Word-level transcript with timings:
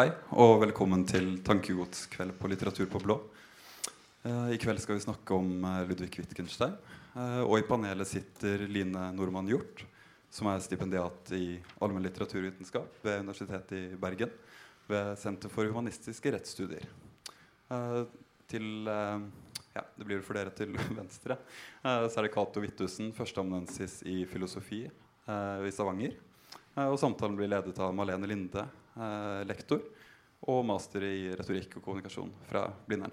Hei, 0.00 0.06
og 0.40 0.62
velkommen 0.62 1.02
til 1.04 1.26
Tankegodskveld 1.44 2.32
på 2.40 2.48
Litteratur 2.48 2.86
på 2.88 3.02
blå. 3.02 3.18
Eh, 4.24 4.54
I 4.54 4.58
kveld 4.62 4.80
skal 4.80 4.96
vi 4.96 5.02
snakke 5.04 5.36
om 5.36 5.50
eh, 5.60 5.82
Ludvig 5.90 6.22
Wittgenstein. 6.22 6.72
Eh, 7.12 7.42
og 7.42 7.58
i 7.58 7.66
panelet 7.68 8.08
sitter 8.08 8.64
Line 8.64 9.10
Normann 9.12 9.50
Hjort, 9.50 9.82
som 10.32 10.48
er 10.48 10.62
stipendiat 10.64 11.34
i 11.36 11.58
allmenn 11.84 12.06
litteraturvitenskap 12.06 12.96
ved 13.04 13.26
Universitetet 13.26 13.76
i 13.76 14.00
Bergen. 14.00 14.32
Ved 14.88 15.20
Senter 15.20 15.52
for 15.52 15.68
humanistiske 15.68 16.32
rettsstudier. 16.32 16.88
Til 18.48 18.88
ja, 18.88 19.84
det 19.84 20.08
blir 20.08 20.24
for 20.24 20.40
dere 20.40 20.56
til 20.56 20.80
venstre. 21.02 21.36
Så 21.84 22.14
er 22.14 22.24
det 22.24 22.32
Cato 22.38 22.64
Wittusen, 22.64 23.12
førsteamanuensis 23.12 24.00
i 24.08 24.22
filosofi 24.32 24.86
i 24.88 25.76
Stavanger. 25.76 26.16
Eh, 26.80 26.88
og 26.88 26.98
samtalen 27.00 27.36
blir 27.38 27.50
ledet 27.50 27.78
av 27.82 27.94
Malene 27.94 28.28
Linde, 28.28 28.64
eh, 28.96 29.42
lektor, 29.48 29.82
og 30.48 30.64
master 30.64 31.04
i 31.04 31.32
retorikk 31.36 31.76
og 31.76 31.84
kommunikasjon 31.84 32.32
fra 32.48 32.66
Blindern. 32.86 33.12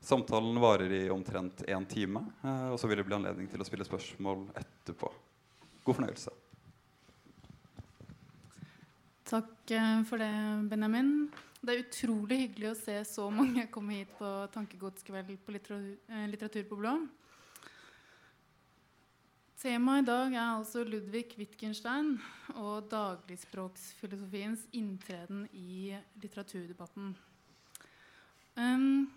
Samtalen 0.00 0.58
varer 0.62 0.92
i 0.94 1.02
omtrent 1.10 1.62
én 1.66 1.86
time, 1.86 2.24
eh, 2.44 2.68
og 2.72 2.78
så 2.78 2.88
vil 2.88 2.98
det 2.98 3.06
bli 3.06 3.18
anledning 3.18 3.48
til 3.50 3.60
å 3.60 3.66
spille 3.66 3.86
spørsmål 3.86 4.48
etterpå. 4.54 5.12
God 5.84 5.96
fornøyelse. 5.96 6.34
Takk 9.28 9.72
for 10.08 10.16
det, 10.16 10.32
Benjamin. 10.70 11.30
Det 11.60 11.74
er 11.74 11.82
utrolig 11.82 12.38
hyggelig 12.48 12.70
å 12.70 12.76
se 12.78 13.04
så 13.04 13.26
mange 13.30 13.66
komme 13.70 13.98
hit 13.98 14.12
på 14.16 14.48
Tankegodskveld 14.54 15.34
på 15.44 15.52
litteratur, 15.52 15.98
litteratur 16.30 16.64
på 16.64 16.78
blå. 16.78 16.94
Temaet 19.58 20.04
i 20.04 20.06
dag 20.06 20.34
er 20.36 20.52
altså 20.52 20.84
Ludvig 20.86 21.32
Wittgenstein 21.34 22.12
og 22.60 22.84
dagligspråksfilosofiens 22.92 24.68
inntreden 24.70 25.48
i 25.50 25.96
litteraturdebatten. 26.22 27.08
Um, 28.54 29.08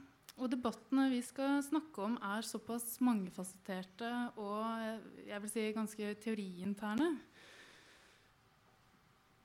og 0.42 0.50
debattene 0.50 1.12
vi 1.12 1.20
skal 1.22 1.60
snakke 1.62 2.08
om, 2.08 2.16
er 2.26 2.48
såpass 2.48 2.96
mangefasetterte 3.06 4.10
og 4.42 5.28
jeg 5.28 5.44
vil 5.44 5.54
si 5.54 5.68
ganske 5.78 6.10
teoriinterne. 6.26 7.12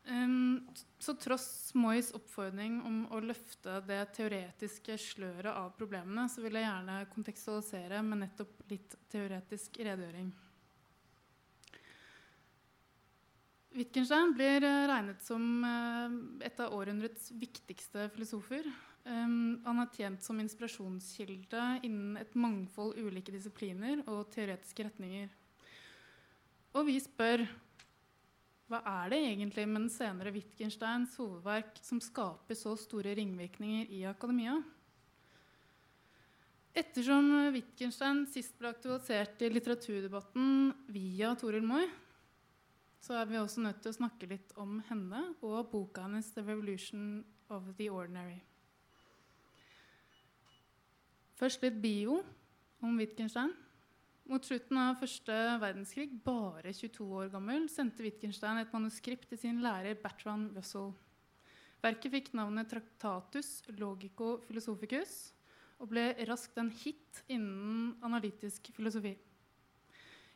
Um, 0.08 0.64
så 0.96 1.12
tross 1.20 1.74
Moys 1.76 2.08
oppfordring 2.16 2.80
om 2.88 3.04
å 3.12 3.20
løfte 3.20 3.82
det 3.84 4.00
teoretiske 4.16 4.96
sløret 5.10 5.52
av 5.52 5.76
problemene, 5.76 6.24
så 6.32 6.40
vil 6.40 6.56
jeg 6.56 6.70
gjerne 6.70 6.98
kontekstualisere 7.12 8.00
med 8.00 8.24
nettopp 8.24 8.64
litt 8.72 8.96
teoretisk 9.12 9.76
redegjøring. 9.84 10.32
Wittgenstein 13.76 14.32
blir 14.32 14.64
eh, 14.64 14.86
regnet 14.88 15.22
som 15.24 15.64
eh, 15.64 16.46
et 16.48 16.60
av 16.64 16.72
århundrets 16.72 17.28
viktigste 17.36 18.08
filosofer. 18.14 18.64
Um, 19.06 19.60
han 19.62 19.78
har 19.78 19.90
tjent 19.94 20.24
som 20.24 20.40
inspirasjonskilde 20.42 21.60
innen 21.86 22.16
et 22.18 22.32
mangfold 22.34 22.96
ulike 22.98 23.30
disipliner 23.30 24.00
og 24.10 24.24
teoretiske 24.34 24.88
retninger. 24.88 25.28
Og 26.74 26.88
vi 26.88 26.96
spør 27.04 27.44
hva 28.66 28.80
er 28.82 29.12
det 29.12 29.20
egentlig 29.28 29.66
med 29.68 29.84
den 29.84 29.92
senere 29.94 30.32
Wittgensteins 30.34 31.12
hovedverk 31.20 31.76
som 31.86 32.00
skaper 32.02 32.58
så 32.58 32.72
store 32.80 33.12
ringvirkninger 33.14 33.92
i 33.94 34.00
akademia? 34.10 34.56
Ettersom 36.76 37.30
Wittgenstein 37.54 38.24
sist 38.28 38.58
ble 38.58 38.72
aktualisert 38.74 39.46
i 39.46 39.52
litteraturdebatten 39.54 40.74
via 40.92 41.30
Toril 41.38 41.62
Moi, 41.64 41.86
så 43.06 43.20
er 43.20 43.28
vi 43.30 43.38
også 43.38 43.62
nødt 43.62 43.78
til 43.84 43.92
å 43.92 43.96
snakke 44.00 44.26
litt 44.26 44.50
om 44.58 44.80
henne 44.88 45.20
og 45.46 45.68
boka 45.70 46.02
hennes 46.08 46.26
'The 46.32 46.42
Revolution 46.42 47.24
of 47.48 47.68
the 47.78 47.86
Ordinary'. 47.86 48.40
Først 51.38 51.62
litt 51.62 51.78
bio 51.82 52.22
om 52.82 52.98
Wittgenstein. 52.98 53.52
Mot 54.26 54.42
slutten 54.42 54.78
av 54.80 54.96
første 54.98 55.34
verdenskrig, 55.62 56.08
bare 56.24 56.72
22 56.74 57.06
år 57.20 57.28
gammel, 57.30 57.68
sendte 57.70 58.02
Wittgenstein 58.02 58.58
et 58.58 58.72
manuskript 58.74 59.28
til 59.28 59.38
sin 59.38 59.62
lærer 59.62 59.94
Bertrand 59.94 60.56
Russell. 60.56 60.90
Verket 61.82 62.10
fikk 62.10 62.32
navnet 62.34 62.66
'Traktatus 62.66 63.62
logico 63.78 64.40
philosophicus' 64.48 65.32
og 65.78 65.92
ble 65.92 66.08
raskt 66.26 66.58
en 66.58 66.70
hit 66.70 67.22
innen 67.28 67.94
analytisk 68.02 68.72
filosofi. 68.74 69.14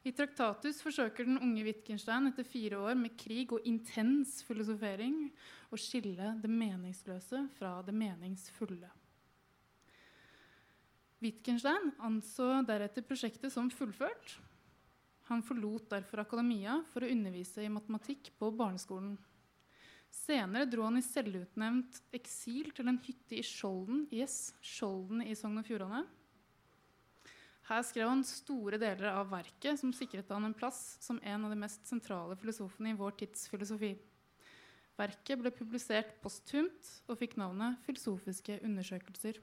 I 0.01 0.13
Traktatus 0.17 0.79
forsøker 0.81 1.27
den 1.29 1.37
unge 1.45 1.65
Wittgenstein 1.67 2.31
etter 2.31 2.47
fire 2.49 2.79
år 2.81 2.97
med 2.97 3.19
krig 3.21 3.51
og 3.53 3.67
intens 3.69 4.39
filosofering 4.49 5.27
å 5.69 5.79
skille 5.81 6.33
det 6.41 6.49
meningsløse 6.49 7.43
fra 7.59 7.75
det 7.85 7.93
meningsfulle. 7.93 8.89
Wittgenstein 11.21 11.91
anså 12.01 12.49
deretter 12.65 13.05
prosjektet 13.05 13.53
som 13.53 13.69
fullført. 13.69 14.39
Han 15.29 15.45
forlot 15.45 15.91
derfor 15.93 16.25
akademia 16.25 16.79
for 16.95 17.05
å 17.05 17.11
undervise 17.13 17.61
i 17.61 17.73
matematikk 17.73 18.33
på 18.41 18.49
barneskolen. 18.57 19.19
Senere 20.11 20.67
dro 20.67 20.89
han 20.89 20.97
i 20.99 21.05
selvutnevnt 21.05 22.01
eksil 22.17 22.73
til 22.75 22.89
en 22.91 22.99
hytte 23.05 23.37
i 23.37 23.45
Skjolden, 23.47 24.07
yes, 24.11 24.55
Skjolden 24.65 25.21
i 25.23 25.37
Sogn 25.39 25.61
og 25.61 25.69
Fjordane. 25.69 26.03
Her 27.71 27.85
skrev 27.87 28.09
han 28.11 28.25
store 28.27 28.81
deler 28.83 29.13
av 29.15 29.29
verket 29.31 29.79
som 29.79 29.93
sikret 29.95 30.31
han 30.35 30.49
en 30.49 30.57
plass 30.59 30.97
som 30.99 31.21
en 31.23 31.45
av 31.47 31.53
de 31.53 31.59
mest 31.61 31.85
sentrale 31.87 32.35
filosofene 32.41 32.91
i 32.91 32.97
vår 32.99 33.15
tids 33.21 33.45
filosofi. 33.47 33.93
Verket 34.99 35.39
ble 35.39 35.53
publisert 35.55 36.17
posthumt 36.21 36.89
og 37.07 37.21
fikk 37.21 37.37
navnet 37.39 37.79
'Filosofiske 37.87 38.59
undersøkelser'. 38.67 39.39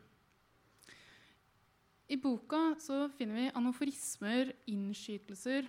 I 2.12 2.20
boka 2.20 2.76
så 2.84 3.08
finner 3.16 3.36
vi 3.36 3.56
anoforismer, 3.56 4.52
innskytelser 4.68 5.66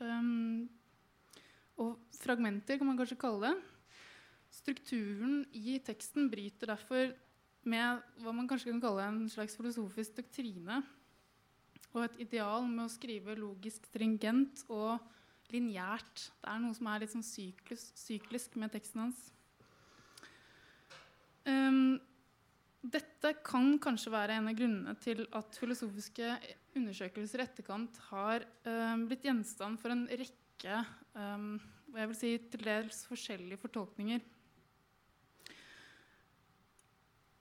um, 0.00 0.68
og 1.76 2.00
fragmenter, 2.16 2.78
kan 2.78 2.86
man 2.86 2.96
kanskje 2.96 3.20
kalle 3.20 3.52
det. 3.52 3.54
Strukturen 4.52 5.44
i 5.52 5.78
teksten 5.84 6.30
bryter 6.32 6.72
derfor 6.72 7.12
med 7.64 8.04
hva 8.20 8.32
man 8.32 8.48
kanskje 8.48 8.72
kan 8.72 8.82
kalle 8.82 9.08
en 9.08 9.24
slags 9.28 9.56
filosofisk 9.56 10.16
doktrine 10.16 10.82
og 11.94 12.06
et 12.06 12.16
ideal 12.26 12.66
med 12.68 12.86
å 12.86 12.92
skrive 12.92 13.36
logisk 13.38 13.86
stringent 13.90 14.64
og 14.72 14.98
lineært. 15.52 16.26
Det 16.42 16.50
er 16.50 16.62
noe 16.62 16.74
som 16.76 16.90
er 16.90 17.04
litt 17.04 17.14
sånn 17.14 17.26
syklus, 17.26 17.86
syklisk 17.98 18.58
med 18.60 18.74
teksten 18.74 19.04
hans. 19.04 19.20
Um, 21.44 22.00
dette 22.84 23.34
kan 23.44 23.76
kanskje 23.80 24.12
være 24.12 24.38
en 24.38 24.50
av 24.50 24.56
grunnene 24.58 24.94
til 25.00 25.22
at 25.36 25.56
filosofiske 25.60 26.34
undersøkelser 26.76 27.40
i 27.40 27.46
etterkant 27.46 28.00
har 28.10 28.44
um, 28.66 29.06
blitt 29.08 29.24
gjenstand 29.28 29.80
for 29.80 29.94
en 29.94 30.06
rekke 30.10 30.80
um, 31.14 31.54
jeg 31.94 32.10
vil 32.10 32.18
si 32.18 32.30
til 32.50 32.64
dels 32.66 33.04
forskjellige 33.06 33.60
fortolkninger. 33.62 34.22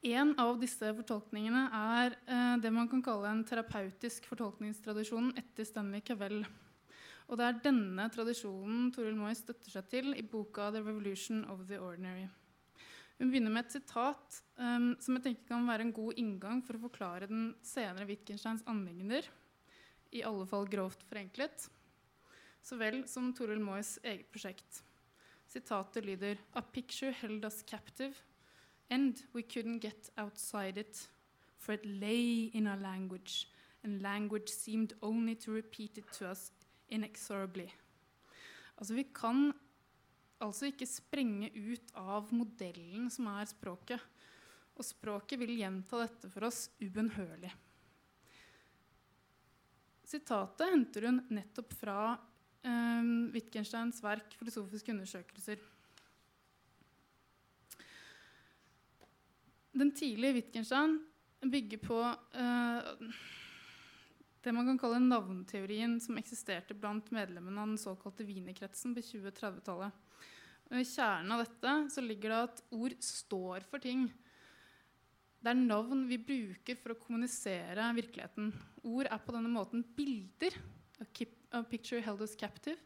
En 0.04 0.34
av 0.36 0.58
disse 0.60 0.90
fortolkningene 0.98 1.62
er 1.72 2.18
eh, 2.28 2.56
det 2.60 2.72
man 2.76 2.90
kan 2.92 3.00
kalle 3.06 3.30
en 3.32 3.44
terapeutisk 3.48 4.26
fortolkningstradisjon 4.28 5.30
etter 5.40 5.64
Stanley 5.64 6.04
Cavell. 6.04 6.42
Og 7.32 7.40
det 7.40 7.46
er 7.48 7.62
denne 7.70 8.10
tradisjonen 8.12 8.90
Toril 8.92 9.16
Moy 9.16 9.32
støtter 9.40 9.72
seg 9.72 9.88
til 9.88 10.12
i 10.20 10.26
boka 10.28 10.68
'The 10.74 10.82
Revolution 10.84 11.46
of 11.48 11.64
the 11.70 11.80
Ordinary'. 11.80 12.28
Hun 13.16 13.32
begynner 13.32 13.54
med 13.56 13.70
et 13.70 13.78
sitat 13.78 14.42
um, 14.58 14.90
som 15.00 15.16
jeg 15.16 15.24
tenker 15.30 15.48
kan 15.54 15.70
være 15.70 15.88
en 15.88 15.96
god 15.96 16.20
inngang 16.20 16.60
for 16.68 16.76
å 16.76 16.84
forklare 16.84 17.30
den 17.32 17.54
senere 17.64 18.10
Wittgensteins 18.10 18.66
anliggender, 18.68 19.24
i 20.12 20.26
alle 20.28 20.44
fall 20.50 20.68
grovt 20.68 21.08
forenklet, 21.08 21.70
så 22.60 22.76
vel 22.76 23.06
som 23.08 23.32
Toril 23.32 23.64
Moys 23.64 23.96
eget 24.04 24.28
prosjekt. 24.34 24.84
Sitatet 25.48 26.04
lyder 26.04 26.44
A 26.60 26.62
picture 26.62 27.16
held 27.22 27.46
us 27.48 27.64
captive, 27.64 28.20
and 28.90 29.22
we 29.34 29.44
couldn't 29.44 29.80
get 29.80 30.10
outside 30.18 30.78
it, 30.78 31.08
for 31.58 31.74
it 31.74 31.86
lay 31.86 32.52
in 32.54 32.68
our 32.68 32.78
language, 32.78 33.48
and 33.84 34.02
language 34.02 34.50
seemed 34.50 34.94
only 35.02 35.36
to 35.36 35.52
repeat 35.52 35.98
it 35.98 36.12
to 36.14 36.30
us 36.30 36.52
inexorably. 36.90 37.70
Altså, 38.78 38.94
vi 38.94 39.04
kan 39.04 39.54
altså 40.42 40.68
ikke 40.70 40.88
sprenge 40.90 41.52
ut 41.56 41.94
av 41.96 42.32
modellen 42.36 43.10
som 43.14 43.30
er 43.32 43.50
språket. 43.50 44.02
Og 44.74 44.86
språket 44.86 45.40
vil 45.40 45.60
gjenta 45.60 46.02
dette 46.02 46.30
for 46.34 46.48
oss 46.48 46.66
ubønnhørlig. 46.82 47.52
Sitatet 50.14 50.74
henter 50.74 51.08
hun 51.08 51.22
nettopp 51.34 51.74
fra 51.78 51.98
eh, 52.66 53.06
Wittgensteins 53.34 54.02
verk 54.04 54.36
'Filosofiske 54.38 54.94
undersøkelser'. 54.94 55.62
Den 59.74 59.92
tidlige 59.96 60.38
Wittgenstein 60.38 61.00
bygger 61.42 61.80
på 61.82 62.00
uh, 62.00 63.14
det 64.44 64.54
man 64.54 64.68
kan 64.68 64.80
kalle 64.80 65.00
navnteorien 65.02 65.96
som 66.04 66.18
eksisterte 66.20 66.76
blant 66.78 67.10
medlemmene 67.16 67.62
av 67.62 67.72
den 67.72 67.80
såkalte 67.82 68.26
Wienerkretsen 68.28 68.94
på 68.96 69.04
2030-tallet. 69.08 69.96
I 70.74 70.84
kjernen 70.88 71.34
av 71.36 71.44
dette 71.44 72.04
ligger 72.04 72.34
det 72.34 72.42
at 72.48 72.62
ord 72.74 72.96
står 73.04 73.66
for 73.70 73.84
ting. 73.84 74.08
Det 75.44 75.52
er 75.52 75.60
navn 75.60 76.06
vi 76.08 76.18
bruker 76.22 76.78
for 76.80 76.94
å 76.94 77.00
kommunisere 77.02 77.90
virkeligheten. 77.98 78.54
Ord 78.88 79.10
er 79.10 79.22
på 79.26 79.36
denne 79.36 79.52
måten 79.52 79.84
bilder 79.98 80.56
a 81.54 81.64
picture 81.68 82.02
held 82.02 82.22
us 82.24 82.36
captive, 82.40 82.80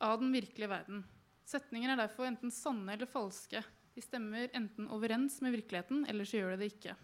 av 0.00 0.20
den 0.20 0.32
virkelige 0.32 0.70
verden. 0.70 1.02
Setninger 1.46 1.92
er 1.92 2.00
derfor 2.00 2.28
enten 2.28 2.52
sanne 2.52 2.94
eller 2.96 3.08
falske. 3.08 3.62
De 3.96 4.04
stemmer 4.04 4.50
enten 4.52 4.90
overens 4.92 5.38
med 5.40 5.54
virkeligheten, 5.56 6.04
eller 6.04 6.28
så 6.28 6.36
gjør 6.36 6.52
de 6.52 6.64
det 6.66 6.72
ikke. 6.74 6.96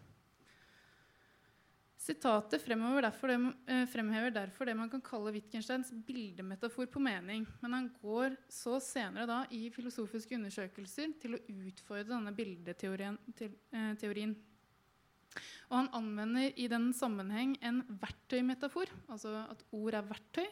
Sitatet 2.02 2.66
derfor, 2.66 3.28
det, 3.28 3.54
eh, 3.68 3.86
fremhever 3.86 4.30
derfor 4.34 4.66
det 4.66 4.74
man 4.76 4.90
kan 4.90 5.00
kalle 5.00 5.32
Wittgensteins 5.32 5.92
bildemetafor 6.04 6.86
på 6.90 7.00
mening. 7.00 7.46
Men 7.62 7.72
han 7.72 7.90
går 8.02 8.36
så 8.48 8.80
senere 8.82 9.26
da 9.26 9.46
i 9.50 9.70
filosofiske 9.70 10.34
undersøkelser 10.34 11.14
til 11.20 11.36
å 11.36 11.42
utfordre 11.48 12.10
denne 12.10 12.34
bildeteorien. 12.34 13.16
Til, 13.36 13.52
eh, 13.72 13.94
teorien. 13.94 14.34
Og 15.70 15.76
han 15.78 15.88
anvender 15.94 16.52
i 16.58 16.66
den 16.66 16.92
sammenheng 16.92 17.56
en 17.62 17.82
verktøymetafor, 17.82 18.90
altså 19.08 19.50
at 19.50 19.62
ord 19.72 19.94
er 19.94 20.02
verktøy, 20.02 20.48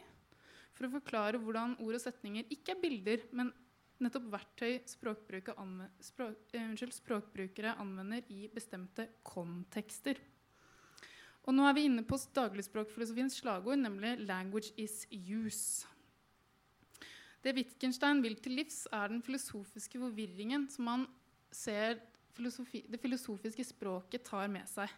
for 0.73 0.87
å 0.87 0.93
forklare 0.99 1.37
hvordan 1.37 1.77
ord 1.79 1.93
og 1.93 2.01
setninger 2.01 2.47
ikke 2.49 2.71
er 2.71 2.81
bilder, 2.81 3.27
men 3.31 3.53
nettopp 4.01 4.27
verktøy 4.33 4.79
språkbrukere, 4.89 5.55
anvender, 5.61 5.91
språk, 6.03 6.43
eh, 6.53 6.67
unnskyld, 6.69 6.93
språkbrukere 6.95 7.75
anvender 7.79 8.25
i 8.29 8.47
bestemte 8.53 9.07
kontekster. 9.23 10.19
Og 11.47 11.55
nå 11.55 11.65
er 11.65 11.73
vi 11.73 11.87
inne 11.89 12.03
på 12.05 12.19
dagligspråkfilosofiens 12.35 13.39
slagord, 13.41 13.79
nemlig 13.79 14.19
'language 14.19 14.71
is 14.77 15.07
use'. 15.09 15.87
Det 17.41 17.55
Wittgenstein 17.55 18.21
vil 18.21 18.35
til 18.35 18.51
livs, 18.51 18.87
er 18.93 19.07
den 19.07 19.21
filosofiske 19.21 19.97
forvirringen 19.97 20.69
som 20.69 20.87
han 20.87 21.07
ser 21.51 21.99
filosofi, 22.35 22.85
det 22.87 23.01
filosofiske 23.01 23.63
språket 23.63 24.23
tar 24.23 24.47
med 24.47 24.69
seg. 24.69 24.89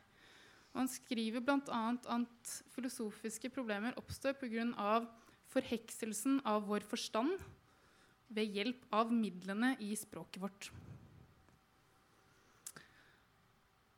Og 0.73 0.81
han 0.81 0.87
skriver 0.87 1.39
bl.a. 1.39 1.97
at 2.15 2.53
filosofiske 2.75 3.49
problemer 3.49 3.95
oppstår 3.95 4.33
pga. 4.33 5.07
forhekselsen 5.53 6.41
av 6.45 6.65
vår 6.65 6.81
forstand 6.81 7.39
ved 8.33 8.57
hjelp 8.57 8.87
av 8.95 9.11
midlene 9.13 9.75
i 9.83 9.93
språket 9.97 10.41
vårt. 10.43 10.69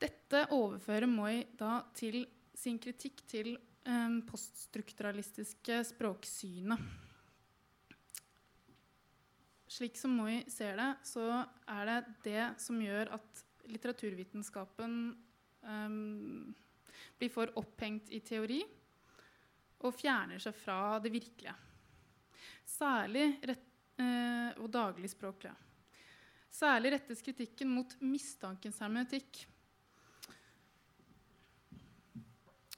Dette 0.01 0.45
overfører 0.53 1.07
Moi 1.09 1.45
da 1.57 1.79
til 1.95 2.25
sin 2.55 2.77
kritikk 2.81 3.23
til 3.29 3.55
um, 3.87 4.21
poststrukturalistiske 4.27 5.79
språksynet. 5.91 6.85
Slik 9.75 9.97
som 9.99 10.13
Moi 10.15 10.41
ser 10.51 10.77
det, 10.79 10.91
så 11.07 11.43
er 11.67 11.89
det 11.89 11.99
det 12.27 12.45
som 12.63 12.79
gjør 12.79 13.15
at 13.17 13.43
litteraturvitenskapen 13.71 14.97
um, 15.65 16.55
blir 17.19 17.31
for 17.33 17.51
opphengt 17.59 18.11
i 18.13 18.21
teori 18.23 18.61
og 19.85 19.95
fjerner 19.95 20.41
seg 20.41 20.55
fra 20.57 20.97
det 21.03 21.11
virkelige. 21.13 21.53
Særlig 22.65 23.27
rett, 23.45 23.65
og 23.99 24.67
dagligspråklige. 24.71 25.55
Særlig 26.51 26.91
rettes 26.95 27.21
kritikken 27.23 27.69
mot 27.71 27.95
mistankens 27.99 28.79
hermetikk 28.83 29.45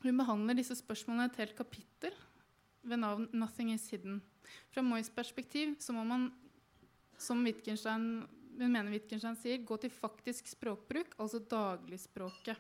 Hun 0.03 0.19
behandler 0.19 0.57
disse 0.57 0.77
spørsmålene 0.77 1.25
et 1.31 1.39
helt 1.41 1.55
kapittel 1.57 2.13
ved 2.87 3.01
navn 3.01 3.27
'Nothing 3.33 3.73
is 3.73 3.89
hidden'. 3.91 4.21
Fra 4.71 4.81
Moys 4.81 5.09
perspektiv 5.09 5.75
så 5.79 5.93
må 5.93 6.03
man, 6.03 6.31
som 7.17 7.43
Wittgenstein, 7.43 8.27
hun 8.59 8.71
mener 8.71 8.91
Wittgenstein 8.91 9.35
sier, 9.35 9.65
gå 9.65 9.77
til 9.77 9.89
faktisk 9.89 10.47
språkbruk, 10.47 11.15
altså 11.19 11.39
dagligspråket, 11.39 12.57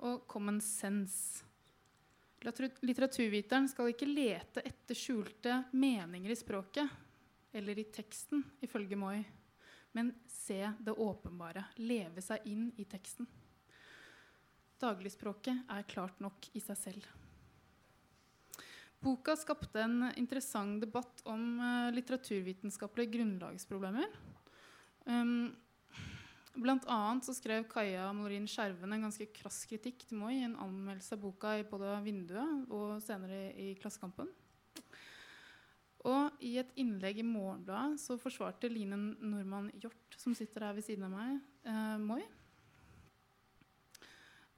og 0.00 0.26
common 0.26 0.60
sense. 0.60 1.44
Litteraturviteren 2.42 3.68
skal 3.68 3.92
ikke 3.92 4.08
lete 4.08 4.64
etter 4.64 4.96
skjulte 4.96 5.64
meninger 5.72 6.30
i 6.30 6.34
språket 6.40 6.88
eller 7.52 7.78
i 7.78 7.86
teksten, 7.92 8.44
ifølge 8.62 8.98
Moi, 8.98 9.20
men 9.92 10.12
se 10.30 10.62
det 10.78 10.94
åpenbare, 10.94 11.64
leve 11.82 12.22
seg 12.22 12.46
inn 12.50 12.68
i 12.78 12.86
teksten. 12.88 13.26
Dagligspråket 14.80 15.66
er 15.68 15.88
klart 15.90 16.22
nok 16.22 16.46
i 16.56 16.62
seg 16.64 16.78
selv. 16.78 17.08
Boka 19.00 19.32
skapte 19.36 19.80
en 19.80 20.10
interessant 20.20 20.82
debatt 20.82 21.22
om 21.28 21.56
uh, 21.56 21.88
litteraturvitenskapelige 21.96 23.14
grunnlagsproblemer. 23.14 24.12
Um, 25.08 25.54
blant 26.60 26.84
annet 26.84 27.24
så 27.24 27.32
skrev 27.36 27.64
Kaja 27.70 28.10
Morin 28.16 28.48
Skjerven 28.50 28.92
en 28.92 29.06
ganske 29.06 29.24
krass 29.32 29.62
kritikk 29.68 30.04
til 30.04 30.20
Moi 30.20 30.34
i 30.36 30.44
en 30.44 30.58
anmeldelse 30.60 31.16
av 31.16 31.24
boka 31.24 31.54
i 31.56 31.64
både 31.68 31.94
Vinduet 32.04 32.68
og 32.68 33.00
senere 33.04 33.48
i, 33.56 33.72
Klassekampen. 33.80 34.28
Og 36.08 36.44
i 36.44 36.54
et 36.60 36.70
innlegg 36.80 37.20
i 37.20 37.26
Morgenbladet 37.26 38.00
så 38.00 38.16
forsvarte 38.20 38.70
Line 38.72 38.96
Normann 39.20 39.68
Hjort, 39.82 40.16
som 40.16 40.34
sitter 40.36 40.64
her 40.64 40.76
ved 40.76 40.86
siden 40.86 41.04
av 41.04 41.12
meg, 41.12 41.40
eh, 41.68 41.98
Moi. 42.00 42.22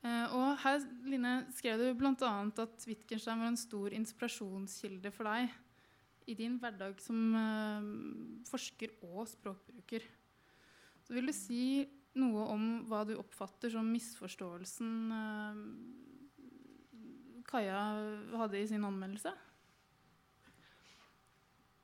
Eh, 0.02 0.34
og 0.34 0.58
her 0.62 0.78
Line, 1.06 1.34
skrev 1.54 1.78
du 1.78 1.88
bl.a. 1.98 2.12
at 2.14 2.86
Wittgenstein 2.86 3.42
var 3.42 3.50
en 3.50 3.58
stor 3.58 3.94
inspirasjonskilde 3.94 5.10
for 5.14 5.30
deg 5.30 5.50
i 6.30 6.34
din 6.38 6.58
hverdag 6.62 7.00
som 7.02 7.34
eh, 7.34 7.90
forsker 8.50 8.94
og 9.10 9.26
språkbruker. 9.30 10.06
Så 11.02 11.14
vil 11.14 11.26
du 11.26 11.34
si 11.34 11.62
noe 12.18 12.46
om 12.52 12.66
hva 12.90 13.02
du 13.08 13.16
oppfatter 13.16 13.72
som 13.72 13.88
misforståelsen 13.88 14.90
uh, 15.10 15.54
Kaja 17.48 17.80
hadde 18.36 18.60
i 18.60 18.68
sin 18.68 18.84
anmeldelse? 18.86 19.32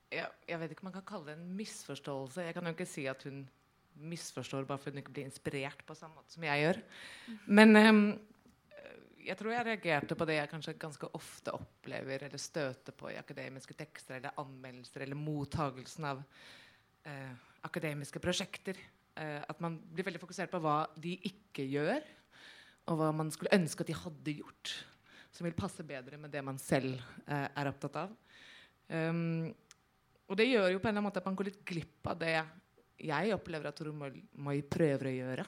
Ja, 0.09 0.25
jeg 0.49 0.57
vet 0.61 0.71
ikke 0.73 0.85
om 0.85 0.89
man 0.89 0.97
kan 0.97 1.07
kalle 1.11 1.29
det 1.29 1.37
en 1.37 1.55
misforståelse. 1.57 2.47
Jeg 2.47 2.55
kan 2.57 2.65
jo 2.65 2.73
ikke 2.73 2.89
si 2.89 3.05
at 3.09 3.23
hun 3.27 3.43
misforstår 3.99 4.65
bare 4.65 4.81
for 4.81 4.93
hun 4.93 5.01
ikke 5.01 5.13
blir 5.13 5.27
inspirert 5.27 5.83
på 5.85 5.97
samme 5.97 6.17
måte 6.17 6.33
som 6.33 6.45
jeg 6.47 6.63
gjør. 6.63 6.79
Men 7.45 7.77
um, 7.77 8.01
jeg 9.21 9.37
tror 9.37 9.53
jeg 9.53 9.67
reagerte 9.67 10.17
på 10.17 10.25
det 10.25 10.39
jeg 10.39 10.51
kanskje 10.51 10.77
ganske 10.81 11.09
ofte 11.17 11.53
opplever 11.53 12.25
eller 12.25 12.41
støter 12.41 12.95
på 12.97 13.11
i 13.11 13.19
akademiske 13.19 13.75
tekster 13.77 14.17
eller 14.17 14.39
anmeldelser 14.41 15.05
eller 15.05 15.19
mottagelsen 15.19 16.09
av 16.09 16.23
uh, 16.23 17.33
akademiske 17.67 18.21
prosjekter. 18.23 18.79
Uh, 19.13 19.43
at 19.45 19.61
man 19.61 19.77
blir 19.93 20.07
veldig 20.07 20.23
fokusert 20.23 20.49
på 20.53 20.63
hva 20.63 20.81
de 20.97 21.17
ikke 21.29 21.67
gjør, 21.69 22.01
og 22.89 22.97
hva 22.97 23.13
man 23.13 23.29
skulle 23.35 23.53
ønske 23.53 23.85
at 23.85 23.91
de 23.91 24.01
hadde 24.01 24.37
gjort. 24.41 24.73
Som 25.29 25.45
vil 25.45 25.57
passe 25.57 25.85
bedre 25.85 26.17
med 26.17 26.33
det 26.33 26.41
man 26.41 26.57
selv 26.57 26.97
uh, 27.27 27.45
er 27.53 27.69
opptatt 27.69 28.05
av. 28.07 28.15
Um, 28.89 29.51
og 30.29 30.37
det 30.37 30.49
gjør 30.49 30.69
jo 30.75 30.79
på 30.79 30.87
en 30.87 30.91
eller 30.91 30.99
annen 30.99 31.07
måte 31.09 31.21
at 31.21 31.27
man 31.29 31.37
går 31.37 31.49
litt 31.49 31.63
glipp 31.65 32.09
av 32.11 32.19
det 32.21 32.35
jeg 32.99 33.33
opplever 33.33 33.69
at 33.69 33.77
Tore 33.79 33.93
Moi 33.95 34.59
prøver 34.67 35.09
å 35.09 35.15
gjøre. 35.15 35.45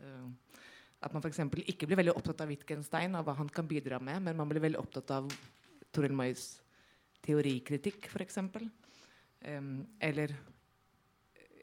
Uh, 0.00 0.60
at 1.04 1.12
man 1.12 1.22
f.eks. 1.22 1.42
ikke 1.68 1.86
blir 1.86 2.00
veldig 2.00 2.14
opptatt 2.16 2.42
av 2.42 2.48
Wittgenstein 2.48 3.14
og 3.18 3.26
hva 3.26 3.36
han 3.36 3.50
kan 3.52 3.68
bidra 3.68 4.00
med, 4.00 4.22
men 4.24 4.38
man 4.38 4.48
blir 4.50 4.64
veldig 4.64 4.80
opptatt 4.80 5.12
av 5.14 5.28
Toril 5.94 6.14
Mois 6.16 6.46
teorikritikk, 7.24 8.08
f.eks. 8.10 8.40
Um, 9.44 9.84
eller, 10.00 10.32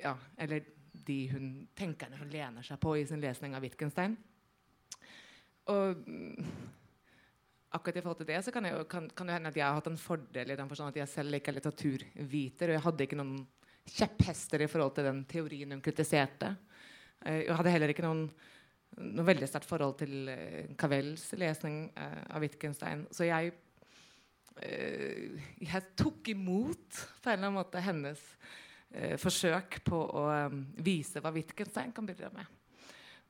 ja, 0.02 0.14
eller 0.38 0.70
de 0.94 1.18
hun, 1.34 1.48
tenkerne 1.78 2.20
hun 2.22 2.32
lener 2.32 2.66
seg 2.66 2.80
på 2.82 2.96
i 3.00 3.08
sin 3.10 3.22
lesning 3.24 3.58
av 3.58 3.66
Wittgenstein. 3.66 4.16
Og 5.72 6.06
akkurat 7.72 7.98
i 7.98 8.04
forhold 8.04 8.20
til 8.22 8.30
det 8.30 8.40
så 8.46 8.52
kan, 8.54 8.68
jeg, 8.68 8.86
kan, 8.92 9.08
kan 9.16 9.30
det 9.30 9.38
hende 9.38 9.52
at 9.52 9.58
jeg 9.58 9.66
har 9.66 9.78
hatt 9.78 9.90
en 9.92 10.00
fordel 10.00 10.52
i 10.52 10.58
den 10.60 10.70
forstand 10.70 10.92
at 10.92 11.02
jeg 11.02 11.12
selv 11.12 11.38
ikke 11.38 11.54
er 11.54 11.58
litteraturviter, 11.58 12.70
og 12.70 12.78
jeg 12.78 12.86
hadde 12.86 13.06
ikke 13.08 13.20
noen 13.20 13.38
kjepphester 13.92 14.64
i 14.64 14.70
forhold 14.72 14.96
til 14.98 15.08
den 15.08 15.22
teorien 15.30 15.74
hun 15.74 15.84
kritiserte. 15.84 16.52
Jeg 17.26 17.56
hadde 17.58 17.74
heller 17.74 17.94
ikke 17.94 18.06
noen, 18.06 18.26
noe 19.02 19.26
veldig 19.26 19.50
sterkt 19.50 19.70
forhold 19.70 19.98
til 20.02 20.30
Cavells 20.80 21.26
lesning 21.40 21.84
uh, 21.96 22.22
av 22.36 22.44
Wittgenstein. 22.44 23.06
Så 23.14 23.26
jeg, 23.30 23.54
jeg 24.62 25.84
tok 25.98 26.32
imot 26.34 27.02
på 27.24 27.32
en 27.32 27.38
eller 27.38 27.48
annen 27.48 27.60
måte 27.62 27.84
hennes 27.84 28.22
forsøk 29.22 29.78
på 29.88 29.98
å 30.20 30.24
vise 30.84 31.22
hva 31.24 31.32
Wittgenstein 31.32 31.94
kan 31.96 32.08
bidra 32.10 32.28
med. 32.36 32.50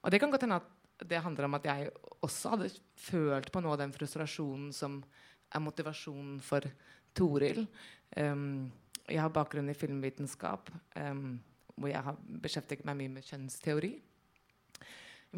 Og 0.01 0.09
det 0.09 0.17
kan 0.17 0.31
godt 0.33 0.47
hende 0.47 0.57
at 0.57 0.80
det 1.07 1.21
handler 1.23 1.47
om 1.47 1.57
at 1.57 1.67
jeg 1.67 1.89
også 2.21 2.55
hadde 2.55 2.69
følt 2.99 3.49
på 3.51 3.61
noe 3.63 3.75
av 3.75 3.81
den 3.81 3.93
frustrasjonen 3.95 4.71
som 4.75 4.99
er 5.51 5.63
motivasjonen 5.63 6.37
for 6.43 6.65
Toril. 7.17 7.65
Um, 8.15 8.69
jeg 9.07 9.19
har 9.19 9.33
bakgrunn 9.33 9.71
i 9.71 9.77
filmvitenskap, 9.77 10.69
um, 10.95 11.39
hvor 11.75 11.91
jeg 11.91 12.05
har 12.05 12.19
beskjeftiget 12.43 12.87
meg 12.87 12.99
mye 13.01 13.15
med 13.17 13.27
kjønnsteori. 13.27 13.91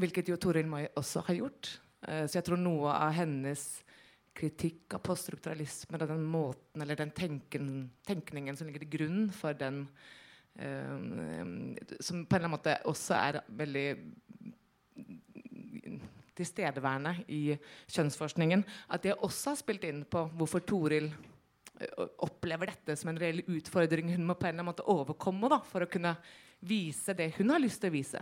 Hvilket 0.04 0.30
jo 0.30 0.38
Toril 0.42 0.70
Moi 0.70 0.86
også 1.00 1.24
har 1.30 1.40
gjort. 1.40 1.72
Uh, 2.06 2.26
så 2.28 2.40
jeg 2.40 2.48
tror 2.50 2.62
noe 2.62 2.94
av 2.94 3.16
hennes 3.18 3.66
kritikk 4.34 4.96
av 4.98 5.04
poststrukturalismen 5.06 6.02
og 6.02 6.10
den 6.10 6.26
måten, 6.26 6.82
eller 6.82 6.98
den 6.98 7.14
tenken, 7.14 7.72
tenkningen 8.06 8.58
som 8.58 8.68
ligger 8.68 8.86
til 8.86 8.94
grunn 8.98 9.24
for 9.34 9.58
den 9.58 9.88
Um, 10.54 11.76
som 12.00 12.26
på 12.26 12.36
en 12.36 12.44
eller 12.44 12.46
annen 12.46 12.52
måte 12.54 12.74
også 12.86 13.16
er 13.18 13.40
veldig 13.58 13.88
tilstedeværende 16.38 17.16
i 17.32 17.44
kjønnsforskningen. 17.92 18.66
At 18.90 19.06
det 19.06 19.18
også 19.20 19.54
har 19.54 19.62
spilt 19.62 19.88
inn 19.88 20.04
på 20.10 20.26
hvorfor 20.38 20.66
Toril 20.68 21.12
opplever 22.24 22.70
dette 22.70 22.96
som 23.00 23.10
en 23.12 23.20
reell 23.20 23.42
utfordring 23.50 24.12
hun 24.14 24.28
må 24.28 24.36
på 24.38 24.48
en 24.48 24.54
eller 24.54 24.62
annen 24.62 24.72
måte 24.72 24.86
overkomme 24.90 25.50
da, 25.52 25.60
for 25.66 25.84
å 25.84 25.90
kunne 25.90 26.14
vise 26.64 27.16
det 27.18 27.34
hun 27.40 27.52
har 27.52 27.62
lyst 27.62 27.82
til 27.84 27.92
å 27.92 27.96
vise. 27.98 28.22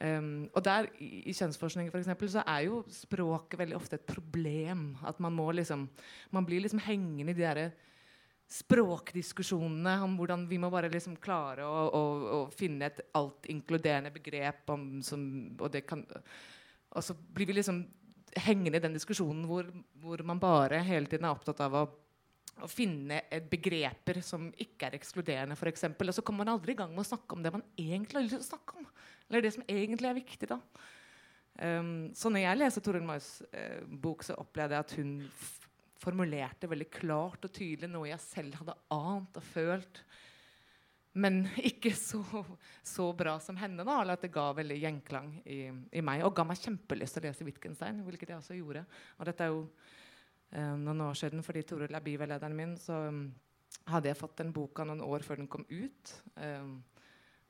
Um, 0.00 0.48
og 0.56 0.64
der 0.64 0.88
I, 1.04 1.34
kjønnsforskning 1.36 1.90
for 1.92 2.00
eksempel, 2.00 2.30
så 2.32 2.42
er 2.48 2.64
jo 2.64 2.80
språket 2.90 3.58
veldig 3.60 3.76
ofte 3.76 3.98
et 3.98 4.06
problem. 4.08 4.92
At 5.04 5.20
man 5.20 5.34
må 5.36 5.50
liksom 5.52 5.88
Man 6.32 6.46
blir 6.48 6.62
liksom 6.64 6.80
hengende 6.80 7.32
i 7.32 7.36
de 7.36 7.44
derre 7.44 7.72
språkdiskusjonene 8.52 9.94
om 10.04 10.16
hvordan 10.18 10.46
vi 10.48 10.58
må 10.60 10.68
bare 10.72 10.90
liksom 10.92 11.14
klare 11.22 11.64
å, 11.64 11.84
å, 11.88 12.02
å 12.36 12.40
finne 12.52 12.88
et 12.88 13.00
alt-inkluderende 13.16 14.12
begrep 14.12 14.68
om, 14.74 15.00
som, 15.04 15.22
og, 15.58 15.70
det 15.72 15.86
kan, 15.88 16.02
og 16.92 17.04
så 17.04 17.16
blir 17.16 17.48
vi 17.48 17.56
liksom 17.56 17.82
hengende 18.42 18.78
i 18.78 18.84
den 18.84 18.94
diskusjonen 18.96 19.44
hvor, 19.48 19.66
hvor 20.00 20.22
man 20.24 20.40
bare 20.40 20.80
hele 20.86 21.08
tiden 21.10 21.26
er 21.28 21.34
opptatt 21.34 21.60
av 21.64 21.76
å 21.76 21.84
å 22.60 22.68
finne 22.70 23.20
begreper 23.50 24.20
som 24.24 24.50
ikke 24.60 24.88
er 24.88 24.96
ekskluderende, 24.98 25.56
f.eks. 25.56 25.86
Og 25.88 26.10
så 26.14 26.24
kommer 26.24 26.44
man 26.44 26.54
aldri 26.54 26.74
i 26.74 26.78
gang 26.78 26.92
med 26.92 27.04
å 27.04 27.08
snakke 27.08 27.36
om 27.36 27.44
det 27.44 27.52
man 27.54 27.64
egentlig 27.80 28.18
har 28.18 28.26
lyst 28.26 28.36
til 28.36 28.44
å 28.44 28.50
snakke 28.50 28.76
om. 28.78 28.90
Eller 29.28 29.44
det 29.44 29.54
som 29.56 29.64
egentlig 29.64 30.10
er 30.10 30.18
viktig. 30.18 30.50
da. 30.50 30.58
Um, 31.56 32.12
så 32.16 32.32
når 32.32 32.44
jeg 32.44 32.60
leser 32.60 32.84
Torunn 32.84 33.08
Mais 33.08 33.28
uh, 33.52 33.80
bok, 34.04 34.24
så 34.26 34.36
opplevde 34.40 34.76
jeg 34.76 34.86
at 34.86 34.94
hun 35.00 35.14
formulerte 36.02 36.70
veldig 36.70 36.88
klart 36.92 37.46
og 37.46 37.54
tydelig 37.54 37.90
noe 37.90 38.10
jeg 38.10 38.24
selv 38.24 38.60
hadde 38.60 38.78
ant 38.94 39.38
og 39.38 39.48
følt. 39.52 40.02
Men 41.12 41.42
ikke 41.70 41.92
så, 41.96 42.22
så 42.82 43.08
bra 43.16 43.36
som 43.42 43.58
henne. 43.60 43.84
da, 43.84 43.98
eller 44.00 44.16
At 44.16 44.24
det 44.24 44.32
ga 44.34 44.48
veldig 44.56 44.78
gjenklang 44.80 45.34
i, 45.44 45.64
i 45.70 46.04
meg. 46.04 46.24
Og 46.26 46.34
ga 46.36 46.46
meg 46.48 46.60
kjempelyst 46.62 47.18
til 47.18 47.24
å 47.24 47.28
lese 47.28 47.48
Wittgenstein, 47.48 48.00
hvilket 48.06 48.32
jeg 48.32 48.40
også 48.40 48.58
gjorde. 48.58 48.86
Og 49.18 49.28
dette 49.28 49.44
er 49.44 49.52
jo 49.52 49.66
eh, 50.52 50.74
noen 50.80 51.04
år 51.08 51.18
siden, 51.18 51.44
fordi 51.44 51.64
Toril 51.68 51.98
er 51.98 52.04
biveilederen 52.04 52.56
min, 52.56 52.78
så 52.80 53.04
um, 53.12 53.26
hadde 53.90 54.10
jeg 54.10 54.20
fått 54.20 54.40
den 54.40 54.54
boka 54.54 54.86
noen 54.88 55.04
år 55.04 55.24
før 55.26 55.42
den 55.42 55.50
kom 55.52 55.66
ut. 55.68 56.16
Um, 56.36 56.80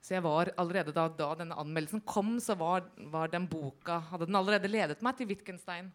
så 0.02 0.16
jeg 0.16 0.25
var 0.25 0.50
allerede 0.59 0.95
da, 0.95 1.07
da 1.14 1.28
denne 1.38 1.57
anmeldelsen 1.62 2.02
kom, 2.02 2.35
så 2.42 2.57
var, 2.59 2.88
var, 3.12 3.31
den 3.31 3.47
boka 3.50 4.00
hadde 4.09 4.26
den 4.26 4.38
allerede 4.38 4.71
ledet 4.71 5.02
meg 5.07 5.14
til 5.19 5.28
Wittgenstein. 5.31 5.92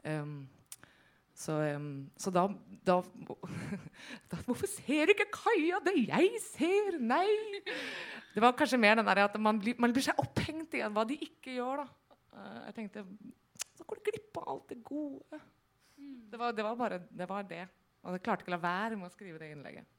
Um, 0.00 0.46
så, 1.34 1.56
um, 1.74 2.10
så 2.16 2.30
da, 2.30 2.44
da, 2.86 3.00
da, 4.30 4.38
Hvorfor 4.46 4.70
ser 4.70 5.10
ikke 5.10 5.26
Kaja 5.34 5.80
det 5.82 5.96
jeg 6.04 6.30
ser? 6.44 6.98
Nei! 7.02 7.26
Det 8.34 8.42
var 8.42 8.54
kanskje 8.58 8.78
mer 8.78 9.00
den 9.00 9.08
der 9.08 9.24
at 9.24 9.34
man 9.42 9.58
blir, 9.62 9.74
man 9.82 9.94
blir 9.94 10.06
seg 10.06 10.18
opphengt 10.22 10.76
i 10.78 10.84
hva 10.86 11.04
de 11.08 11.18
ikke 11.26 11.56
gjør. 11.56 11.82
da. 11.82 12.18
Uh, 12.34 12.60
jeg 12.68 12.76
tenkte 12.78 13.04
Så 13.74 13.86
går 13.86 13.98
du 13.98 14.10
glipp 14.10 14.40
av 14.42 14.52
alt 14.54 14.70
det 14.70 14.78
gode. 14.86 15.42
Det 16.30 16.38
var, 16.38 16.54
det 16.54 16.66
var, 16.66 16.78
bare 16.78 17.00
det 17.10 17.28
var 17.28 17.50
det. 17.50 17.64
Og 18.04 18.14
jeg 18.14 18.24
klarte 18.24 18.44
ikke 18.44 18.52
å 18.52 18.56
la 18.56 18.62
være 18.62 18.98
med 19.00 19.08
å 19.08 19.14
skrive 19.14 19.40
det 19.42 19.50
innlegget. 19.54 19.90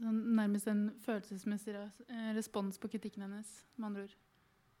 Sånn 0.00 0.20
nærmest 0.32 0.68
en 0.70 0.86
følelsesmessig 1.04 1.74
eh, 1.76 2.30
respons 2.32 2.78
på 2.80 2.88
kritikken 2.88 3.26
hennes, 3.26 3.50
med 3.76 3.90
andre 3.90 4.06
ord. 4.06 4.14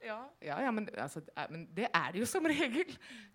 Ja, 0.00 0.18
ja, 0.40 0.56
ja 0.64 0.70
men, 0.72 0.86
altså, 0.96 1.20
men, 1.52 1.66
det 1.76 1.88
er 1.92 2.12
det 2.12 2.22
jo 2.22 2.28
som 2.28 2.46
regel. 2.52 2.94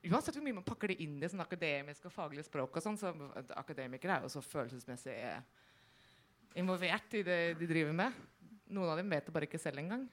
Uansett 0.10 0.38
hvor 0.38 0.46
mye 0.46 0.58
man 0.58 0.66
pakker 0.66 0.94
det 0.94 0.98
inn 1.06 1.20
i 1.22 1.30
sånn 1.30 1.44
akademisk 1.44 2.08
og 2.10 2.14
faglig 2.16 2.46
språk. 2.48 2.80
og 2.80 2.86
sånn, 2.86 2.98
så 3.00 3.14
Akademikere 3.60 4.18
er 4.18 4.26
jo 4.26 4.32
så 4.34 4.42
følelsesmessig 4.46 5.14
eh, 5.14 5.42
involvert 6.62 7.18
i 7.20 7.24
det 7.28 7.40
de 7.60 7.70
driver 7.70 7.94
med. 7.98 8.18
Noen 8.74 8.94
av 8.96 9.02
dem 9.02 9.14
vet 9.14 9.28
det 9.28 9.36
bare 9.36 9.50
ikke 9.50 9.62
selv 9.62 9.84
engang. 9.84 10.08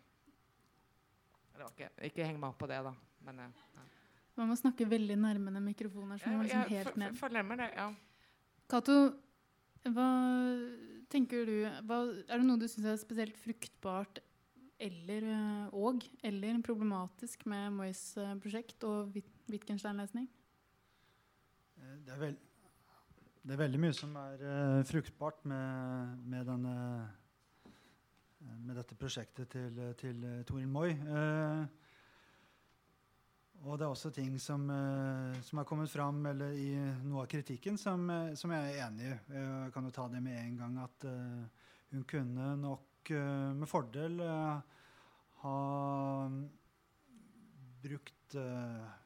Ikke, 1.62 1.88
ikke 2.08 2.26
heng 2.26 2.40
meg 2.40 2.52
opp 2.52 2.60
på 2.60 2.68
det, 2.68 2.80
da. 2.84 2.92
Men, 3.24 3.44
ja. 3.46 3.86
Man 4.40 4.48
må 4.50 4.56
snakke 4.56 4.88
veldig 4.88 5.16
nærmende 5.20 5.60
mikrofoner. 5.62 6.18
så 6.18 6.32
man 6.32 6.48
liksom 6.48 6.68
helt 6.72 6.96
ned. 7.00 7.16
For, 7.20 7.28
for 7.28 7.60
det, 7.60 7.68
ja. 7.76 7.88
Kato, 8.72 8.98
hva 9.92 10.08
tenker 11.12 11.48
du 11.48 11.56
hva, 11.88 11.98
Er 12.28 12.40
det 12.40 12.46
noe 12.46 12.60
du 12.60 12.68
syns 12.70 12.88
er 12.88 13.00
spesielt 13.00 13.36
fruktbart 13.40 14.22
eller, 14.82 15.22
eh, 15.22 15.74
og 15.78 16.02
eller 16.24 16.62
problematisk 16.64 17.46
med 17.50 17.70
Mois 17.76 18.00
eh, 18.18 18.34
prosjekt 18.42 18.84
og 18.88 19.12
Wittgenstein-lesning? 19.50 20.28
Eh, 21.78 21.98
det, 22.06 22.32
det, 23.42 23.52
er 23.54 23.62
veldig 23.62 23.82
mye 23.82 23.94
som 23.96 24.16
er 24.18 24.42
uh, 24.42 24.80
fruktbart 24.86 25.44
med, 25.50 26.16
med, 26.34 26.46
denne, 26.50 26.74
med, 28.48 28.74
dette 28.78 28.98
prosjektet 28.98 29.50
til, 29.54 29.80
til 30.00 30.26
Toril 30.48 30.68
Moi. 30.70 30.90
Uh, 31.06 31.64
og 33.62 33.78
det 33.78 33.86
er 33.86 33.92
også 33.94 34.10
ting 34.10 34.34
som, 34.42 34.66
uh, 34.66 35.42
som 35.46 35.62
har 35.62 35.66
kommet 35.68 35.90
fram 35.90 36.24
eller 36.26 36.54
i 36.58 36.70
noe 37.06 37.22
av 37.24 37.30
kritikken 37.30 37.78
som, 37.78 38.08
som 38.34 38.54
jeg 38.54 38.72
er 38.72 38.86
enig 38.88 39.10
i. 39.10 39.18
Jeg 39.38 39.74
kan 39.74 39.86
jo 39.86 39.94
ta 39.94 40.08
det 40.10 40.22
med 40.24 40.40
en 40.40 40.56
gang 40.58 40.80
at 40.82 41.12
hun 41.92 42.08
kunne 42.08 42.56
nok 42.58 42.91
med 43.10 43.68
fordel 43.68 44.20
ha 45.42 45.56
brukt 47.82 48.36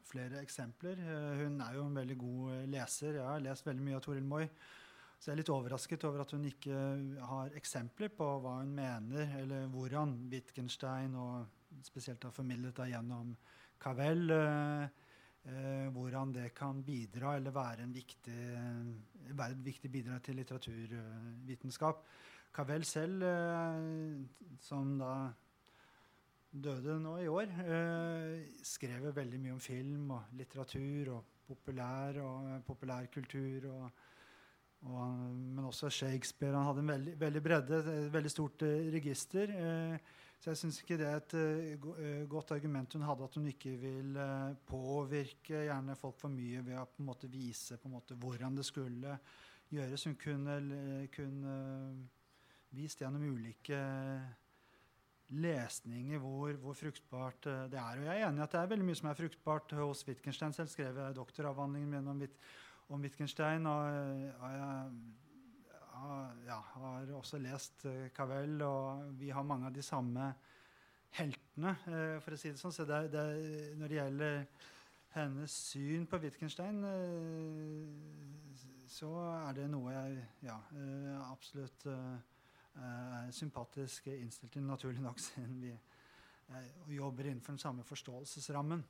flere 0.06 0.42
eksempler. 0.42 1.00
hun 1.40 1.60
er 1.60 1.74
jo 1.74 1.86
en 1.86 1.96
veldig 1.96 2.18
god 2.18 2.66
leser. 2.68 3.14
Jeg 3.14 3.24
har 3.24 3.40
lest 3.40 3.66
veldig 3.66 3.82
mye 3.86 3.96
av 3.96 4.04
Toril 4.04 4.26
Moi. 4.26 4.44
Så 5.16 5.30
jeg 5.30 5.34
er 5.34 5.40
litt 5.40 5.52
overrasket 5.52 6.04
over 6.06 6.22
at 6.22 6.32
hun 6.36 6.44
ikke 6.46 6.80
har 7.30 7.54
eksempler 7.56 8.12
på 8.14 8.26
hva 8.42 8.58
hun 8.60 8.74
mener, 8.76 9.32
eller 9.40 9.64
hvordan 9.72 10.12
Wittgenstein, 10.30 11.16
og 11.16 11.82
spesielt 11.86 12.24
har 12.26 12.34
formidlet 12.36 12.76
det 12.76 12.90
gjennom 12.92 13.32
Cavell, 13.82 14.30
eh, 14.30 14.84
eh, 15.48 15.88
hvordan 15.92 16.32
det 16.36 16.50
kan 16.56 16.82
bidra 16.84 17.36
eller 17.36 17.54
være, 17.54 17.88
viktig, 17.92 18.38
være 19.32 19.56
et 19.56 19.64
viktig 19.64 19.90
bidrag 19.92 20.22
til 20.22 20.38
litteraturvitenskap. 20.40 22.04
Cavell 22.56 22.86
selv, 22.88 23.24
eh, 23.26 24.56
som 24.64 24.96
da 25.00 25.14
døde 26.56 26.96
nå 27.02 27.18
i 27.20 27.28
år, 27.28 27.50
skrev 28.64 29.10
veldig 29.12 29.38
mye 29.42 29.52
om 29.52 29.60
film 29.60 30.12
og 30.16 30.36
litteratur 30.38 31.10
og 31.12 31.32
populær 31.46 32.16
og 32.22 32.62
populærkultur. 32.66 33.66
Og, 33.74 33.90
og, 34.86 35.18
men 35.18 35.64
også 35.64 35.90
Shakespeare. 35.92 36.56
Han 36.56 36.70
hadde 36.70 36.84
en 36.84 36.92
veldig, 36.94 37.16
veldig 37.20 37.42
bredde, 37.42 37.82
et 37.92 38.12
veldig 38.14 38.32
stort 38.32 38.64
register. 38.94 39.52
Eh, 39.52 40.14
så 40.40 40.52
jeg 40.52 40.60
syns 40.60 40.80
ikke 40.82 40.98
det 41.00 41.06
er 41.08 41.20
et 41.22 42.28
godt 42.28 42.52
argument 42.52 42.92
hun 42.92 43.06
hadde, 43.08 43.24
at 43.24 43.36
hun 43.40 43.46
ikke 43.48 43.70
vil 43.80 44.18
påvirke 44.68 45.62
gjerne 45.64 45.96
folk 45.96 46.18
for 46.20 46.32
mye 46.32 46.60
ved 46.64 46.76
å 46.76 46.84
på 46.84 47.00
en 47.00 47.08
måte 47.08 47.30
vise 47.32 47.78
på 47.80 47.88
en 47.88 47.94
måte 47.96 48.18
hvordan 48.20 48.58
det 48.58 48.66
skulle 48.68 49.16
gjøres. 49.72 50.04
Hun 50.04 50.18
kunne, 50.20 50.58
kunne 51.14 51.54
vist 52.74 53.00
gjennom 53.00 53.22
ulike 53.22 53.78
lesninger 55.28 56.18
hvor, 56.22 56.52
hvor 56.62 56.76
fruktbart 56.78 57.46
uh, 57.46 57.64
det 57.70 57.78
er. 57.80 57.98
Og 57.98 58.06
jeg 58.06 58.20
er 58.20 58.28
enig 58.28 58.40
i 58.40 58.44
at 58.44 58.52
det 58.54 58.60
er 58.60 58.70
veldig 58.70 58.86
mye 58.86 58.98
som 58.98 59.10
er 59.10 59.18
fruktbart 59.18 59.74
hos 59.80 60.04
Wittgenstein. 60.06 60.54
Selv 60.54 60.70
skrev 60.70 61.00
jeg 61.02 61.16
doktoravhandlingen 61.16 61.90
min 61.90 62.10
om, 62.12 62.22
om 62.94 63.02
Wittgenstein. 63.02 63.66
og, 63.66 63.86
og 64.40 64.52
jeg 64.52 64.90
ja, 66.46 66.60
har 66.74 67.12
også 67.16 67.40
lest 67.42 67.86
uh, 67.90 68.06
Cavell, 68.14 68.62
og 68.62 69.18
vi 69.18 69.32
har 69.34 69.42
mange 69.42 69.66
av 69.66 69.74
de 69.74 69.82
samme 69.82 70.30
heltene, 71.16 71.74
uh, 71.88 72.16
for 72.22 72.36
å 72.36 72.40
si 72.40 72.52
det 72.52 72.62
sånn. 72.62 72.74
Så 72.74 72.86
det, 72.86 73.06
det, 73.14 73.26
når 73.80 73.90
det 73.90 74.00
gjelder 74.00 74.40
hennes 75.16 75.58
syn 75.72 76.04
på 76.06 76.20
Wittgenstein, 76.20 76.82
så 78.86 79.08
er 79.48 79.54
det 79.56 79.64
noe 79.72 79.94
jeg 79.94 80.18
ja, 80.44 80.58
absolutt 81.30 81.86
er 82.76 83.30
sympatisk 83.32 84.10
innstilt 84.12 84.52
til, 84.52 84.66
naturlig 84.66 85.02
nok, 85.04 85.22
siden 85.28 85.56
vi 85.62 86.98
jobber 86.98 87.26
innenfor 87.26 87.56
den 87.56 87.62
samme 87.62 87.84
forståelsesrammen. 87.84 88.84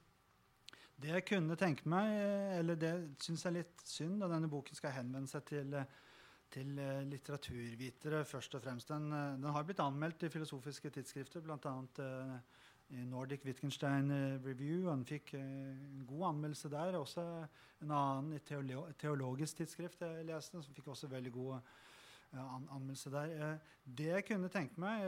Det 0.96 1.12
jeg 1.12 1.26
kunne 1.28 1.56
tenke 1.60 1.88
meg, 1.88 2.12
eller 2.56 2.76
det 2.80 2.92
syns 3.20 3.44
jeg 3.44 3.50
er 3.50 3.58
litt 3.58 3.82
synd, 3.84 4.20
da 4.20 4.30
denne 4.32 4.48
boken 4.48 4.76
skal 4.76 4.94
henvende 4.96 5.28
seg 5.28 5.44
til 5.48 5.74
til 6.52 6.78
eh, 6.78 7.02
litteraturvitere, 7.10 8.24
først 8.24 8.54
og 8.54 8.62
fremst. 8.62 8.88
Den, 8.88 9.10
eh, 9.12 9.32
den, 9.40 9.50
har 9.52 9.64
blitt 9.66 9.82
anmeldt 9.82 10.22
i 10.22 10.32
filosofiske 10.32 10.90
tidsskrifter, 10.94 11.42
bl.a. 11.44 11.74
I 12.94 13.02
Nordic 13.02 13.42
Wittgenstein 13.44 14.12
Review. 14.44 14.84
Han 14.88 15.02
fikk 15.04 15.32
en 15.34 16.04
god 16.06 16.28
anmeldelse 16.28 16.68
der. 16.70 16.94
Også 16.94 17.24
en 17.82 17.90
annen 17.90 18.36
i 18.36 18.38
teolo 18.46 18.84
teologisk 18.94 19.58
tidsskrift 19.58 20.04
jeg 20.06 20.28
leste, 20.28 20.62
som 20.62 20.74
fikk 20.74 20.92
også 20.92 21.10
veldig 21.10 21.32
god 21.34 21.72
an 22.32 22.68
anmeldelse 22.74 23.10
der. 23.10 23.58
det 23.98 24.06
jeg 24.06 24.24
kunne 24.26 24.48
tenke 24.48 24.80
meg, 24.80 25.04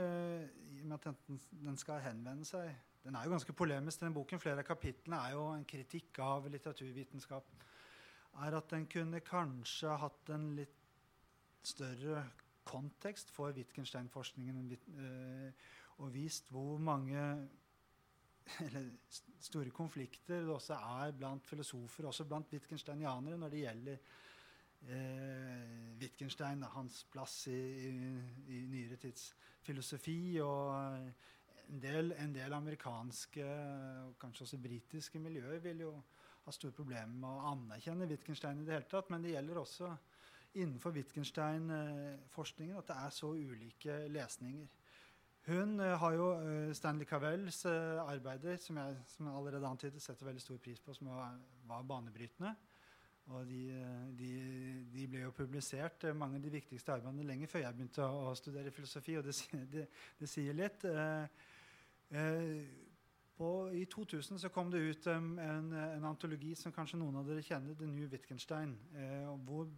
i 0.75 0.81
og 0.81 0.87
med 0.87 1.07
at 1.07 1.25
den, 1.51 1.77
skal 1.77 2.01
henvende 2.01 2.45
seg 2.45 2.71
Den 3.03 3.15
er 3.15 3.23
jo 3.23 3.31
ganske 3.31 3.53
polemisk, 3.53 4.01
den 4.01 4.13
boken. 4.13 4.39
Flere 4.39 4.59
av 4.59 4.67
kapitlene 4.67 5.19
er 5.23 5.31
jo 5.33 5.45
en 5.53 5.65
kritikk 5.65 6.19
av 6.19 6.49
litteraturvitenskap. 6.51 7.45
Er 8.43 8.57
at 8.57 8.69
den 8.71 8.87
kunne 8.91 9.21
kanskje 9.25 9.95
hatt 9.97 10.29
en 10.35 10.51
litt 10.57 10.75
større 11.63 12.25
kontekst 12.67 13.31
for 13.33 13.55
Wittgenstein-forskningen 13.55 14.75
og 15.99 16.11
vist 16.13 16.51
hvor 16.53 16.77
mange 16.77 17.23
eller 18.65 18.89
store 19.39 19.71
konflikter 19.75 20.41
det 20.43 20.53
også 20.53 20.73
er 20.73 21.13
blant 21.17 21.45
filosofer, 21.47 22.07
også 22.09 22.25
blant 22.25 22.51
wittgensteinianere, 22.53 23.37
når 23.37 23.53
det 23.53 23.63
gjelder 23.63 23.97
eh, 24.87 25.95
Wittgenstein, 25.99 26.63
hans 26.75 27.03
plass 27.11 27.47
i, 27.47 27.57
i, 27.89 27.91
i 28.55 28.61
nyere 28.71 28.97
tids 29.01 29.33
filosofi. 29.65 30.39
Og 30.43 30.71
en 31.69 31.81
del, 31.83 32.13
en 32.17 32.33
del, 32.35 32.53
amerikanske 32.55 33.45
og 34.05 34.15
kanskje 34.21 34.47
også 34.47 34.61
britiske 34.63 35.19
miljøer 35.21 35.59
vil 35.63 35.85
jo 35.87 35.93
ha 36.45 36.53
store 36.55 36.73
problemer 36.73 37.11
med 37.11 37.29
å 37.29 37.51
anerkjenne 37.51 38.07
Wittgenstein 38.09 38.61
i 38.61 38.67
det 38.67 38.77
hele 38.77 38.89
tatt. 38.89 39.11
Men 39.11 39.25
det 39.25 39.35
gjelder 39.35 39.61
også 39.61 39.91
innenfor 40.57 40.95
Wittgenstein-forskningen 40.95 42.79
at 42.79 42.89
det 42.89 42.99
er 43.03 43.13
så 43.13 43.33
ulike 43.35 43.99
lesninger. 44.09 44.69
Hun 45.49 45.79
uh, 45.79 45.93
har 45.97 46.13
jo 46.13 46.25
Stanley 46.77 47.07
Cavells 47.09 47.63
arbeider, 47.65 48.57
som 48.61 48.77
jeg, 48.77 48.97
som 49.07 49.29
allerede 49.31 49.67
antydet 49.67 50.01
setter 50.03 50.27
veldig 50.27 50.41
stor 50.43 50.59
pris 50.61 50.81
på, 50.83 50.93
som 50.93 51.09
var 51.09 51.85
banebrytende. 51.87 52.55
Og 53.29 53.45
de, 53.45 53.61
de, 54.17 54.29
de, 54.89 55.05
ble 55.09 55.21
jo 55.21 55.33
publisert, 55.37 56.07
mange 56.17 56.39
av 56.39 56.45
de 56.45 56.51
viktigste 56.53 56.95
arbeidene, 56.95 57.27
lenge 57.29 57.49
før 57.49 57.61
jeg 57.61 57.77
begynte 57.77 58.05
å, 58.05 58.31
studere 58.37 58.73
filosofi, 58.73 59.19
og 59.19 59.27
det, 59.27 59.35
det, 59.69 59.83
det 60.17 60.29
sier 60.29 60.57
litt. 60.57 60.85
På, 63.37 63.51
I 63.71 63.85
2000 63.85 64.41
så 64.41 64.49
kom 64.51 64.71
det 64.73 64.81
ut 64.81 65.05
um, 65.13 65.29
en, 65.39 65.69
en, 65.77 66.07
antologi 66.09 66.55
som 66.57 66.73
kanskje 66.75 66.97
noen 66.99 67.21
av 67.21 67.29
dere 67.29 67.45
kjenner, 67.45 67.77
The 67.77 67.87
New 67.87 68.09
Wittgenstein, 68.11 68.73
hvor, 69.45 69.69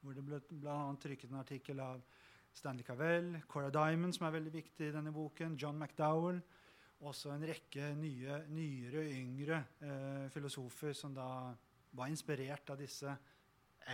hvor, 0.00 0.14
det 0.16 0.24
ble 0.24 0.40
bl.a. 0.48 0.78
trykket 1.02 1.34
en 1.34 1.42
artikkel 1.42 1.82
av 1.84 2.00
Stanley 2.56 2.86
Cavell, 2.86 3.34
Cora 3.50 3.68
Diamond, 3.74 4.14
som 4.16 4.30
er 4.30 4.38
veldig 4.38 4.54
viktig 4.54 4.88
i 4.88 4.94
denne 4.94 5.12
boken, 5.12 5.58
John 5.60 5.76
McDowell. 5.76 6.38
Også 7.04 7.34
en 7.34 7.44
rekke 7.44 7.90
nye, 8.00 8.38
nyere, 8.48 9.02
yngre 9.12 9.58
eh, 9.84 10.28
filosofer 10.32 10.94
som 10.96 11.12
da 11.12 11.28
var 11.96 12.12
inspirert 12.12 12.70
av 12.70 12.80
disse 12.80 13.16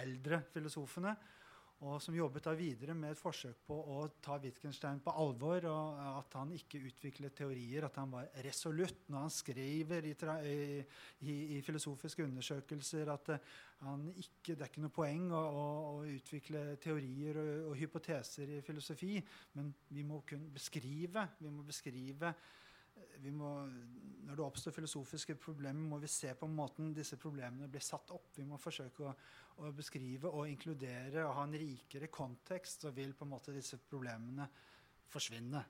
eldre 0.02 0.42
filosofene 0.52 1.14
og 1.82 1.97
som 1.99 2.14
jobbet 2.14 2.44
da 2.47 2.52
videre 2.54 2.94
med 2.94 3.11
et 3.11 3.18
forsøk 3.18 3.64
på 3.66 3.75
å 3.75 4.04
ta 4.23 4.37
Wittgenstein 4.38 5.00
på 5.02 5.14
alvor. 5.18 5.64
og 5.66 5.99
At 6.21 6.37
han 6.38 6.52
ikke 6.54 6.78
utviklet 6.87 7.35
teorier, 7.35 7.88
at 7.88 7.99
han 7.99 8.12
var 8.12 8.28
resolutt 8.44 9.09
når 9.11 9.25
han 9.25 9.35
skriver 9.35 10.06
i, 10.06 10.14
i, 11.26 11.35
i 11.56 11.61
filosofiske 11.66 12.23
undersøkelser 12.28 13.11
at 13.11 13.32
han 13.82 14.06
ikke, 14.14 14.54
det 14.54 14.61
er 14.61 14.71
ikke 14.71 14.85
noe 14.85 14.94
poeng 14.94 15.26
å, 15.35 15.42
å, 15.42 15.66
å 15.97 16.06
utvikle 16.06 16.64
teorier 16.82 17.40
og, 17.42 17.52
og, 17.73 17.76
hypoteser 17.80 18.54
i 18.59 18.62
filosofi, 18.62 19.16
men 19.59 19.75
vi 19.90 20.06
må 20.06 20.23
kunne 20.28 20.54
beskrive, 20.54 21.26
vi 21.42 21.50
må 21.50 21.66
beskrive 21.66 22.30
må, 23.35 23.50
når 24.26 24.38
det 24.38 24.44
oppstår 24.44 24.75
filosofiske 24.76 25.37
problemer, 25.40 25.88
må 25.92 25.99
vi 26.02 26.11
se 26.11 26.32
på 26.38 26.49
måten 26.50 26.92
disse 26.97 27.18
problemene 27.21 27.71
blir 27.71 27.85
satt 27.85 28.11
opp. 28.14 28.30
Vi 28.37 28.47
må 28.49 28.59
forsøke 28.61 29.06
å, 29.06 29.12
å 29.62 29.73
beskrive 29.76 30.30
og 30.30 30.49
inkludere 30.50 31.26
og 31.26 31.37
ha 31.38 31.47
en 31.47 31.56
rikere 31.59 32.11
kontekst, 32.12 32.87
så 32.87 32.92
vil 32.97 33.14
på 33.14 33.26
en 33.26 33.32
måte 33.35 33.54
disse 33.54 33.78
problemene 33.88 34.49
forsvinne. 35.12 35.62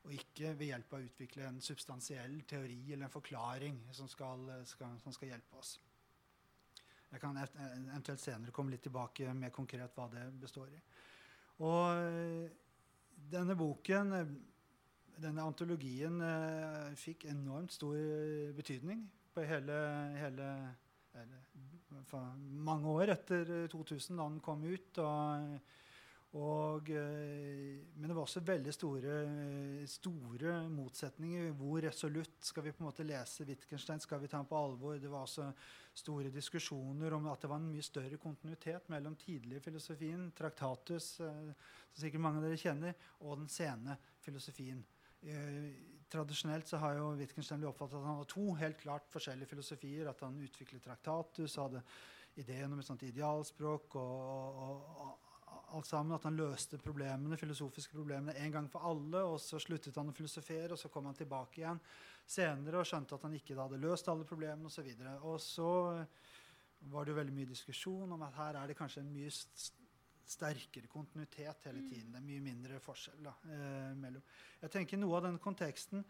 Og 0.00 0.16
ikke 0.16 0.54
ved 0.56 0.70
hjelp 0.70 0.94
av 0.94 1.02
å 1.02 1.06
utvikle 1.10 1.46
en 1.48 1.60
substansiell 1.64 2.40
teori 2.48 2.80
eller 2.88 3.06
en 3.06 3.12
forklaring 3.12 3.82
som 3.96 4.08
skal, 4.08 4.46
skal, 4.68 4.96
som 5.02 5.12
skal 5.12 5.34
hjelpe 5.34 5.60
oss. 5.60 5.74
Jeg 7.10 7.20
kan 7.20 7.36
eventuelt 7.42 8.22
senere 8.22 8.54
komme 8.54 8.72
litt 8.72 8.84
tilbake 8.86 9.32
med 9.34 9.52
konkret 9.52 9.96
hva 9.98 10.06
det 10.12 10.28
består 10.40 10.70
i. 10.70 10.80
Og 11.66 12.50
denne 13.30 13.56
boken 13.58 14.14
denne 15.20 15.44
antologien 15.44 16.20
eh, 16.24 16.94
fikk 16.98 17.28
enormt 17.30 17.74
stor 17.76 17.96
eh, 17.98 18.50
betydning 18.56 19.04
på 19.34 19.44
hele, 19.46 19.76
hele, 20.18 20.48
hele 21.14 21.44
mange 22.60 22.90
år 22.90 23.14
etter 23.16 23.52
2000, 23.70 24.16
da 24.16 24.26
den 24.26 24.40
kom 24.42 24.64
ut. 24.66 24.98
Og, 25.02 25.54
og, 26.40 26.90
eh, 26.94 27.80
men 27.96 28.08
det 28.08 28.16
var 28.16 28.24
også 28.24 28.42
veldig 28.46 28.74
store, 28.74 29.16
store, 29.90 30.54
motsetninger. 30.72 31.50
Hvor 31.58 31.82
resolutt 31.86 32.38
skal 32.50 32.66
vi 32.66 32.74
på 32.74 32.84
en 32.84 32.90
måte 32.90 33.06
lese 33.06 33.46
Wittgenstein? 33.48 34.02
Skal 34.02 34.22
vi 34.22 34.30
ta 34.30 34.40
ham 34.40 34.48
på 34.50 34.58
alvor? 34.58 34.98
Det 35.02 35.10
var 35.10 35.26
også 35.26 35.50
store 36.00 36.30
diskusjoner 36.34 37.18
om 37.18 37.28
at 37.32 37.42
det 37.42 37.50
var 37.50 37.60
en 37.60 37.70
mye 37.70 37.84
større 37.84 38.18
kontinuitet 38.22 38.88
mellom 38.90 39.18
tidlig 39.20 39.62
filosofien, 39.62 40.30
Traktatus, 40.38 41.16
som 41.18 41.98
sikkert 41.98 42.24
mange 42.24 42.40
av 42.40 42.48
dere 42.48 42.62
kjenner, 42.62 42.96
og 43.20 43.42
den 43.42 43.52
sene 43.52 43.98
filosofien. 44.24 44.80
Eh, 45.22 45.70
tradisjonelt 46.10 46.68
så 46.68 46.80
har 46.82 46.96
jo 46.98 47.12
Wittgenstein 47.18 47.60
blitt 47.60 47.70
oppfattet 47.70 47.98
at 47.98 48.06
han 48.06 48.18
hadde 48.18 48.32
to 48.32 48.46
helt 48.58 48.78
klart 48.80 49.10
forskjellige 49.12 49.52
filosofier. 49.52 50.10
At 50.10 50.22
han 50.24 50.38
utviklet 50.42 50.84
traktatus, 50.84 51.58
hadde 51.60 51.82
ideen 52.40 52.72
om 52.72 52.80
et 52.80 52.88
sånt 52.88 53.04
idealspråk 53.06 53.98
og, 54.00 54.30
og, 54.66 54.86
og, 55.04 55.26
alt 55.76 55.86
sammen. 55.86 56.16
At 56.16 56.26
han 56.26 56.38
løste 56.38 56.80
problemene, 56.82 57.38
filosofiske 57.38 57.94
problemene 57.94 58.36
en 58.42 58.56
gang 58.56 58.70
for 58.72 58.90
alle. 58.90 59.22
Og 59.28 59.38
så 59.42 59.60
sluttet 59.62 59.96
han 60.00 60.10
å 60.10 60.16
filosofere, 60.16 60.72
og 60.74 60.80
så 60.80 60.90
kom 60.92 61.10
han 61.10 61.18
tilbake 61.18 61.62
igjen 61.62 61.82
senere 62.30 62.78
og 62.78 62.86
skjønte 62.86 63.16
at 63.16 63.24
han 63.26 63.34
ikke 63.34 63.56
hadde 63.58 63.80
løst 63.82 64.08
alle 64.10 64.26
problemene 64.28 64.70
osv. 64.70 64.86
Og, 64.86 65.40
så 65.42 65.66
og 65.66 65.98
så 65.98 66.88
var 66.88 67.04
det 67.04 67.12
jo 67.12 67.18
veldig 67.18 67.34
mye 67.36 67.50
diskusjon 67.50 68.12
om 68.14 68.22
at 68.24 68.36
her 68.38 68.58
er 68.60 68.70
det 68.70 68.76
kanskje 68.78 69.02
en 69.02 69.12
mye 69.12 69.30
sterkere 70.28 70.90
kontinuitet 70.90 71.68
hele 71.68 71.84
tiden. 71.88 72.10
Det 72.12 72.20
er 72.20 72.26
mye 72.26 72.42
mindre 72.44 72.80
forskjell 72.82 73.22
da, 73.24 73.36
eh, 73.50 73.94
mellom 73.98 74.22
Jeg 74.62 74.70
tenker 74.70 75.00
noe 75.00 75.16
av 75.16 75.24
den 75.28 75.38
konteksten 75.38 76.04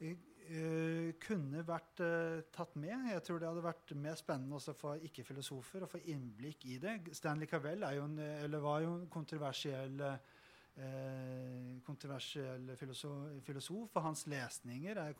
eh, 0.00 1.14
kunne 1.22 1.64
vært 1.66 2.00
eh, 2.04 2.44
tatt 2.54 2.76
med. 2.76 3.10
Jeg 3.12 3.24
tror 3.26 3.40
det 3.40 3.48
hadde 3.48 3.66
vært 3.66 3.94
mer 3.96 4.16
spennende 4.20 4.58
også 4.58 4.74
for 4.76 5.08
ikke-filosofer 5.08 5.84
å 5.84 5.90
få 5.90 6.02
innblikk 6.12 6.66
i 6.66 6.78
det. 6.82 6.98
Stanley 7.14 7.46
Cavell 7.50 7.84
en, 7.88 8.18
var 8.62 8.82
jo 8.84 8.96
en 8.98 9.06
kontroversiell 9.12 10.00
eh, 10.00 10.33
eh, 10.76 11.78
kontroversiell 11.86 12.72
filosof, 12.78 13.28
filosof, 13.46 13.94
og 13.94 14.02
hans 14.02 14.24
lesninger 14.30 14.98
er 15.00 15.14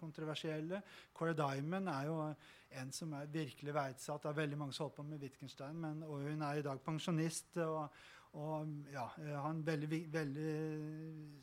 kontroversielle. 0.00 0.82
Cora 1.14 1.36
Diamond 1.36 1.88
er 1.92 2.10
jo 2.10 2.18
en 2.80 2.92
som 2.92 3.14
er 3.18 3.32
virkelig 3.32 3.74
verdsatt 3.74 4.26
av 4.26 4.36
veldig 4.36 4.58
mange 4.58 4.76
som 4.76 4.86
holder 4.86 4.96
på 4.98 5.08
med 5.08 5.22
Wittgenstein. 5.22 5.80
Men, 5.80 6.04
og 6.06 6.26
hun 6.26 6.42
er 6.42 6.60
i 6.60 6.66
dag 6.66 6.80
pensjonist 6.84 7.58
og, 7.64 7.88
og 8.36 8.72
ja, 8.92 9.06
har 9.16 9.50
en 9.50 9.66
veldig, 9.66 10.00
veldig 10.12 10.56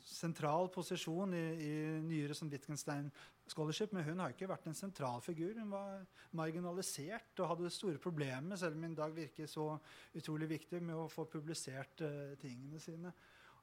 sentral 0.06 0.68
posisjon 0.74 1.34
i, 1.34 1.44
i 1.68 1.72
nyere 2.04 2.36
Wittgenstein 2.50 3.10
scholarship, 3.50 3.92
men 3.92 4.04
hun 4.06 4.22
har 4.22 4.32
ikke 4.32 4.48
vært 4.48 4.68
en 4.70 4.76
sentral 4.76 5.22
figur. 5.24 5.54
Hun 5.58 5.70
var 5.72 6.04
marginalisert 6.38 7.40
og 7.42 7.50
hadde 7.52 7.72
store 7.72 8.00
problemer, 8.02 8.56
selv 8.60 8.78
om 8.78 8.86
hun 8.86 8.96
i 8.96 9.00
dag 9.00 9.14
virker 9.16 9.50
så 9.50 9.68
utrolig 10.16 10.48
viktig 10.54 10.80
med 10.82 10.96
å 10.96 11.08
få 11.12 11.26
publisert 11.30 12.04
uh, 12.06 12.34
tingene 12.40 12.80
sine. 12.82 13.12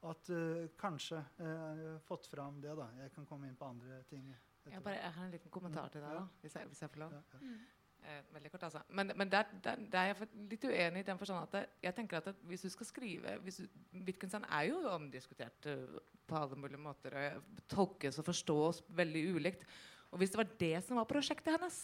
At 0.09 0.31
uh, 0.33 0.69
kanskje 0.79 1.19
uh, 1.41 1.99
fått 2.05 2.29
fram 2.31 2.61
det. 2.61 2.75
da. 2.77 2.87
Jeg 3.03 3.13
kan 3.17 3.27
komme 3.29 3.49
inn 3.49 3.57
på 3.57 3.69
andre 3.69 4.01
ting. 4.09 4.31
Jeg, 4.69 4.81
bare, 4.85 4.99
jeg 5.01 5.13
har 5.17 5.25
en 5.25 5.33
liten 5.33 5.53
kommentar 5.53 5.89
til 5.93 6.03
deg, 6.05 6.17
da, 6.19 6.25
hvis 6.43 6.57
jeg, 6.59 6.69
hvis 6.69 6.83
jeg 6.85 6.93
får 6.93 7.05
lov. 7.07 7.17
Ja, 7.17 7.41
ja. 7.41 7.80
Eh, 8.01 8.21
veldig 8.33 8.49
kort, 8.49 8.63
altså. 8.65 8.79
Men, 8.89 9.11
men 9.15 9.29
der, 9.29 9.49
der, 9.63 9.81
der, 9.91 9.99
er 9.99 10.07
jeg 10.09 10.27
litt 10.49 10.63
uenig 10.65 11.03
i 11.03 11.05
den 11.05 11.19
forstand 11.19 11.43
at 11.45 11.73
jeg 11.85 11.93
tenker 11.93 12.17
at 12.17 12.39
hvis 12.49 12.63
du 12.65 12.69
skal 12.73 12.87
skrive 12.89 13.35
du, 13.45 13.59
Wittgenstein 14.07 14.47
er 14.49 14.71
jo 14.71 14.79
omdiskutert 14.89 15.67
uh, 15.69 15.99
på 16.25 16.39
alle 16.39 16.57
mulige 16.57 16.81
måter. 16.81 17.13
og 17.35 17.59
Tolkes 17.69 18.17
og 18.17 18.25
forstås 18.25 18.81
veldig 18.89 19.21
ulikt. 19.35 19.67
Og 20.09 20.17
hvis 20.17 20.33
det 20.33 20.41
var 20.41 20.49
det 20.63 20.79
som 20.87 20.97
var 20.97 21.05
prosjektet 21.11 21.53
hennes 21.53 21.77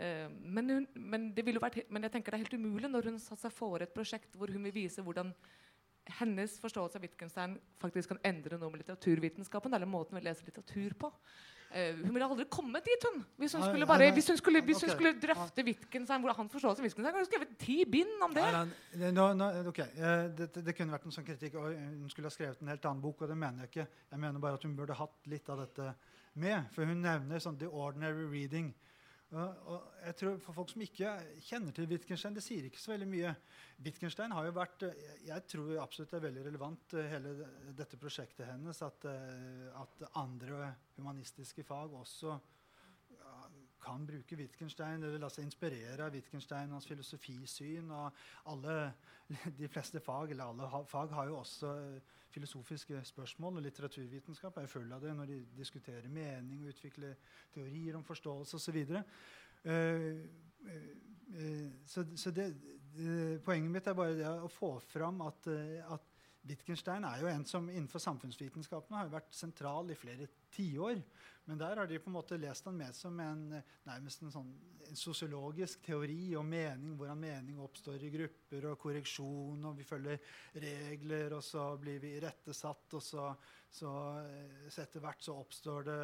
uh, 0.00 0.32
men, 0.40 0.72
hun, 0.72 0.88
men, 0.94 1.28
vært, 1.36 1.82
men, 1.90 2.08
jeg 2.08 2.16
tenker 2.16 2.32
det 2.32 2.40
er 2.40 2.46
helt 2.46 2.56
umulig 2.56 2.90
når 2.90 3.10
hun 3.10 3.20
satte 3.20 3.44
seg 3.44 3.56
for 3.58 3.84
et 3.84 3.92
prosjekt 3.92 4.40
hvor 4.40 4.48
hun 4.48 4.64
vil 4.70 4.76
vise 4.78 5.04
hvordan 5.04 5.34
hennes 6.16 6.56
forståelse 6.62 6.96
av 6.96 7.04
Wittgenstein 7.04 7.58
faktisk 7.82 8.14
kan 8.14 8.24
endre 8.24 8.56
noe 8.56 8.72
med 8.72 8.84
litteraturvitenskapen, 8.84 9.74
eller 9.74 9.90
måten 9.90 10.16
vi 10.16 10.24
leser 10.24 10.48
litteratur 10.48 10.96
på. 10.96 11.12
Uh, 11.76 11.98
hun 12.00 12.14
ville 12.14 12.24
aldri 12.24 12.46
kommet 12.48 12.86
dit, 12.88 13.02
hun. 13.04 13.18
Hvis 13.36 13.52
hun 13.52 13.64
skulle, 13.66 13.86
bare, 13.86 14.08
hvis 14.16 14.30
hun 14.32 14.38
skulle, 14.40 14.62
hvis 14.64 14.80
hun 14.80 14.92
skulle 14.94 15.12
drøfte 15.20 15.64
Wittgenstein, 15.66 16.22
hvordan 16.24 16.38
han 16.38 16.48
forstår 16.52 16.78
seg 16.78 16.86
Wittgenstein, 16.86 17.18
hun 17.18 17.28
skrevet 17.28 17.52
ti 17.60 17.76
bind 17.92 18.24
om 18.24 18.36
det. 18.36 18.46
Nei, 18.56 19.10
no, 19.12 19.26
no, 19.36 19.50
okay. 19.68 19.90
uh, 20.00 20.24
det, 20.38 20.48
det, 20.56 20.74
kunne 20.78 20.96
vært 20.96 21.04
en 21.10 21.16
sånn 21.18 21.26
kritikk. 21.26 21.58
og 21.60 21.74
Hun 21.76 22.08
skulle 22.12 22.30
ha 22.30 22.34
skrevet 22.34 22.64
en 22.64 22.72
helt 22.72 22.88
annen 22.88 23.04
bok, 23.04 23.26
og 23.26 23.32
det 23.32 23.36
mener 23.42 23.66
jeg 23.66 23.74
ikke. 23.74 23.88
Jeg 24.14 24.24
mener 24.24 24.42
bare 24.46 24.60
at 24.60 24.64
hun 24.64 24.76
burde 24.78 24.96
hatt 24.96 25.28
litt 25.28 25.52
av 25.52 25.60
dette 25.66 25.92
med. 26.40 26.72
For 26.72 26.88
hun 26.88 27.04
nevner 27.04 27.42
sånn 27.42 27.60
the 27.60 27.68
ordinary 27.68 28.24
reading. 28.32 28.72
Og 29.34 29.86
jeg 30.04 30.14
tror 30.20 30.36
For 30.38 30.54
folk 30.54 30.70
som 30.70 30.82
ikke 30.84 31.12
kjenner 31.48 31.74
til 31.74 31.88
Wittgenstein, 31.90 32.36
det 32.36 32.44
sier 32.46 32.68
ikke 32.68 32.78
så 32.78 32.92
veldig 32.92 33.08
mye. 33.10 33.32
Wittgenstein 33.82 34.34
har 34.36 34.46
jo 34.46 34.54
vært 34.54 34.84
Jeg 35.26 35.46
tror 35.50 35.72
absolutt 35.82 36.14
det 36.14 36.20
er 36.20 36.26
veldig 36.28 36.44
relevant, 36.46 36.94
eh, 36.94 37.08
hele 37.10 37.32
dette 37.76 37.98
prosjektet 37.98 38.46
hennes, 38.46 38.82
at, 38.86 39.08
eh, 39.10 39.66
at 39.82 40.06
andre 40.22 40.70
humanistiske 40.96 41.66
fag 41.66 41.96
også 41.98 42.38
kan 43.86 44.06
bruke 44.06 44.38
Wittgenstein 44.38 45.06
eller 45.06 45.22
la 45.22 45.30
seg 45.30 45.46
inspirere 45.46 46.08
av 46.08 46.14
Wittgenstein, 46.14 46.74
hans 46.74 46.88
filosofisyn. 46.90 47.90
og 47.94 48.12
alle, 48.52 48.76
De 49.60 49.70
fleste 49.70 50.02
fag 50.02 50.34
eller 50.34 50.50
alle 50.50 50.86
fag 50.90 51.14
har 51.14 51.30
jo 51.30 51.38
også 51.38 51.72
filosofiske 52.36 53.00
spørsmål, 53.04 53.56
og 53.56 53.62
litteraturvitenskap 53.62 54.56
er 54.60 54.66
full 54.70 54.90
av 54.92 55.04
det 55.04 55.14
når 55.16 55.30
de 55.30 55.38
diskuterer 55.56 56.08
mening 56.12 56.64
og 56.64 56.74
utvikler 56.74 57.14
teorier 57.54 57.96
om 57.96 58.04
forståelse 58.04 58.58
osv. 58.58 58.82
Uh, 59.66 60.20
uh, 60.68 61.70
så, 61.86 62.04
så 62.16 62.30
det, 62.30 62.50
det, 62.96 63.40
poenget 63.46 63.72
mitt 63.72 63.88
er 63.88 63.96
bare 63.96 64.18
det 64.18 64.28
å 64.28 64.52
få 64.52 64.76
fram 64.84 65.24
at, 65.26 65.48
uh, 65.48 65.94
at 65.96 66.12
Wittgenstein 66.46 67.04
er 67.08 67.22
jo 67.22 67.30
en 67.30 67.44
som 67.48 67.66
innenfor 67.70 68.02
samfunnsvitenskapene 68.02 69.00
har 69.00 69.10
vært 69.10 69.34
sentral 69.34 69.90
i 69.90 69.98
flere 69.98 70.28
tiår. 70.54 71.00
Men 71.46 71.60
der 71.60 71.78
har 71.78 71.86
de 71.86 71.98
på 72.02 72.10
en 72.10 72.16
måte 72.16 72.38
lest 72.42 72.66
han 72.66 72.74
med 72.78 72.94
som 72.94 73.18
en, 73.22 73.42
nærmest 73.86 74.22
en, 74.22 74.32
sånn, 74.34 74.48
en 74.88 74.98
sosiologisk 74.98 75.84
teori 75.86 76.34
om 76.38 76.48
mening, 76.50 76.96
hvordan 76.98 77.20
mening 77.22 77.60
oppstår 77.62 78.02
i 78.02 78.10
grupper, 78.10 78.66
og 78.72 78.80
korreksjon, 78.82 79.68
og 79.68 79.78
vi 79.78 79.86
følger 79.86 80.18
regler, 80.64 81.36
og 81.38 81.44
så 81.46 81.68
blir 81.78 82.02
vi 82.02 82.16
irettesatt, 82.18 82.98
og 82.98 83.04
så, 83.04 83.28
så, 83.70 83.92
så 84.66 84.82
etter 84.82 85.04
hvert 85.04 85.22
så 85.22 85.38
oppstår 85.38 85.86
det 85.86 86.02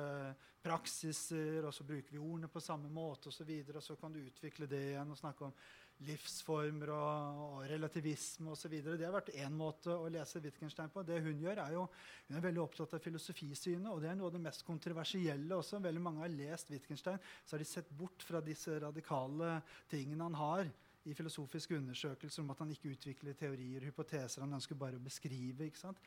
praksiser, 0.62 1.66
og 1.66 1.74
så 1.74 1.86
bruker 1.90 2.14
vi 2.14 2.22
ordene 2.22 2.50
på 2.50 2.62
samme 2.62 2.90
måte, 2.94 3.32
og, 3.32 3.54
og 3.74 3.82
så 3.82 3.98
kan 3.98 4.14
du 4.14 4.22
utvikle 4.22 4.70
det 4.70 4.84
igjen 4.92 5.10
og 5.10 5.18
snakke 5.18 5.48
om 5.48 5.56
livsformer 6.06 6.92
og, 6.94 7.40
og 7.46 7.64
relativisme 7.70 8.52
osv. 8.52 8.76
Det 8.82 9.06
har 9.06 9.14
vært 9.14 9.32
én 9.38 9.54
måte 9.56 9.94
å 9.94 10.10
lese 10.12 10.42
Wittgenstein 10.44 10.92
på. 10.92 11.04
Det 11.06 11.20
Hun 11.24 11.42
gjør 11.44 11.62
er 11.64 11.76
jo, 11.76 11.86
hun 12.28 12.38
er 12.38 12.46
veldig 12.46 12.62
opptatt 12.64 12.96
av 12.96 13.02
filosofisynet, 13.04 13.90
og 13.92 14.02
det 14.02 14.12
er 14.12 14.18
noe 14.18 14.30
av 14.30 14.36
det 14.36 14.44
mest 14.44 14.66
kontroversielle 14.68 15.58
også. 15.58 15.82
Veldig 15.84 16.04
mange 16.04 16.24
har 16.24 16.34
lest 16.34 16.72
Wittgenstein, 16.72 17.20
så 17.44 17.56
har 17.56 17.64
de 17.64 17.68
sett 17.68 17.90
bort 17.98 18.26
fra 18.26 18.42
disse 18.44 18.78
radikale 18.82 19.58
tingene 19.90 20.28
han 20.30 20.40
har 20.40 20.72
i 21.02 21.14
filosofiske 21.18 21.76
undersøkelser 21.76 22.44
om 22.44 22.52
at 22.54 22.60
han 22.62 22.70
ikke 22.74 22.92
utvikler 22.94 23.38
teorier 23.38 23.82
og 23.82 23.90
hypoteser. 23.90 24.44
Han 24.44 24.58
ønsker 24.58 24.78
bare 24.78 24.98
å 24.98 25.02
beskrive. 25.02 25.66
ikke 25.66 25.82
sant? 25.82 25.98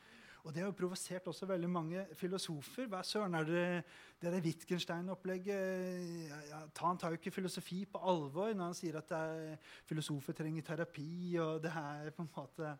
Og 0.46 0.54
det 0.54 0.62
har 0.62 0.68
jo 0.70 0.76
provosert 0.78 1.26
også 1.26 1.46
veldig 1.50 1.68
mange 1.70 2.02
filosofer. 2.14 2.86
Hva 2.86 3.00
søren 3.02 3.34
er 3.34 3.48
det 3.48 3.62
det 4.20 4.30
der 4.32 4.44
Wittgenstein-opplegget 4.44 6.28
ja, 6.30 6.60
Han 6.78 6.98
tar 6.98 7.10
jo 7.10 7.18
ikke 7.18 7.34
filosofi 7.34 7.80
på 7.90 7.98
alvor 7.98 8.54
når 8.54 8.70
han 8.70 8.78
sier 8.78 8.96
at 9.00 9.10
filosofer 9.84 10.32
trenger 10.38 10.62
terapi, 10.64 11.36
og 11.42 11.58
det 11.64 11.72
er 11.74 12.14
på 12.14 12.22
en 12.22 12.30
måte 12.36 12.70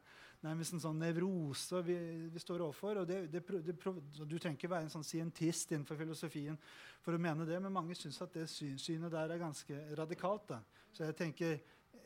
nærmest 0.46 0.76
en 0.76 0.85
sånn 0.85 1.02
nevrose 1.02 1.83
vi, 1.85 1.98
vi 2.31 2.40
står 2.40 2.62
overfor. 2.68 3.02
og 3.02 3.11
det, 3.11 3.24
det, 3.33 3.42
det, 3.66 3.76
Du 3.83 4.38
trenger 4.38 4.57
ikke 4.57 4.70
være 4.70 4.87
en 4.87 4.94
sånn 4.94 5.07
scientist 5.07 5.74
innenfor 5.74 5.98
filosofien 5.98 6.59
for 7.02 7.16
å 7.16 7.20
mene 7.20 7.48
det, 7.48 7.59
men 7.61 7.74
mange 7.74 7.98
syns 7.98 8.22
at 8.22 8.35
det 8.38 8.46
synet 8.48 9.11
der 9.12 9.35
er 9.35 9.42
ganske 9.42 9.83
radikalt. 9.98 10.55
Da. 10.55 10.62
Så 10.94 11.05
jeg 11.05 11.18
tenker 11.18 11.59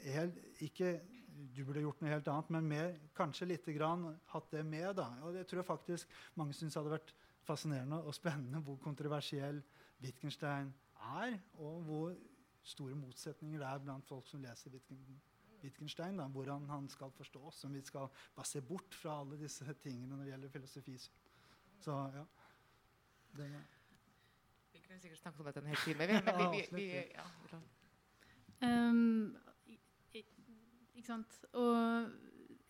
helt, 0.09 0.41
ikke 0.65 0.97
du 1.55 1.65
burde 1.65 1.83
gjort 1.85 2.01
noe 2.03 2.13
helt 2.13 2.29
annet, 2.33 2.53
men 2.55 2.69
mer, 2.69 2.93
kanskje 3.17 3.49
litt 3.49 3.69
grann 3.77 4.07
hatt 4.33 4.51
det 4.53 4.65
med. 4.67 4.95
da. 4.99 5.09
Og 5.25 5.35
det 5.35 5.47
tror 5.49 5.63
jeg 5.63 5.69
faktisk 5.69 6.21
mange 6.41 6.57
syns 6.57 6.77
hadde 6.79 6.93
vært 6.93 7.15
fascinerende 7.47 8.03
og 8.05 8.15
spennende 8.15 8.61
hvor 8.65 8.79
kontroversiell 8.83 9.63
Wittgenstein 10.01 10.73
er, 11.17 11.39
og 11.59 11.83
hvor 11.87 12.15
store 12.63 12.95
motsetninger 12.95 13.61
det 13.61 13.69
er 13.69 13.83
blant 13.85 14.07
folk 14.07 14.29
som 14.29 14.43
leser 14.45 14.73
Wittgenstein. 15.63 16.19
Da, 16.21 16.29
hvordan 16.29 16.69
han 16.69 16.89
skal 16.89 17.13
forstås, 17.17 17.65
om 17.65 17.75
vi 17.75 17.83
skal 17.85 18.09
bare 18.37 18.47
se 18.47 18.63
bort 18.63 18.95
fra 18.95 19.21
alle 19.21 19.41
disse 19.41 19.75
tingene 19.83 20.17
når 20.17 20.25
det 20.25 20.33
gjelder 20.35 20.55
filosofi. 20.57 20.97
Så 21.81 21.97
ja. 22.15 22.25
Det, 23.37 23.47
vi 24.73 24.79
kunne 24.79 25.01
sikkert 25.01 25.19
snakket 25.19 25.41
om 25.41 25.47
dette 25.47 25.61
en 25.61 25.67
hel 25.67 25.85
time. 25.85 26.07
Men 26.07 26.51
vi, 26.53 26.65
vi, 26.73 26.83
vi, 26.83 27.05
ja, 27.15 27.27
um, 28.67 29.37
ikke 31.01 31.15
sant? 31.15 31.39
Og 31.59 32.11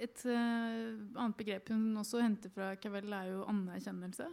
et 0.01 0.23
uh, 0.25 0.95
annet 1.21 1.37
begrep 1.37 1.73
hun 1.75 1.91
også 2.01 2.23
henter 2.25 2.53
fra 2.55 2.73
Cavell, 2.81 3.13
er 3.13 3.35
jo 3.35 3.43
anerkjennelse. 3.51 4.29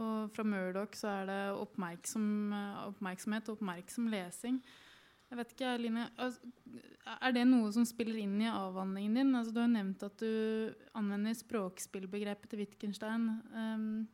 Og 0.00 0.30
fra 0.32 0.44
Murdoch 0.46 0.94
så 0.96 1.10
er 1.20 1.26
det 1.26 1.40
oppmerksom, 1.58 2.54
oppmerksomhet 2.92 3.50
og 3.50 3.58
oppmerksom 3.58 4.06
lesing. 4.12 4.60
Jeg 5.30 5.38
vet 5.38 5.52
ikke, 5.54 5.72
Line, 5.78 6.08
Er 7.22 7.34
det 7.34 7.44
noe 7.46 7.70
som 7.74 7.84
spiller 7.86 8.18
inn 8.18 8.38
i 8.42 8.48
avhandlingen 8.50 9.18
din? 9.20 9.34
Altså, 9.38 9.52
du 9.54 9.60
har 9.62 9.70
nevnt 9.70 10.02
at 10.02 10.16
du 10.18 10.72
anvender 10.98 11.36
språkspillbegrepet 11.38 12.50
til 12.50 12.62
Wittgenstein. 12.64 13.28
Um, 13.54 14.08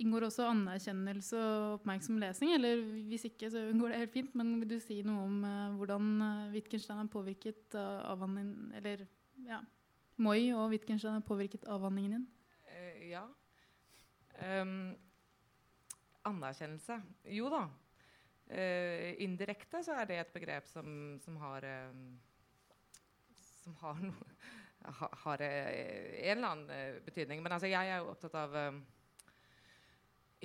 inngår 0.00 0.26
også 0.26 0.46
anerkjennelse 0.48 1.38
og 1.38 1.74
oppmerksom 1.78 2.20
lesing? 2.22 2.54
Eller 2.56 2.80
hvis 3.08 3.26
ikke, 3.28 3.50
så 3.52 3.66
går 3.76 3.92
det 3.92 4.00
helt 4.02 4.14
fint. 4.14 4.36
Men 4.38 4.54
vil 4.62 4.72
du 4.74 4.78
si 4.82 5.00
noe 5.06 5.26
om 5.26 5.44
uh, 5.44 5.76
hvordan 5.78 6.08
uh, 6.22 6.52
Wittgenstein 6.54 7.02
har 7.02 7.10
påvirket 7.12 7.76
uh, 7.76 8.00
avhandlingen 8.12 8.72
Eller 8.78 9.04
ja, 9.46 9.60
Moi 10.20 10.50
og 10.56 10.70
Wittgenstein 10.74 11.18
er 11.18 11.26
påvirket 11.26 11.68
avhandlingen 11.68 12.18
din? 12.18 12.28
ja. 13.10 13.24
Um, 14.40 14.94
anerkjennelse 16.24 17.00
Jo 17.34 17.48
da. 17.52 17.64
indirekte 19.20 19.82
så 19.84 19.96
er 20.00 20.06
det 20.08 20.16
et 20.20 20.32
begrep 20.32 20.68
som, 20.68 21.18
som 21.20 21.36
har 21.42 21.66
Som 23.62 23.76
har 23.82 24.00
noe 24.00 24.26
har 25.24 25.42
en 25.42 26.38
eller 26.38 26.48
annen 26.48 27.00
betydning. 27.04 27.42
Men 27.42 27.52
altså, 27.52 27.68
jeg 27.68 27.88
er 27.88 27.98
jo 28.00 28.14
opptatt 28.14 28.34
av 28.40 28.54
i 28.56 28.99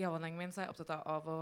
avhandlingen 0.03 0.41
min 0.41 0.51
er 0.51 0.65
jeg 0.65 0.73
opptatt 0.73 1.07
av 1.07 1.29
å 1.31 1.39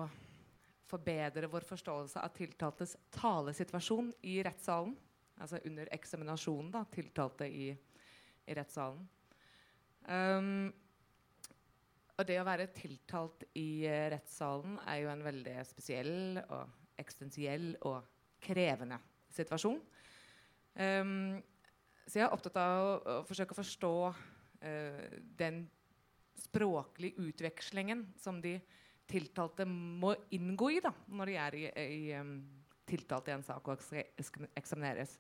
forbedre 0.90 1.50
vår 1.50 1.66
forståelse 1.66 2.22
av 2.22 2.36
tiltaltes 2.38 2.96
talesituasjon 3.16 4.12
i 4.30 4.38
rettssalen. 4.46 4.94
Altså 5.42 5.58
under 5.66 5.90
eksaminasjonen, 5.96 6.70
da, 6.76 6.84
tiltalte 6.94 7.48
i, 7.50 7.72
i 7.74 8.56
rettssalen. 8.56 9.02
Um, 10.06 10.68
og 12.14 12.28
det 12.30 12.38
å 12.38 12.46
være 12.46 12.70
tiltalt 12.76 13.46
i 13.58 13.88
uh, 13.88 14.12
rettssalen 14.14 14.78
er 14.86 15.02
jo 15.02 15.10
en 15.14 15.24
veldig 15.26 15.56
spesiell 15.66 16.42
og 16.44 17.00
eksistensiell 17.02 17.72
og 17.90 18.04
krevende 18.44 19.00
situasjon. 19.34 19.80
Um, 20.78 21.40
så 22.06 22.20
jeg 22.20 22.28
er 22.28 22.36
opptatt 22.36 22.60
av 22.60 22.84
å, 22.84 22.94
å 23.16 23.26
forsøke 23.26 23.56
å 23.56 23.62
forstå 23.64 23.94
uh, 24.12 25.18
den 25.40 25.64
språklige 26.40 27.22
utvekslingen 27.22 28.08
som 28.20 28.40
de 28.42 28.58
tiltalte 29.10 29.66
må 29.68 30.14
inngå 30.34 30.72
i 30.74 30.82
da, 30.84 30.94
når 31.12 31.30
de 31.30 31.38
er 31.40 31.58
i, 31.58 31.64
i, 31.70 32.02
um, 32.18 32.38
tiltalt 32.88 33.30
i 33.30 33.36
en 33.36 33.46
sak 33.46 33.68
og 33.68 33.84
eksamineres. 34.58 35.18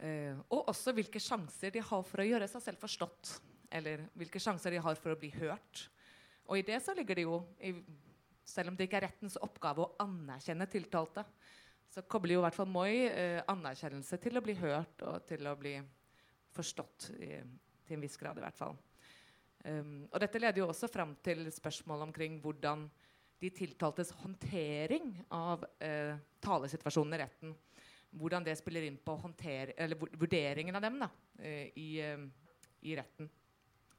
Uh, 0.00 0.40
og 0.50 0.70
også 0.72 0.94
hvilke 0.96 1.22
sjanser 1.22 1.74
de 1.74 1.82
har 1.84 2.06
for 2.06 2.22
å 2.22 2.28
gjøre 2.28 2.48
seg 2.50 2.64
selv 2.64 2.82
forstått. 2.82 3.36
Eller 3.74 4.06
hvilke 4.18 4.42
sjanser 4.42 4.74
de 4.74 4.82
har 4.82 4.98
for 5.00 5.14
å 5.14 5.18
bli 5.18 5.30
hørt. 5.34 5.88
Og 6.46 6.60
i 6.60 6.66
det 6.66 6.80
så 6.84 6.94
ligger 6.96 7.18
det 7.18 7.26
jo, 7.26 7.38
i, 7.58 7.72
selv 8.44 8.70
om 8.70 8.78
det 8.78 8.88
ikke 8.88 9.00
er 9.00 9.08
rettens 9.08 9.38
oppgave 9.42 9.84
å 9.84 9.92
anerkjenne 10.04 10.68
tiltalte, 10.70 11.24
så 11.94 12.02
kobler 12.10 12.36
jo 12.36 12.42
i 12.42 12.44
hvert 12.46 12.56
fall 12.56 12.70
Moi 12.70 12.90
uh, 13.06 13.40
anerkjennelse 13.52 14.18
til 14.22 14.40
å 14.40 14.44
bli 14.44 14.56
hørt 14.58 15.04
og 15.06 15.28
til 15.28 15.46
å 15.46 15.54
bli 15.58 15.76
forstått 16.54 17.12
i, 17.18 17.36
til 17.86 17.96
en 17.96 18.04
viss 18.04 18.18
grad. 18.20 18.38
i 18.38 18.44
hvert 18.44 18.58
fall. 18.58 18.76
Um, 19.64 20.04
og 20.12 20.20
dette 20.20 20.40
leder 20.40 20.60
jo 20.60 20.66
også 20.68 20.90
fram 20.92 21.14
til 21.24 21.46
spørsmål 21.48 22.02
omkring 22.04 22.36
hvordan 22.42 22.82
de 23.40 23.48
tiltaltes 23.48 24.10
håndtering 24.20 25.08
av 25.32 25.64
uh, 25.64 26.18
talesituasjonen 26.44 27.16
i 27.16 27.20
retten 27.22 27.54
Hvordan 28.14 28.44
det 28.46 28.52
spiller 28.60 28.84
inn 28.86 28.98
på 29.02 29.16
vurderingen 30.20 30.76
av 30.78 30.84
dem 30.84 31.00
da, 31.00 31.08
uh, 31.40 31.64
i, 31.80 31.88
uh, 32.04 32.20
i, 32.84 32.92
retten. 32.94 33.30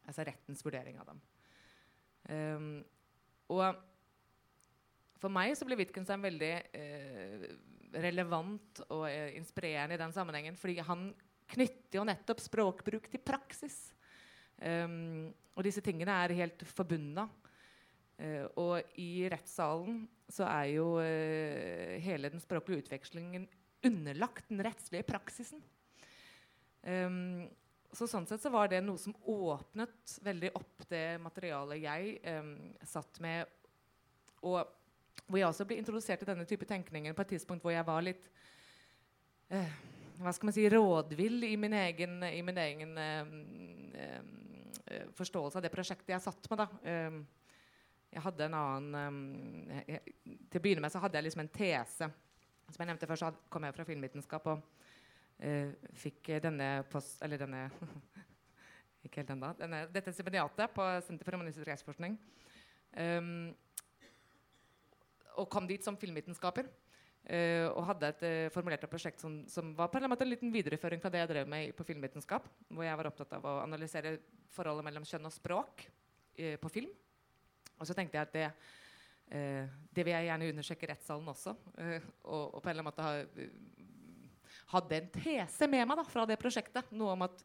Altså 0.06 0.24
rettens 0.24 0.62
vurdering 0.64 1.02
av 1.02 1.10
dem. 1.10 1.20
Um, 2.30 2.70
og 3.52 3.82
for 5.20 5.34
meg 5.34 5.58
så 5.58 5.66
ble 5.68 5.80
Wittgenstein 5.82 6.24
veldig 6.24 6.54
relevant 8.06 8.82
og 8.92 9.06
inspirerende 9.10 9.98
i 9.98 10.02
den 10.02 10.14
sammenhengen, 10.14 10.58
fordi 10.60 10.78
han 10.86 11.10
knytter 11.52 12.00
jo 12.00 12.08
nettopp 12.08 12.42
språkbruk 12.44 13.10
til 13.12 13.24
praksis. 13.24 13.78
Um, 14.62 15.34
og 15.56 15.66
disse 15.68 15.84
tingene 15.84 16.16
er 16.24 16.36
helt 16.40 16.64
forbundne. 16.76 17.28
Uh, 18.16 18.46
og 18.62 19.00
i 19.02 19.28
rettssalen 19.32 20.06
så 20.32 20.48
er 20.48 20.70
jo 20.78 20.88
uh, 21.00 21.96
hele 22.02 22.32
den 22.32 22.44
språklige 22.44 22.86
utvekslingen 22.86 23.48
underlagt 23.86 24.48
den 24.50 24.64
rettslige 24.66 25.06
praksisen. 25.08 25.62
Um, 26.86 27.46
så 27.96 28.08
sånn 28.10 28.28
sett 28.28 28.44
så 28.44 28.52
var 28.52 28.70
det 28.72 28.82
noe 28.84 29.00
som 29.00 29.16
åpnet 29.32 30.18
veldig 30.24 30.52
opp 30.58 30.88
det 30.92 31.18
materialet 31.24 31.84
jeg 31.84 32.18
um, 32.40 32.56
satt 32.88 33.22
med. 33.24 33.52
Og 34.44 34.62
hvor 35.26 35.40
jeg 35.40 35.48
også 35.48 35.68
ble 35.68 35.80
introdusert 35.80 36.22
til 36.22 36.30
denne 36.30 36.48
type 36.48 36.68
tenkninger 36.70 37.16
på 37.16 37.24
et 37.24 37.36
tidspunkt 37.36 37.64
hvor 37.66 37.74
jeg 37.74 37.88
var 37.88 38.04
litt 38.06 38.28
uh, 39.54 39.76
hva 40.22 40.32
skal 40.36 40.50
man 40.50 40.56
si, 40.56 40.68
rådvill 40.72 41.44
i 41.44 41.56
min 41.60 41.76
egen, 41.76 42.22
i 42.24 42.42
min 42.46 42.60
egen 42.62 42.94
forståelse 45.18 45.58
av 45.58 45.66
det 45.66 45.74
prosjektet 45.74 46.14
jeg 46.14 46.24
satt 46.24 46.50
med. 46.52 46.62
da. 46.62 46.68
Um, 47.10 47.24
jeg 48.16 48.24
hadde 48.24 48.46
en 48.46 48.56
annen 48.56 48.96
um, 48.96 49.72
jeg, 49.90 50.14
Til 50.24 50.60
å 50.60 50.64
begynne 50.64 50.86
med 50.86 50.94
så 50.94 51.02
hadde 51.04 51.20
jeg 51.20 51.28
liksom 51.28 51.44
en 51.44 51.52
tese. 51.52 52.10
Som 52.70 52.82
jeg 52.82 52.90
nevnte 52.92 53.10
før, 53.10 53.22
så 53.22 53.32
kom 53.52 53.66
jeg 53.66 53.76
fra 53.76 53.88
filmvitenskap 53.88 54.48
og 54.54 54.64
uh, 55.42 55.90
fikk 56.06 56.36
denne 56.46 56.70
post... 56.92 57.18
Eller 57.26 57.42
denne 57.42 57.68
Ikke 59.06 59.22
helt 59.22 59.36
ennå. 59.36 59.52
Dette 59.94 60.14
stipendiatet 60.16 60.72
på 60.74 60.86
Senter 61.06 61.28
for 61.28 61.38
humanistisk 61.38 61.68
rettsforskning. 61.70 62.16
Um, 62.98 63.52
og 65.36 65.50
kom 65.52 65.68
dit 65.70 65.84
som 65.86 65.98
filmvitenskaper. 66.00 66.70
Uh, 67.26 67.72
og 67.74 67.88
hadde 67.88 68.10
et 68.12 68.20
uh, 68.22 68.52
formulert 68.54 68.84
prosjekt 68.86 69.24
som, 69.24 69.40
som 69.50 69.72
var 69.74 69.90
på 69.90 69.98
en, 69.98 70.06
måte 70.12 70.22
en 70.22 70.30
liten 70.30 70.52
videreføring 70.54 71.02
fra 71.02 71.10
det 71.10 71.24
jeg 71.24 71.32
drev 71.32 71.48
med 71.50 71.72
på 71.74 71.86
filmvitenskap. 71.88 72.46
Hvor 72.70 72.86
jeg 72.86 73.00
var 73.00 73.10
opptatt 73.10 73.34
av 73.40 73.48
å 73.50 73.54
analysere 73.64 74.20
forholdet 74.54 74.86
mellom 74.86 75.08
kjønn 75.10 75.26
og 75.26 75.34
språk 75.34 75.88
uh, 75.88 76.56
på 76.62 76.72
film. 76.76 76.92
Og 77.80 77.90
så 77.90 77.98
tenkte 77.98 78.20
jeg 78.20 78.28
at 78.30 78.36
det, 78.36 78.50
det 79.92 80.04
vil 80.06 80.14
jeg 80.14 80.28
gjerne 80.30 80.48
undersøke 80.54 80.86
i 80.86 80.90
rettssalen 80.94 81.28
også. 81.28 81.52
Og, 81.82 82.44
og, 82.54 82.60
på 82.62 82.70
en 82.70 82.72
eller 82.72 82.86
annen 82.86 82.88
måte 82.88 83.04
ha, 83.04 83.48
hadde 84.78 85.00
en 85.02 85.10
tese 85.18 85.68
med 85.68 85.84
meg 85.90 86.00
da, 86.00 86.06
fra 86.08 86.24
det 86.30 86.38
prosjektet. 86.40 86.94
Noe 86.96 87.18
om 87.18 87.26
at 87.26 87.44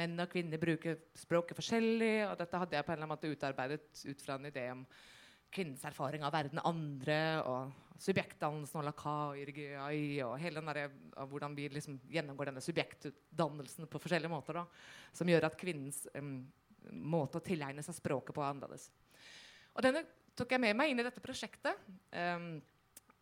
menn 0.00 0.18
og 0.18 0.32
kvinner 0.32 0.58
bruker 0.58 0.98
språket 1.14 1.60
forskjellig. 1.60 2.10
Og 2.26 2.34
dette 2.40 2.62
hadde 2.64 2.80
jeg 2.80 2.88
på 2.88 2.90
en 2.90 2.96
eller 2.96 3.06
annen 3.06 3.14
måte 3.14 3.30
utarbeidet 3.30 4.02
ut 4.08 4.24
fra 4.24 4.40
en 4.40 4.50
idé 4.50 4.66
om 4.72 4.82
kvinnens 5.54 5.84
erfaring 5.88 6.24
av 6.26 6.34
verden 6.34 6.60
andre. 6.64 7.20
og 7.44 7.84
subjektdannelsen 7.98 8.78
og 8.80 8.86
laka 8.86 9.14
og 9.34 10.34
hele 10.38 10.60
den 10.60 10.70
der, 10.70 10.92
og 11.18 11.32
hvordan 11.32 11.56
vi 11.56 11.66
liksom 11.72 11.98
gjennomgår 12.12 12.52
denne 12.52 12.62
subjektdannelsen 12.62 13.88
på 13.90 14.00
forskjellige 14.02 14.30
måter. 14.30 14.60
Da, 14.60 14.64
som 15.12 15.30
gjør 15.30 15.48
at 15.48 15.58
kvinnens 15.58 16.04
um, 16.14 16.46
måte 16.92 17.40
å 17.40 17.44
tilegne 17.44 17.82
seg 17.82 17.96
språket 17.98 18.36
på 18.36 18.44
er 18.44 18.52
annerledes. 18.52 18.88
Og 19.74 19.84
denne 19.84 20.04
tok 20.38 20.54
jeg 20.54 20.62
med 20.62 20.78
meg 20.78 20.92
inn 20.92 21.02
i 21.02 21.06
dette 21.06 21.22
prosjektet. 21.22 21.88
Um, 22.14 22.60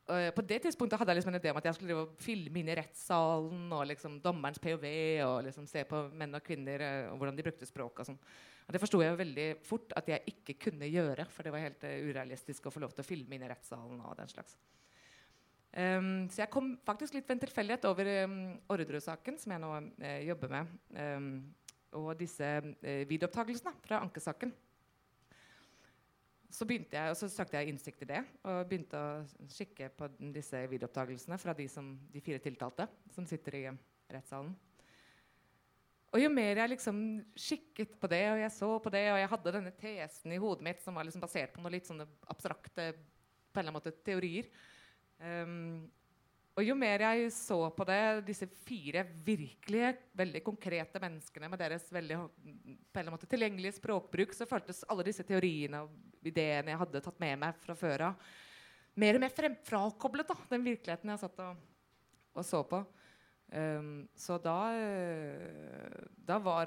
på 0.07 0.43
det 0.47 0.61
tidspunktet 0.63 1.01
hadde 1.01 1.11
jeg 1.11 1.19
liksom 1.19 1.33
en 1.35 1.41
idé 1.41 1.51
om 1.51 1.59
at 1.59 1.67
jeg 1.67 1.77
skulle 1.81 2.05
filme 2.23 2.61
inn 2.61 2.69
i 2.71 2.77
rettssalen 2.79 3.73
og 3.75 3.89
liksom 3.91 4.21
dommerens 4.23 4.61
POV 4.63 4.85
og 5.25 5.41
liksom 5.49 5.67
se 5.67 5.83
på 5.89 6.05
menn 6.15 6.39
og 6.39 6.45
kvinner 6.47 6.85
uh, 6.85 7.09
og 7.11 7.19
hvordan 7.19 7.39
de 7.39 7.47
brukte 7.47 7.67
språk. 7.67 8.03
og 8.03 8.07
sånn. 8.07 8.21
Og 8.67 8.75
Det 8.75 8.83
forsto 8.83 9.01
jeg 9.03 9.19
veldig 9.19 9.49
fort 9.67 9.95
at 9.99 10.11
jeg 10.13 10.35
ikke 10.35 10.57
kunne 10.69 10.87
gjøre, 10.91 11.27
for 11.31 11.43
det 11.43 11.55
var 11.55 11.65
helt 11.65 11.83
uh, 11.83 11.97
urealistisk 12.07 12.69
å 12.69 12.75
få 12.75 12.85
lov 12.85 12.95
til 12.95 13.03
å 13.03 13.09
filme 13.09 13.35
inn 13.35 13.47
i 13.47 13.51
rettssalen. 13.51 13.99
og 13.99 14.15
den 14.21 14.31
slags. 14.31 14.55
Um, 15.77 16.29
så 16.33 16.45
jeg 16.45 16.53
kom 16.55 16.71
faktisk 16.87 17.19
litt 17.19 17.27
ved 17.27 17.37
en 17.37 17.43
tilfeldighet 17.43 17.91
over 17.91 18.09
um, 18.25 18.39
Orderud-saken, 18.73 19.37
som 19.43 19.53
jeg 19.53 19.61
nå 19.61 19.73
jobber 20.25 20.55
med, 20.55 20.71
um, 20.97 21.27
og 21.99 22.15
disse 22.17 22.47
uh, 22.47 23.03
videoopptakelsene 23.11 23.75
fra 23.85 24.01
ankesaken. 24.07 24.55
Så, 26.51 26.67
begynte 26.69 26.95
jeg, 26.95 27.11
og 27.11 27.19
så 27.19 27.29
søkte 27.31 27.59
jeg 27.59 27.73
innsikt 27.73 28.05
i 28.05 28.09
det 28.13 28.21
og 28.47 28.69
begynte 28.71 28.99
å 29.01 29.49
kikke 29.51 29.91
på 29.99 30.09
disse 30.35 30.61
videoopptakelsene 30.71 31.39
fra 31.43 31.55
de, 31.59 31.67
som, 31.71 31.91
de 32.13 32.23
fire 32.23 32.43
tiltalte 32.43 32.87
som 33.15 33.27
sitter 33.29 33.59
i 33.59 33.65
rettssalen. 34.15 34.55
Og 36.15 36.23
jo 36.23 36.31
mer 36.33 36.63
jeg 36.63 36.73
liksom 36.73 36.99
kikket 37.35 37.97
på 38.01 38.09
det, 38.09 38.23
og 38.31 38.39
jeg 38.41 38.53
så 38.55 38.69
på 38.81 38.93
det, 38.95 39.03
og 39.13 39.19
jeg 39.21 39.31
hadde 39.33 39.55
denne 39.59 39.73
tesen 39.77 40.33
i 40.33 40.41
hodet 40.41 40.65
mitt 40.65 40.81
som 40.85 40.97
var 40.97 41.05
liksom 41.05 41.25
basert 41.25 41.53
på 41.53 41.61
noe 41.61 41.75
litt 41.75 41.89
sånne 41.89 42.07
abstrakte 42.33 42.93
på 42.97 43.59
en 43.59 43.65
eller 43.65 43.73
annen 43.73 43.77
måte, 43.77 43.93
teorier 44.07 44.49
um, 45.21 45.83
Og 46.57 46.65
jo 46.65 46.73
mer 46.79 47.03
jeg 47.05 47.29
så 47.37 47.59
på 47.77 47.85
det, 47.85 48.01
disse 48.25 48.47
fire 48.65 49.03
virkelige, 49.27 49.91
veldig 50.17 50.41
konkrete 50.45 51.01
menneskene 51.03 51.51
med 51.53 51.61
deres 51.61 51.85
veldig 51.93 52.17
på 52.17 53.03
en 53.03 53.11
måte, 53.13 53.29
tilgjengelige 53.29 53.77
språkbruk, 53.77 54.33
så 54.33 54.49
føltes 54.49 54.81
alle 54.89 55.05
disse 55.05 55.27
teoriene 55.29 55.83
og 55.85 56.25
ideene 56.25 56.73
jeg 56.73 56.81
hadde 56.81 57.03
tatt 57.05 57.21
med 57.21 57.43
meg 57.43 57.59
fra 57.61 57.77
før 57.77 58.07
av, 58.09 58.31
mer 58.97 59.19
og 59.19 59.27
mer 59.27 59.35
frem, 59.37 59.59
frakoblet 59.69 60.33
da, 60.33 60.39
den 60.55 60.65
virkeligheten 60.65 61.13
jeg 61.13 61.23
satt 61.27 61.43
og, 61.45 61.61
og 62.33 62.49
så 62.49 62.63
på. 62.65 62.81
Um, 63.47 64.09
så 64.19 64.41
da, 64.43 64.57
uh, 64.75 66.07
da 66.27 66.41
var 66.43 66.67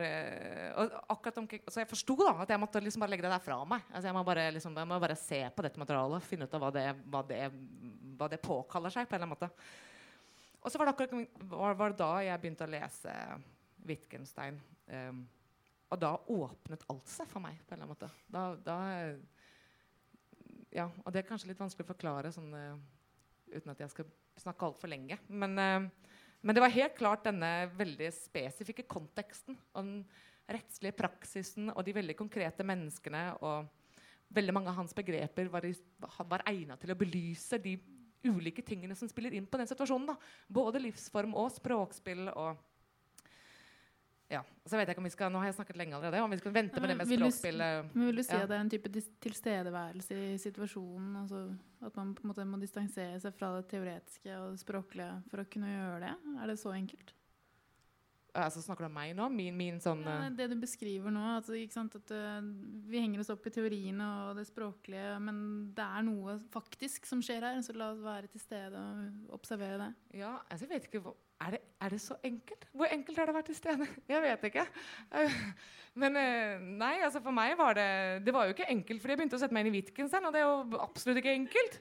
og 0.80 0.94
akkurat 1.12 1.42
omkring, 1.42 1.66
Så 1.68 1.82
jeg 1.82 1.90
forsto 1.90 2.16
at 2.30 2.54
jeg 2.54 2.62
måtte 2.62 2.80
liksom 2.80 3.04
bare 3.04 3.12
legge 3.12 3.26
det 3.26 3.34
der 3.34 3.44
fra 3.44 3.58
meg. 3.68 3.84
Altså 3.90 4.08
jeg, 4.08 4.16
må 4.16 4.24
bare, 4.24 4.46
liksom, 4.56 4.78
jeg, 4.78 4.88
må 4.88 5.00
bare, 5.02 5.18
se 5.20 5.42
på 5.52 5.66
dette 5.66 5.82
materialet 5.82 6.30
finne 6.30 6.48
ut 6.48 6.56
av 6.56 6.64
hva 6.64 6.72
det, 6.78 6.86
hva 7.12 7.24
det, 7.28 7.42
hva 8.20 8.30
det 8.32 8.42
påkaller 8.44 8.94
seg. 8.94 9.08
på 9.08 9.16
en 9.16 9.22
eller 9.22 9.30
annen 9.30 9.38
måte. 9.38 9.50
Og 10.60 10.72
så 10.72 10.80
var 10.80 10.90
det 10.90 10.94
akkurat 10.94 11.44
var, 11.54 11.76
var 11.80 11.96
da 11.98 12.12
jeg 12.26 12.42
begynte 12.44 12.68
å 12.68 12.74
lese 12.74 13.16
Wittgenstein. 13.88 14.60
Um, 14.92 15.24
og 15.90 16.02
da 16.02 16.14
åpnet 16.36 16.84
alt 16.92 17.10
seg 17.10 17.30
for 17.32 17.44
meg. 17.44 17.58
på 17.66 17.74
en 17.74 17.80
eller 17.80 17.88
annen 17.88 17.96
måte. 17.96 18.12
Da, 18.28 18.44
da, 18.66 18.78
ja, 20.76 20.90
og 21.04 21.14
det 21.14 21.24
er 21.24 21.30
kanskje 21.32 21.50
litt 21.54 21.62
vanskelig 21.64 21.88
å 21.88 21.94
forklare 21.94 22.34
sånn, 22.36 22.52
uh, 22.54 23.56
uten 23.56 23.72
at 23.74 23.86
jeg 23.86 23.96
skal 23.96 24.12
snakke 24.40 24.68
altfor 24.68 24.92
lenge. 24.92 25.18
Men 25.28 25.90
men 26.42 26.56
det 26.56 26.64
var 26.64 26.72
helt 26.72 26.96
klart 26.96 27.26
denne 27.28 27.68
veldig 27.76 28.10
spesifikke 28.16 28.86
konteksten. 28.88 29.58
Og 29.76 29.84
den 29.84 29.98
rettslige 30.50 30.96
praksisen 30.98 31.72
og 31.74 31.84
de 31.86 31.96
veldig 31.98 32.16
konkrete 32.20 32.66
menneskene. 32.68 33.24
Og 33.44 33.68
veldig 34.36 34.56
mange 34.56 34.72
av 34.72 34.80
hans 34.80 34.96
begreper 34.96 35.52
var, 35.52 35.68
var 36.30 36.46
egnet 36.50 36.80
til 36.82 36.94
å 36.94 37.00
belyse 37.00 37.60
de 37.62 37.76
ulike 38.24 38.64
tingene 38.66 38.96
som 38.96 39.10
spiller 39.10 39.36
inn 39.38 39.48
på 39.48 39.60
den 39.60 39.70
situasjonen. 39.70 40.12
Da. 40.12 40.18
Både 40.48 40.82
livsform 40.84 41.36
og 41.40 41.52
språkspill. 41.56 42.28
og 42.34 42.58
ja, 44.30 44.44
så 44.66 44.78
vet 44.78 44.86
jeg 44.86 44.94
ikke 44.94 45.02
om 45.02 45.08
vi 45.08 45.14
skal, 45.14 45.32
Nå 45.34 45.40
har 45.42 45.50
jeg 45.50 45.58
snakket 45.58 45.78
lenge 45.80 45.96
allerede. 45.98 46.22
om 46.22 46.32
vi 46.32 46.38
skal 46.38 46.54
vente 46.54 46.82
med 46.82 46.92
det 46.92 46.98
med 47.00 47.10
språkspillet. 47.10 47.94
Men 47.96 48.10
vil 48.12 48.20
du 48.20 48.24
si 48.24 48.36
ja. 48.36 48.44
at 48.44 48.52
det 48.52 48.58
er 48.58 48.66
en 48.66 48.70
type 48.70 48.92
tilstedeværelse 49.26 50.18
i 50.34 50.38
situasjonen? 50.38 51.16
Altså 51.24 51.46
at 51.82 51.96
man 51.98 52.14
på 52.14 52.24
en 52.24 52.30
måte 52.30 52.46
må 52.46 52.60
distansere 52.62 53.18
seg 53.24 53.34
fra 53.34 53.56
det 53.58 53.66
teoretiske 53.72 54.36
og 54.38 54.52
det 54.54 54.62
språklige 54.62 55.16
for 55.32 55.42
å 55.42 55.48
kunne 55.50 55.72
gjøre 55.74 56.04
det? 56.06 56.14
Er 56.44 56.52
det 56.52 56.60
så 56.62 56.76
enkelt? 56.78 57.16
Altså, 58.38 58.62
snakker 58.62 58.86
du 58.86 58.90
om 58.90 58.98
meg 59.00 59.16
nå? 59.18 59.26
Min, 59.34 59.56
min 59.58 59.80
sånn 59.82 60.04
ja, 60.06 60.28
Det 60.34 60.50
du 60.52 60.58
beskriver 60.62 61.14
nå. 61.14 61.24
Altså, 61.38 61.58
at 61.58 62.14
uh, 62.14 62.42
vi 62.90 63.02
henger 63.02 63.24
oss 63.24 63.32
opp 63.34 63.48
i 63.50 63.54
teoriene 63.54 64.10
og 64.28 64.38
det 64.38 64.46
språklige, 64.50 65.16
men 65.24 65.40
det 65.78 65.86
er 65.86 66.06
noe 66.06 66.38
faktisk 66.54 67.10
som 67.10 67.24
skjer 67.26 67.48
her. 67.48 67.64
Så 67.66 67.74
la 67.78 67.92
oss 67.96 68.04
være 68.04 68.30
til 68.30 68.44
stede 68.44 68.78
og 68.78 69.34
observere 69.40 69.82
det. 69.82 69.90
Ja, 70.22 70.36
altså, 70.48 70.68
jeg 70.68 70.76
vet 70.76 70.90
ikke 70.90 71.04
hvor 71.08 71.18
er 71.40 71.56
det, 71.56 71.60
er 71.80 71.90
det, 71.90 72.02
så 72.04 72.16
enkelt? 72.24 72.66
Hvor 72.76 72.92
enkelt 72.92 73.18
har 73.18 73.30
det 73.30 73.36
vært 73.36 73.48
til 73.48 73.56
stede? 73.56 73.86
Jeg 74.12 74.22
vet 74.26 74.44
ikke. 74.50 74.66
Men 76.02 76.18
eh, 76.20 76.60
nei, 76.60 76.98
altså 77.04 77.22
for 77.24 77.36
meg 77.36 77.56
var 77.58 77.78
det 77.78 78.26
Det 78.26 78.34
var 78.36 78.46
jo 78.46 78.54
ikke 78.56 78.68
enkelt, 78.70 79.02
for 79.02 79.12
jeg 79.12 79.20
begynte 79.20 79.40
å 79.40 79.42
sette 79.42 79.56
meg 79.56 79.66
inn 79.66 79.72
i 79.72 79.78
Wittgenstein, 79.80 80.28
og 80.28 80.36
det 80.36 80.44
er 80.44 80.48
jo 80.48 80.80
absolutt 80.84 81.20
ikke 81.22 81.34
enkelt. 81.34 81.80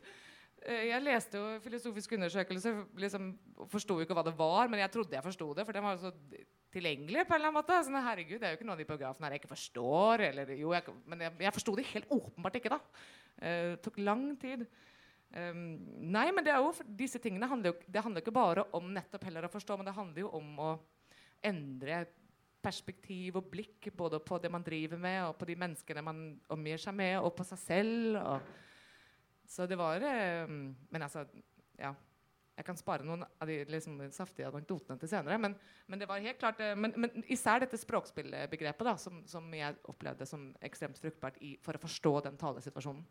Eh, 0.67 0.89
jeg 0.91 1.05
leste 1.05 1.39
jo 1.39 1.59
filosofisk 1.63 2.15
undersøkelse, 2.17 2.73
liksom, 3.05 3.31
forsto 3.71 3.99
jo 3.99 4.07
ikke 4.07 4.17
hva 4.19 4.27
det 4.27 4.35
var, 4.39 4.71
men 4.71 4.83
jeg 4.83 4.93
trodde 4.95 5.17
jeg 5.17 5.27
forsto 5.27 5.53
det, 5.55 5.67
for 5.69 5.77
den 5.77 5.87
var 5.87 5.97
jo 5.97 6.09
så 6.09 6.43
tilgjengelig 6.75 7.25
på 7.25 7.35
en 7.35 7.41
eller 7.41 7.53
annen 7.53 7.61
måte. 7.61 7.79
Sånn, 7.87 8.01
herregud, 8.05 8.41
det 8.41 8.49
er 8.49 8.55
jo 8.55 8.59
ikke 8.59 8.69
noen 8.69 8.77
av 8.77 8.83
de 8.83 8.89
paragrafene 8.91 9.29
her 9.29 9.37
jeg 9.37 9.43
ikke 9.43 9.55
forstår. 9.55 10.27
Eller, 10.29 10.53
jo, 10.59 10.75
jeg, 10.77 10.99
men 11.09 11.25
jeg, 11.27 11.37
jeg 11.47 11.57
forsto 11.57 11.75
det 11.79 11.89
helt 11.93 12.15
åpenbart 12.19 12.61
ikke, 12.61 12.75
da. 12.75 12.81
Eh, 13.39 13.65
det 13.73 13.83
tok 13.87 14.01
lang 14.03 14.31
tid. 14.41 14.67
Um, 15.29 15.65
nei, 16.09 16.31
men 16.33 16.41
det 16.41 16.55
er 16.55 16.63
jo, 16.65 16.71
disse 16.97 17.21
tingene 17.21 17.49
handler 17.51 17.75
jo, 17.75 17.81
det 17.85 18.01
handler 18.01 18.25
ikke 18.25 18.33
bare 18.33 18.63
om 18.77 18.87
nettopp 18.95 19.27
heller 19.29 19.45
å 19.45 19.51
forstå, 19.53 19.77
men 19.77 19.91
det 19.91 19.93
handler 19.93 20.23
jo 20.25 20.31
om 20.39 20.63
å 20.65 20.71
endre 21.45 22.07
perspektiv 22.65 23.37
og 23.39 23.51
blikk 23.53 23.91
både 23.97 24.19
på 24.25 24.39
det 24.43 24.51
man 24.51 24.65
driver 24.65 25.01
med, 25.01 25.19
og 25.29 25.37
på 25.39 25.47
de 25.51 25.57
menneskene 25.61 26.05
man 26.05 26.23
omgir 26.53 26.81
seg 26.81 26.97
med, 26.97 27.19
og 27.21 27.35
på 27.37 27.45
seg 27.47 27.61
selv. 27.61 28.17
Og, 28.23 28.49
så 29.49 29.67
det 29.67 29.79
var 29.81 30.05
eh, 30.05 30.45
Men 30.49 31.03
altså, 31.03 31.25
ja. 31.79 31.95
Jeg 32.59 32.67
kan 32.67 32.79
spare 32.79 33.07
noen 33.07 33.21
av 33.23 33.47
de 33.47 33.61
liksom, 33.71 34.01
saftige 34.11 34.49
anekdotene 34.49 34.99
til 34.99 35.11
senere. 35.13 35.37
Men, 35.39 35.53
men, 35.87 36.01
det 36.01 36.09
var 36.11 36.25
helt 36.25 36.41
klart, 36.41 36.59
eh, 36.59 36.75
men, 36.75 36.91
men 36.99 37.23
især 37.31 37.63
dette 37.63 37.79
språkspillbegrepet 37.79 38.89
da, 38.89 38.97
som, 38.99 39.21
som, 39.31 39.47
jeg 39.55 39.79
opplevde 39.87 40.27
som 40.27 40.49
ekstremt 40.67 40.99
fruktbart 40.99 41.39
i, 41.39 41.53
for 41.63 41.79
å 41.79 41.83
forstå 41.85 42.13
den 42.27 42.41
talesituasjonen. 42.41 43.05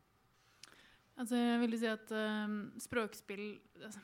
Altså, 1.18 1.40
jeg 1.40 1.62
vil 1.64 1.78
si 1.80 1.88
at 1.90 2.12
um, 2.14 2.60
språkspill 2.82 3.46
altså, 3.88 4.04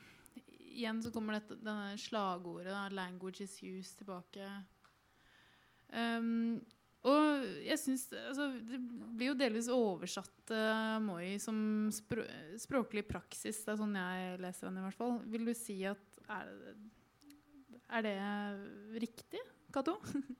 Igjen 0.74 0.98
så 1.04 1.12
kommer 1.14 1.36
dette, 1.36 1.54
denne 1.62 1.92
slagordet 2.02 2.72
da, 2.72 2.88
'language 2.90 3.44
is 3.44 3.52
used' 3.62 4.00
tilbake. 4.00 4.48
Um, 5.92 6.64
og 7.04 7.44
jeg 7.66 7.76
synes, 7.82 8.06
altså, 8.16 8.46
Det 8.64 8.78
blir 9.18 9.32
jo 9.32 9.36
delvis 9.36 9.68
oversatt 9.72 10.52
uh, 10.54 10.96
Moi 11.04 11.34
som 11.42 11.56
språ 11.92 12.24
språklig 12.60 13.04
praksis. 13.08 13.60
Det 13.64 13.74
er 13.74 13.80
sånn 13.80 13.98
jeg 13.98 14.38
leser 14.40 14.70
den 14.70 14.80
i 14.80 14.84
hvert 14.86 14.96
fall. 14.96 15.18
Vil 15.28 15.44
du 15.50 15.52
si 15.58 15.76
at 15.88 16.22
Er, 16.32 16.48
er 17.98 18.06
det 18.06 18.16
riktig, 19.04 19.42
Cato? 19.74 19.98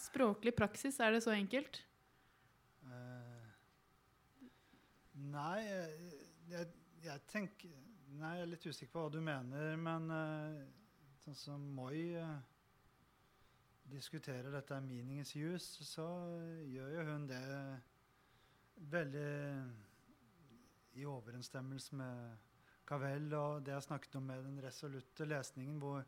Språklig 0.00 0.54
praksis, 0.56 0.96
er 1.04 1.12
det 1.12 1.20
så 1.22 1.30
enkelt? 1.36 1.82
Nei, 5.30 5.58
jeg, 6.48 6.66
jeg, 7.04 7.22
tenker 7.30 7.74
Nei, 8.16 8.32
jeg 8.38 8.44
er 8.46 8.50
litt 8.50 8.64
usikker 8.66 8.92
på 8.94 9.04
hva 9.04 9.12
du 9.12 9.20
mener, 9.22 9.76
men 9.78 10.08
uh, 10.10 10.62
sånn 11.22 11.36
som 11.38 11.66
Moi 11.76 12.16
uh, 12.16 12.40
diskuterer 13.90 14.50
dette 14.52 14.80
meaningens 14.80 15.34
use', 15.36 15.84
så 15.84 16.06
gjør 16.66 16.94
jo 16.96 17.06
hun 17.12 17.26
det 17.28 17.44
veldig 18.90 19.30
i 20.98 21.06
overensstemmelse 21.06 21.96
med 21.96 22.36
Cavell 22.88 23.34
og 23.38 23.64
det 23.66 23.74
jeg 23.76 23.86
snakket 23.86 24.16
om 24.18 24.30
med 24.32 24.44
den 24.44 24.62
resolutte 24.64 25.26
lesningen, 25.28 25.78
hvor 25.78 26.04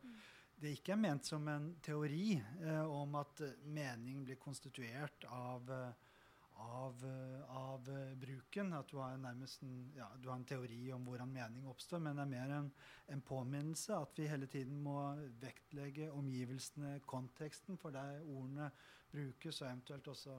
det 0.63 0.77
ikke 0.77 0.95
er 0.95 1.03
ment 1.03 1.27
som 1.27 1.47
en 1.51 1.69
teori 1.83 2.35
eh, 2.39 2.87
om 2.87 3.15
at 3.19 3.43
mening 3.65 4.25
blir 4.27 4.39
konstituert 4.43 5.27
av, 5.29 5.71
eh, 5.71 6.12
av, 6.57 7.05
eh, 7.05 7.57
av 7.57 7.89
eh, 7.89 8.15
bruken. 8.19 8.73
At 8.73 8.91
du 8.91 8.97
har, 8.97 9.17
nærmest 9.17 9.63
en, 9.63 9.93
ja, 9.97 10.09
du 10.19 10.29
har 10.29 10.37
en 10.37 10.49
teori 10.49 10.93
om 10.93 11.05
hvordan 11.07 11.33
mening 11.33 11.67
oppstår, 11.69 12.03
men 12.05 12.19
det 12.19 12.25
er 12.27 12.33
mer 12.33 12.57
en, 12.59 12.73
en 13.15 13.25
påminnelse 13.29 13.97
at 13.97 14.19
vi 14.19 14.29
hele 14.31 14.47
tiden 14.51 14.83
må 14.83 14.99
vektlegge 15.43 16.11
omgivelsene, 16.13 16.99
konteksten 17.07 17.81
for 17.81 17.95
der 17.95 18.21
ordene 18.23 18.71
brukes, 19.13 19.63
og 19.63 19.69
eventuelt 19.69 20.09
også 20.09 20.37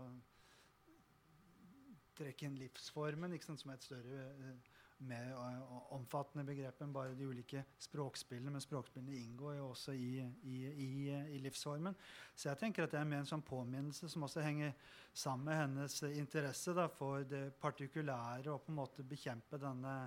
trekke 2.17 2.45
inn 2.47 2.57
livsformen 2.61 3.33
som 3.41 3.71
er 3.71 3.77
et 3.77 3.87
større 3.87 4.23
eh, 4.29 4.72
mer 5.07 5.29
uh, 5.35 5.93
omfattende 5.95 6.45
begrep 6.47 6.81
enn 6.81 6.93
bare 6.95 7.15
de 7.17 7.27
ulike 7.29 7.63
språkspillene. 7.85 8.51
Men 8.53 8.63
språkspillene 8.63 9.19
inngår 9.19 9.57
jo 9.57 9.69
også 9.71 9.95
i, 9.95 10.23
i, 10.49 10.59
i, 10.69 10.89
i, 11.35 11.39
livsformen. 11.43 11.97
Så 12.35 12.49
jeg 12.49 12.61
tenker 12.61 12.85
at 12.85 12.93
det 12.95 13.01
er 13.01 13.09
mer 13.09 13.23
en 13.23 13.29
sånn 13.29 13.45
påminnelse 13.45 14.09
som 14.11 14.27
også 14.27 14.43
henger 14.45 14.73
sammen 15.13 15.49
med 15.49 15.59
hennes 15.61 15.97
interesse 16.13 16.75
da, 16.77 16.87
for 16.91 17.25
det 17.29 17.49
partikulære 17.61 18.53
og 18.53 18.63
på 18.65 18.73
en 18.73 18.79
måte 18.79 19.05
bekjempe 19.07 19.59
denne, 19.61 19.97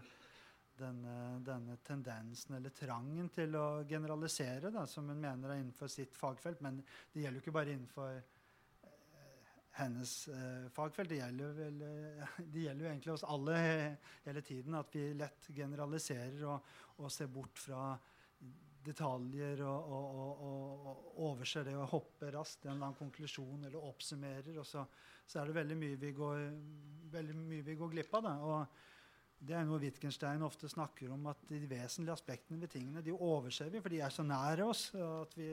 denne, 0.79 1.19
denne 1.47 1.77
tendensen 1.87 2.59
eller 2.59 2.75
trangen 2.75 3.29
til 3.35 3.55
å 3.59 3.67
generalisere, 3.89 4.73
da, 4.75 4.87
som 4.91 5.13
hun 5.13 5.21
mener 5.23 5.53
er 5.53 5.63
innenfor 5.63 5.93
sitt 5.93 6.17
fagfelt. 6.17 6.65
Men 6.65 6.81
det 7.13 7.23
gjelder 7.23 7.41
jo 7.41 7.47
ikke 7.47 7.59
bare 7.61 7.77
innenfor 7.77 8.19
hennes 9.77 10.29
eh, 10.29 10.67
fagfelt. 10.73 11.11
Det 11.11 11.21
gjelder, 11.21 11.55
vel, 11.57 11.81
eh, 11.87 12.35
det 12.53 12.67
gjelder 12.67 12.87
jo 12.87 12.91
egentlig 12.91 13.15
oss 13.15 13.27
alle 13.29 13.57
hele 14.25 14.43
tiden 14.45 14.77
at 14.79 14.93
vi 14.97 15.07
lett 15.17 15.51
generaliserer 15.57 16.45
og, 16.49 16.75
og 17.03 17.13
ser 17.13 17.31
bort 17.33 17.61
fra 17.61 17.91
detaljer 18.87 19.65
og, 19.67 19.93
og, 19.93 20.43
og, 20.47 21.07
overser 21.27 21.65
det 21.67 21.75
og 21.75 21.89
hopper 21.91 22.37
raskt 22.37 22.61
til 22.63 22.71
en 22.71 22.77
eller 22.77 22.91
annen 22.91 23.01
konklusjon 23.01 23.65
eller 23.67 23.89
oppsummerer. 23.89 24.53
Og 24.61 24.67
så, 24.69 24.85
så 25.27 25.41
er 25.41 25.49
det 25.49 25.57
veldig 25.59 25.79
mye 25.81 26.03
vi 26.03 26.13
går, 26.15 26.45
mye 27.35 27.65
vi 27.67 27.79
går 27.79 27.97
glipp 27.97 28.15
av. 28.15 28.29
Da. 28.29 28.37
Og 28.47 29.43
det 29.47 29.57
er 29.59 29.67
noe 29.67 29.83
Wittgenstein 29.83 30.45
ofte 30.47 30.71
snakker 30.71 31.11
om, 31.13 31.27
at 31.33 31.43
de 31.51 31.59
vesentlige 31.67 32.15
aspektene 32.15 32.63
ved 32.63 32.73
tingene 32.73 33.03
de 33.05 33.17
overser 33.17 33.73
vi, 33.75 33.83
for 33.83 33.93
de 33.93 34.01
er 34.07 34.15
så 34.15 34.25
nære 34.27 34.71
oss. 34.71 34.89
at 34.95 35.37
vi 35.37 35.51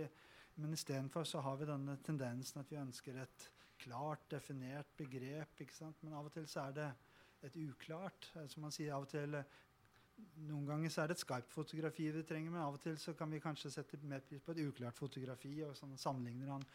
men 0.56 0.74
istedenfor 0.74 1.26
har 1.42 1.58
vi 1.58 1.66
denne 1.66 1.98
tendensen 2.06 2.62
at 2.62 2.72
vi 2.72 2.78
ønsker 2.78 3.18
et 3.24 3.46
klart 3.84 4.26
definert 4.32 4.96
begrep. 4.98 5.62
Men 6.02 6.16
av 6.18 6.30
og 6.30 6.34
til 6.34 6.48
så 6.50 6.68
er 6.68 6.80
det 6.80 6.90
et 7.44 7.60
uklart. 7.60 8.32
Som 8.48 8.68
man 8.68 8.74
sier 8.76 8.96
av 8.96 9.08
og 9.08 9.14
til 9.14 9.44
Noen 10.46 10.68
ganger 10.68 10.92
så 10.94 11.02
er 11.02 11.10
det 11.10 11.16
et 11.18 11.24
Skype-fotografi 11.24 12.04
vi 12.14 12.22
trenger, 12.28 12.52
men 12.54 12.62
av 12.62 12.76
og 12.78 12.82
til 12.84 12.98
så 13.02 13.16
kan 13.18 13.32
vi 13.34 13.42
kanskje 13.42 13.72
sette 13.74 13.98
mer 14.06 14.22
pris 14.22 14.44
på 14.46 14.54
et 14.54 14.62
uklart 14.62 15.00
fotografi. 15.00 15.56
og 15.66 15.74
sånn 15.78 15.98
sammenligner 15.98 16.52
han 16.54 16.66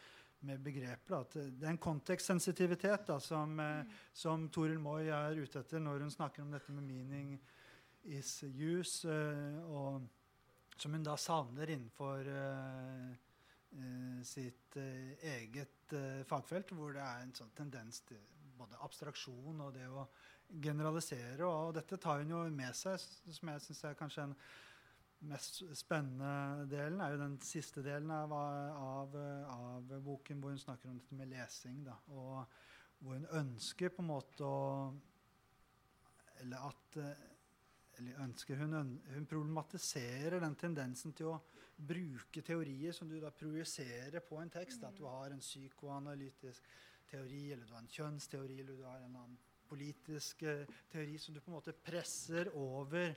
med 0.47 0.61
begreper. 0.63 1.15
At 1.21 1.37
det 1.37 1.65
er 1.65 1.73
en 1.73 1.81
kontekstsensitivitet 1.81 3.07
da, 3.07 3.19
som, 3.23 3.55
mm. 3.55 3.95
som 4.13 4.47
Toril 4.53 4.79
Moi 4.83 5.07
er 5.07 5.39
ute 5.39 5.63
etter 5.63 5.83
når 5.83 6.05
hun 6.05 6.13
snakker 6.13 6.43
om 6.43 6.51
dette 6.51 6.75
med 6.75 6.83
'meaning 6.83 7.39
is 8.03 8.43
use', 8.43 9.07
uh, 9.07 9.63
og 9.71 10.07
som 10.77 10.93
hun 10.93 11.03
da 11.03 11.15
savner 11.15 11.69
innenfor 11.69 12.27
uh, 12.27 13.09
uh, 13.75 14.23
sitt 14.23 14.75
eget 14.75 15.78
fagfelt, 16.29 16.73
hvor 16.75 16.93
det 16.95 17.03
er 17.03 17.23
en 17.23 17.35
sånn 17.35 17.51
tendens 17.57 18.01
til 18.07 18.21
både 18.59 18.79
abstraksjon 18.83 19.61
og 19.63 19.75
det 19.75 19.87
å 19.87 20.07
generalisere. 20.61 21.45
Og 21.45 21.75
dette 21.77 21.99
tar 22.01 22.23
hun 22.23 22.33
jo 22.33 22.41
med 22.53 22.75
seg, 22.77 22.99
som 22.99 23.53
jeg 23.53 23.63
syns 23.65 23.83
er 23.87 23.99
kanskje 23.99 24.25
den 24.27 24.35
mest 25.29 25.61
spennende 25.75 26.67
delen, 26.71 27.01
er 27.03 27.13
jo 27.13 27.21
den 27.23 27.37
siste 27.43 27.83
delen 27.83 28.11
av, 28.15 28.33
av, 28.33 29.15
av 29.51 29.95
boken, 30.05 30.39
hvor 30.39 30.55
hun 30.55 30.61
snakker 30.61 30.89
om 30.89 30.99
dette 30.99 31.17
med 31.19 31.31
lesing. 31.33 31.81
Da, 31.87 31.97
og 32.15 32.45
hvor 32.99 33.19
hun 33.19 33.27
ønsker 33.41 33.91
på 33.95 34.03
en 34.03 34.13
måte 34.13 34.47
å 34.47 34.63
Eller 36.39 36.69
at 36.69 36.95
eller 36.95 37.17
ønsker 38.23 38.59
hun, 38.59 38.75
hun 39.13 39.25
problematiserer 39.29 40.39
den 40.43 40.55
tendensen 40.59 41.13
til 41.17 41.33
å 41.33 41.39
bruke 41.75 42.43
teorier 42.45 42.95
som 42.95 43.09
du 43.09 43.17
da 43.21 43.31
projiserer 43.31 44.23
på 44.25 44.39
en 44.41 44.51
tekst. 44.51 44.83
At 44.83 44.97
du 44.97 45.05
har 45.07 45.31
en 45.31 45.43
psykoanalytisk 45.43 46.69
teori, 47.09 47.51
eller 47.53 47.65
du 47.65 47.73
har 47.73 47.83
en 47.83 47.93
kjønnsteori, 47.95 48.59
eller 48.61 48.79
du 48.79 48.85
har 48.87 49.03
en 49.03 49.15
annen 49.15 49.37
politisk 49.69 50.43
eh, 50.49 50.65
teori 50.89 51.17
som 51.21 51.35
du 51.35 51.41
på 51.43 51.51
en 51.51 51.59
måte 51.59 51.75
presser 51.77 52.49
over 52.57 53.13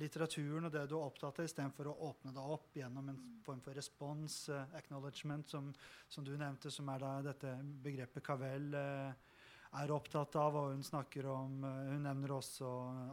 litteraturen 0.00 0.68
og 0.68 0.72
det 0.72 0.84
du 0.88 0.94
er 0.96 1.02
opptatt 1.02 1.40
av, 1.40 1.48
istedenfor 1.48 1.90
å 1.90 1.96
åpne 2.10 2.32
deg 2.34 2.52
opp 2.54 2.76
gjennom 2.78 3.10
en 3.10 3.18
form 3.44 3.62
for 3.64 3.74
respons, 3.74 4.36
uh, 4.52 4.62
acknowledgement, 4.78 5.50
som, 5.50 5.72
som, 6.08 6.24
du 6.24 6.36
nevnte, 6.38 6.70
som 6.70 6.88
er 6.92 7.02
da 7.02 7.10
dette 7.26 7.56
begrepet 7.82 8.24
Cavell 8.24 8.68
uh, 8.76 9.29
er 9.78 9.92
opptatt 9.94 10.36
av. 10.40 10.56
Og 10.56 10.74
hun 10.74 10.84
snakker 10.86 11.28
om 11.30 11.64
uh, 11.64 11.92
Hun 11.92 12.06
nevner 12.06 12.36
også 12.36 12.70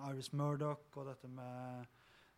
Iris 0.09 0.31
Murdoch 0.33 0.97
og 0.97 1.11
dette 1.11 1.29
med 1.31 1.93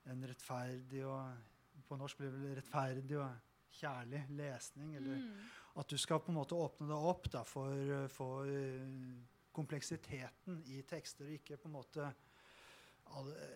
en 0.09 0.25
rettferdig 0.27 1.05
og 1.05 1.83
På 1.87 1.97
norsk 1.97 2.19
blir 2.19 2.33
det 2.33 2.41
vel 2.43 2.57
rettferdig 2.59 3.17
og 3.17 3.75
kjærlig 3.79 4.23
lesning. 4.37 4.95
Eller 4.99 5.21
mm. 5.23 5.43
at 5.81 5.89
du 5.89 5.97
skal 5.97 6.21
på 6.21 6.33
en 6.33 6.39
måte 6.39 6.57
åpne 6.57 6.89
deg 6.89 7.09
opp 7.11 7.29
da, 7.33 7.43
for, 7.47 7.93
for 8.13 8.49
kompleksiteten 9.55 10.59
i 10.69 10.81
tekster, 10.87 11.25
og 11.25 11.39
ikke 11.39 11.57
på 11.57 11.69
en 11.69 11.77
måte 11.77 12.09
alle, 13.17 13.47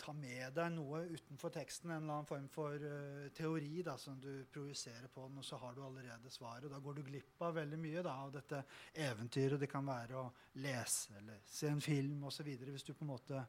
ta 0.00 0.14
med 0.16 0.54
deg 0.56 0.72
noe 0.74 1.02
utenfor 1.12 1.52
teksten, 1.54 1.90
en 1.90 2.02
eller 2.02 2.16
annen 2.16 2.28
form 2.28 2.48
for 2.52 2.74
uh, 2.82 3.28
teori 3.36 3.82
da, 3.86 3.96
som 4.00 4.18
du 4.20 4.44
projiserer 4.52 5.10
på 5.12 5.26
den, 5.28 5.40
og 5.40 5.46
så 5.46 5.58
har 5.60 5.76
du 5.76 5.82
allerede 5.84 6.32
svaret. 6.32 6.70
Da 6.72 6.80
går 6.82 6.98
du 6.98 7.02
glipp 7.06 7.42
av 7.46 7.58
veldig 7.60 7.78
mye 7.80 8.04
da, 8.06 8.16
av 8.24 8.32
dette 8.34 8.62
eventyret. 9.06 9.60
Det 9.60 9.70
kan 9.70 9.86
være 9.86 10.20
å 10.20 10.26
lese 10.64 11.18
eller 11.20 11.42
se 11.46 11.70
en 11.70 11.84
film 11.84 12.24
osv. 12.30 12.48
Hvis 12.64 12.88
du 12.88 12.94
på 12.94 13.06
en 13.06 13.12
måte 13.12 13.44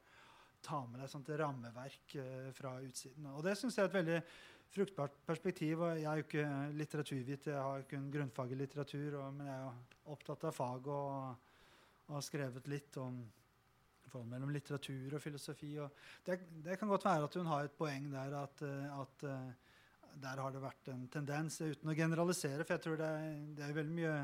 tar 0.61 0.85
med 0.91 1.01
deg 1.01 1.15
et 1.17 1.35
rammeverk 1.41 2.17
uh, 2.21 2.49
fra 2.57 2.77
utsiden. 2.85 3.31
Og 3.33 3.45
det 3.45 3.57
syns 3.59 3.77
jeg 3.77 3.87
er 3.87 3.93
et 3.93 3.99
veldig 3.99 4.21
fruktbart 4.71 5.19
perspektiv. 5.27 5.81
og 5.81 5.99
Jeg 5.99 6.07
er 6.07 6.19
jo 6.19 6.27
ikke 6.27 6.47
litteraturvit, 6.79 7.47
jeg 7.47 7.67
har 7.69 7.87
kun 7.89 8.09
grunnfag 8.11 8.51
i 8.51 8.59
litteratur, 8.59 9.19
og, 9.19 9.33
men 9.35 9.49
jeg 9.49 9.57
er 9.57 9.67
jo 9.67 10.15
opptatt 10.15 10.47
av 10.47 10.55
fag 10.55 10.87
og, 10.87 11.47
og 12.07 12.17
har 12.17 12.25
skrevet 12.25 12.69
litt 12.71 12.97
om 13.01 13.21
forhold 14.11 14.29
mellom 14.31 14.53
litteratur 14.53 15.15
og 15.17 15.23
filosofi. 15.23 15.71
Og 15.81 16.03
det, 16.27 16.39
det, 16.65 16.77
kan 16.79 16.91
godt 16.91 17.07
være 17.07 17.27
at 17.29 17.39
hun 17.39 17.49
har 17.49 17.67
et 17.67 17.77
poeng 17.77 18.11
der 18.11 18.37
at, 18.43 18.63
at 18.67 19.27
der 20.21 20.43
har 20.43 20.51
det 20.51 20.61
vært 20.61 20.91
en 20.91 21.07
tendens, 21.11 21.61
uten 21.63 21.91
å 21.91 21.97
generalisere, 21.97 22.65
for 22.65 22.75
jeg 22.75 22.83
tror 22.85 22.99
det 22.99 23.11
er, 23.17 23.35
det 23.57 23.65
er 23.65 23.77
veldig 23.77 23.95
mye 23.95 24.15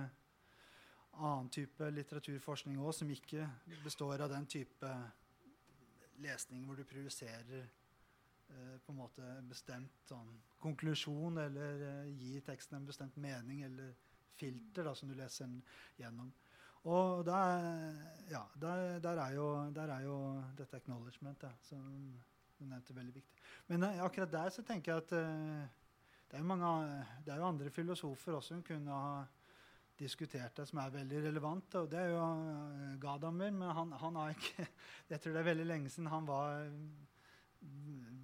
annen 1.18 1.50
type 1.54 1.90
litteraturforskning 1.94 2.78
òg 2.82 2.94
som 2.94 3.10
ikke 3.12 3.48
består 3.84 4.22
av 4.22 4.32
den 4.32 4.46
type 4.50 4.92
lesning 6.22 6.66
hvor 6.66 6.78
du 6.78 6.86
prioriserer 6.88 7.64
eh, 7.64 8.76
på 8.84 8.94
en 8.94 9.00
måte 9.00 9.30
bestemt 9.50 10.10
sånn, 10.10 10.30
konklusjon, 10.62 11.40
eller 11.42 11.86
eh, 11.90 12.12
gir 12.18 12.46
teksten 12.46 12.80
en 12.80 12.90
bestemt 12.90 13.18
mening 13.22 13.64
eller 13.68 13.96
filter 14.38 14.86
da, 14.86 14.94
som 14.96 15.10
du 15.10 15.18
leser 15.18 15.50
gjennom. 15.98 16.30
Og 16.88 17.26
der, 17.26 17.66
ja, 18.32 18.42
der, 18.62 19.00
der, 19.04 19.20
er 19.20 19.34
jo, 19.36 19.48
der, 19.76 19.92
er 19.92 20.04
jo, 20.06 20.18
dette 20.58 20.78
acknowledgement 20.78 21.42
da, 21.42 21.50
som 21.68 21.82
du 22.60 22.64
nevnte, 22.66 22.96
veldig 22.96 23.16
viktig. 23.16 23.42
Men 23.68 23.84
uh, 23.84 24.06
akkurat 24.06 24.32
der 24.32 24.54
så 24.56 24.64
tenker 24.64 24.94
jeg 24.94 25.04
at 25.04 25.12
uh, 25.18 25.66
det, 26.32 26.40
er 26.40 26.48
mange, 26.48 26.70
det, 27.26 27.34
er 27.34 27.42
jo 27.42 27.50
andre 27.50 27.74
filosofer 27.76 28.38
også 28.38 28.56
hun 28.56 28.64
kunne 28.64 29.02
ha 29.04 29.26
diskutert 30.00 30.56
det, 30.58 30.68
som 30.70 30.80
er 30.80 30.96
veldig 30.96 31.26
relevant. 31.28 31.76
Og 31.82 31.92
det 31.92 32.00
er 32.00 32.14
jo 32.14 32.24
uh, 32.24 32.96
Gadamer, 33.04 33.52
men 33.52 33.76
han, 33.82 33.92
han, 33.92 34.22
har 34.22 34.38
ikke 34.38 34.70
Jeg 35.12 35.22
tror 35.22 35.36
det 35.36 35.44
er 35.44 35.52
veldig 35.52 35.68
lenge 35.68 35.92
siden 35.92 36.12
han 36.14 36.28
var 36.30 36.72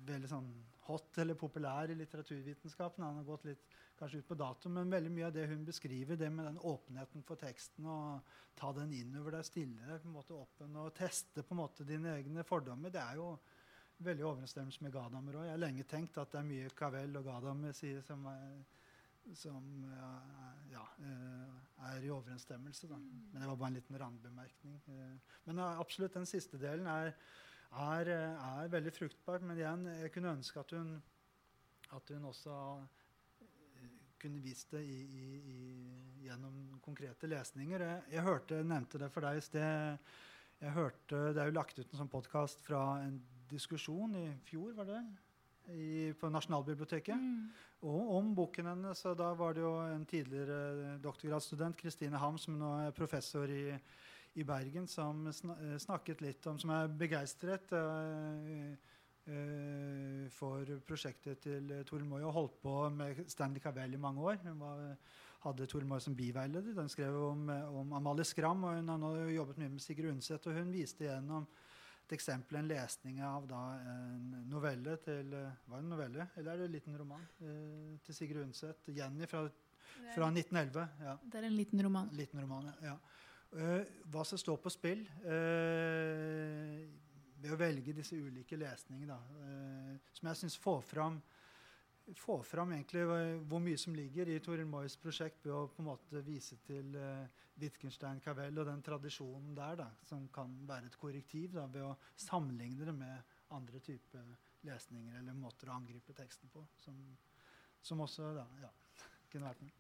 veldig 0.08 0.30
sånn 0.30 0.52
hot 0.88 1.18
eller 1.20 1.36
populær 1.36 1.92
i 1.92 2.00
litteraturvitenskapen. 2.00 3.04
Han 3.04 3.20
har 3.20 3.28
gått 3.28 3.50
litt 3.50 3.76
kanskje 4.00 4.22
ut 4.22 4.28
på 4.28 4.38
dato, 4.38 4.70
men 4.74 4.92
veldig 4.92 5.12
mye 5.14 5.28
av 5.28 5.34
det 5.36 5.46
hun 5.52 5.66
beskriver, 5.66 6.18
det 6.20 6.30
med 6.34 6.48
den 6.50 6.60
åpenheten 6.60 7.26
for 7.28 7.40
teksten, 7.40 7.88
og 7.90 8.38
ta 8.58 8.72
den 8.76 8.94
innover 8.94 9.38
deg, 9.38 9.48
stille 9.48 9.88
deg 9.88 10.02
på 10.02 10.10
en 10.10 10.16
måte 10.18 10.38
åpen 10.38 10.80
og 10.82 10.94
teste 10.98 11.44
på 11.44 11.56
en 11.56 11.62
måte 11.62 11.88
dine 11.88 12.16
egne 12.18 12.46
fordommer, 12.48 12.94
det 12.94 13.02
er 13.02 13.20
jo 13.22 13.34
veldig 14.04 14.26
overensstemmelse 14.28 14.84
med 14.84 14.94
Gadamer 14.94 15.38
òg. 15.38 15.46
Jeg 15.48 15.56
har 15.56 15.62
lenge 15.62 15.86
tenkt 15.88 16.18
at 16.20 16.34
det 16.34 16.42
er 16.42 16.50
mye 16.50 16.72
Cavell 16.76 17.20
og 17.20 17.28
Gadamer 17.28 17.76
sier 17.78 18.02
som 18.04 18.26
er, 18.28 18.50
som 19.38 19.70
ja, 20.74 20.84
er 21.94 22.04
i 22.04 22.12
overensstemmelse. 22.12 22.90
Da. 22.90 22.98
Men 22.98 23.38
det 23.38 23.48
var 23.48 23.62
bare 23.62 23.72
en 23.72 23.78
liten 23.78 24.00
randbemerkning. 24.02 24.82
Men 25.46 25.64
absolutt 25.64 26.18
den 26.18 26.28
siste 26.28 26.60
delen 26.60 26.90
er 26.92 27.14
er, 27.74 28.10
er, 28.10 28.68
veldig 28.70 28.94
fruktbart. 28.94 29.42
Men 29.42 29.58
igjen, 29.58 29.88
jeg 30.02 30.12
kunne 30.14 30.36
ønske 30.38 30.60
at 30.62 30.76
hun, 30.78 30.94
at 31.98 32.12
hun 32.14 32.28
også 32.30 32.58
kunne 34.24 34.44
vist 34.44 34.72
det 34.72 34.84
i, 34.88 35.00
i, 35.04 35.58
gjennom 36.24 36.80
konkrete 36.84 37.28
lesninger. 37.28 37.84
Jeg, 37.84 38.06
jeg 38.16 38.24
hørte, 38.24 38.62
nevnte 38.64 39.02
det 39.02 39.10
for 39.12 39.26
deg 39.26 39.40
i 39.40 39.44
sted. 39.44 40.14
jeg 40.62 40.76
hørte, 40.78 41.20
Det 41.36 41.44
er 41.44 41.52
jo 41.52 41.58
lagt 41.58 41.80
ut 41.80 41.92
en 41.92 42.00
sånn 42.00 42.12
podkast 42.12 42.64
fra 42.64 42.84
en 43.04 43.20
diskusjon 43.52 44.16
i 44.16 44.26
fjor, 44.48 44.72
var 44.78 44.90
det? 44.90 45.02
I, 45.74 46.12
på 46.20 46.32
Nasjonalbiblioteket. 46.32 47.20
Mm. 47.20 47.52
Og 47.88 48.16
om 48.18 48.32
boken 48.36 48.72
hennes. 48.72 49.04
Og 49.12 49.20
da 49.20 49.34
var 49.36 49.56
det 49.56 49.64
jo 49.64 49.76
en 49.84 50.08
tidligere 50.08 50.98
doktorgradsstudent, 51.04 51.78
Kristine 51.80 52.20
Ham, 52.20 52.40
som 52.40 52.56
nå 52.60 52.72
er 52.86 52.96
professor 52.96 53.52
i, 53.52 53.66
i 54.40 54.48
Bergen, 54.48 54.88
som 54.88 55.28
sna, 55.36 55.58
snakket 55.80 56.24
litt 56.24 56.48
om 56.52 56.60
Som 56.60 56.72
er 56.76 56.92
begeistret 57.00 57.76
uh, 57.76 58.72
for 60.36 60.68
prosjektet 60.84 61.40
til 61.46 61.70
Toril 61.88 62.04
Moy 62.04 62.26
og 62.28 62.34
holdt 62.36 62.58
på 62.60 62.74
med 62.92 63.22
Stanley 63.32 63.64
Cavell 63.64 63.94
i 63.96 64.02
mange 64.02 64.20
år. 64.20 64.42
Hun 64.44 64.60
var, 64.60 64.82
hadde 65.46 65.68
Toril 65.72 65.88
Moy 65.88 66.02
som 66.04 66.16
biveileder. 66.16 66.76
Den 66.76 66.92
skrev 66.92 67.16
om, 67.30 67.48
om 67.50 67.94
Amalie 67.96 68.26
Skram, 68.28 68.66
og 68.68 68.76
hun 68.82 68.92
har 68.92 69.32
jobbet 69.32 69.62
mye 69.62 69.72
med 69.76 69.84
Sigrid 69.84 70.12
Undset. 70.12 70.48
Og 70.48 70.60
hun 70.60 70.74
viste 70.76 71.06
igjennom 71.06 71.48
et 72.04 72.16
eksempel, 72.18 72.60
en 72.60 72.68
lesning 72.68 73.22
av 73.24 73.46
da, 73.48 73.62
en 73.94 74.48
novelle 74.52 74.98
til 75.04 75.30
Var 75.34 75.76
det 75.78 75.84
en 75.84 75.92
novelle, 75.94 76.28
eller 76.38 76.52
er 76.52 76.62
det 76.62 76.68
en 76.68 76.76
liten 76.76 76.98
roman? 77.00 77.28
Eh, 77.40 78.00
til 78.06 78.16
Sigrid 78.16 78.44
Undset. 78.44 78.90
'Jenny' 78.90 79.30
fra, 79.30 79.46
fra 80.16 80.30
1911. 80.32 80.88
Ja. 81.00 81.18
Det 81.24 81.40
er 81.40 81.48
en 81.48 81.56
liten 81.56 81.86
roman. 81.86 82.10
En 82.10 82.18
liten 82.18 82.42
roman, 82.42 82.72
ja. 82.84 82.98
Uh, 83.54 83.86
hva 84.10 84.24
som 84.26 84.38
står 84.42 84.58
på 84.58 84.70
spill 84.74 85.04
uh, 85.30 86.80
ved 87.44 87.54
å 87.54 87.60
velge 87.60 87.96
disse 87.96 88.16
ulike 88.16 88.58
lesningene, 88.60 89.20
uh, 89.44 90.12
som 90.16 90.32
jeg 90.32 90.44
syns 90.44 90.60
får 90.64 90.84
fram 90.88 91.22
få 92.16 92.44
fram 92.44 92.74
egentlig 92.76 93.04
hvor 93.48 93.62
mye 93.64 93.80
som 93.80 93.96
ligger 93.96 94.28
i 94.28 94.40
Toril 94.44 94.68
Moys 94.68 94.96
prosjekt 95.00 95.46
ved 95.46 95.54
å 95.56 95.68
på 95.72 95.84
en 95.84 95.88
måte 95.88 96.24
vise 96.26 96.58
til 96.68 96.96
uh, 97.00 97.24
Wittgenstein 97.62 98.20
Cavell 98.24 98.60
og 98.60 98.68
den 98.68 98.82
tradisjonen 98.84 99.54
der, 99.56 99.78
da, 99.80 99.88
som 100.08 100.26
kan 100.34 100.52
være 100.68 100.90
et 100.90 100.98
korrektiv 101.00 101.54
da, 101.56 101.68
ved 101.72 101.86
å 101.88 101.94
sammenligne 102.20 102.88
det 102.90 102.96
med 102.98 103.38
andre 103.56 103.80
typer 103.84 104.34
lesninger 104.68 105.20
eller 105.20 105.38
måter 105.38 105.70
å 105.70 105.78
angripe 105.78 106.16
teksten 106.18 106.52
på, 106.52 106.64
som, 106.84 106.98
som 107.84 108.04
også 108.04 108.34
da, 108.36 108.46
ja, 108.64 108.74
kunne 109.32 109.48
vært 109.48 109.64
med. 109.64 109.80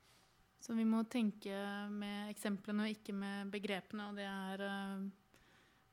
Så 0.64 0.78
vi 0.78 0.86
må 0.88 1.02
tenke 1.12 1.58
med 1.92 2.30
eksemplene 2.32 2.86
og 2.86 2.94
ikke 2.94 3.16
med 3.18 3.52
begrepene, 3.52 4.08
og 4.12 4.20
det 4.20 4.30
er 4.30 4.64
uh, 4.64 5.10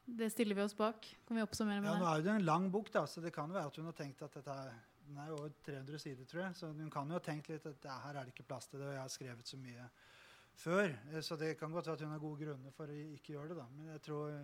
det 0.05 0.31
stiller 0.33 0.59
vi 0.59 0.63
oss 0.63 0.77
bak. 0.77 1.07
Kan 1.27 1.39
vi 1.39 1.43
oppsummere 1.43 1.81
med 1.83 1.91
ja, 1.91 1.97
det? 1.97 2.05
Nå 2.05 2.13
er 2.13 2.23
det 2.25 2.37
en 2.37 2.47
lang 2.47 2.71
bok, 2.73 2.93
da, 2.95 3.05
så 3.07 3.23
det 3.25 3.33
kan 3.35 3.53
være 3.53 3.71
at 3.71 3.77
hun 3.81 3.91
har 3.91 3.99
tenkt 3.99 4.23
at 4.27 4.39
dette 4.41 4.57
er 4.65 4.79
den 5.11 5.19
er 5.19 5.27
jo 5.33 5.41
over 5.41 5.51
300 5.67 5.99
sider, 5.99 6.25
tror 6.25 6.43
jeg. 6.45 6.57
Så 6.57 6.71
hun 6.71 6.91
kan 6.91 7.11
jo 7.11 7.19
ha 7.19 7.25
tenkt 7.25 7.51
litt 7.51 7.67
at 7.67 7.87
her 8.05 8.15
er 8.15 8.27
det 8.27 8.35
ikke 8.35 8.47
plass 8.47 8.71
til 8.71 8.79
det, 8.79 8.87
og 8.87 8.95
jeg 8.95 9.03
har 9.03 9.13
skrevet 9.13 9.53
så 9.53 9.59
mye 9.59 9.87
før. 10.61 10.95
Eh, 11.11 11.21
så 11.27 11.37
det 11.41 11.57
kan 11.59 11.73
godt 11.75 11.91
være 11.91 11.99
at 11.99 12.05
hun 12.07 12.15
har 12.15 12.23
gode 12.23 12.45
grunner 12.45 12.75
for 12.77 12.91
å 12.91 12.99
ikke 13.17 13.35
gjøre 13.35 13.53
det. 13.53 13.59
da. 13.59 13.67
Men 13.75 13.93
jeg 13.95 14.05
tror, 14.07 14.37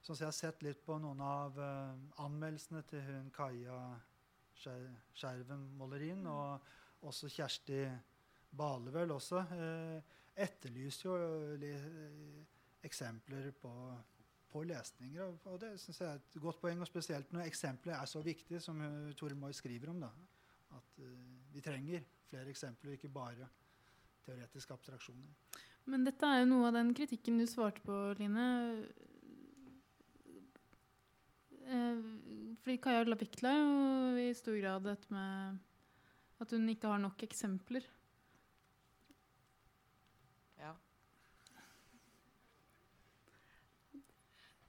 sånn 0.00 0.16
som 0.16 0.24
jeg 0.24 0.30
har 0.32 0.38
sett 0.40 0.64
litt 0.66 0.84
på 0.86 0.98
noen 0.98 1.22
av 1.24 1.58
uh, 1.60 2.24
anmeldelsene 2.24 2.82
til 2.90 3.04
hun 3.06 3.30
Kaja 3.34 3.80
Skjerven 4.60 5.68
Mollerin, 5.78 6.26
og 6.26 7.06
også 7.06 7.30
Kjersti 7.32 7.84
Bale 8.56 8.92
vel 8.92 9.14
også, 9.14 9.44
uh, 9.54 10.16
etterlyser 10.40 11.06
jo 11.06 11.18
uh, 11.60 12.40
eksempler 12.82 13.52
på 13.60 13.70
på 14.50 14.62
lesninger. 14.66 15.36
Og, 15.44 15.56
det 15.62 15.72
synes 15.80 16.00
jeg 16.00 16.08
er 16.08 16.20
et 16.20 16.40
godt 16.42 16.60
poeng, 16.60 16.80
og 16.82 16.88
spesielt 16.90 17.32
når 17.32 17.46
eksempler 17.46 17.96
er 17.96 18.10
så 18.10 18.22
viktig 18.24 18.60
som 18.62 18.80
Tore 19.16 19.38
Moi 19.38 19.52
skriver 19.56 19.92
om. 19.92 20.00
da, 20.00 20.10
At 20.76 20.98
uh, 20.98 21.54
vi 21.54 21.62
trenger 21.64 22.06
flere 22.30 22.50
eksempler, 22.50 22.92
ikke 22.92 23.08
bare 23.08 23.48
teoretiske 24.26 24.74
abstraksjoner. 24.74 25.30
Men 25.90 26.04
dette 26.06 26.26
er 26.26 26.42
jo 26.42 26.50
noe 26.52 26.68
av 26.68 26.76
den 26.76 26.92
kritikken 26.94 27.40
du 27.40 27.46
svarte 27.50 27.82
på, 27.86 27.96
Line. 28.18 28.44
Eh, 31.70 31.98
fordi 32.62 32.76
Kaja 32.82 33.06
la 33.06 33.16
vektla 33.18 33.54
jo 33.54 33.72
i 34.18 34.30
stor 34.34 34.56
grad 34.58 34.86
dette 34.88 35.14
med 35.14 35.58
at 36.42 36.54
hun 36.56 36.68
ikke 36.72 36.90
har 36.90 37.00
nok 37.02 37.22
eksempler. 37.22 37.84
Ja. 40.58 40.72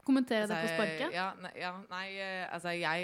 Kommentere 0.05 0.47
Altså, 0.47 0.55
det 0.57 0.63
på 0.65 0.73
sparket? 0.75 1.13
Ja, 1.13 1.27
nei, 1.41 1.51
ja, 1.61 1.71
nei 1.91 2.05
eh, 2.17 2.45
altså 2.53 2.73
jeg 2.73 3.01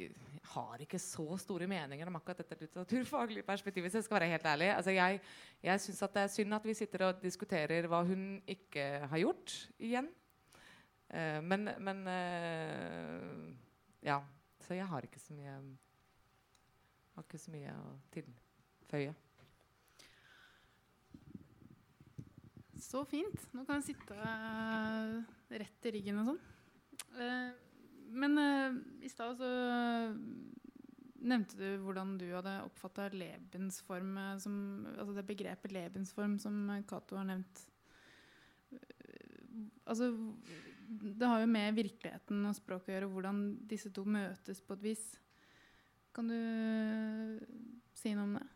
jeg, 0.00 0.10
har 0.54 0.82
ikke 0.82 0.98
så 0.98 1.36
store 1.38 1.68
meninger 1.70 2.08
om 2.08 2.16
akkurat 2.16 2.40
dette 2.40 2.56
litteraturfaglige 2.62 3.46
perspektivet. 3.46 3.92
så 3.92 4.00
jeg 4.00 4.04
skal 4.04 4.20
være 4.20 4.30
helt 4.32 4.46
ærlig. 4.46 4.70
Altså 4.74 4.90
jeg 4.90 5.20
jeg 5.62 5.80
syns 5.80 6.00
det 6.00 6.22
er 6.22 6.32
synd 6.32 6.54
at 6.54 6.64
vi 6.64 6.74
sitter 6.74 7.06
og 7.06 7.22
diskuterer 7.22 7.86
hva 7.86 8.02
hun 8.04 8.42
ikke 8.48 9.06
har 9.10 9.18
gjort, 9.18 9.56
igjen. 9.78 10.08
Uh, 11.10 11.40
men, 11.42 11.70
men 11.78 12.06
uh, 12.06 13.54
Ja. 14.02 14.20
Så 14.60 14.74
jeg 14.74 14.86
har 14.86 15.02
ikke 15.02 15.18
så 15.18 15.34
mye 15.34 15.56
Har 17.14 17.24
ikke 17.24 17.38
så 17.38 17.50
mye 17.50 17.72
å 17.74 17.96
tilføye. 18.14 19.14
Så 22.80 23.02
fint. 23.08 23.48
Nå 23.54 23.64
kan 23.68 23.80
jeg 23.80 23.92
sitte 23.92 24.16
uh, 24.16 25.20
rett 25.52 25.88
i 25.88 25.92
ryggen 25.96 26.22
og 26.22 26.30
sånn. 26.30 26.40
Uh, 27.16 27.50
men 28.20 28.40
uh, 28.40 28.78
i 29.04 29.10
stad 29.12 29.36
så 29.38 29.50
nevnte 31.20 31.58
du 31.60 31.82
hvordan 31.84 32.14
du 32.18 32.26
hadde 32.32 32.54
oppfatta 32.64 33.10
lebensform 33.12 34.14
som 34.40 34.54
Altså 34.94 35.12
det 35.18 35.26
begrepet 35.28 35.74
lebensform 35.76 36.38
som 36.40 36.62
Cato 36.88 37.18
har 37.20 37.28
nevnt. 37.28 37.60
Altså 39.84 40.08
Det 40.88 41.28
har 41.28 41.42
jo 41.42 41.50
med 41.50 41.76
virkeligheten 41.76 42.46
og 42.48 42.56
språket 42.56 42.94
å 42.94 42.96
gjøre, 42.96 43.10
hvordan 43.12 43.42
disse 43.68 43.92
to 43.94 44.06
møtes 44.08 44.64
på 44.64 44.78
et 44.78 44.86
vis. 44.88 45.04
Kan 46.16 46.32
du 46.32 46.38
si 47.94 48.16
noe 48.16 48.26
om 48.26 48.40
det? 48.40 48.48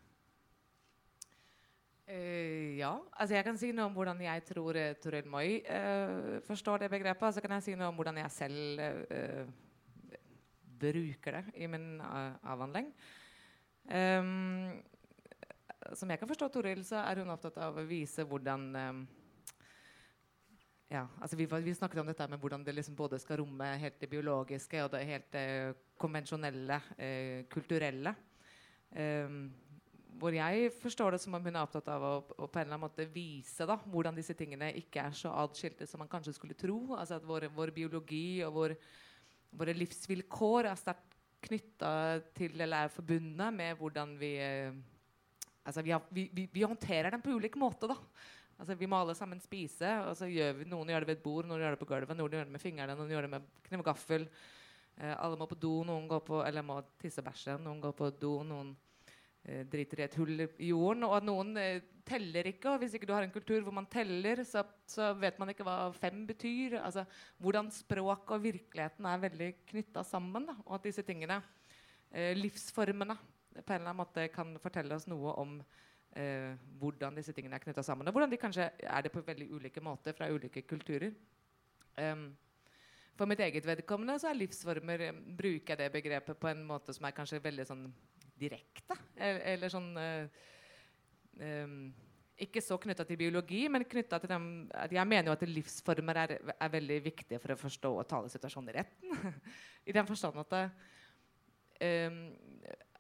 Uh, 2.05 2.77
ja. 2.77 2.93
Altså 3.17 3.33
jeg 3.39 3.45
kan 3.47 3.57
si 3.57 3.71
noe 3.73 3.89
om 3.89 3.95
hvordan 3.97 4.19
jeg 4.21 4.43
tror 4.45 4.77
uh, 4.77 4.91
Toril 5.01 5.29
Moi 5.31 5.63
uh, 5.65 6.37
forstår 6.45 6.83
det 6.85 6.91
begrepet. 6.93 7.25
Og 7.31 7.35
så 7.35 7.41
kan 7.41 7.57
jeg 7.57 7.65
si 7.65 7.77
noe 7.81 7.89
om 7.89 7.97
hvordan 7.97 8.21
jeg 8.21 8.35
selv 8.35 8.83
bruker 10.85 11.39
det 11.39 11.45
i 11.65 11.69
min 11.71 11.97
avhandling. 12.03 12.91
Um, 13.89 14.83
som 15.97 16.11
jeg 16.11 16.21
kan 16.21 16.29
forstå 16.29 16.49
Toril, 16.53 16.85
så 16.85 17.01
er 17.01 17.23
hun 17.23 17.33
opptatt 17.33 17.57
av 17.63 17.79
å 17.81 17.87
vise 17.89 18.25
hvordan 18.29 18.67
um, 18.75 19.01
ja, 20.93 21.07
altså 21.23 21.39
vi, 21.41 21.47
vi, 21.49 21.75
snakket 21.77 22.03
om 22.03 22.09
dette 22.09 22.29
med 22.29 22.41
hvordan 22.41 22.65
det 22.67 22.75
liksom 22.77 22.97
både 22.97 23.21
skal 23.21 23.41
romme 23.41 23.71
helt 23.81 23.97
det 24.01 24.11
biologiske 24.13 24.85
og 24.85 24.93
det 24.93 25.07
helt 25.09 25.39
konvensjonelle, 26.01 26.81
kulturelle. 27.53 28.13
Um, 28.93 29.49
hvor 30.19 30.35
jeg 30.37 30.71
forstår 30.79 31.15
det 31.15 31.21
som 31.23 31.35
om 31.37 31.43
hun 31.43 31.57
er 31.57 31.65
opptatt 31.65 31.89
av 31.91 32.05
å, 32.07 32.13
å 32.39 32.47
på 32.47 32.61
en 32.61 32.67
eller 32.67 32.77
annen 32.77 32.85
måte 32.87 33.07
vise 33.11 33.67
da, 33.67 33.77
hvordan 33.91 34.17
disse 34.17 34.37
tingene 34.39 34.71
ikke 34.79 35.03
er 35.09 35.17
så 35.17 35.33
atskilte 35.43 35.89
som 35.91 36.03
man 36.03 36.11
kanskje 36.11 36.37
skulle 36.37 36.57
tro. 36.59 36.79
Altså 36.97 37.19
at 37.19 37.27
vår, 37.27 37.49
vår 37.55 37.73
biologi 37.75 38.43
og 38.47 38.55
vår, 38.59 38.77
våre 39.59 39.75
livsvilkår 39.77 40.71
er 40.71 40.81
sterkt 40.81 41.19
knytta 41.45 41.91
til 42.37 42.55
eller 42.57 42.87
er 42.87 42.93
forbundet 42.95 43.53
med 43.53 43.77
hvordan 43.77 44.15
vi 44.21 44.31
eh, 44.41 44.77
altså 45.65 45.83
vi, 45.85 45.93
har, 45.93 46.07
vi, 46.09 46.29
vi, 46.33 46.47
vi, 46.53 46.65
håndterer 46.65 47.13
dem 47.13 47.23
på 47.25 47.35
ulik 47.37 47.59
måte. 47.61 47.91
da. 47.91 47.99
Altså 48.59 48.77
Vi 48.79 48.89
må 48.89 49.01
alle 49.01 49.17
sammen 49.19 49.41
spise. 49.43 49.91
og 50.09 50.17
så 50.17 50.31
gjør 50.31 50.61
vi, 50.61 50.69
Noen 50.71 50.93
gjør 50.93 51.05
det 51.05 51.11
ved 51.11 51.19
et 51.19 51.25
bord, 51.25 51.49
noen 51.49 51.61
gjør 51.61 51.77
det 51.77 51.83
på 51.83 51.91
gulvet, 51.91 52.17
noen 52.17 52.39
gjør 52.39 52.49
det 52.49 52.55
med 52.55 52.63
fingrene, 52.63 52.97
noen 52.97 53.13
gjør 53.13 53.27
det 53.27 53.35
med 53.37 53.53
kniv 53.69 53.85
og 53.85 53.91
gaffel. 53.91 54.29
Eh, 54.97 55.15
alle 55.19 55.39
må 55.41 55.49
på 55.51 55.59
do, 55.59 55.77
noen 55.85 56.09
går 56.09 56.25
på, 56.25 56.41
eller 56.47 56.67
må 56.67 56.81
tisse 57.01 57.23
og 57.23 57.29
bæsje. 57.29 57.59
Noen 57.65 57.83
går 57.83 57.97
på 57.99 58.11
do, 58.21 58.39
noen 58.47 58.75
driter 59.45 60.01
i 60.01 60.05
et 60.07 60.15
hull 60.17 60.41
i 60.41 60.71
jorden. 60.71 61.05
Og 61.09 61.17
at 61.19 61.27
noen 61.27 61.53
eh, 61.61 61.83
teller 62.07 62.49
ikke. 62.49 62.73
Og 62.73 62.83
hvis 62.83 62.97
ikke 62.97 63.09
du 63.09 63.15
har 63.17 63.27
en 63.27 63.35
kultur 63.35 63.61
hvor 63.65 63.75
man 63.77 63.89
teller, 63.91 64.43
så, 64.49 64.65
så 64.89 65.13
vet 65.19 65.39
man 65.41 65.53
ikke 65.53 65.67
hva 65.67 65.91
fem 65.97 66.25
betyr. 66.29 66.79
Altså, 66.81 67.05
hvordan 67.43 67.71
språk 67.75 68.35
og 68.37 68.45
virkeligheten 68.45 69.09
er 69.09 69.25
veldig 69.27 69.51
knytta 69.73 70.05
sammen. 70.07 70.49
Da. 70.51 70.57
Og 70.67 70.79
at 70.79 70.89
disse 70.89 71.05
tingene, 71.07 71.41
eh, 72.13 72.33
livsformene, 72.39 73.19
på 73.55 73.61
en 73.61 73.77
eller 73.77 73.91
annen 73.93 74.01
måte 74.01 74.29
kan 74.35 74.57
fortelle 74.59 74.97
oss 74.97 75.07
noe 75.07 75.35
om 75.39 75.59
eh, 76.19 76.57
hvordan 76.81 77.21
disse 77.21 77.35
tingene 77.37 77.59
er 77.59 77.63
knytta 77.63 77.85
sammen. 77.87 78.09
Og 78.09 78.17
hvordan 78.17 78.33
de 78.33 78.41
kanskje 78.41 78.71
er 78.81 79.05
det 79.05 79.13
på 79.15 79.23
veldig 79.23 79.51
ulike 79.53 79.83
måter 79.85 80.17
fra 80.17 80.31
ulike 80.33 80.65
kulturer. 80.67 81.13
Um, 81.95 82.33
for 83.15 83.31
mitt 83.31 83.39
eget 83.45 83.67
vedkommende 83.67 84.17
så 84.19 84.33
er 84.33 84.41
livsformer 84.41 85.05
bruker 85.39 85.77
jeg 85.77 85.79
det 85.79 85.93
begrepet 85.95 86.41
på 86.41 86.49
en 86.51 86.65
måte 86.67 86.91
som 86.97 87.07
er 87.07 87.15
kanskje 87.15 87.39
veldig 87.45 87.67
sånn 87.69 87.85
direkte. 88.39 88.97
Eller, 89.17 89.41
eller 89.55 89.73
sånn 89.73 89.91
um, 89.97 91.77
Ikke 92.45 92.63
så 92.65 92.79
knytta 92.83 93.07
til 93.07 93.21
biologi, 93.21 93.63
men 93.71 93.87
knytta 93.87 94.19
til 94.23 94.33
dem 94.33 94.49
Jeg 94.91 95.07
mener 95.11 95.31
jo 95.31 95.37
at 95.37 95.47
livsformer 95.49 96.21
er, 96.25 96.37
er 96.55 96.75
veldig 96.75 96.99
viktige 97.05 97.41
for 97.43 97.55
å 97.55 97.61
forstå 97.61 97.93
og 97.95 98.09
tale 98.11 98.33
situasjonen 98.33 98.73
i 98.73 98.77
retten. 98.81 99.35
I 99.89 99.97
den 99.97 100.09
forstand 100.09 100.41
at 100.43 100.55
det, 100.55 100.65
um, 102.11 102.23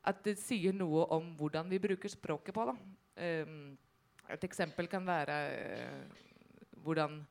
at 0.05 0.20
det 0.26 0.37
sier 0.41 0.76
noe 0.76 1.07
om 1.16 1.32
hvordan 1.39 1.70
vi 1.70 1.82
bruker 1.82 2.12
språket 2.12 2.55
på. 2.57 2.68
Um, 2.70 3.74
et 4.30 4.45
eksempel 4.47 4.89
kan 4.91 5.05
være 5.07 5.39
uh, 5.55 6.24
hvordan 6.85 7.22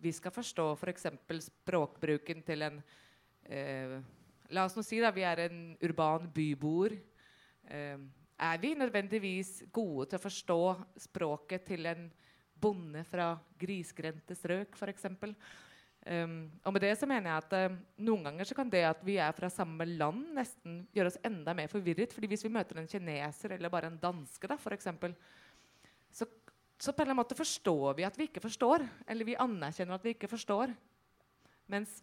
vi 0.00 0.12
skal 0.16 0.32
forstå 0.32 0.72
f.eks. 0.78 1.06
For 1.26 1.44
språkbruken 1.44 2.42
til 2.46 2.66
en 2.68 2.80
uh, 2.80 4.00
La 4.50 4.64
oss 4.66 4.74
nå 4.74 4.82
si 4.82 4.98
at 4.98 5.14
vi 5.14 5.22
er 5.22 5.44
en 5.44 5.58
urban 5.86 6.24
byboer. 6.34 6.96
Eh, 7.70 7.96
er 8.40 8.60
vi 8.62 8.74
nødvendigvis 8.74 9.64
gode 9.72 10.08
til 10.10 10.18
å 10.18 10.24
forstå 10.26 10.60
språket 11.06 11.66
til 11.70 11.86
en 11.90 12.06
bonde 12.60 13.02
fra 13.08 13.32
grisgrendte 13.60 14.36
strøk, 14.36 14.76
f.eks.? 14.76 15.06
Um, 16.00 16.46
og 16.64 16.72
med 16.72 16.80
det 16.80 16.94
så 16.96 17.04
mener 17.04 17.28
jeg 17.28 17.42
at 17.42 17.54
uh, 17.68 17.74
Noen 18.06 18.22
ganger 18.24 18.48
så 18.48 18.54
kan 18.56 18.70
det 18.72 18.80
at 18.88 19.02
vi 19.04 19.18
er 19.20 19.34
fra 19.36 19.50
samme 19.52 19.84
land, 19.84 20.30
nesten 20.32 20.78
gjøre 20.96 21.10
oss 21.12 21.18
enda 21.28 21.52
mer 21.52 21.68
forvirret. 21.68 22.14
fordi 22.16 22.30
hvis 22.30 22.46
vi 22.46 22.52
møter 22.54 22.80
en 22.80 22.88
kineser 22.88 23.52
eller 23.52 23.72
bare 23.72 23.90
en 23.92 23.98
danske, 24.00 24.48
da, 24.48 24.56
eksempel, 24.72 25.12
så, 26.08 26.24
så 26.80 26.94
på 26.94 27.02
en 27.02 27.04
eller 27.04 27.12
annen 27.12 27.20
måte 27.20 27.36
forstår 27.36 27.98
vi 27.98 28.08
at 28.08 28.16
vi 28.16 28.30
ikke 28.30 28.40
forstår. 28.40 28.86
Eller 29.06 29.28
vi 29.28 29.36
anerkjenner 29.36 30.00
at 30.00 30.06
vi 30.08 30.16
ikke 30.16 30.32
forstår. 30.32 30.72
Mens 31.68 32.00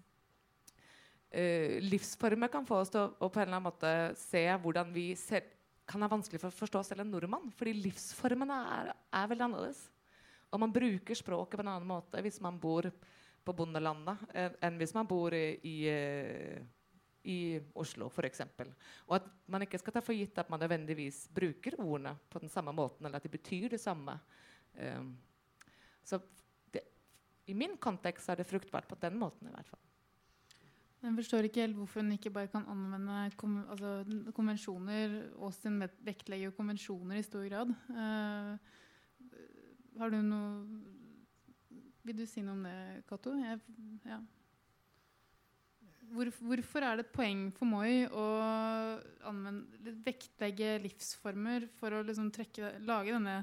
uh, 1.33 1.81
livsformer 1.81 2.53
kan 2.53 2.69
få 2.69 2.83
oss 2.83 2.93
til 2.93 3.01
å, 3.01 3.09
å, 3.17 3.31
på 3.33 3.41
en 3.41 3.47
eller 3.47 3.57
annen 3.57 3.71
måte 3.71 3.95
se 4.21 4.45
hvordan 4.61 4.93
vi 4.93 5.09
ser, 5.17 5.56
kan 5.87 6.03
være 6.03 6.15
vanskelig 6.17 6.41
for 6.41 6.51
å 6.51 6.57
forstå 6.57 6.83
selv 6.83 7.03
en 7.03 7.13
nordmann. 7.13 7.51
Fordi 7.55 7.73
livsformene 7.79 8.57
er, 8.77 8.89
er 9.15 9.29
veldig 9.31 9.45
annerledes. 9.47 9.85
Og 10.51 10.61
man 10.63 10.73
bruker 10.73 11.17
språket 11.17 11.59
på 11.59 11.65
en 11.65 11.73
annen 11.73 11.89
måte 11.89 12.21
hvis 12.23 12.39
man 12.43 12.59
bor 12.59 12.87
på 13.47 13.55
bondelandet 13.55 14.35
enn 14.35 14.79
hvis 14.79 14.93
man 14.95 15.07
bor 15.07 15.35
i, 15.35 15.45
i, 15.63 15.75
eh, 15.87 16.59
i 17.27 17.37
Oslo, 17.79 18.09
f.eks. 18.11 18.43
Og 19.07 19.15
at 19.19 19.27
man 19.51 19.63
ikke 19.63 19.79
skal 19.81 19.95
ta 19.95 20.03
for 20.03 20.15
gitt 20.15 20.39
at 20.39 20.51
man 20.51 20.61
nødvendigvis 20.63 21.25
bruker 21.35 21.79
ordene 21.79 22.15
på 22.31 22.41
den 22.43 22.51
samme 22.51 22.73
måten, 22.75 23.05
eller 23.05 23.19
at 23.19 23.27
de 23.27 23.31
betyr 23.31 23.69
det 23.73 23.81
samme. 23.83 24.15
Um, 24.75 25.11
så 26.07 26.19
det, 26.71 26.83
i 27.51 27.55
min 27.57 27.75
kontekst 27.83 28.29
er 28.31 28.39
det 28.39 28.47
fruktbart 28.47 28.87
på 28.87 28.99
den 29.01 29.19
måten, 29.19 29.49
i 29.49 29.55
hvert 29.55 29.71
fall. 29.71 29.86
Jeg 30.97 31.13
forstår 31.19 31.45
ikke 31.45 31.61
helt 31.61 31.77
hvorfor 31.77 32.01
hun 32.01 32.11
ikke 32.15 32.33
bare 32.33 32.49
kan 32.49 32.65
anvende 32.67 33.31
kom, 33.37 33.59
altså, 33.69 34.03
konvensjoner. 34.33 35.17
Austin 35.37 35.83
vektlegger 36.05 36.49
jo 36.49 36.55
konvensjoner 36.57 37.19
i 37.19 37.25
stor 37.25 37.45
grad. 37.49 37.73
Uh, 37.93 38.57
har 39.97 40.09
du 40.13 40.21
noe 40.25 40.47
vil 42.07 42.21
du 42.21 42.27
si 42.29 42.39
noe 42.39 42.55
om 42.55 42.63
det, 42.63 43.03
Cato? 43.09 43.33
Ja. 43.35 44.17
Hvor, 46.07 46.29
hvorfor 46.39 46.85
er 46.87 46.95
det 46.95 47.03
et 47.03 47.11
poeng 47.11 47.41
for 47.51 47.67
Moi 47.67 48.05
å 48.07 48.27
anvende, 49.27 49.91
vektlegge 50.05 50.77
livsformer 50.85 51.67
for 51.75 51.97
å 51.97 52.05
liksom 52.07 52.29
trekke, 52.31 52.77
lage 52.87 53.11
denne 53.11 53.41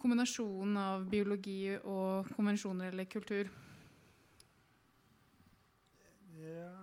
kombinasjonen 0.00 0.80
av 0.80 1.04
biologi 1.12 1.74
og 1.82 2.30
konvensjoner 2.38 2.94
eller 2.94 3.10
kultur? 3.12 3.52
Ja, 6.40 6.74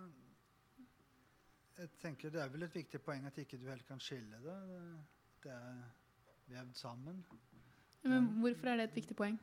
jeg 1.78 1.90
tenker 2.02 2.34
Det 2.34 2.42
er 2.42 2.50
vel 2.54 2.66
et 2.66 2.76
viktig 2.76 3.00
poeng 3.06 3.26
at 3.30 3.38
ikke 3.42 3.60
du 3.62 3.68
helt 3.70 3.86
kan 3.88 4.02
skille 4.02 4.40
det. 4.44 4.58
Det 5.44 5.54
er 5.54 5.84
vevd 6.52 6.74
sammen. 6.78 7.22
Men 8.08 8.32
hvorfor 8.42 8.72
er 8.72 8.82
det 8.82 8.90
et 8.92 9.00
viktig 9.02 9.18
poeng? 9.18 9.38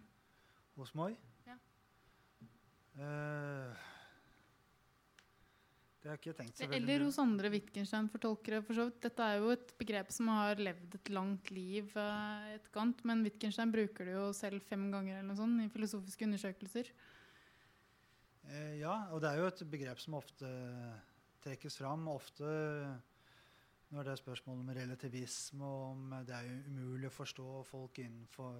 hos 0.78 0.94
Moi. 0.98 1.12
Ja. 1.46 1.56
Uh, 2.94 3.74
det 6.02 6.10
har 6.10 6.18
jeg 6.18 6.20
ikke 6.20 6.36
tenkt 6.36 6.58
så 6.58 6.66
veldig 6.66 6.78
Eller 6.78 7.04
hos 7.06 7.18
andre 7.22 7.50
Wittgenstein-fortolkere. 7.54 8.60
for 8.62 8.76
så 8.76 8.88
vidt. 8.88 9.00
Dette 9.06 9.24
er 9.24 9.40
jo 9.40 9.52
et 9.54 9.74
begrep 9.78 10.12
som 10.12 10.28
har 10.34 10.60
levd 10.60 10.98
et 10.98 11.10
langt 11.10 11.50
liv 11.54 11.94
uh, 11.96 12.44
etterkant, 12.52 13.04
men 13.08 13.24
Wittgenstein 13.24 13.72
bruker 13.72 14.10
det 14.10 14.18
jo 14.18 14.28
selv 14.36 14.62
fem 14.68 14.90
ganger 14.92 15.18
eller 15.18 15.30
noe 15.30 15.40
sånt, 15.40 15.62
i 15.64 15.72
filosofiske 15.72 16.28
undersøkelser. 16.28 16.90
Uh, 18.44 18.74
ja, 18.78 18.94
og 19.14 19.18
det 19.24 19.30
er 19.30 19.36
jo 19.40 19.50
et 19.50 19.66
begrep 19.72 19.98
som 20.02 20.18
ofte 20.20 20.48
trekkes 21.44 21.76
fram. 21.80 22.06
Ofte 22.12 22.48
når 23.94 24.02
det 24.02 24.12
er 24.14 24.22
spørsmål 24.22 24.56
om 24.62 24.72
relativisme, 24.74 25.64
og 25.64 25.80
om 25.92 26.00
det 26.26 26.34
er 26.34 26.44
umulig 26.66 27.06
å 27.10 27.12
forstå 27.14 27.48
folk 27.68 27.94
innenfor 28.02 28.54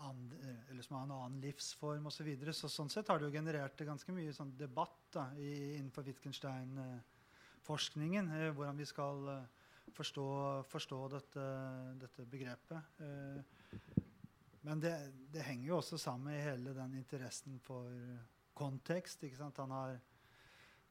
andre, 0.00 0.36
eh, 0.38 0.70
eller 0.70 0.82
som 0.82 0.96
har 0.96 1.04
en 1.04 1.16
annen 1.16 1.40
livsform 1.42 2.06
osv. 2.06 2.16
Så 2.16 2.24
videre. 2.24 2.52
så 2.52 2.68
sånn 2.68 2.90
sett 2.92 3.08
har 3.08 3.18
det 3.18 3.24
jo 3.28 3.36
generert 3.36 3.86
ganske 3.86 4.12
mye 4.12 4.32
sånn 4.32 4.56
debatt 4.56 5.12
da, 5.12 5.32
i, 5.36 5.74
innenfor 5.76 6.02
Wittgenstein-forskningen. 6.06 8.30
Eh, 8.38 8.54
hvordan 8.56 8.76
vi 8.80 8.86
skal 8.88 9.28
eh, 9.34 9.46
forstå, 9.96 10.26
forstå 10.70 10.98
dette, 11.16 11.44
dette, 12.00 12.20
begrepet. 12.32 12.82
Eh, 13.00 13.38
men 14.62 14.80
det, 14.80 14.94
det, 15.32 15.42
henger 15.46 15.66
jo 15.68 15.76
også 15.80 15.96
sammen 15.98 16.34
i 16.34 16.44
hele 16.44 16.70
den 16.76 16.94
interessen 16.98 17.60
for 17.64 17.84
kontekst. 18.60 19.24
ikke 19.24 19.40
sant? 19.40 19.58
Han, 19.64 19.72
har, 19.74 19.96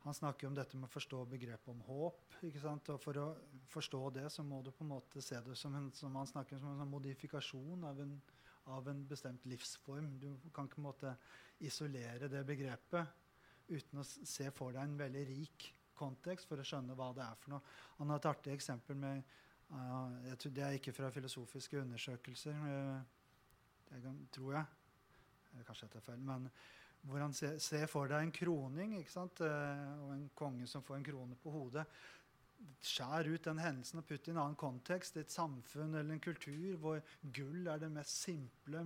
han 0.04 0.18
snakker 0.18 0.50
om 0.50 0.58
dette 0.58 0.78
med 0.78 0.90
å 0.90 0.96
forstå 0.98 1.22
begrepet 1.36 1.72
om 1.72 1.86
håp. 1.88 2.42
ikke 2.50 2.66
sant? 2.66 2.92
Og 2.96 3.00
For 3.06 3.22
å 3.22 3.30
forstå 3.72 4.04
det 4.18 4.28
så 4.34 4.44
må 4.44 4.64
du 4.66 4.74
på 4.74 4.84
en 4.88 4.94
måte 4.98 5.24
se 5.24 5.40
det 5.46 5.58
som, 5.60 5.78
en, 5.78 5.92
som 5.96 6.18
han 6.18 6.30
snakker 6.30 6.58
om, 6.58 6.66
som 6.66 6.74
en 6.74 6.84
sånn 6.84 6.94
modifikasjon 6.98 7.88
av 7.90 8.04
en 8.06 8.20
av 8.70 8.90
en 8.90 9.08
bestemt 9.08 9.46
livsform. 9.46 10.20
Du 10.20 10.30
kan 10.54 10.68
ikke 10.68 10.80
på 10.80 10.84
en 10.84 10.90
måte 10.90 11.16
isolere 11.66 12.30
det 12.32 12.46
begrepet 12.48 13.18
uten 13.70 14.02
å 14.02 14.06
se 14.06 14.50
for 14.56 14.74
deg 14.74 14.86
en 14.86 14.98
veldig 15.00 15.26
rik 15.30 15.70
kontekst 16.00 16.48
for 16.50 16.62
å 16.62 16.66
skjønne 16.66 16.96
hva 16.98 17.12
det 17.16 17.26
er 17.26 17.38
for 17.42 17.56
noe. 17.56 17.78
Han 18.00 18.14
har 18.14 18.22
et 18.22 18.30
artig 18.32 18.54
eksempel 18.56 18.98
med 18.98 19.24
uh, 19.74 20.36
tror, 20.40 20.54
Det 20.56 20.66
er 20.66 20.78
ikke 20.78 20.96
fra 20.96 21.12
filosofiske 21.14 21.82
undersøkelser, 21.82 22.56
uh, 22.56 23.00
det 23.90 24.14
tror 24.34 24.56
jeg. 24.58 24.76
Kanskje 25.66 25.88
jeg 25.88 25.94
tar 25.98 26.06
feil. 26.06 26.22
men 26.24 26.50
hvor 27.08 27.24
han 27.24 27.34
ser, 27.34 27.58
ser 27.64 27.88
for 27.88 28.12
deg 28.12 28.26
en 28.26 28.36
kroning 28.36 28.98
ikke 29.00 29.14
sant? 29.14 29.44
Uh, 29.44 30.06
og 30.06 30.16
en 30.16 30.30
konge 30.38 30.68
som 30.68 30.86
får 30.86 31.00
en 31.00 31.10
krone 31.12 31.38
på 31.40 31.54
hodet 31.54 31.88
skjær 32.84 33.28
ut 33.28 33.46
den 33.46 33.60
hendelsen 33.62 34.02
og 34.02 34.08
putt 34.08 34.28
i 34.28 34.34
en 34.34 34.40
annen 34.42 34.58
kontekst, 34.60 35.18
et 35.18 35.32
samfunn 35.32 35.94
eller 35.96 36.16
en 36.16 36.24
kultur 36.24 36.80
hvor 36.82 37.00
gull 37.36 37.68
er 37.72 37.80
det 37.82 37.92
mest 37.94 38.24
simple 38.26 38.84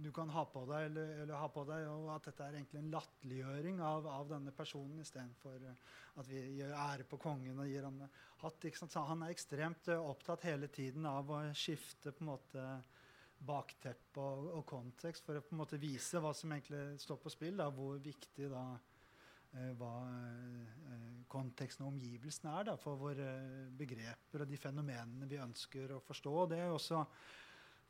du 0.00 0.08
kan 0.16 0.30
ha 0.32 0.46
på 0.48 0.62
deg, 0.68 0.86
eller, 0.88 1.10
eller 1.22 1.40
ha 1.40 1.48
på 1.52 1.64
deg 1.68 1.86
og 1.90 2.06
at 2.14 2.30
dette 2.30 2.46
er 2.46 2.56
egentlig 2.56 2.80
en 2.80 2.92
latterliggjøring 2.94 3.82
av, 3.84 4.08
av, 4.08 4.28
denne 4.30 4.54
personen 4.56 5.02
istedenfor 5.02 5.66
uh, 5.66 5.98
at 6.20 6.30
vi 6.30 6.40
gjør 6.60 6.76
ære 6.86 7.08
på 7.08 7.20
kongen 7.20 7.60
og 7.60 7.68
gir 7.68 7.84
ham 7.84 8.00
hatt. 8.40 8.68
Så 8.80 9.04
han 9.10 9.26
er 9.26 9.34
ekstremt 9.34 9.92
uh, 9.92 10.00
opptatt 10.00 10.48
hele 10.48 10.70
tiden 10.72 11.08
av 11.08 11.28
å 11.28 11.42
skifte 11.56 12.14
på 12.16 12.24
en 12.24 12.32
måte 12.32 12.64
bakteppe 13.46 14.20
og, 14.20 14.50
og, 14.58 14.62
kontekst 14.68 15.24
for 15.24 15.38
å 15.38 15.42
på 15.44 15.54
en 15.54 15.62
måte 15.62 15.80
vise 15.80 16.20
hva 16.20 16.34
som 16.36 16.52
egentlig 16.52 17.00
står 17.00 17.20
på 17.22 17.32
spill, 17.32 17.56
da, 17.60 17.70
hvor 17.72 18.00
viktig 18.04 18.50
da 18.52 18.64
Eh, 19.50 19.70
hva 19.74 19.94
eh, 20.06 21.22
konteksten 21.30 21.82
og 21.82 21.96
omgivelsene 21.96 22.52
er 22.60 22.68
da, 22.68 22.76
for 22.78 23.00
våre 23.00 23.26
begreper 23.74 24.44
og 24.44 24.50
de 24.50 24.58
fenomenene 24.60 25.26
vi 25.30 25.40
ønsker 25.42 25.96
å 25.96 26.02
forstå. 26.06 26.34
Det 26.52 26.60
er 26.62 26.70
også 26.70 27.02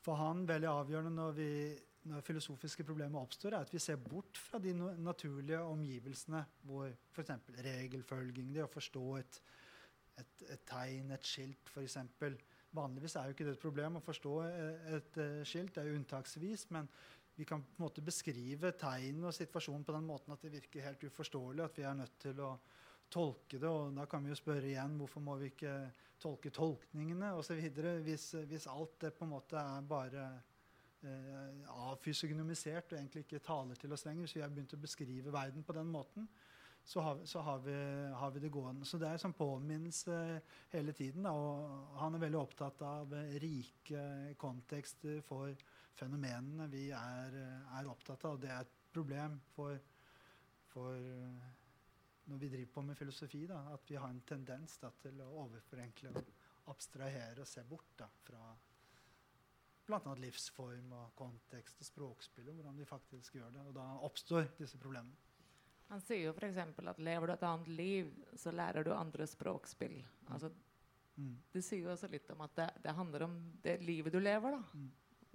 for 0.01 0.17
han 0.17 0.47
veldig 0.49 0.71
avgjørende 0.71 1.13
når, 1.13 1.35
vi, 1.37 1.51
når 2.09 2.25
filosofiske 2.25 2.87
problemer 2.89 3.21
oppstår, 3.21 3.53
er 3.53 3.67
at 3.67 3.75
vi 3.75 3.83
ser 3.83 4.01
bort 4.01 4.41
fra 4.41 4.61
de 4.63 4.73
naturlige 4.73 5.61
omgivelsene 5.61 6.41
hvor 6.65 6.89
f.eks. 7.13 7.35
regelfølging, 7.69 8.55
det 8.57 8.65
å 8.65 8.73
forstå 8.73 9.05
et, 9.19 9.43
et, 10.23 10.47
et 10.57 10.65
tegn, 10.71 11.13
et 11.13 11.29
skilt 11.29 11.75
f.eks. 11.75 11.99
Vanligvis 12.77 13.17
er 13.19 13.27
jo 13.27 13.35
ikke 13.35 13.47
det 13.49 13.57
et 13.57 13.63
problem 13.63 13.99
å 13.99 14.05
forstå 14.05 14.35
et, 14.47 14.85
et 14.99 15.47
skilt, 15.49 15.75
det 15.75 15.83
er 15.83 15.97
unntaksvis. 15.97 16.69
men 16.71 16.91
vi 17.41 17.45
kan 17.45 17.63
på 17.63 17.79
en 17.79 17.87
måte 17.87 18.03
beskrive 18.05 18.73
tegn 18.77 19.25
og 19.25 19.33
situasjonen 19.33 19.85
på 19.87 19.95
den 19.95 20.05
måten 20.05 20.35
at 20.35 20.43
det 20.45 20.53
virker 20.53 20.85
helt 20.85 21.05
uforståelig. 21.09 21.63
At 21.65 21.79
vi 21.79 21.87
er 21.89 21.95
nødt 21.97 22.19
til 22.21 22.43
å 22.45 22.51
tolke 23.09 23.57
det. 23.57 23.71
Og 23.71 23.95
da 23.97 24.05
kan 24.11 24.25
vi 24.25 24.33
jo 24.33 24.37
spørre 24.37 24.69
igjen 24.69 24.99
hvorfor 25.01 25.25
må 25.25 25.39
vi 25.41 25.49
ikke 25.49 25.73
tolke 26.21 26.53
tolkningene 26.53 27.33
osv. 27.39 27.63
Hvis, 28.05 28.27
hvis 28.51 28.69
alt 28.69 28.99
det 29.07 29.15
på 29.17 29.25
en 29.25 29.33
måte 29.33 29.57
er 29.57 29.89
bare 29.89 30.27
eh, 31.01 31.65
avfysiognomisert 31.89 32.93
og 32.93 33.01
egentlig 33.01 33.25
ikke 33.25 33.43
taler 33.47 33.81
til 33.81 33.97
oss 33.97 34.05
lenger. 34.05 34.27
Hvis 34.27 34.37
vi 34.37 34.45
har 34.45 34.53
begynt 34.53 34.77
å 34.77 34.83
beskrive 34.85 35.33
verden 35.33 35.65
på 35.65 35.79
den 35.81 35.89
måten, 35.97 36.29
så 36.85 37.01
har, 37.01 37.21
så 37.25 37.41
har, 37.41 37.59
vi, 37.59 37.75
har 38.15 38.31
vi, 38.31 38.41
det 38.41 38.49
gående. 38.49 38.87
Så 38.89 38.99
det 38.99 39.09
er 39.09 39.21
sånn 39.21 39.37
påminnelse 39.37 40.17
hele 40.73 40.95
tiden. 40.97 41.27
Da, 41.27 41.35
og 41.37 42.01
han 42.01 42.17
er 42.17 42.25
veldig 42.25 42.41
opptatt 42.41 42.83
av 42.87 43.15
rike 43.43 44.35
kontekster 44.41 45.21
for 45.27 45.55
fenomenene 46.01 46.67
vi 46.73 46.89
er, 46.97 47.37
er, 47.77 47.91
opptatt 47.91 48.25
av. 48.25 48.39
Og 48.39 48.43
Det 48.43 48.51
er 48.51 48.65
et 48.65 48.77
problem 48.93 49.39
for, 49.55 49.79
for 50.73 50.99
når 52.31 52.43
vi 52.43 52.51
driver 52.57 52.75
på 52.75 52.87
med 52.89 52.99
filosofi, 52.99 53.45
da, 53.51 53.61
at 53.75 53.87
vi 53.91 54.01
har 54.01 54.11
en 54.11 54.25
tendens 54.27 54.79
da, 54.83 54.91
til 55.03 55.21
å 55.23 55.31
overforenkle 55.45 56.15
og 56.17 56.35
abstrahere 56.71 57.43
og 57.43 57.49
se 57.49 57.65
bort 57.69 57.95
da, 57.99 58.11
fra 58.27 58.51
bl.a. 59.91 60.15
livsform 60.23 60.93
og 60.95 61.15
kontekst 61.19 61.81
og 61.83 61.89
språkspill, 61.89 62.51
og 62.51 62.61
hvordan 62.61 62.79
vi 62.79 62.87
faktisk 62.87 63.41
gjør 63.41 63.51
det. 63.57 63.67
Og 63.67 63.75
da 63.75 63.87
oppstår 64.07 64.53
disse 64.59 64.79
problemene. 64.79 65.30
Han 65.91 66.03
sier 66.05 66.29
jo 66.29 66.33
f.eks. 66.37 66.59
at 66.63 67.03
lever 67.03 67.27
du 67.27 67.33
et 67.35 67.47
annet 67.47 67.71
liv, 67.75 68.11
så 68.39 68.53
lærer 68.55 68.87
du 68.87 68.93
andre 68.95 69.27
språkspill. 69.27 69.97
Mm. 69.99 70.33
Altså, 70.37 70.53
mm. 71.17 71.37
Det 71.53 71.63
sier 71.67 71.83
jo 71.83 71.93
også 71.95 72.11
litt 72.13 72.31
om 72.31 72.45
at 72.47 72.55
det, 72.59 72.69
det 72.85 72.95
handler 72.95 73.27
om 73.27 73.37
det 73.65 73.81
livet 73.83 74.15
du 74.15 74.21
lever. 74.23 74.55
da. 74.55 74.63
Mm. 74.79 74.91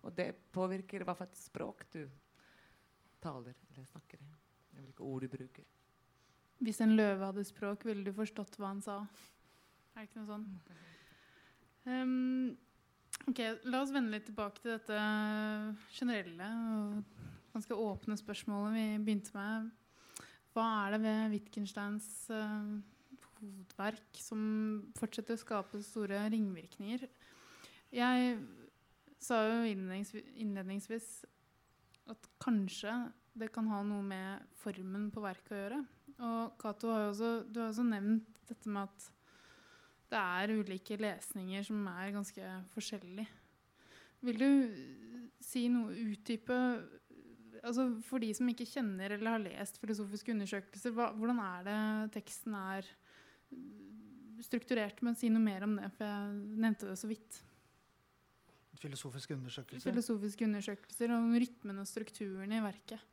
Og 0.06 0.16
det 0.16 0.30
påvirker 0.56 1.04
hva 1.04 1.16
for 1.18 1.28
et 1.28 1.40
språk 1.40 1.88
du 1.92 2.06
taler 3.24 3.56
eller 3.74 3.88
snakker. 3.90 4.22
Hvilke 4.76 5.04
ord 5.04 5.24
du 5.26 5.32
bruker. 5.32 5.66
Hvis 6.64 6.80
en 6.84 6.96
løve 6.96 7.26
hadde 7.26 7.44
språk, 7.48 7.84
ville 7.88 8.06
du 8.06 8.14
forstått 8.16 8.56
hva 8.60 8.72
han 8.72 8.84
sa. 8.84 9.02
Er 9.96 10.04
det 10.04 10.10
ikke 10.10 10.22
noe 10.22 10.30
sånn? 10.30 10.46
Um, 11.86 12.56
ok, 13.28 13.42
La 13.68 13.82
oss 13.84 13.94
vende 13.94 14.16
litt 14.16 14.28
tilbake 14.30 14.64
til 14.64 14.76
dette 14.76 15.00
generelle 15.96 16.48
og 16.76 17.26
ganske 17.56 17.78
åpne 17.80 18.18
spørsmålet 18.20 18.76
vi 18.76 18.86
begynte 19.04 19.36
med. 19.36 19.74
Hva 20.56 20.66
er 20.86 20.96
det 20.96 21.02
ved 21.04 21.34
Wittgensteins 21.34 22.06
uh, 22.32 22.78
hovedverk 23.42 24.20
som 24.24 24.40
fortsetter 24.96 25.36
å 25.36 25.42
skape 25.42 25.82
store 25.84 26.22
ringvirkninger? 26.32 27.04
Jeg 27.96 28.38
sa 29.20 29.42
jo 29.44 29.66
innledningsvis 29.68 31.10
at 32.12 32.30
kanskje 32.40 32.94
det 33.36 33.52
kan 33.52 33.68
ha 33.68 33.82
noe 33.84 34.04
med 34.06 34.48
formen 34.62 35.10
på 35.12 35.24
verket 35.26 35.52
å 35.52 35.60
gjøre. 35.60 35.82
Og 36.24 36.56
Cato 36.62 36.88
du 36.88 37.60
har 37.60 37.68
også 37.68 37.88
nevnt 37.90 38.40
dette 38.48 38.72
med 38.72 38.88
at 38.88 39.10
det 40.14 40.22
er 40.22 40.54
ulike 40.56 40.96
lesninger 41.02 41.66
som 41.68 41.84
er 41.92 42.14
ganske 42.16 42.52
forskjellige. 42.72 43.28
Vil 44.24 44.40
du 44.40 44.52
si 45.44 45.68
noe 45.70 45.92
utdype 45.92 46.56
altså 47.66 47.88
For 48.06 48.24
de 48.24 48.30
som 48.38 48.50
ikke 48.52 48.68
kjenner 48.70 49.16
eller 49.16 49.36
har 49.36 49.44
lest 49.44 49.80
filosofiske 49.82 50.34
undersøkelser, 50.36 50.94
hva, 50.96 51.10
hvordan 51.18 51.42
er 51.44 51.66
det 51.68 51.80
teksten 52.20 52.56
er 52.60 52.88
strukturert? 54.46 55.02
Men 55.06 55.18
si 55.18 55.32
noe 55.34 55.44
mer 55.44 55.66
om 55.68 55.76
det, 55.80 55.90
for 55.98 56.08
jeg 56.08 56.62
nevnte 56.62 56.90
det 56.90 56.98
så 57.02 57.10
vidt. 57.10 57.42
Filosofiske 58.76 59.36
undersøkelser? 59.38 59.90
Filosofiske 59.90 60.48
undersøkelser 60.50 61.14
om 61.16 61.32
rytmen 61.40 61.82
og 61.82 61.88
strukturen 61.90 62.54
i 62.54 62.62
verket. 62.64 63.12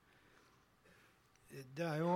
Det 1.52 1.84
er 1.84 1.98
jo 2.00 2.12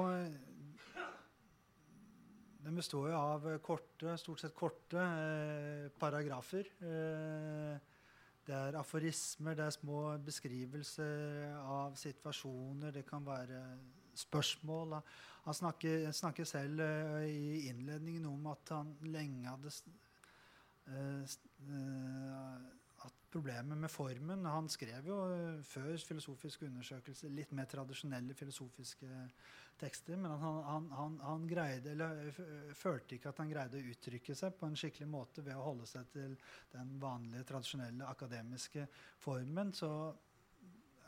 Den 2.66 2.74
består 2.74 3.11
jo 3.12 3.18
av 3.18 3.45
korte, 3.62 4.16
stort 4.18 4.41
sett 4.43 4.55
korte 4.57 4.99
eh, 4.99 5.84
paragrafer. 6.01 6.66
Eh, 6.82 7.93
det 8.47 8.55
er 8.55 8.78
aforismer, 8.78 9.55
det 9.59 9.64
er 9.66 9.74
små 9.74 10.01
beskrivelser 10.22 11.57
av 11.59 11.97
situasjoner. 11.99 12.94
Det 12.94 13.03
kan 13.09 13.26
være 13.26 13.62
spørsmål. 14.14 15.01
Han 15.47 15.55
snakker, 15.55 16.11
snakker 16.12 16.44
selv 16.44 16.80
eh, 16.80 17.26
i 17.30 17.68
innledningen 17.70 18.26
om 18.26 18.47
at 18.51 18.72
han 18.74 18.94
lenge 19.07 19.51
hadde 19.51 19.72
eh, 20.86 21.36
eh, 21.70 22.64
problemet 23.37 23.78
med 23.78 23.93
formen. 23.93 24.47
Han 24.49 24.68
skrev 24.72 25.09
jo 25.11 25.20
eh, 25.28 25.62
før 25.66 25.97
filosofiske 26.09 26.68
undersøkelser 26.70 27.32
litt 27.34 27.53
mer 27.57 27.68
tradisjonelle 27.68 28.34
filosofiske 28.37 29.09
tekster, 29.76 30.16
men 30.16 30.32
han, 30.41 30.61
han, 30.64 30.87
han, 30.97 31.16
han 31.20 31.49
greide, 31.49 31.93
eller, 31.93 32.30
følte 32.76 33.18
ikke 33.18 33.32
at 33.32 33.43
han 33.43 33.53
greide 33.53 33.80
å 33.80 33.91
uttrykke 33.93 34.37
seg 34.39 34.57
på 34.57 34.70
en 34.70 34.78
skikkelig 34.80 35.09
måte 35.12 35.45
ved 35.45 35.59
å 35.59 35.66
holde 35.66 35.89
seg 35.91 36.09
til 36.14 36.37
den 36.72 36.95
vanlige, 37.03 37.45
tradisjonelle 37.51 38.09
akademiske 38.09 38.87
formen. 39.20 39.74
Så 39.76 39.91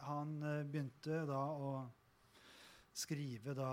han 0.05 0.37
eh, 0.43 0.65
begynte 0.69 1.23
da 1.29 1.43
å 1.57 1.73
skrive 2.99 3.57
da 3.57 3.73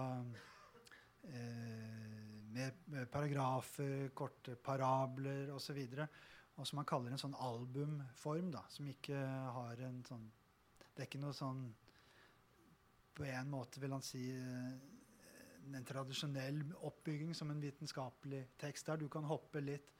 eh, 1.28 2.16
med 2.56 3.12
paragrafer, 3.12 4.14
korte 4.16 4.56
parabler 4.64 5.52
osv 5.52 5.82
og 5.82 6.08
som 6.64 6.80
han 6.80 6.88
kaller 6.88 7.12
en 7.12 7.20
sånn 7.20 7.36
albumform, 7.36 8.52
da, 8.54 8.64
som 8.72 8.88
ikke 8.88 9.18
har 9.58 9.82
en 9.88 10.04
sånn 10.08 10.30
Det 10.96 11.04
er 11.04 11.10
ikke 11.10 11.20
noe 11.20 11.36
sånn 11.36 11.66
På 13.16 13.26
en 13.28 13.50
måte 13.52 13.82
vil 13.84 13.92
han 13.92 14.06
si 14.06 14.24
eh, 14.32 14.78
en 15.74 15.88
tradisjonell 15.88 16.62
oppbygging 16.88 17.34
som 17.36 17.50
en 17.52 17.60
vitenskapelig 17.60 18.44
tekst 18.62 18.86
der. 18.88 19.00
Du 19.02 19.10
kan 19.10 19.26
hoppe 19.26 19.64
litt 19.64 19.96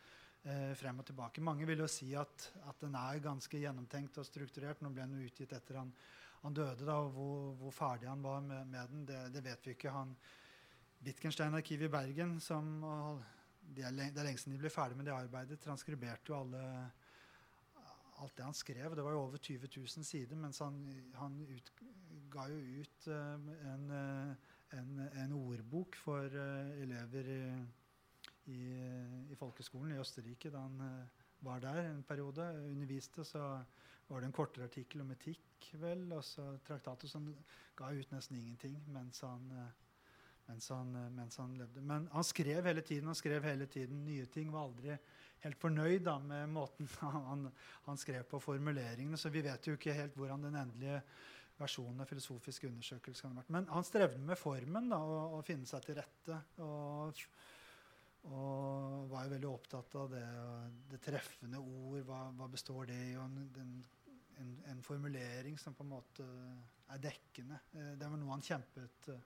eh, 0.46 0.74
frem 0.78 1.00
og 1.02 1.08
tilbake. 1.10 1.42
Mange 1.42 1.66
vil 1.66 1.82
jo 1.82 1.88
si 1.90 2.12
at, 2.16 2.50
at, 2.62 2.78
den 2.84 2.96
er 3.00 3.24
ganske 3.24 3.58
gjennomtenkt 3.58 4.20
og 4.22 4.28
strukturert. 4.28 4.84
Nå 4.84 4.92
ble 4.94 5.08
den 5.08 5.26
utgitt 5.26 5.56
etter 5.58 5.80
han, 5.82 5.94
han 6.44 6.56
døde, 6.56 6.86
da, 6.86 7.00
og 7.02 7.16
hvor, 7.16 7.48
hvor, 7.64 7.74
ferdig 7.74 8.12
han 8.12 8.22
var 8.24 8.46
med, 8.46 8.68
med 8.70 8.94
den, 8.94 9.08
det, 9.10 9.22
det, 9.34 9.44
vet 9.48 9.66
vi 9.66 9.74
ikke. 9.74 9.96
Han, 9.96 10.14
Wittgenstein-arkivet 11.06 11.90
i 11.90 11.96
Bergen, 11.98 12.38
som 12.42 12.78
det 13.76 13.84
er, 13.84 13.92
det 13.92 14.20
er 14.22 14.28
lenge 14.28 14.42
siden 14.42 14.56
de 14.56 14.62
ble 14.62 14.72
ferdig 14.74 14.98
med 15.00 15.08
det 15.08 15.16
arbeidet. 15.16 15.60
Transkriberte 15.64 16.32
jo 16.32 16.40
alle, 16.40 16.64
alt 18.24 18.38
det 18.38 18.46
han 18.46 18.58
skrev. 18.58 18.96
Det 18.96 19.06
var 19.06 19.16
jo 19.16 19.24
over 19.26 19.38
20 19.38 19.70
000 19.78 20.08
sider, 20.08 20.36
mens 20.40 20.60
han, 20.64 20.78
han 21.20 21.40
ut, 21.50 21.72
ga 22.32 22.48
jo 22.52 22.60
ut 22.82 23.08
uh, 23.12 23.50
en, 23.72 23.90
uh, 23.92 24.54
en, 24.80 25.00
en, 25.24 25.36
ordbok 25.38 25.98
for 26.00 26.32
uh, 26.32 26.72
elever 26.84 27.32
i, 27.36 27.42
i, 28.54 28.60
i, 29.32 29.40
folkeskolen 29.40 29.96
i 29.96 30.00
Østerrike 30.00 30.52
da 30.54 30.64
han 30.68 31.08
var 31.46 31.64
der 31.64 31.82
en 31.90 32.04
periode. 32.04 32.46
Underviste, 32.72 33.26
så 33.26 33.46
var 34.08 34.22
det 34.22 34.30
en 34.30 34.38
kortere 34.38 34.70
artikkel 34.70 35.02
om 35.02 35.12
etikk, 35.16 35.72
vel. 35.82 36.06
Og 36.14 36.24
så 36.24 36.54
traktater 36.68 37.12
som 37.12 37.28
ga 37.76 37.92
ut 37.92 38.14
nesten 38.14 38.40
ingenting 38.40 38.78
mens 38.94 39.24
han 39.26 39.50
mens 40.48 40.70
han, 40.70 40.96
eh, 40.96 41.12
mens 41.12 41.38
han, 41.38 41.54
levde. 41.58 41.82
Men 41.82 42.10
han 42.12 42.24
skrev 42.24 42.66
hele 42.66 42.82
tiden 42.82 43.12
han 43.12 43.18
skrev 43.18 43.44
hele 43.44 43.66
tiden 43.66 44.04
nye 44.06 44.26
ting. 44.26 44.52
Var 44.54 44.68
aldri 44.68 44.98
helt 45.46 45.62
fornøyd 45.62 46.04
da, 46.06 46.18
med 46.20 46.52
måten 46.54 46.90
han, 47.00 47.48
han, 47.86 48.02
skrev 48.02 48.26
på 48.30 48.42
formuleringene. 48.44 49.18
Så 49.18 49.34
vi 49.34 49.44
vet 49.46 49.68
jo 49.68 49.78
ikke 49.78 49.96
helt 49.98 50.18
hvordan 50.18 50.48
den 50.48 50.60
endelige 50.62 51.02
versjonen 51.60 52.04
av 52.04 52.10
filosofiske 52.10 52.68
undersøkelser 52.68 53.28
kan 53.28 53.36
ha 53.36 53.42
vært. 53.42 53.54
Men 53.58 53.68
han 53.72 53.88
strevde 53.88 54.22
med 54.22 54.40
formen 54.40 54.90
da, 54.92 55.00
å, 55.00 55.42
finne 55.48 55.68
seg 55.70 55.86
til 55.86 56.00
rette. 56.00 56.40
Og, 56.66 57.22
og 58.32 59.12
var 59.12 59.28
jo 59.28 59.36
veldig 59.36 59.52
opptatt 59.52 60.00
av 60.02 60.10
det, 60.12 60.26
det 60.92 61.02
treffende 61.04 61.62
ord. 61.62 62.02
Hva, 62.08 62.26
hva, 62.36 62.50
består 62.52 62.90
det 62.92 63.00
i? 63.12 63.14
Og 63.16 63.24
en, 63.30 63.78
en, 64.42 64.58
en, 64.74 64.84
formulering 64.84 65.58
som 65.62 65.78
på 65.78 65.86
en 65.86 65.94
måte 65.94 66.28
er 66.92 67.02
dekkende. 67.02 67.62
Eh, 67.78 67.94
det 68.02 68.10
var 68.10 68.20
noe 68.20 68.36
han 68.36 68.44
kjempet 68.46 69.10
uh, 69.14 69.24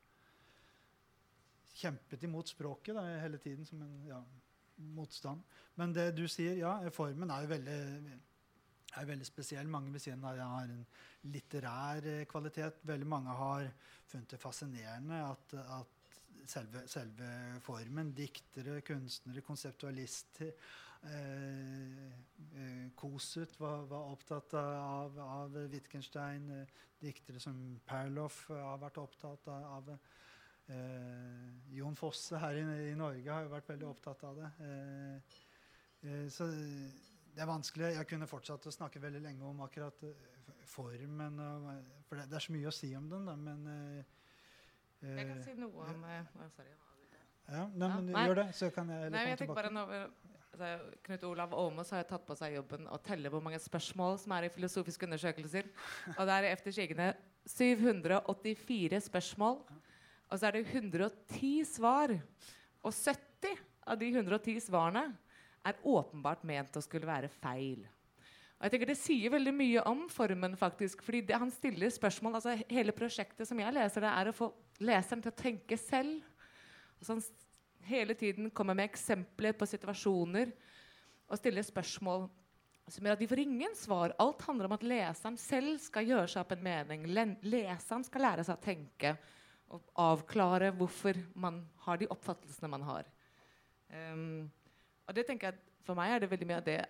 kjempet 1.79 2.23
imot 2.27 2.51
språket 2.51 2.97
da, 2.97 3.05
hele 3.23 3.39
tiden 3.41 3.67
som 3.67 3.81
en 3.85 4.07
ja, 4.07 4.19
motstand. 4.95 5.43
Men 5.79 5.93
det 5.95 6.11
du 6.17 6.25
sier, 6.31 6.57
ja, 6.59 6.73
formen 6.95 7.31
er 7.31 7.45
jo 7.45 7.53
veldig, 7.53 7.77
er 8.99 9.07
veldig 9.13 9.27
spesiell. 9.27 9.69
Mange 9.71 9.93
vil 9.93 10.03
si 10.03 10.11
den 10.11 10.25
har 10.25 10.41
en 10.65 10.83
litterær 11.31 12.09
eh, 12.09 12.25
kvalitet. 12.29 12.83
Veldig 12.87 13.07
mange 13.07 13.37
har 13.39 13.69
funnet 14.09 14.35
det 14.35 14.41
fascinerende 14.41 15.23
at, 15.27 15.55
at 15.79 16.19
selve, 16.49 16.83
selve, 16.89 17.31
formen, 17.63 18.13
diktere, 18.17 18.79
kunstnere, 18.85 19.43
konseptualister 19.45 20.49
eh, 20.49 22.07
eh, 22.59 22.87
Kosut 22.95 23.59
var, 23.59 23.85
var, 23.91 24.11
opptatt 24.15 24.53
av, 24.59 25.19
av 25.19 25.59
Wittgenstein. 25.71 26.49
Eh, 26.61 26.77
diktere 26.99 27.39
som 27.39 27.55
Perloff 27.87 28.47
har 28.51 28.79
vært 28.81 28.97
opptatt 28.99 29.47
av, 29.47 29.67
av 29.77 29.93
Eh, 30.69 31.75
Jon 31.77 31.95
Fosse 31.97 32.37
her 32.37 32.59
i, 32.59 32.63
i, 32.91 32.95
Norge 32.97 33.31
har 33.31 33.45
jo 33.45 33.53
vært 33.53 33.71
veldig 33.71 33.87
opptatt 33.89 34.23
av 34.27 34.37
det. 34.37 34.49
Eh, 34.65 35.37
eh, 36.05 36.25
så 36.33 36.45
det 36.49 37.41
er 37.41 37.49
vanskelig. 37.49 37.93
Jeg 37.95 38.09
kunne 38.09 38.29
fortsatt 38.29 38.67
å 38.69 38.73
snakke 38.73 39.01
veldig 39.01 39.23
lenge 39.23 39.47
om 39.49 39.63
akkurat 39.65 40.03
formen. 40.69 41.39
for 42.05 42.19
det, 42.19 42.27
det, 42.29 42.37
er 42.37 42.45
så 42.45 42.53
mye 42.53 42.69
å 42.69 42.75
si 42.75 42.91
om 42.97 43.09
den, 43.09 43.25
da, 43.25 43.35
men 43.35 43.65
Jeg 44.99 45.27
kan 45.29 45.43
si 45.45 45.55
noe 45.57 45.85
om 45.87 46.03
oh, 46.05 46.49
Sorry. 46.53 46.75
Ja, 47.49 47.63
nei, 47.73 47.87
men 47.89 48.09
ja, 48.13 48.25
gjør 48.27 48.37
det, 48.43 48.49
så 48.53 48.67
kan 48.73 48.89
jeg 48.93 49.09
nei, 49.09 49.23
jeg 49.31 49.47
bare 49.49 49.71
når, 49.73 49.93
altså, 50.51 50.67
Knut 51.07 51.23
Olav 51.31 51.55
Åmås 51.57 51.93
har 51.95 52.05
tatt 52.05 52.27
på 52.27 52.35
seg 52.37 52.59
jobben 52.59 52.85
å 52.93 52.99
telle 53.01 53.31
hvor 53.33 53.41
mange 53.41 53.57
spørsmål 53.63 54.19
som 54.21 54.35
er 54.37 54.45
i 54.45 54.51
filosofiske 54.53 55.07
undersøkelser. 55.07 55.71
Og 56.13 56.21
det 56.29 56.35
er 56.35 56.49
efter 56.51 56.75
sigende 56.75 57.07
784 57.49 59.01
spørsmål. 59.07 59.63
Og 60.29 60.37
så 60.37 60.49
er 60.49 60.57
det 60.57 60.67
110 60.69 61.65
svar. 61.67 62.13
Og 62.85 62.93
70 62.93 63.57
av 63.89 63.97
de 63.99 64.11
110 64.13 64.59
svarene 64.69 65.07
er 65.65 65.79
åpenbart 65.83 66.45
ment 66.47 66.77
å 66.77 66.83
skulle 66.83 67.09
være 67.09 67.31
feil. 67.41 67.81
Og 68.59 68.65
jeg 68.67 68.73
tenker 68.73 68.91
Det 68.91 68.99
sier 68.99 69.31
veldig 69.31 69.53
mye 69.55 69.83
om 69.87 70.07
formen, 70.11 70.55
faktisk. 70.59 71.01
fordi 71.03 71.21
det, 71.21 71.37
han 71.39 71.51
stiller 71.51 71.89
spørsmål, 71.89 72.35
altså 72.35 72.57
Hele 72.69 72.91
prosjektet 72.91 73.47
som 73.47 73.59
jeg 73.59 73.73
leser 73.73 74.03
det, 74.03 74.09
er 74.09 74.29
å 74.29 74.35
få 74.35 74.51
leseren 74.79 75.23
til 75.23 75.31
å 75.31 75.41
tenke 75.41 75.77
selv. 75.77 76.21
Altså 76.99 77.15
han 77.15 77.23
hele 77.87 78.13
tiden 78.13 78.51
kommer 78.51 78.75
med 78.75 78.89
eksempler 78.89 79.55
på 79.55 79.65
situasjoner 79.65 80.51
og 81.29 81.37
stiller 81.39 81.63
spørsmål 81.63 82.27
som 82.89 83.05
gjør 83.05 83.15
at 83.15 83.21
de 83.21 83.29
får 83.29 83.41
ingen 83.43 83.75
svar. 83.77 84.13
Alt 84.19 84.41
handler 84.47 84.67
om 84.67 84.75
at 84.75 84.83
leseren 84.83 85.37
selv 85.39 85.77
skal 85.81 86.07
gjøre 86.09 86.27
seg 86.27 86.41
opp 86.41 86.55
en 86.55 86.63
mening. 86.65 87.05
Leseren 87.45 88.03
skal 88.05 88.25
lære 88.25 88.45
seg 88.45 88.57
å 88.57 88.63
tenke 88.63 89.13
og 89.69 89.91
avklare 90.01 90.71
hvorfor 90.75 91.17
man 91.37 91.61
har 91.85 91.99
de 92.01 92.09
oppfattelsene 92.09 92.71
man 92.71 92.85
har. 92.87 93.09
Um, 93.89 94.49
og 95.07 95.15
det 95.17 95.25
tenker 95.25 95.49
jeg 95.49 95.65
For 95.85 95.97
meg 95.97 96.11
er 96.13 96.21
det 96.21 96.29
veldig 96.29 96.45
mye 96.45 96.61
av 96.61 96.65
det 96.67 96.81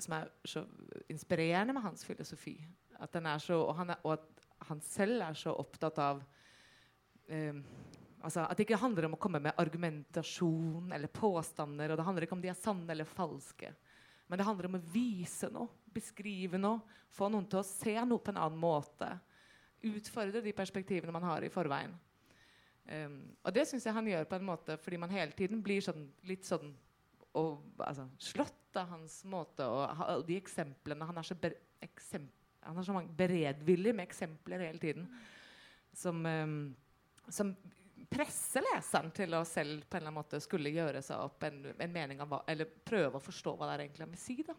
som 0.00 0.14
er 0.16 0.28
så 0.48 0.62
inspirerende 1.12 1.74
med 1.76 1.84
hans 1.84 2.06
filosofi. 2.06 2.54
At 2.96 3.12
den 3.12 3.26
er 3.28 3.42
så, 3.42 3.58
og, 3.60 3.82
er, 3.84 3.98
og 4.00 4.14
at 4.14 4.68
han 4.70 4.80
selv 4.84 5.20
er 5.26 5.36
så 5.36 5.52
opptatt 5.60 5.98
av 6.00 6.22
um, 7.28 7.60
altså 8.20 8.46
At 8.46 8.56
det 8.56 8.64
ikke 8.64 8.80
handler 8.80 9.08
om 9.08 9.16
å 9.16 9.20
komme 9.20 9.42
med 9.44 9.60
argumentasjon 9.60 10.92
eller 10.92 11.12
påstander. 11.12 11.92
Og 11.92 12.00
det 12.00 12.06
handler 12.06 12.26
ikke 12.26 12.38
om 12.38 12.44
de 12.44 12.52
er 12.52 12.58
sanne 12.58 12.88
eller 12.94 13.08
falske. 13.08 13.74
Men 14.30 14.38
det 14.38 14.46
handler 14.46 14.68
om 14.68 14.78
å 14.78 14.84
vise 14.92 15.48
noe, 15.52 15.72
beskrive 15.90 16.60
noe, 16.60 16.84
få 17.10 17.28
noen 17.32 17.48
til 17.50 17.60
å 17.60 17.66
se 17.66 17.96
noe 18.06 18.22
på 18.22 18.30
en 18.32 18.40
annen 18.44 18.60
måte. 18.60 19.08
Utfordre 19.90 20.42
de 20.44 20.52
perspektivene 20.54 21.12
man 21.12 21.26
har 21.26 21.44
i 21.44 21.50
forveien. 21.52 21.96
Um, 22.90 23.18
og 23.46 23.54
det 23.54 23.66
syns 23.70 23.84
jeg 23.86 23.94
han 23.94 24.08
gjør 24.10 24.24
på 24.26 24.38
en 24.40 24.46
måte 24.48 24.74
fordi 24.82 24.98
man 24.98 25.12
hele 25.14 25.30
tiden 25.38 25.60
blir 25.62 25.82
sånn, 25.84 26.08
litt 26.26 26.48
sånn 26.48 26.72
og, 27.38 27.60
altså, 27.78 28.08
slått 28.18 28.78
av 28.80 28.88
hans 28.90 29.20
måte 29.30 29.66
og, 29.70 30.00
og 30.16 30.24
de 30.26 30.34
eksemplene 30.40 31.06
Han 31.06 31.20
er 31.20 31.28
så, 31.28 31.36
ber, 31.38 31.54
eksemp, 31.86 32.32
han 32.66 32.80
er 32.80 32.88
så 32.88 32.96
beredvillig 33.20 33.94
med 33.94 34.08
eksempler 34.08 34.64
hele 34.66 34.82
tiden 34.82 35.06
som, 35.94 36.18
um, 36.26 36.56
som 37.30 37.54
presser 38.10 38.66
leseren 38.72 39.14
til 39.14 39.38
å 39.38 39.44
selv 39.46 39.86
på 39.86 39.96
en 39.96 40.02
eller 40.02 40.10
annen 40.10 40.18
måte 40.18 40.42
skulle 40.42 40.74
gjøre 40.74 41.02
seg 41.04 41.22
opp 41.22 41.46
en, 41.46 41.62
en 41.70 41.94
mening 41.94 42.22
av 42.22 42.30
hva, 42.30 42.42
eller 42.50 42.66
prøve 42.66 43.18
å 43.18 43.22
forstå 43.22 43.54
hva 43.54 43.68
det 43.68 43.76
er 43.76 43.84
egentlig 43.86 44.06
han 44.06 44.14
vil 44.16 44.22
si. 44.22 44.36
da. 44.46 44.56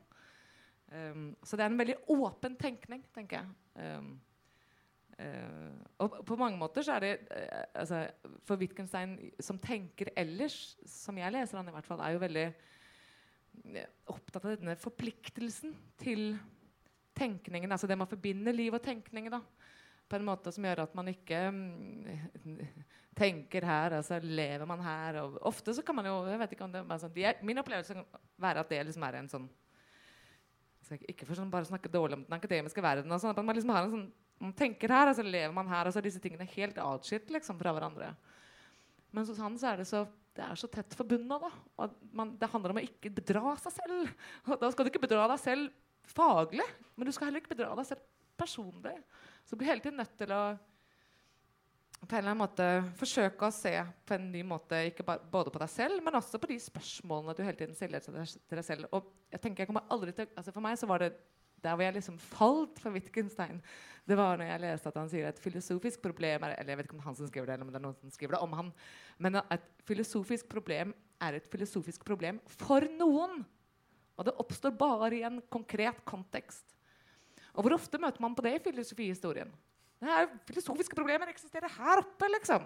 Um, 0.91 1.31
så 1.43 1.59
det 1.59 1.65
er 1.65 1.71
en 1.71 1.81
veldig 1.83 1.99
åpen 2.15 2.55
tenkning, 2.59 3.03
tenker 3.15 3.41
jeg. 3.41 3.55
Um, 3.75 4.13
uh, 5.21 5.77
og 6.01 6.19
på 6.25 6.37
mange 6.39 6.57
måter 6.59 6.85
så 6.85 6.97
er 6.97 7.05
det 7.05 7.11
uh, 7.29 7.63
altså, 7.83 8.03
For 8.47 8.59
Wittgenstein 8.61 9.17
som 9.39 9.59
tenker 9.61 10.11
ellers, 10.17 10.75
som 10.89 11.17
jeg 11.21 11.33
leser 11.33 11.61
han 11.61 11.69
i 11.69 11.75
hvert 11.75 11.87
fall, 11.87 12.01
er 12.01 12.15
jo 12.15 12.23
veldig 12.23 12.47
uh, 12.49 13.85
opptatt 14.15 14.47
av 14.47 14.57
denne 14.57 14.77
forpliktelsen 14.81 15.77
til 16.01 16.33
tenkningen. 17.17 17.71
Altså 17.71 17.89
det 17.89 17.99
man 17.99 18.09
forbinder 18.09 18.55
liv 18.55 18.73
og 18.73 18.83
tenkning. 18.83 19.29
da 19.31 19.43
på 20.11 20.19
en 20.19 20.27
måte 20.27 20.51
som 20.51 20.65
gjør 20.67 20.83
at 20.83 20.95
man 20.97 21.09
ikke 21.11 21.39
um, 21.47 22.07
tenker 23.21 23.65
her, 23.67 23.97
altså 23.99 24.19
lever 24.23 24.67
man 24.67 24.83
her. 24.83 25.21
Og 25.23 25.39
ofte 25.51 25.75
så 25.75 25.85
kan 25.85 25.97
man 25.97 26.09
jo 26.09 26.17
jeg 26.27 26.41
vet 26.41 26.55
ikke 26.55 26.67
om 26.67 26.75
det 26.75 26.83
sånn, 27.03 27.15
er, 27.23 27.39
Min 27.47 27.61
opplevelse 27.61 27.95
kan 27.95 28.07
være 28.41 28.63
at 28.65 28.71
det 28.71 28.81
liksom 28.89 29.07
er 29.07 29.19
en 29.21 29.31
sånn 29.31 29.47
Ikke 31.07 31.27
for 31.27 31.39
sånn 31.39 31.51
bare 31.53 31.69
snakke 31.69 31.91
dårlig 31.91 32.19
om 32.19 32.25
den 32.27 32.35
akademiske 32.35 32.83
verden, 32.83 33.19
sånn, 33.19 33.37
man 33.45 33.55
liksom 33.55 33.71
har 33.71 33.85
en 33.85 33.93
sånn, 33.95 34.07
man 34.41 34.55
tenker 34.57 34.89
her, 34.89 35.05
og 35.05 35.13
altså 35.13 35.25
lever 35.25 35.53
man 35.53 35.69
her, 35.69 35.85
Og 35.85 35.93
så 35.93 35.99
altså 35.99 36.05
disse 36.07 36.21
tingene 36.23 36.47
er 36.47 36.55
helt 36.55 36.79
atskilt 36.81 37.29
liksom, 37.33 37.59
fra 37.59 37.73
hverandre. 37.75 38.09
Men 39.11 39.27
hos 39.27 39.39
han 39.43 39.57
så 39.59 39.73
er 39.73 39.81
det 39.81 39.87
så 39.91 40.05
det 40.31 40.43
er 40.45 40.55
så 40.55 40.69
tett 40.71 40.93
forbundet. 40.95 41.43
da, 41.43 41.87
man, 42.15 42.37
Det 42.39 42.47
handler 42.49 42.71
om 42.71 42.79
å 42.79 42.85
ikke 42.85 43.11
bedra 43.11 43.55
seg 43.59 43.73
selv. 43.75 44.11
Og 44.47 44.61
da 44.61 44.69
skal 44.71 44.87
du 44.87 44.91
ikke 44.91 45.03
bedra 45.03 45.25
deg 45.27 45.41
selv 45.43 45.71
faglig, 46.07 46.65
men 46.95 47.07
du 47.07 47.11
skal 47.11 47.27
heller 47.27 47.43
ikke 47.43 47.51
bedra 47.51 47.75
deg 47.75 47.89
selv 47.89 48.05
personlig. 48.39 48.95
Så 49.43 49.53
du 49.53 49.61
blir 49.61 49.73
hele 49.73 49.83
tiden 49.83 49.99
nødt 49.99 50.15
til 50.19 50.31
å 50.31 50.43
på 52.01 52.15
en 52.15 52.23
eller 52.23 52.31
annen 52.31 52.41
måte 52.41 52.67
forsøke 52.97 53.45
å 53.45 53.53
se 53.53 53.75
på 54.09 54.15
en 54.15 54.31
ny 54.33 54.39
måte 54.47 54.79
ikke 54.89 55.03
bare, 55.05 55.21
både 55.31 55.51
på 55.53 55.59
deg 55.61 55.69
selv, 55.69 55.99
men 56.01 56.15
også 56.17 56.39
på 56.41 56.49
de 56.49 56.57
spørsmålene 56.63 57.35
du 57.37 57.43
hele 57.45 57.59
tiden 57.59 57.77
stiller 57.77 58.01
til 58.01 58.15
deg 58.17 58.65
selv. 58.65 58.87
Og 58.97 59.11
jeg 59.29 59.43
tenker 59.43 59.61
jeg 59.61 59.69
kommer 59.69 59.85
aldri 59.93 60.15
til, 60.17 60.31
altså 60.33 60.53
For 60.55 60.65
meg 60.65 60.79
så 60.81 60.89
var 60.89 61.03
det 61.03 61.11
der 61.63 61.75
hvor 61.75 61.85
jeg 61.85 61.95
liksom 61.97 62.17
falt 62.21 62.81
for 62.81 62.93
Wittgenstein, 62.95 63.61
det 64.09 64.17
var 64.17 64.39
når 64.39 64.49
jeg 64.49 64.61
leste 64.63 64.89
at 64.89 64.97
han 64.97 65.09
sier 65.11 65.29
et 65.29 65.39
filosofisk 65.39 66.01
problem 66.01 66.43
er, 66.47 66.55
Eller 66.57 66.73
jeg 66.73 66.79
vet 66.79 66.87
ikke 66.89 66.97
om 66.97 67.05
han 67.05 67.15
som 67.15 67.29
skriver 67.29 67.47
det, 67.47 67.53
eller 67.53 67.67
om 67.67 67.71
det 67.71 67.79
er 67.79 67.85
noen 67.85 67.99
som 68.01 68.13
skriver 68.13 68.35
det 68.35 68.41
om 68.43 68.53
han. 68.57 68.71
Men 69.21 69.39
et 69.41 69.67
filosofisk 69.87 70.49
problem 70.49 70.93
er 71.21 71.37
et 71.37 71.49
filosofisk 71.51 72.05
problem 72.05 72.41
for 72.49 72.85
noen. 72.97 73.43
Og 74.17 74.27
det 74.27 74.37
oppstår 74.41 74.73
bare 74.77 75.13
i 75.15 75.23
en 75.27 75.39
konkret 75.53 76.01
kontekst. 76.05 76.65
Og 77.53 77.65
hvor 77.65 77.75
ofte 77.77 77.99
møter 78.01 78.23
man 78.23 78.35
på 78.35 78.43
det 78.45 78.55
i 78.57 78.63
filosofihistorien? 78.69 79.51
Det 80.01 80.09
er 80.09 80.31
Filosofiske 80.49 80.97
problemer 80.97 81.29
eksisterer 81.29 81.69
her 81.69 82.01
oppe, 82.01 82.29
liksom. 82.33 82.65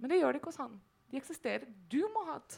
Men 0.00 0.12
det 0.12 0.20
gjør 0.22 0.32
det 0.32 0.40
ikke 0.40 0.52
hos 0.52 0.62
han. 0.62 0.78
De 1.10 1.18
eksisterer. 1.20 1.66
Du 1.92 2.00
må 2.14 2.24
ha 2.30 2.38
et 2.40 2.56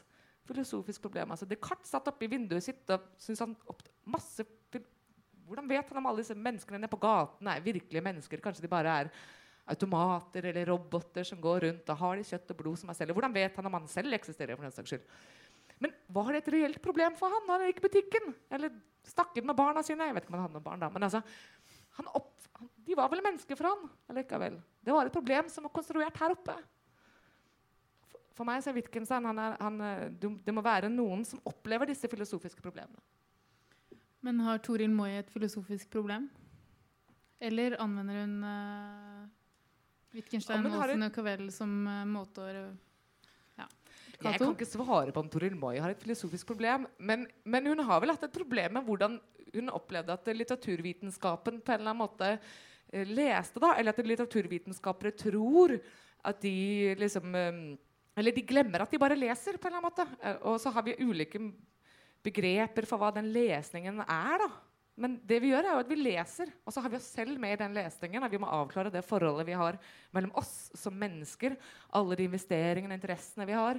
filosofisk 0.49 1.03
problem. 1.03 1.35
Altså, 1.35 1.49
Descartes 1.49 1.91
satt 1.91 2.07
oppe 2.11 2.27
i 2.27 2.31
vinduet 2.31 2.65
sitt 2.65 2.95
og 2.95 3.09
syntes 3.19 3.43
han 3.43 3.57
opp 3.69 3.83
masse 4.09 4.47
Hvordan 5.49 5.69
vet 5.71 5.91
han 5.91 6.01
om 6.01 6.09
alle 6.11 6.23
disse 6.23 6.37
menneskene 6.37 6.81
nede 6.83 6.93
på 6.93 7.01
gaten 7.03 7.51
er 7.51 7.65
virkelige 7.65 8.05
mennesker? 8.05 8.43
Kanskje 8.45 8.65
de 8.65 8.71
bare 8.73 8.95
er 9.03 9.11
automater 9.69 10.49
eller 10.49 10.69
roboter 10.69 11.27
som 11.29 11.41
går 11.41 11.67
rundt 11.67 11.91
og 11.93 12.01
har 12.03 12.17
de 12.17 12.29
kjøtt 12.29 12.55
og 12.55 12.61
blod 12.63 12.81
som 12.81 12.93
er 12.93 12.97
selv. 12.97 13.17
Hvordan 13.17 13.35
vet 13.35 13.59
han 13.59 13.69
om 13.69 13.77
han 13.79 13.91
selv 13.91 14.17
eksisterer? 14.17 14.57
for 14.57 14.65
den 14.65 14.75
saks 14.75 14.95
skyld? 14.95 15.05
Men 15.79 15.93
var 16.11 16.33
det 16.33 16.43
et 16.43 16.53
reelt 16.55 16.81
problem 16.83 17.17
for 17.19 17.33
han? 17.33 17.45
når 17.47 17.61
Han 17.61 17.71
gikk 17.71 17.83
i 17.83 17.87
butikken. 17.89 18.33
Eller 18.51 18.73
snakket 19.07 19.45
med 19.47 19.57
barna 19.57 19.83
sine. 19.85 20.09
Jeg 20.09 20.17
vet 20.17 20.25
ikke 20.25 20.35
om 20.35 20.39
han 20.39 20.47
hadde 20.49 20.59
noen 20.59 20.67
barn 20.71 20.83
da, 20.83 20.89
men 20.93 21.07
altså, 21.07 21.23
opp, 22.15 22.35
De 22.87 22.97
var 22.97 23.11
vel 23.13 23.23
mennesker 23.23 23.59
for 23.59 23.69
han 23.69 23.85
allikevel. 24.11 24.57
Det 24.83 24.95
var 24.95 25.07
et 25.07 25.15
problem 25.15 25.49
som 25.53 25.67
var 25.69 25.75
konstruert 25.77 26.17
her 26.19 26.35
oppe. 26.35 26.57
For, 28.35 28.47
meg 28.47 28.63
så 28.63 28.71
er 28.71 28.79
Wittgenstein 28.79 29.27
han 29.27 29.39
er, 29.43 29.57
han, 29.61 29.79
Det 30.19 30.55
må 30.55 30.63
være 30.65 30.91
noen 30.91 31.25
som 31.27 31.43
opplever 31.47 31.91
disse 31.91 32.09
filosofiske 32.11 32.63
problemene. 32.65 32.99
Men 34.27 34.41
har 34.43 34.59
Toril 34.65 34.91
Moi 34.91 35.13
et 35.19 35.31
filosofisk 35.31 35.91
problem? 35.95 36.27
Eller 37.39 37.77
anvender 37.79 38.25
hun 38.25 38.35
uh, 38.43 39.25
Wittgenstein 40.17 40.67
ja, 40.67 41.07
og 41.07 41.15
Cavell 41.15 41.51
som 41.55 41.75
uh, 41.87 42.03
måte 42.09 42.43
å 42.43 42.69
jeg 44.19 44.41
kan 44.41 44.51
ikke 44.51 44.67
svare 44.67 45.13
på 45.15 45.23
om 45.23 45.29
Toril 45.31 45.55
Moi 45.55 45.77
har 45.79 45.93
et 45.93 46.01
filosofisk 46.03 46.49
problem. 46.49 46.89
Men, 46.99 47.27
men, 47.47 47.69
hun 47.71 47.85
har 47.87 48.01
vel 48.03 48.11
hatt 48.11 48.25
et 48.27 48.35
problem 48.35 48.75
med 48.75 48.87
hvordan 48.89 49.15
hun 49.55 49.71
opplevde 49.71 50.17
at 50.17 50.31
litteraturvitenskapen 50.35 51.61
på 51.63 51.73
en 51.73 51.79
eller 51.79 51.93
annen 51.93 52.01
måte 52.03 52.31
eh, 52.35 53.07
leste. 53.07 53.63
da, 53.63 53.77
Eller 53.79 53.95
at 53.95 54.11
litteraturvitenskapere 54.11 55.15
tror 55.15 55.77
at 56.27 56.43
de 56.43 56.97
liksom 56.99 57.37
Eller 58.19 58.35
de 58.35 58.43
glemmer 58.43 58.83
at 58.83 58.91
de 58.91 58.99
bare 58.99 59.15
leser. 59.15 59.57
på 59.57 59.69
en 59.69 59.77
eller 59.77 59.87
annen 59.87 59.91
måte. 59.93 60.39
Og 60.51 60.59
så 60.61 60.75
har 60.75 60.83
vi 60.83 60.99
ulike 60.99 61.39
begreper 62.25 62.87
for 62.89 63.01
hva 63.01 63.13
den 63.15 63.31
lesningen 63.35 64.03
er. 64.05 64.43
da. 64.43 64.49
Men 64.99 65.15
det 65.23 65.39
vi 65.39 65.53
gjør 65.53 65.63
er 65.63 65.77
jo 65.77 65.83
at 65.85 65.93
vi 65.93 66.01
leser, 66.01 66.51
og 66.67 66.75
så 66.75 66.83
har 66.83 66.91
vi 66.91 66.99
oss 66.99 67.13
selv 67.15 67.39
med 67.39 67.55
i 67.55 67.61
den 67.61 67.77
lesningen. 67.77 68.25
og 68.25 68.33
Vi 68.33 68.41
må 68.43 68.51
avklare 68.51 68.91
det 68.91 69.05
forholdet 69.07 69.47
vi 69.47 69.55
har 69.59 69.79
mellom 70.11 70.35
oss 70.41 70.73
som 70.75 70.97
mennesker, 70.99 71.55
alle 71.95 72.19
de 72.19 72.27
investeringene 72.27 72.97
og 72.97 72.99
interessene 72.99 73.47
vi 73.47 73.57
har 73.57 73.79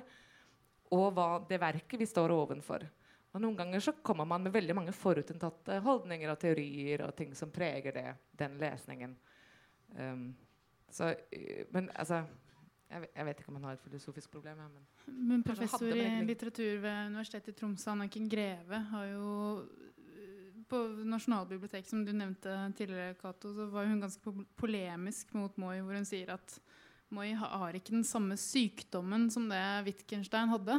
og 0.96 1.12
hva 1.14 1.28
det 1.50 1.60
verket 1.62 2.02
vi 2.02 2.08
står 2.10 2.34
ovenfor. 2.34 2.86
Og 3.30 3.42
Noen 3.44 3.58
ganger 3.58 3.84
så 3.84 3.94
kommer 4.02 4.26
man 4.26 4.42
med 4.46 4.56
veldig 4.56 4.76
mange 4.78 4.94
forutinntatte 4.96 5.78
holdninger 5.86 6.32
og 6.32 6.40
teorier 6.42 7.04
og 7.06 7.14
ting 7.18 7.36
som 7.38 7.52
preger 7.54 7.94
det, 7.94 8.08
den 8.40 8.58
lesningen. 8.62 9.14
Um, 9.94 10.32
så, 10.90 11.12
men 11.70 11.92
altså 11.94 12.24
jeg, 12.90 13.10
jeg, 13.14 13.26
vet 13.28 13.42
ikke 13.42 13.52
om 13.52 13.60
han 13.60 13.68
har 13.70 13.78
et 13.78 13.84
filosofisk 13.86 14.32
problem. 14.34 14.62
Ja, 14.64 14.68
men, 14.74 15.20
men 15.30 15.44
professor 15.46 15.94
i 15.94 16.08
litteratur 16.26 16.80
ved 16.82 17.12
Universitetet 17.12 17.54
i 17.54 17.60
Tromsø, 17.60 17.92
Anniken 17.94 18.30
Greve, 18.32 18.82
har 18.92 19.12
jo 19.12 19.30
på 20.70 20.80
Nasjonalbiblioteket, 21.10 21.90
som 21.90 22.04
du 22.06 22.12
nevnte 22.14 22.54
tidligere, 22.78 23.18
Kato, 23.18 23.52
så 23.56 23.66
var 23.74 23.88
hun 23.90 24.02
ganske 24.04 24.34
polemisk 24.60 25.34
mot 25.38 25.56
Moi, 25.62 25.80
hvor 25.82 25.98
hun 25.98 26.08
sier 26.08 26.36
at 26.36 26.60
Moi 27.14 27.32
har 27.34 27.78
ikke 27.78 27.96
den 27.96 28.06
samme 28.06 28.38
sykdommen 28.38 29.30
som 29.34 29.48
det 29.50 29.62
Wittgenstein 29.88 30.52
hadde. 30.52 30.78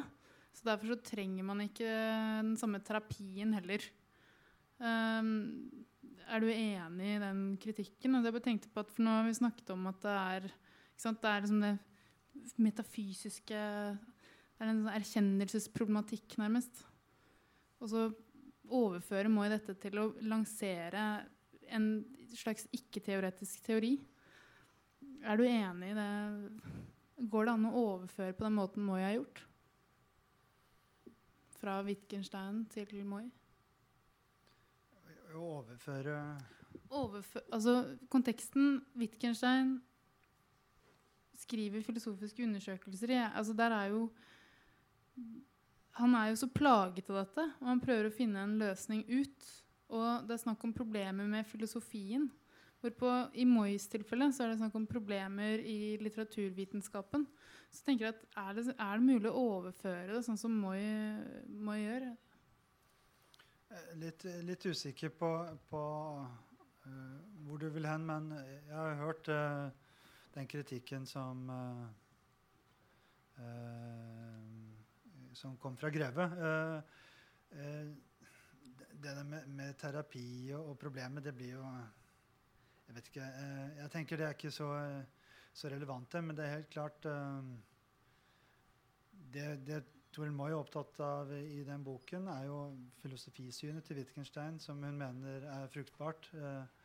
Så 0.55 0.67
Derfor 0.67 0.93
så 0.93 0.99
trenger 1.11 1.47
man 1.47 1.65
ikke 1.65 1.87
den 1.87 2.57
samme 2.59 2.79
terapien 2.87 3.55
heller. 3.57 3.83
Um, 4.79 5.71
er 6.31 6.43
du 6.43 6.47
enig 6.53 7.15
i 7.17 7.21
den 7.23 7.43
kritikken? 7.61 8.15
Og 8.15 8.23
bare 8.23 8.39
jeg 8.39 8.47
tenkte 8.47 8.71
på 8.71 8.83
at 8.85 8.93
for 8.95 9.03
Nå 9.03 9.17
har 9.19 9.27
vi 9.27 9.39
snakket 9.41 9.75
om 9.75 9.91
at 9.91 9.99
det 10.05 10.17
er, 10.17 10.51
sant, 10.95 11.19
det, 11.23 11.31
er 11.31 11.43
liksom 11.43 11.65
det 11.65 11.75
metafysiske 12.61 13.59
Det 13.59 14.67
er 14.67 14.71
en 14.71 14.83
sånn 14.83 14.93
erkjennelsesproblematikk, 14.93 16.37
nærmest. 16.41 16.83
Og 17.81 17.89
så 17.89 18.03
overfører 18.71 19.31
Moi 19.33 19.49
dette 19.49 19.75
til 19.81 19.99
å 20.03 20.11
lansere 20.21 21.05
en 21.71 21.87
slags 22.37 22.67
ikke-teoretisk 22.77 23.65
teori. 23.65 23.95
Er 25.25 25.41
du 25.41 25.47
enig 25.47 25.93
i 25.93 25.97
det? 25.97 26.11
Går 27.31 27.47
det 27.47 27.55
an 27.55 27.69
å 27.69 27.77
overføre 27.81 28.37
på 28.37 28.47
den 28.47 28.57
måten 28.57 28.85
Moi 28.85 29.01
har 29.01 29.17
gjort? 29.17 29.43
Fra 31.61 31.81
Wittgenstein 31.85 32.65
til 32.73 33.03
Moi? 33.05 33.27
Overføre 35.37 36.17
Overfø 36.91 37.39
altså, 37.55 37.75
konteksten 38.11 38.81
Wittgenstein 38.99 39.77
skriver 41.41 41.85
filosofiske 41.85 42.45
undersøkelser 42.47 43.15
i 43.15 43.21
altså, 43.25 43.55
der 43.57 43.75
er 43.77 43.95
jo 43.95 44.11
Han 45.99 46.15
er 46.15 46.31
jo 46.31 46.37
så 46.39 46.47
plaget 46.49 47.11
av 47.11 47.17
dette, 47.19 47.45
og 47.61 47.67
han 47.67 47.81
prøver 47.83 48.07
å 48.09 48.15
finne 48.15 48.45
en 48.47 48.55
løsning 48.61 49.03
ut. 49.11 49.49
Og 49.91 50.23
det 50.25 50.37
er 50.37 50.43
snakk 50.45 50.63
om 50.65 50.73
problemer 50.73 51.27
med 51.29 51.45
filosofien. 51.45 52.29
Hvorpå 52.81 53.11
I 53.37 53.45
Mois 53.45 53.85
tilfelle 53.91 54.31
så 54.33 54.45
er 54.45 54.53
det 54.53 54.61
snakk 54.63 54.79
om 54.79 54.87
problemer 54.89 55.61
i 55.61 55.99
litteraturvitenskapen. 56.01 57.27
Så 57.75 57.85
tenker 57.85 58.07
jeg 58.07 58.15
at 58.15 58.39
Er 58.39 58.55
det, 58.57 58.65
er 58.79 58.97
det 58.97 59.09
mulig 59.11 59.29
å 59.29 59.43
overføre 59.59 60.15
det 60.15 60.23
sånn 60.25 60.39
som 60.41 60.55
Moy, 60.63 60.81
Moy 61.51 61.83
gjør? 61.83 62.07
Eh, 63.71 63.91
litt, 64.01 64.25
litt, 64.47 64.65
usikker 64.65 65.13
på, 65.19 65.35
på 65.69 65.83
hvor 67.45 67.61
du 67.61 67.69
vil 67.75 67.87
hen, 67.87 68.07
men 68.07 68.31
jeg 68.39 68.75
har 68.75 68.97
hørt 69.03 69.29
uh, 69.29 69.69
den 70.35 70.47
kritikken 70.51 71.07
som 71.07 71.51
uh, 71.51 71.89
som 75.35 75.57
kom 75.57 75.77
fra 75.81 75.89
Greve. 75.91 76.27
det 78.91 79.15
der 79.15 79.25
med, 79.25 79.47
med 79.47 79.75
terapi 79.81 80.53
og, 80.53 80.71
og, 80.71 80.79
problemet, 80.79 81.25
det 81.25 81.35
blir 81.35 81.55
jo 81.55 81.65
Jeg 82.87 82.95
vet 82.95 83.07
ikke. 83.09 83.29
jeg 83.79 83.91
tenker 83.91 84.17
det 84.17 84.27
er 84.27 84.35
ikke 84.35 84.51
så, 84.51 84.69
så 85.53 85.69
relevant, 85.69 86.15
men 86.25 86.37
det 86.37 86.45
er 86.45 86.57
helt 86.57 86.71
klart 86.71 87.07
det, 89.33 89.67
det 89.67 89.85
Toril 90.11 90.33
Moi 90.35 90.49
er 90.51 90.59
opptatt 90.59 90.99
av 91.07 91.29
i 91.39 91.63
den 91.67 91.85
boken, 91.87 92.27
er 92.33 92.49
jo 92.49 92.57
filosofisynet 92.99 93.85
til 93.87 94.01
Wittgenstein, 94.01 94.59
som 94.59 94.83
hun 94.83 94.99
mener 94.99 95.45
er 95.47 95.69
fruktbart. 95.71 96.27
Eh, 96.35 96.80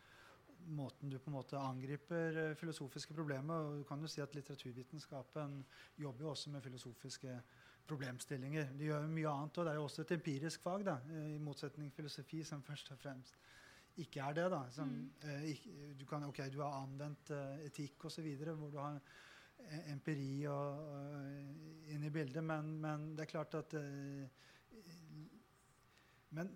måten 0.66 1.09
du 1.09 1.18
på 1.20 1.30
en 1.30 1.38
måte 1.38 1.59
angriper 1.59 2.39
eh, 2.41 2.55
filosofiske 2.57 3.13
problemer 3.13 3.68
og 3.68 3.78
Du 3.80 3.84
kan 3.88 4.01
jo 4.01 4.09
si 4.11 4.22
at 4.22 4.36
litteraturvitenskapen 4.36 5.59
jobber 5.97 6.26
jo 6.26 6.32
også 6.32 6.53
med 6.53 6.61
filosofiske 6.66 7.36
problemstillinger. 7.86 8.72
De 8.74 8.88
gjør 8.89 9.05
jo 9.05 9.13
mye 9.13 9.30
annet, 9.30 9.57
og 9.57 9.66
det 9.66 9.72
er 9.72 9.78
jo 9.80 9.84
også 9.86 10.01
et 10.01 10.16
empirisk 10.18 10.61
fag, 10.61 10.86
da, 10.86 10.97
eh, 11.11 11.36
i 11.36 11.43
motsetning 11.43 11.91
til 11.91 12.03
filosofi, 12.03 12.43
som 12.43 12.63
først 12.63 12.91
og 12.91 12.97
fremst 12.97 13.38
ikke 13.97 14.22
er 14.22 14.34
det. 14.34 14.49
da. 14.51 14.63
Som, 14.72 14.89
mm. 14.89 15.30
eh, 15.30 15.70
du, 15.99 16.05
kan, 16.05 16.24
okay, 16.24 16.49
du 16.49 16.61
har 16.61 16.82
anvendt 16.82 17.32
eh, 17.32 17.66
etikk 17.70 18.09
osv., 18.09 18.28
hvor 18.45 18.74
du 18.74 18.78
har 18.82 18.99
Eh, 19.63 19.91
empiri 19.93 20.45
og, 20.51 20.80
og 20.91 21.91
inn 21.93 22.03
i 22.05 22.11
bildet, 22.13 22.43
men, 22.43 22.76
men, 22.84 23.11
det 23.16 23.26
er 23.26 23.32
klart 23.32 23.55
at 23.57 23.76
Men 26.36 26.51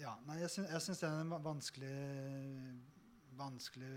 ja, 0.00 0.14
nei, 0.24 0.38
jeg 0.40 0.50
syns 0.54 1.02
det 1.02 1.08
er 1.08 1.20
en 1.20 1.34
vanskelig, 1.44 1.90
vanskelig 3.40 3.94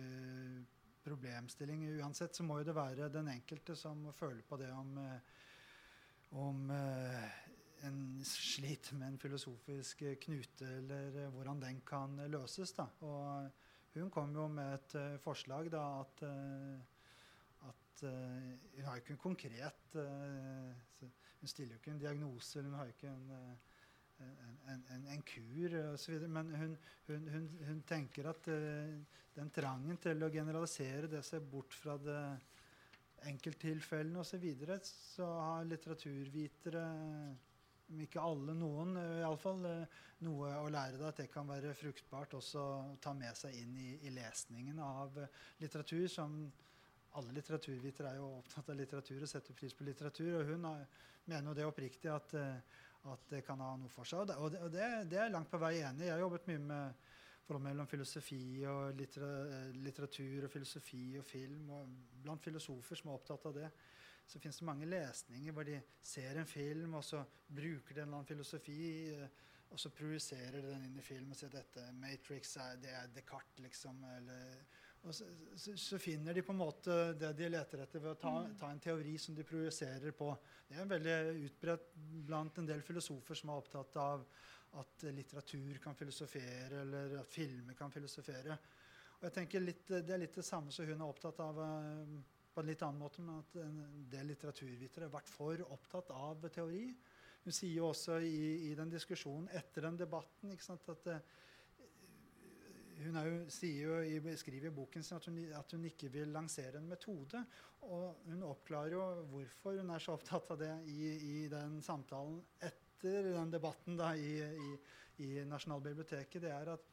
problemstilling. 1.04 1.84
Uansett 2.00 2.36
så 2.36 2.46
må 2.48 2.60
jo 2.60 2.68
det 2.70 2.76
være 2.78 3.12
den 3.12 3.30
enkelte 3.34 3.76
som 3.76 4.06
må 4.06 4.14
føle 4.16 4.44
på 4.48 4.58
det 4.62 4.70
om, 4.72 4.96
om 6.40 6.70
uh, 6.72 7.26
en 7.88 8.00
sliter 8.28 8.96
med 9.00 9.12
en 9.12 9.20
filosofisk 9.20 10.06
knute, 10.24 10.70
eller 10.80 11.30
hvordan 11.36 11.62
den 11.64 11.82
kan 11.88 12.16
løses. 12.32 12.72
Da. 12.78 12.88
Og 13.04 14.00
hun 14.00 14.10
kom 14.14 14.36
jo 14.36 14.48
med 14.48 14.78
et 14.78 14.98
uh, 15.00 15.20
forslag 15.24 15.72
da, 15.74 15.86
at 16.02 16.28
at 17.64 18.02
hun 18.04 18.84
har 18.84 18.96
jo 18.96 19.02
ikke 19.04 19.14
en 19.14 19.20
konkret 19.22 19.94
Hun 19.94 21.48
stiller 21.48 21.76
jo 21.76 21.78
ikke 21.78 21.92
en 21.92 22.00
diagnose, 22.02 22.62
hun 22.62 22.74
har 22.74 22.88
jo 22.90 22.92
ikke 22.96 23.08
en, 23.08 23.30
en, 24.74 24.84
en, 24.96 25.06
en 25.14 25.24
kur 25.28 25.76
osv. 25.94 26.28
Men 26.28 26.50
hun, 26.56 26.78
hun, 27.08 27.28
hun, 27.30 27.48
hun, 27.68 27.84
tenker 27.88 28.30
at 28.30 28.50
den 29.36 29.52
trangen 29.54 29.98
til 30.02 30.24
å 30.24 30.32
generalisere 30.32 31.10
det 31.12 31.24
seg 31.26 31.46
bort 31.50 31.74
fra 31.74 31.98
det 32.02 32.22
enkelttilfellene 33.30 34.22
osv., 34.22 34.36
så, 34.36 34.42
videre, 34.42 34.78
så 34.84 35.28
har 35.40 35.68
litteraturvitere 35.70 36.84
om 37.94 38.02
ikke 38.04 38.24
alle, 38.24 38.56
noen 38.58 38.98
iallfall, 38.98 39.64
noe 40.26 40.52
å 40.64 40.70
lære 40.72 40.98
deg 40.98 41.08
at 41.10 41.22
det 41.22 41.30
kan 41.32 41.48
være 41.48 41.76
fruktbart 41.78 42.36
også 42.40 42.62
å 42.64 42.76
ta 43.04 43.14
med 43.16 43.36
seg 43.38 43.56
inn 43.60 43.76
i, 43.78 43.90
i 44.08 44.14
lesningen 44.16 44.80
av 44.84 45.20
litteratur 45.62 46.08
som 46.12 46.38
alle 47.20 47.34
litteraturvitere 47.36 48.14
er 48.14 48.22
jo 48.22 48.30
opptatt 48.40 48.72
av 48.74 48.80
litteratur 48.80 49.22
og 49.22 49.30
setter 49.30 49.58
pris 49.58 49.76
på 49.78 49.86
litteratur. 49.86 50.32
Og 50.40 50.54
hun 50.54 50.66
har, 50.70 50.86
mener 51.30 51.52
jo 51.52 51.58
det 51.60 51.68
oppriktig 51.68 52.10
at, 52.12 52.34
eh, 52.40 52.80
at, 53.12 53.28
det 53.30 53.44
kan 53.46 53.62
ha 53.62 53.74
noe 53.78 53.92
for 53.94 54.10
seg. 54.10 54.24
Og, 54.24 54.50
det, 54.54 54.62
og 54.64 54.72
det, 54.74 54.88
det, 55.12 55.20
er 55.20 55.28
jeg 55.28 55.36
langt 55.36 55.52
på 55.52 55.62
vei 55.62 55.76
enig 55.82 56.06
i. 56.06 56.08
Jeg 56.10 56.16
har 56.16 56.24
jobbet 56.24 56.50
mye 56.50 56.64
med 56.72 57.12
forhold 57.44 57.66
mellom 57.66 57.90
filosofi 57.92 58.64
og 58.70 58.96
litteratur 58.98 60.48
og 60.48 60.52
filosofi 60.52 61.06
og 61.20 61.26
film. 61.28 61.70
Og 61.76 61.96
blant 62.24 62.44
filosofer 62.44 63.00
som 63.00 63.12
er 63.12 63.18
opptatt 63.20 63.48
av 63.50 63.58
det, 63.58 63.72
så 64.26 64.40
fins 64.40 64.60
det 64.60 64.68
mange 64.68 64.88
lesninger 64.88 65.56
hvor 65.56 65.68
de 65.68 65.80
ser 66.00 66.40
en 66.40 66.48
film, 66.48 66.94
og 66.96 67.04
så 67.04 67.24
bruker 67.48 67.96
de 67.96 68.02
en 68.02 68.08
eller 68.08 68.22
annen 68.22 68.30
filosofi. 68.30 68.84
Eh, 69.12 69.42
og 69.74 69.80
så 69.82 69.90
projiserer 69.90 70.62
de 70.62 70.70
den 70.70 70.84
inn 70.86 70.98
i 71.02 71.04
film 71.04 71.32
og 71.34 71.38
sier 71.40 71.50
dette 71.50 71.88
Matrix 71.98 72.52
er, 72.62 72.76
det 72.78 72.92
er 72.94 73.08
Descartes, 73.16 73.64
liksom. 73.64 74.04
eller 74.20 74.60
og 75.04 75.16
så, 75.16 75.26
så, 75.60 75.74
så, 75.76 75.98
finner 76.00 76.36
de 76.36 76.44
på 76.46 76.54
en 76.54 76.62
måte 76.62 76.94
det 77.20 77.34
de 77.36 77.50
leter 77.52 77.82
etter, 77.84 78.00
ved 78.00 78.14
å 78.14 78.20
ta, 78.22 78.32
mm. 78.46 78.54
ta 78.62 78.70
en 78.72 78.84
teori 78.84 79.18
som 79.20 79.36
de 79.36 79.44
projiserer 79.44 80.14
på. 80.16 80.30
Det 80.70 80.78
er 80.80 80.88
veldig 80.94 81.16
utbredt 81.50 81.90
blant 82.30 82.62
en 82.62 82.70
del 82.70 82.86
filosofer 82.88 83.36
som 83.36 83.52
er 83.52 83.60
opptatt 83.60 83.98
av 84.00 84.24
at 84.80 85.06
litteratur 85.14 85.78
kan 85.84 85.96
filosofere, 85.96 86.82
eller 86.82 87.18
at 87.20 87.34
filmer 87.34 87.78
kan 87.78 87.92
filosofere. 87.94 88.58
Og 89.20 89.28
jeg 89.28 89.36
tenker 89.38 89.64
litt, 89.64 89.88
Det 89.88 90.14
er 90.14 90.22
litt 90.22 90.36
det 90.36 90.46
samme 90.46 90.72
som 90.74 90.88
hun 90.88 91.00
er 91.02 91.08
opptatt 91.08 91.40
av 91.44 91.60
eh, 91.64 92.16
på 92.54 92.62
en 92.62 92.70
litt 92.70 92.82
annen 92.86 93.02
måte, 93.02 93.22
men 93.22 93.40
at 93.42 93.56
en 93.62 94.08
del 94.12 94.28
litteraturvitere 94.34 95.08
har 95.08 95.14
vært 95.14 95.32
for 95.32 95.64
opptatt 95.74 96.12
av 96.14 96.44
teori. 96.54 96.86
Hun 97.44 97.56
sier 97.56 97.80
jo 97.80 97.90
også 97.90 98.20
i, 98.24 98.70
i 98.70 98.76
den 98.78 98.92
diskusjonen 98.92 99.50
etter 99.58 99.88
den 99.88 99.98
debatten 100.00 100.54
sant, 100.64 100.90
at 100.92 101.10
eh, 101.12 101.24
hun 103.04 103.18
jo, 103.20 103.98
jo 104.06 104.36
skriver 104.40 104.70
i 104.70 104.76
boken 104.76 105.04
sin 105.04 105.18
at 105.18 105.26
hun, 105.28 105.40
at 105.58 105.76
hun, 105.76 105.88
ikke 105.90 106.12
vil 106.14 106.32
lansere 106.32 106.80
en 106.80 106.88
metode. 106.88 107.42
Og 107.84 108.28
hun 108.30 108.46
oppklarer 108.48 108.96
jo 108.96 109.04
hvorfor 109.34 109.80
hun 109.82 109.92
er 109.92 110.04
så 110.04 110.16
opptatt 110.16 110.54
av 110.54 110.62
det 110.62 110.72
i, 110.92 111.10
i 111.18 111.36
den 111.52 111.82
samtalen 111.84 112.40
etter 112.60 112.83
den 113.12 113.52
debatten 113.52 113.98
da, 113.98 114.14
i, 114.16 114.78
i, 115.24 115.30
Nasjonalbiblioteket. 115.50 116.42
Det 116.42 116.52
er 116.52 116.74
at 116.74 116.90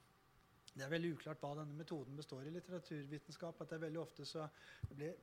det 0.70 0.84
er 0.86 0.92
veldig 0.92 1.14
uklart 1.16 1.42
hva 1.42 1.54
denne 1.58 1.74
metoden 1.74 2.16
består 2.18 2.46
i 2.46 2.54
litteraturvitenskap. 2.54 3.60
At 3.60 3.72
det 3.72 3.78
er 3.78 3.86
veldig 3.88 4.00
ofte 4.02 4.26
så 4.28 4.46
blir 4.90 5.14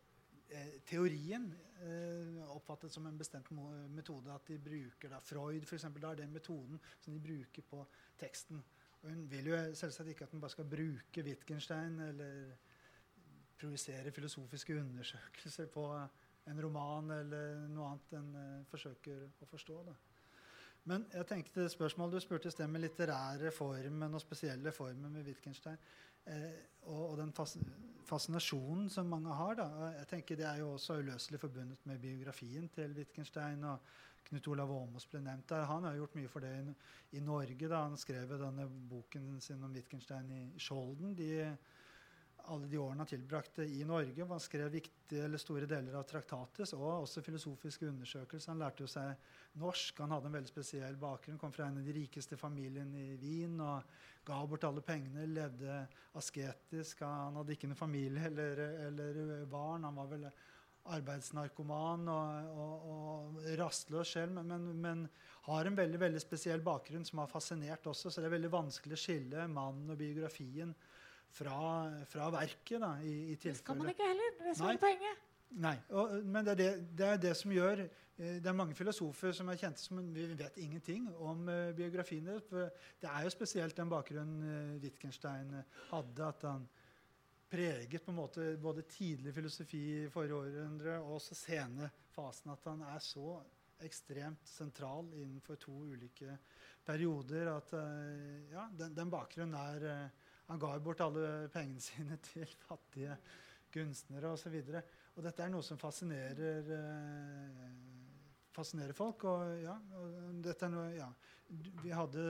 eh, 0.52 0.80
teorien 0.88 1.48
eh, 1.86 2.42
oppfattet 2.52 2.94
som 2.94 3.08
en 3.08 3.20
bestemt 3.20 3.52
metode. 3.96 4.34
At 4.34 4.48
de 4.50 4.60
bruker 4.60 5.14
da, 5.14 5.22
Freud, 5.24 5.64
for 5.66 5.80
eksempel, 5.80 6.04
Da 6.04 6.12
er 6.12 6.24
det 6.24 6.30
metoden 6.32 6.80
som 7.00 7.16
de 7.16 7.24
bruker 7.24 7.68
på 7.70 7.84
teksten. 8.20 8.64
Og 9.02 9.10
hun 9.12 9.28
vil 9.32 9.52
jo 9.54 9.60
selvsagt 9.78 10.10
ikke 10.12 10.28
at 10.28 10.34
hun 10.36 10.42
bare 10.42 10.56
skal 10.56 10.70
bruke 10.70 11.24
Wittgenstein 11.24 12.00
eller 12.10 12.56
projisere 13.58 14.12
filosofiske 14.12 14.76
undersøkelser 14.78 15.70
på 15.74 15.86
en 16.48 16.62
roman 16.64 17.12
eller 17.12 17.64
noe 17.72 17.92
annet 17.92 18.14
en 18.20 18.30
uh, 18.36 18.68
forsøker 18.72 19.26
å 19.44 19.50
forstå. 19.50 19.80
Da. 19.88 19.96
Men 20.88 21.04
jeg 21.12 21.28
tenkte 21.28 21.68
spørsmålet 21.68 22.16
du 22.16 22.24
spurte 22.24 22.48
i 22.48 22.54
sted 22.54 22.70
med 22.72 22.86
litterære 22.86 23.52
formen 23.52 24.14
og 24.16 24.24
spesielle 24.24 24.72
former 24.72 25.12
med 25.12 25.26
Wittgenstein, 25.28 25.78
eh, 26.32 26.52
og, 26.88 27.02
og, 27.10 27.16
den 27.20 27.34
fas 27.36 27.58
fascinasjonen 28.08 28.88
som 28.90 29.10
mange 29.12 29.34
har. 29.36 29.58
Da. 29.60 29.68
Jeg 29.98 30.08
tenker 30.08 30.36
Det 30.40 30.46
er 30.48 30.62
jo 30.62 30.74
også 30.74 31.00
uløselig 31.02 31.40
forbundet 31.40 31.86
med 31.86 32.00
biografien 32.00 32.70
til 32.70 32.94
Wittgenstein. 32.96 33.64
og 33.64 33.80
Knut 34.28 34.48
Olav 34.48 34.72
Åmås 34.72 35.06
ble 35.08 35.22
nevnt 35.24 35.50
der. 35.50 35.66
Han 35.68 35.84
har 35.88 35.96
gjort 35.96 36.16
mye 36.16 36.32
for 36.32 36.44
det 36.44 36.54
i, 36.56 36.74
i 37.18 37.20
Norge. 37.24 37.68
da 37.68 37.84
Han 37.84 37.98
skrev 37.98 38.32
denne 38.40 38.68
boken 38.90 39.42
sin 39.42 39.64
om 39.64 39.76
Wittgenstein 39.76 40.32
i 40.32 40.42
Skjolden. 40.60 41.16
De, 41.16 41.30
alle 42.54 42.68
de 42.72 42.80
årene 42.80 43.04
han 43.04 43.10
tilbrakte 43.10 43.66
i 43.66 43.84
Norge. 43.88 44.26
Han 44.30 44.41
skrev 44.41 44.72
viktige 44.72 45.26
eller 45.26 45.41
store 45.41 45.68
deler 45.70 45.98
av 46.00 46.06
Traktates 46.08 46.74
og 46.78 46.86
også 46.89 47.24
filosofiske 47.26 47.88
undersøkelser. 47.89 48.54
Han 48.54 48.64
lærte 48.64 48.86
jo 48.86 48.91
seg 48.91 49.60
norsk. 49.62 50.02
Han 50.04 50.16
hadde 50.16 50.32
en 50.32 50.38
veldig 50.38 50.52
spesiell 50.52 51.00
bakgrunn. 51.02 51.39
Kom 51.41 51.54
fra 51.56 51.68
en 51.68 51.80
av 51.82 51.88
de 51.88 51.95
rikeste 51.95 52.39
familiene 52.39 53.04
i 53.04 53.18
Wien 53.22 53.60
og 53.64 53.98
ga 54.28 54.41
bort 54.48 54.68
alle 54.68 54.84
pengene. 54.86 55.28
Levde 55.30 55.80
asketisk. 56.20 57.04
Han 57.06 57.41
hadde 57.41 57.58
ikke 57.58 57.72
noen 57.72 57.80
familie 57.80 58.30
eller, 58.32 58.64
eller 58.89 59.48
barn. 59.52 59.88
Han 59.88 60.00
var 60.00 60.14
vel 60.14 60.30
arbeidsnarkoman 60.88 62.08
og, 62.12 62.52
og, 62.64 62.86
og 62.91 63.41
rastløs 63.60 64.14
sjel, 64.14 64.32
men, 64.36 64.54
men, 64.54 64.70
men, 64.84 65.02
har 65.48 65.68
en 65.68 65.78
veldig 65.78 66.00
veldig 66.00 66.20
spesiell 66.20 66.64
bakgrunn 66.64 67.06
som 67.08 67.22
har 67.22 67.32
fascinert 67.32 67.86
også. 67.88 68.12
Så 68.12 68.20
det 68.20 68.28
er 68.28 68.38
veldig 68.38 68.52
vanskelig 68.52 68.98
å 68.98 69.00
skille 69.00 69.45
mannen 69.52 69.93
og 69.93 70.00
biografien 70.00 70.74
fra, 71.36 71.58
fra 72.10 72.30
verket. 72.34 72.80
Da, 72.82 72.96
i, 73.04 73.16
i 73.34 73.40
det 73.42 73.58
skal 73.60 73.80
man 73.80 73.94
ikke 73.94 74.08
heller. 74.08 74.36
Det 74.40 74.52
er 74.54 74.60
som 74.60 74.82
poenget. 74.82 75.24
Nei, 75.56 75.78
og, 75.96 76.18
men 76.28 76.44
det 76.44 76.54
er 76.54 76.60
det, 76.60 76.72
det 77.00 77.08
er 77.08 77.22
det, 77.24 77.32
som 77.40 77.54
gjør 77.56 77.86
eh, 77.86 78.40
Det 78.44 78.50
er 78.50 78.58
mange 78.58 78.76
filosofer 78.76 79.32
som 79.36 79.48
er 79.48 79.60
kjente 79.62 79.80
som 79.80 80.02
vi 80.14 80.26
vet 80.36 80.60
ingenting 80.60 81.08
om 81.24 81.48
uh, 81.48 81.72
biografien 81.78 82.28
deres. 82.28 82.74
Det 83.00 83.08
er 83.08 83.24
jo 83.24 83.32
spesielt 83.32 83.78
den 83.78 83.92
bakgrunnen 83.92 84.44
uh, 84.44 84.82
Wittgenstein 84.84 85.54
hadde. 85.92 86.28
at 86.28 86.44
han 86.50 86.68
preget 87.48 88.04
på 88.04 88.12
en 88.12 88.20
måte 88.20 88.50
både 88.60 88.84
tidlig 88.92 89.32
filosofi 89.34 89.84
i 90.04 90.10
forrige 90.12 90.36
århundre 90.36 90.98
og 91.00 91.14
også 91.22 91.38
sene 91.40 91.88
fasen. 92.12 92.52
At 92.52 92.68
han 92.68 92.84
er 92.84 93.00
så 93.00 93.38
ekstremt 93.88 94.44
sentral 94.50 95.14
innenfor 95.16 95.56
to 95.62 95.72
ulike 95.72 96.40
perioder 96.84 97.54
at 97.56 97.72
uh, 97.78 98.52
ja, 98.52 98.68
den, 98.76 98.96
den, 98.98 99.12
bakgrunnen 99.14 99.56
er 99.56 100.10
Han 100.48 100.62
ga 100.62 100.78
bort 100.80 101.04
alle 101.04 101.50
pengene 101.54 101.84
sine 101.84 102.20
til 102.30 102.48
fattige 102.68 103.18
kunstnere 103.74 104.32
osv. 104.32 104.56
Og, 104.62 104.72
så 104.72 104.82
og 105.18 105.26
dette 105.26 105.43
er 105.43 105.52
noe 105.52 105.66
som 105.66 105.80
fascinerer 105.82 106.72
uh, 106.72 107.98
fascinerer 108.58 108.95
folk. 108.98 109.26
Og 109.30 109.64
ja, 109.64 109.76
og 110.00 110.41
dette 110.45 110.68
er 110.68 110.74
noe, 110.74 110.88
ja. 110.95 111.10
Vi 111.84 111.93
hadde 111.95 112.24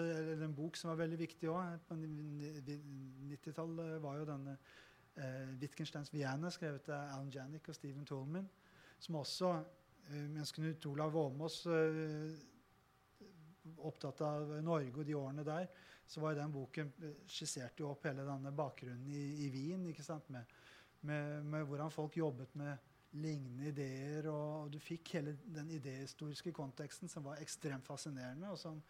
en 0.46 0.56
bok 0.56 0.78
som 0.78 0.92
var 0.92 1.00
veldig 1.02 1.20
viktig 1.24 1.50
òg. 1.50 1.80
På 1.88 1.98
90-tallet 1.98 3.96
var 4.04 4.20
jo 4.20 4.28
denne 4.30 4.54
eh, 5.18 5.56
Wittgensteins 5.62 6.14
Vienna, 6.14 6.52
skrevet 6.54 6.92
av 6.94 7.16
Alan 7.16 7.32
Janik 7.34 7.72
og 7.72 7.78
Stephen 7.78 8.06
Tolman, 8.06 8.46
som 9.02 9.18
også 9.18 9.56
eh, 9.58 10.28
mens 10.36 10.54
Knut 10.54 10.86
Olav 10.92 11.18
Åmås 11.18 11.64
eh, 11.74 12.38
opptatt 13.90 14.22
av 14.26 14.54
Norge 14.64 15.02
og 15.02 15.08
de 15.08 15.18
årene 15.18 15.48
der, 15.48 15.66
så 16.08 16.24
var 16.24 16.38
den 16.38 16.54
boken 16.54 16.92
eh, 17.04 17.24
skisserte 17.30 17.84
jo 17.84 17.92
opp 17.92 18.06
hele 18.08 18.26
denne 18.28 18.54
bakgrunnen 18.56 19.08
i, 19.12 19.24
i 19.46 19.50
Wien. 19.54 19.86
ikke 19.92 20.06
sant, 20.06 20.30
med, 20.34 20.54
med, 21.02 21.44
med, 21.46 21.66
hvordan 21.68 21.92
folk 21.94 22.18
jobbet 22.18 22.56
med 22.60 22.94
lignende 23.18 23.72
ideer. 23.72 24.30
Og, 24.32 24.64
og, 24.64 24.72
du 24.74 24.80
fikk 24.84 25.18
hele 25.18 25.38
den 25.44 25.72
idehistoriske 25.76 26.54
konteksten 26.56 27.12
som 27.12 27.28
var 27.28 27.44
ekstremt 27.44 27.88
fascinerende, 27.88 28.52
og 28.52 28.60
som 28.62 28.82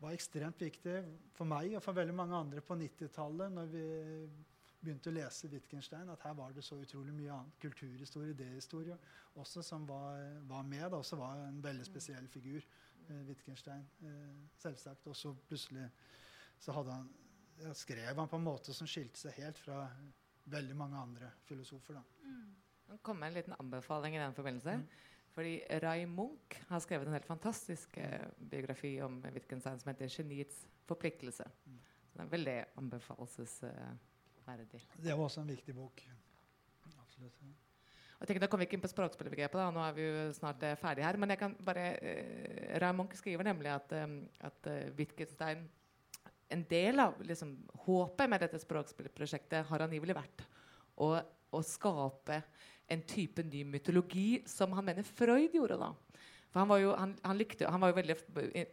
var 0.00 0.14
ekstremt 0.16 0.62
viktig 0.62 1.00
for 1.36 1.48
meg 1.48 1.74
og 1.76 1.84
for 1.84 1.96
veldig 1.96 2.14
mange 2.16 2.38
andre 2.38 2.62
på 2.64 2.78
90-tallet, 2.78 3.52
når 3.52 3.74
vi 3.74 3.84
begynte 4.80 5.10
å 5.10 5.12
lese 5.12 5.50
Wittgenstein, 5.52 6.08
at 6.08 6.22
her 6.24 6.36
var 6.38 6.54
det 6.56 6.64
så 6.64 6.78
utrolig 6.80 7.12
mye 7.12 7.34
annet. 7.34 7.58
Kulturhistorie, 7.60 8.32
idéhistorie 8.32 8.96
også, 9.36 9.62
som 9.66 9.84
var, 9.88 10.22
var 10.48 10.64
med. 10.64 10.86
og 10.88 11.02
også 11.02 11.18
var 11.20 11.42
en 11.44 11.60
veldig 11.64 11.84
spesiell 11.84 12.28
figur. 12.32 12.64
Eh, 13.10 13.20
Wittgenstein, 13.28 13.84
eh, 14.02 14.48
selvsagt. 14.56 15.06
Og 15.06 15.16
så 15.16 15.34
plutselig 15.48 15.90
så 16.60 16.72
han, 16.76 17.08
skrev 17.74 18.16
han 18.16 18.28
på 18.28 18.36
en 18.36 18.44
måte 18.44 18.74
som 18.76 18.88
skilte 18.88 19.20
seg 19.20 19.38
helt 19.40 19.58
fra 19.60 19.86
veldig 20.50 20.76
mange 20.76 20.98
andre 20.98 21.30
filosofer. 21.48 22.00
da. 22.00 22.02
Mm. 22.24 22.56
Det 22.90 23.14
med 23.14 23.28
en 23.28 23.34
liten 23.34 23.54
anbefaling 23.58 24.16
i 24.16 24.20
den 24.20 24.34
forbindelse. 24.34 24.70
Mm. 24.80 24.86
Fordi 25.30 25.62
Ray 25.82 26.06
Munch 26.10 26.56
har 26.68 26.78
skrevet 26.82 27.06
en 27.06 27.14
helt 27.14 27.26
fantastisk 27.26 27.96
eh, 27.96 28.26
biografi 28.50 29.02
om 29.02 29.22
Wittgenstein 29.22 29.78
som 29.78 29.92
heter 29.92 30.08
'Geniets 30.08 30.66
forpliktelse'. 30.88 31.50
Mm. 31.66 31.80
Den 32.12 32.20
er 32.20 32.30
veldig 32.30 32.64
anbefalesverdig. 32.76 34.86
det 35.02 35.16
var 35.16 35.24
også 35.24 35.40
en 35.40 35.48
viktig 35.48 35.74
bok. 35.74 36.08
Absolutt. 37.02 37.42
Ja. 37.42 37.48
Jeg 38.20 38.26
tenker, 38.26 38.40
Da 38.40 38.46
kommer 38.46 38.64
vi 38.64 38.68
ikke 38.68 38.76
inn 38.76 38.84
på 38.84 38.88
språkspillbegrepet, 38.88 39.72
nå 39.72 39.80
er 39.80 39.92
vi 39.92 40.02
jo 40.02 40.32
snart 40.36 40.62
eh, 40.62 40.76
ferdige 40.76 41.04
her. 41.04 41.16
Men 41.16 41.30
jeg 41.30 41.38
kan 41.38 41.56
bare, 41.64 42.02
eh, 42.02 42.80
Ray 42.82 42.92
Munch 42.92 43.16
skriver 43.16 43.44
nemlig 43.44 43.70
at, 43.72 43.92
um, 44.04 44.28
at 44.40 44.66
uh, 44.66 44.96
Wittgenstein 44.98 45.70
en 46.50 46.64
del 46.68 47.00
av 47.00 47.20
liksom, 47.22 47.54
håpet 47.86 48.30
med 48.30 48.42
dette 48.42 48.58
språkspillprosjektet 48.62 49.68
har 49.68 49.84
angivelig 49.84 50.16
vært 50.18 50.44
å, 51.00 51.12
å, 51.20 51.62
skape 51.64 52.40
en 52.90 53.02
type 53.06 53.44
ny 53.46 53.62
mytologi 53.64 54.42
som 54.50 54.74
han 54.74 54.88
mener 54.88 55.06
Freud 55.06 55.54
gjorde. 55.54 55.78
da. 55.78 55.92
For 56.50 56.62
han 56.62 56.70
var 56.72 56.82
jo, 56.82 56.90
han, 56.98 57.14
han 57.22 57.38
likte, 57.38 57.68
han 57.70 57.82
var 57.82 57.92
jo 57.92 57.98
veldig 58.00 58.18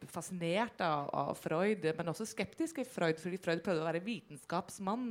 fascinert 0.10 0.82
av, 0.82 1.12
av, 1.14 1.32
Freud, 1.38 1.86
men 2.00 2.10
også 2.10 2.26
skeptisk 2.26 2.82
i 2.82 2.88
Freud, 2.90 3.22
fordi 3.22 3.38
Freud 3.42 3.62
prøvde 3.66 3.86
å 3.86 3.90
være 3.92 4.04
vitenskapsmann. 4.06 5.08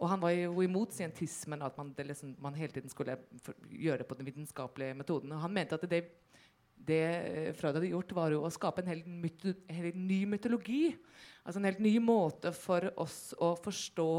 Og 0.00 0.08
han 0.08 0.22
var 0.22 0.32
jo 0.32 0.62
imot 0.64 0.94
scientismen, 0.94 1.60
at 1.66 1.76
man, 1.76 1.90
liksom, 1.98 2.36
man 2.40 2.56
hele 2.56 2.72
tiden 2.72 2.92
skulle 2.92 3.18
gjøre 3.74 4.04
det 4.04 4.08
på 4.08 4.16
den 4.16 4.30
vitenskapelige 4.30 4.96
metoden. 5.02 5.34
Og 5.34 5.42
han 5.42 5.58
mente 5.58 5.76
at 5.76 5.90
det 5.90 6.04
det 6.86 7.02
eh, 7.04 7.50
Freud 7.56 7.76
hadde 7.76 7.90
gjort, 7.90 8.14
var 8.16 8.34
jo 8.34 8.44
å 8.44 8.52
skape 8.52 8.82
en 8.82 8.90
hel, 8.90 9.02
myto, 9.04 9.52
hel 9.70 9.90
ny 9.96 10.22
mytologi. 10.28 10.94
Altså 11.44 11.58
En 11.58 11.66
helt 11.68 11.82
ny 11.82 11.94
måte 12.04 12.52
for 12.52 12.84
oss 13.00 13.32
å 13.40 13.54
forstå 13.58 14.10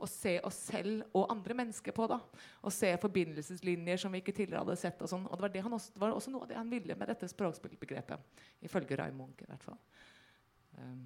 og 0.00 0.08
se 0.08 0.32
oss 0.46 0.56
selv 0.70 1.04
og 1.16 1.28
andre 1.32 1.56
mennesker 1.58 1.94
på. 1.96 2.06
da. 2.08 2.20
Å 2.64 2.72
se 2.72 2.94
forbindelseslinjer 3.02 4.00
som 4.00 4.12
vi 4.12 4.22
ikke 4.22 4.34
tidligere 4.36 4.64
hadde 4.64 4.78
sett. 4.80 5.02
og 5.02 5.12
sånn. 5.12 5.26
Og 5.28 5.36
det 5.36 5.44
var, 5.44 5.54
det 5.54 5.64
også, 5.64 5.92
var, 6.00 6.16
også, 6.16 6.32
noe 6.32 6.46
av 6.46 6.52
det 6.52 6.58
han 6.58 6.72
ville 6.72 6.96
med 6.96 7.12
dette 7.12 7.28
språkspillbegrepet. 7.28 8.42
Ifølge 8.64 8.96
Raymond 8.96 9.44
i 9.44 9.48
hvert 9.50 9.66
fall. 9.66 9.80
Um, 10.78 11.04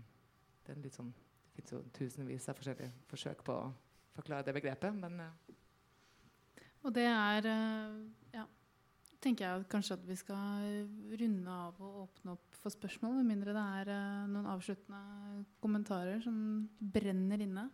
det, 0.63 0.77
er 0.77 0.83
litt 0.85 0.97
sånn, 0.97 1.11
det 1.11 1.59
fins 1.59 1.75
jo 1.75 1.83
tusenvis 1.97 2.49
av 2.53 2.59
forskjellige 2.61 2.93
forsøk 3.11 3.43
på 3.47 3.57
å 3.59 3.71
forklare 4.15 4.47
det 4.47 4.55
begrepet, 4.55 4.95
men 4.95 5.27
uh. 5.27 5.33
Og 6.85 6.93
det 6.93 7.09
er 7.09 7.47
uh, 7.49 8.03
ja 8.35 8.45
tenker 9.25 9.47
jeg 9.47 9.69
kanskje 9.73 9.97
at 9.97 10.05
vi 10.09 10.17
skal 10.19 10.67
runde 11.21 11.55
av 11.55 11.79
og 11.83 12.03
åpne 12.05 12.35
opp 12.35 12.59
for 12.61 12.75
spørsmål. 12.75 13.17
Med 13.21 13.31
mindre 13.33 13.55
det 13.57 13.65
er 13.81 13.91
uh, 13.95 14.27
noen 14.31 14.51
avsluttende 14.53 15.45
kommentarer 15.65 16.21
som 16.25 16.37
brenner 16.79 17.45
inne. 17.45 17.67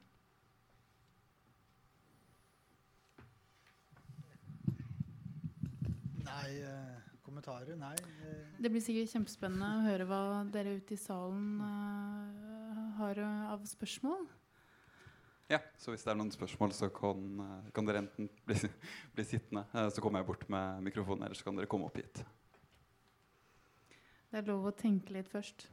Nei 6.30 6.50
uh, 6.62 6.98
Kommentarer? 7.26 7.76
Nei. 7.78 7.94
Uh. 8.22 8.58
Det 8.62 8.70
blir 8.72 8.84
sikkert 8.84 9.12
kjempespennende 9.14 9.70
å 9.78 9.86
høre 9.86 10.06
hva 10.10 10.22
dere 10.54 10.76
ute 10.78 10.96
i 10.96 11.00
salen 11.00 11.58
har 13.00 13.18
av 13.24 13.64
spørsmål. 13.68 14.26
Ja, 15.50 15.58
så 15.76 15.90
hvis 15.90 16.04
det 16.06 16.12
er 16.12 16.14
noen 16.14 16.30
spørsmål, 16.30 16.70
så 16.78 16.86
kan, 16.94 17.22
eh, 17.42 17.70
kan 17.74 17.86
dere 17.88 18.04
enten 18.04 18.28
bli, 18.46 18.54
bli, 19.16 19.24
sittende, 19.26 19.64
eh, 19.74 19.88
så 19.90 20.02
kommer 20.02 20.22
jeg 20.22 20.28
bort 20.28 20.44
med 20.48 20.84
mikrofonen, 20.86 21.24
eller 21.26 21.34
så 21.34 21.48
kan 21.48 21.58
dere 21.58 21.66
komme 21.66 21.88
opp 21.88 21.98
hit. 21.98 22.20
Det 24.30 24.38
er 24.38 24.46
lov 24.46 24.68
å 24.70 24.74
tenke 24.78 25.10
litt 25.16 25.26
først. 25.26 25.66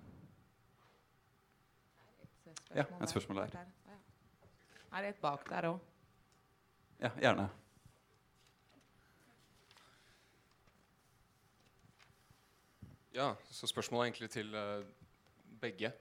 Ja, 2.73 2.87
et 2.89 3.13
spørsmål 3.13 3.43
der. 3.43 3.69
Er 4.97 5.05
det 5.05 5.13
et 5.13 5.21
bak 5.21 5.45
der 5.45 5.69
òg? 5.69 5.79
Ja, 6.97 7.13
gjerne. 7.21 7.47
Ja, 13.13 13.33
så 13.53 13.69
spørsmålet 13.69 14.01
er 14.01 14.09
egentlig 14.09 14.33
til 14.33 14.55
uh, 14.57 14.81
begge. 15.61 15.93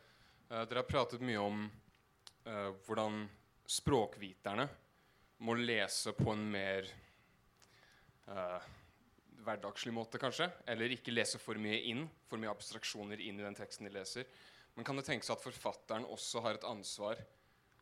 Dere 0.49 0.81
har 0.81 0.89
pratet 0.89 1.21
mye 1.21 1.43
om 1.45 1.67
hvordan 2.87 3.27
språkviterne 3.67 4.67
må 5.45 5.57
lese 5.59 6.15
på 6.17 6.33
en 6.33 6.45
mer 6.51 6.89
uh, 8.31 8.63
hverdagslig 9.47 9.93
måte, 9.95 10.21
kanskje. 10.23 10.49
Eller 10.71 10.95
ikke 10.95 11.15
lese 11.15 11.41
for 11.43 11.59
mye 11.61 11.81
inn, 11.91 12.07
for 12.29 12.41
mye 12.41 12.53
abstraksjoner 12.53 13.23
inn 13.23 13.41
i 13.41 13.47
den 13.47 13.59
teksten 13.59 13.89
de 13.89 13.95
leser. 13.95 14.29
Men 14.77 14.87
kan 14.87 14.99
det 14.99 15.07
tenkes 15.09 15.33
at 15.33 15.45
forfatteren 15.45 16.09
også 16.09 16.43
har 16.45 16.59
et 16.59 16.69
ansvar 16.69 17.21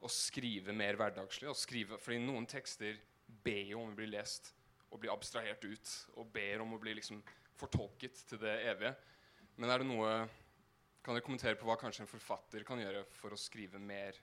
å 0.05 0.11
skrive 0.11 0.74
mer 0.76 0.99
hverdagslig? 1.01 1.49
Å 1.51 1.59
skrive, 1.59 1.99
fordi 2.01 2.20
noen 2.22 2.47
tekster 2.51 3.01
ber 3.45 3.64
jo 3.70 3.80
om 3.82 3.95
å 3.95 3.99
bli 3.99 4.11
lest 4.12 4.53
og 4.91 5.01
bli 5.03 5.11
abstrahert 5.11 5.64
ut. 5.66 5.97
Og 6.20 6.30
ber 6.35 6.62
om 6.62 6.76
å 6.76 6.80
bli 6.82 6.97
liksom 7.01 7.22
fortolket 7.59 8.24
til 8.28 8.41
det 8.43 8.55
evige. 8.70 8.95
Men 9.59 9.70
er 9.70 9.82
det 9.82 9.91
noe 9.91 10.14
Kan 11.05 11.12
dere 11.12 11.20
kommentere 11.20 11.59
på 11.61 11.66
hva 11.68 11.74
kanskje 11.76 12.01
en 12.01 12.09
forfatter 12.09 12.62
kan 12.64 12.80
gjøre 12.80 13.03
for 13.12 13.35
å 13.35 13.37
skrive 13.37 13.76
mer 13.76 14.16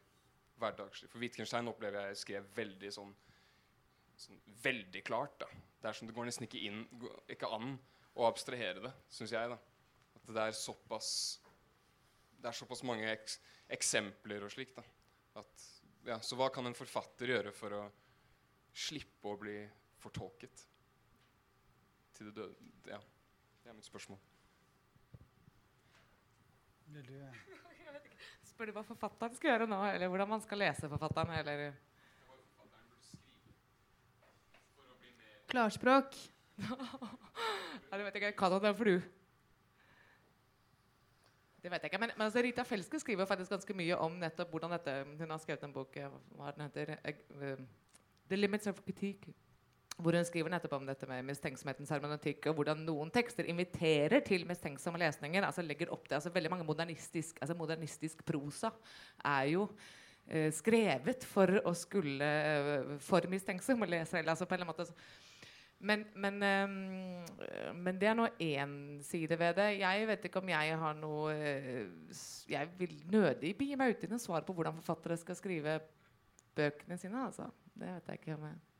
hverdagslig. 0.61 1.09
For 1.11 1.23
Wittgenstein 1.23 1.69
opplever 1.71 2.09
jeg 2.09 2.21
skrev 2.21 2.47
veldig 2.55 2.91
sånn, 2.95 3.13
sånn 4.21 4.41
veldig 4.63 5.03
klart. 5.07 5.39
da. 5.41 5.49
Det 5.81 5.89
er 5.89 5.97
som 5.97 6.09
det 6.09 6.15
går 6.15 6.29
nesten 6.29 6.47
ikke, 6.47 6.61
inn, 6.69 6.83
ikke 7.31 7.49
an 7.51 7.75
å 8.13 8.27
abstrahere 8.27 8.83
det, 8.83 8.93
syns 9.09 9.33
jeg. 9.33 9.53
da. 9.53 9.57
At 10.19 10.33
det 10.35 10.49
er 10.49 10.57
såpass 10.57 11.11
det 12.41 12.49
er 12.49 12.57
såpass 12.57 12.81
mange 12.87 13.05
eks 13.11 13.37
eksempler 13.71 14.43
og 14.43 14.51
slikt. 14.51 14.79
Ja, 16.07 16.17
så 16.25 16.35
hva 16.39 16.49
kan 16.53 16.65
en 16.67 16.75
forfatter 16.75 17.29
gjøre 17.29 17.53
for 17.55 17.77
å 17.77 17.83
slippe 18.73 19.29
å 19.29 19.37
bli 19.39 19.59
fortolket 20.01 20.65
til 22.17 22.31
det 22.31 22.35
døde? 22.39 22.71
Ja, 22.89 22.99
det 23.61 23.71
er 23.71 23.77
mitt 23.77 23.87
spørsmål. 23.87 24.19
Veldig 26.91 27.21
Spør 28.61 28.69
du 28.69 28.75
hva 28.75 28.81
forfatteren 28.85 29.33
skal 29.33 29.49
gjøre 29.49 29.65
nå, 29.65 29.77
eller 29.89 30.09
hvordan 30.13 30.29
man 30.29 30.41
skal 30.43 30.59
lese 30.61 30.85
forfatteren? 30.85 31.31
eller... 31.33 31.71
Klarspråk. 35.49 36.13
ja, 36.61 37.97
det 37.97 38.05
vet 38.05 38.19
jeg 38.19 38.35
ikke. 38.35 38.37
Hva 38.37 38.59
det 38.61 38.73
for 38.77 38.91
du? 38.91 39.07
Det 41.63 41.73
vet 41.73 41.81
jeg 41.81 41.89
ikke. 41.89 42.01
Men, 42.03 42.13
men 42.13 42.27
altså, 42.27 42.45
Rita 42.45 42.61
Felske 42.69 43.01
skriver 43.01 43.25
faktisk 43.25 43.55
ganske 43.55 43.77
mye 43.81 43.97
om 43.97 44.21
nettopp 44.21 44.53
hvordan 44.53 44.77
dette 44.77 44.93
Hun 45.09 45.33
har 45.33 45.41
skrevet 45.41 45.65
en 45.65 45.73
bok 45.73 45.97
eh, 45.97 46.21
hva 46.37 46.53
den 46.53 46.67
heter, 46.67 46.93
uh, 47.01 47.65
'The 48.29 48.43
Limits 48.43 48.69
of 48.69 48.85
Critique' 48.85 49.33
hvor 50.01 50.17
hun 50.17 50.27
skriver 50.27 50.51
nettopp 50.51 50.75
om 50.77 50.85
dette 50.89 51.07
med 51.09 51.25
mistenksomhetens 51.27 51.91
hermeneutikk, 51.93 52.49
og 52.49 52.59
hvordan 52.59 52.83
noen 52.85 53.11
tekster 53.13 53.47
inviterer 53.51 54.23
til 54.25 54.45
mistenksomme 54.49 55.01
lesninger. 55.01 55.45
altså 55.45 55.65
legger 55.65 55.91
opp 55.93 56.07
til, 56.07 56.17
altså 56.19 56.33
Veldig 56.33 56.51
mange 56.51 56.67
modernistisk, 56.67 57.41
altså 57.41 57.57
modernistisk 57.57 58.23
prosa 58.25 58.71
er 59.25 59.49
jo 59.53 59.67
eh, 60.27 60.51
skrevet 60.53 61.25
for 61.27 61.61
å 61.65 61.73
skulle 61.77 62.29
eh, 62.29 62.95
for 62.99 63.27
mistenksomme 63.29 63.89
lesere. 63.89 64.29
altså 64.29 64.45
på 64.45 64.55
en 64.55 64.67
måte 64.67 64.89
men, 65.81 66.05
men, 66.13 66.35
um, 66.43 67.73
men, 67.73 67.97
det 67.97 68.07
er 68.11 68.13
nå 68.13 68.27
én 68.37 68.73
side 69.01 69.33
ved 69.39 69.55
det. 69.57 69.79
Jeg 69.79 70.07
vet 70.07 70.25
ikke 70.27 70.41
om 70.43 70.51
jeg 70.53 70.77
har 70.77 70.97
noe 70.99 71.33
uh, 71.33 72.19
Jeg 72.49 72.69
vil 72.77 72.93
nødig 73.09 73.55
begi 73.57 73.79
meg 73.79 73.95
ut 73.95 74.05
i 74.05 74.11
noe 74.11 74.21
svar 74.21 74.45
på 74.45 74.53
hvordan 74.53 74.77
forfattere 74.77 75.17
skal 75.17 75.39
skrive 75.39 75.79
bøkene 76.53 76.99
sine. 77.01 77.25
altså. 77.25 77.49
Det 77.73 77.87
vet 77.95 78.13
jeg 78.13 78.21
ikke 78.21 78.37
om 78.37 78.45
jeg 78.51 78.70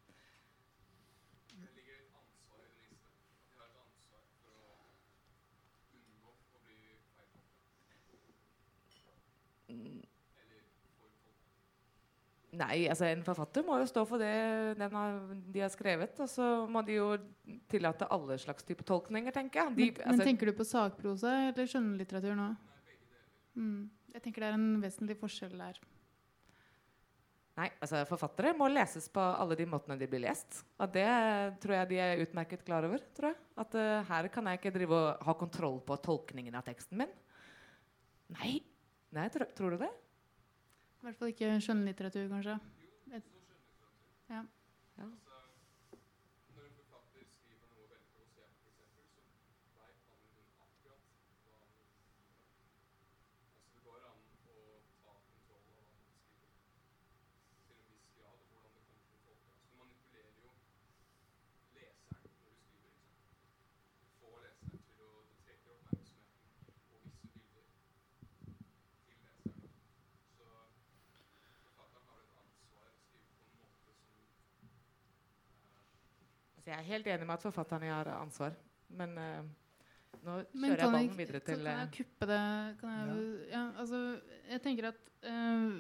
Nei, 12.52 12.82
altså 12.92 13.08
en 13.08 13.22
forfatter 13.24 13.64
må 13.64 13.78
jo 13.80 13.86
stå 13.88 14.02
for 14.08 14.20
det 14.20 14.88
har, 14.92 15.20
de 15.54 15.62
har 15.64 15.72
skrevet. 15.72 16.18
Og 16.20 16.28
så 16.28 16.48
må 16.68 16.84
de 16.84 16.98
jo 16.98 17.08
tillate 17.72 18.10
alle 18.12 18.36
slags 18.42 18.68
type 18.68 18.84
tolkninger, 18.88 19.32
tenker 19.36 19.62
jeg. 19.62 19.76
De, 19.78 19.88
men, 19.88 20.02
altså, 20.04 20.18
men, 20.18 20.28
tenker 20.28 20.52
du 20.52 20.58
på 20.58 20.68
sakprosa 20.68 21.32
eller 21.48 21.70
skjønnlitteratur 21.72 22.36
nå? 22.36 22.50
Mm. 23.56 23.88
Jeg 24.12 24.26
tenker 24.26 24.44
det 24.44 24.52
er 24.52 24.60
en 24.60 24.84
vesentlig 24.84 25.16
forskjell 25.22 25.56
der. 25.62 25.80
Nei, 27.60 27.68
altså 27.84 28.02
Forfattere 28.08 28.54
må 28.58 28.68
leses 28.72 29.10
på 29.12 29.22
alle 29.22 29.56
de 29.60 29.68
måtene 29.70 29.98
de 30.00 30.08
blir 30.12 30.24
lest. 30.24 30.62
Og 30.82 30.92
det 30.92 31.08
tror 31.64 31.78
jeg 31.78 31.90
de 31.92 32.00
er 32.04 32.22
utmerket 32.24 32.64
klar 32.68 32.88
over. 32.88 33.04
tror 33.16 33.32
jeg. 33.32 33.40
At 33.64 33.76
uh, 33.80 34.04
Her 34.08 34.28
kan 34.34 34.48
jeg 34.52 34.60
ikke 34.60 34.76
drive 34.76 35.00
og 35.00 35.26
ha 35.28 35.36
kontroll 35.40 35.80
på 35.88 36.00
tolkningen 36.04 36.56
av 36.60 36.68
teksten 36.68 37.00
min. 37.00 37.12
Nei. 38.40 38.58
Nei, 39.16 39.28
tror, 39.32 39.52
tror 39.56 39.76
du 39.76 39.84
det? 39.84 39.92
I 41.02 41.06
hvert 41.08 41.18
fall 41.18 41.32
ikke 41.34 41.56
skjønnlitteratur, 41.66 42.28
kanskje. 42.30 42.60
Ja. 44.30 44.42
ja. 45.00 45.06
Jeg 76.72 76.80
er 76.80 76.88
helt 76.88 77.10
enig 77.12 77.28
med 77.28 77.36
at 77.36 77.44
forfatterne 77.46 77.92
har 77.92 78.10
ansvar. 78.16 78.56
Men 78.98 79.16
uh, 79.20 79.50
nå 80.22 80.38
kjører 80.54 80.84
jeg 80.84 80.88
ballen 80.88 81.18
videre 81.18 81.42
til 81.44 81.64
Kan 81.64 81.72
jeg 81.72 81.88
eh, 81.88 81.94
kuppe 81.98 82.28
det? 82.30 82.42
Jeg, 82.84 83.28
ja. 83.52 83.64
altså, 83.82 84.02
jeg 84.52 84.64
tenker 84.66 84.90
at 84.92 85.00
uh, 85.26 85.80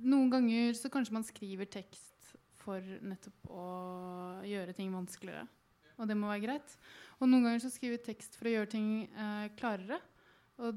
noen 0.00 0.32
ganger 0.32 0.76
så 0.78 0.90
kanskje 0.92 1.16
man 1.16 1.26
skriver 1.26 1.68
tekst 1.70 2.34
for 2.60 2.84
nettopp 3.04 3.52
å 3.52 3.66
gjøre 4.44 4.74
ting 4.76 4.92
vanskeligere. 4.92 5.46
Og 6.00 6.08
det 6.08 6.16
må 6.16 6.28
være 6.30 6.44
greit. 6.44 6.76
Og 7.20 7.28
noen 7.28 7.46
ganger 7.46 7.62
så 7.64 7.72
skriver 7.72 7.98
vi 7.98 8.08
tekst 8.10 8.36
for 8.36 8.48
å 8.48 8.54
gjøre 8.54 8.72
ting 8.72 8.90
uh, 9.16 9.46
klarere. 9.60 10.00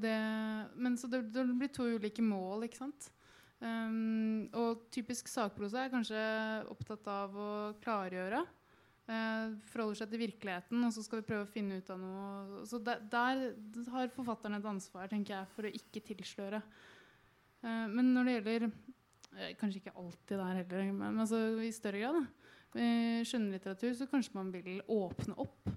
Det, 0.00 0.16
men 0.80 0.94
så 0.96 1.10
det, 1.12 1.26
det, 1.34 1.42
blir 1.60 1.68
to 1.68 1.84
ulike 1.84 2.22
mål, 2.24 2.64
ikke 2.64 2.80
sant. 2.86 3.10
Um, 3.60 4.48
og 4.56 4.86
typisk 4.92 5.28
sakprosa 5.28 5.84
er 5.84 5.92
kanskje 5.92 6.20
opptatt 6.72 7.08
av 7.12 7.36
å 7.36 7.50
klargjøre. 7.84 8.40
Uh, 9.04 9.52
forholder 9.68 9.98
seg 9.98 10.12
til 10.14 10.20
virkeligheten, 10.22 10.84
og 10.86 10.92
så 10.94 11.02
skal 11.04 11.20
vi 11.20 11.26
prøve 11.28 11.44
å 11.44 11.50
finne 11.50 11.76
ut 11.76 11.90
av 11.92 11.98
noe. 12.00 12.62
Så 12.64 12.78
der, 12.80 13.02
der 13.12 13.42
har 13.92 14.14
forfatteren 14.14 14.56
et 14.56 14.68
ansvar 14.70 15.10
tenker 15.12 15.34
jeg, 15.34 15.50
for 15.52 15.68
å 15.68 15.72
ikke 15.76 16.00
tilsløre. 16.08 16.62
Uh, 17.60 17.84
men 17.92 18.14
når 18.14 18.24
det 18.24 18.36
gjelder 18.38 18.66
uh, 18.70 19.52
Kanskje 19.60 19.82
ikke 19.82 19.96
alltid 20.00 20.40
der 20.40 20.62
heller, 20.62 20.88
men 20.96 21.20
altså, 21.20 21.42
i 21.60 21.72
større 21.74 22.00
grad. 22.00 22.20
Da. 22.22 22.88
skjønnlitteratur 23.28 23.92
så 23.98 24.06
kanskje 24.10 24.38
man 24.38 24.52
vil 24.54 24.80
åpne 24.90 25.36
opp. 25.42 25.68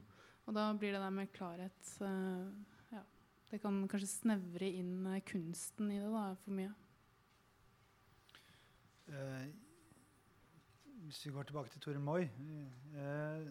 Og 0.47 0.55
da 0.55 0.69
blir 0.77 0.95
det 0.95 1.01
der 1.03 1.11
med 1.11 1.31
klarhet 1.35 1.89
ja, 1.99 3.01
Det 3.51 3.59
kan 3.59 3.81
kanskje 3.91 4.07
snevre 4.13 4.69
inn 4.69 5.03
kunsten 5.27 5.91
i 5.91 5.99
det 5.99 6.13
da, 6.13 6.29
for 6.45 6.55
mye. 6.55 6.71
Uh, 9.09 9.66
hvis 11.07 11.23
vi 11.25 11.31
går 11.31 11.47
tilbake 11.47 11.71
til 11.71 11.81
Tore 11.81 11.99
Moi, 12.03 12.25
eh, 12.99 13.43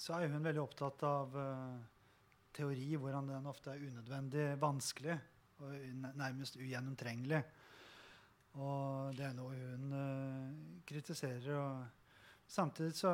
så 0.00 0.16
er 0.16 0.30
hun 0.32 0.44
veldig 0.44 0.62
opptatt 0.62 1.02
av 1.04 1.34
eh, 1.36 1.82
teori, 2.56 2.94
hvordan 2.96 3.28
den 3.28 3.48
ofte 3.50 3.74
er 3.74 3.82
unødvendig 3.84 4.46
vanskelig 4.62 5.16
og 5.60 5.74
nærmest 6.16 6.56
ugjennomtrengelig. 6.56 7.42
Og 8.56 9.12
det 9.18 9.26
er 9.26 9.34
noe 9.36 9.58
hun 9.58 9.92
eh, 9.98 10.78
kritiserer. 10.88 11.50
Og 11.58 12.46
samtidig 12.48 12.96
så, 12.96 13.12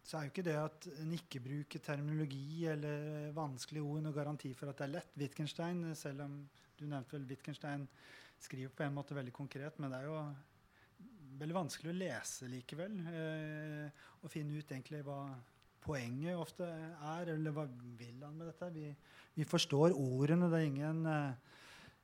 så, 0.00 0.16
er 0.16 0.24
jo 0.24 0.32
ikke 0.32 0.46
det 0.46 0.56
at 0.56 0.88
en 1.02 1.12
ikke 1.18 1.42
bruker 1.44 1.84
terminologi 1.84 2.64
eller 2.72 3.28
vanskelige 3.36 3.84
ord, 3.84 4.06
noen 4.06 4.16
garanti 4.16 4.54
for 4.56 4.72
at 4.72 4.80
det 4.80 4.88
er 4.88 4.94
lett. 4.94 5.12
Wittgenstein, 5.20 5.84
selv 6.00 6.24
om 6.24 6.40
du 6.78 6.86
nevnte 6.86 7.18
vel 7.18 7.28
Wittgenstein, 7.28 7.84
skriver 8.40 8.72
på 8.72 8.86
en 8.86 8.96
måte 8.96 9.14
veldig 9.20 9.36
konkret, 9.36 9.76
men 9.78 9.92
det 9.92 10.00
er 10.00 10.08
jo 10.08 10.16
veldig 11.42 11.58
vanskelig 11.58 11.92
å 11.92 11.98
lese 11.98 12.50
likevel. 12.50 12.98
Eh, 13.10 14.04
og 14.22 14.30
finne 14.32 14.58
ut 14.58 14.70
egentlig 14.70 15.02
hva 15.06 15.20
poenget 15.82 16.38
ofte 16.38 16.66
er, 16.68 17.32
eller 17.34 17.54
hva 17.54 17.66
vil 17.98 18.22
han 18.22 18.36
med 18.38 18.52
dette. 18.52 18.70
Vi, 18.74 18.86
vi 19.34 19.48
forstår 19.48 19.96
ordene. 19.98 20.50
Det 20.52 20.60
er 20.60 20.68
ingen 20.68 21.06
eh, 21.10 21.58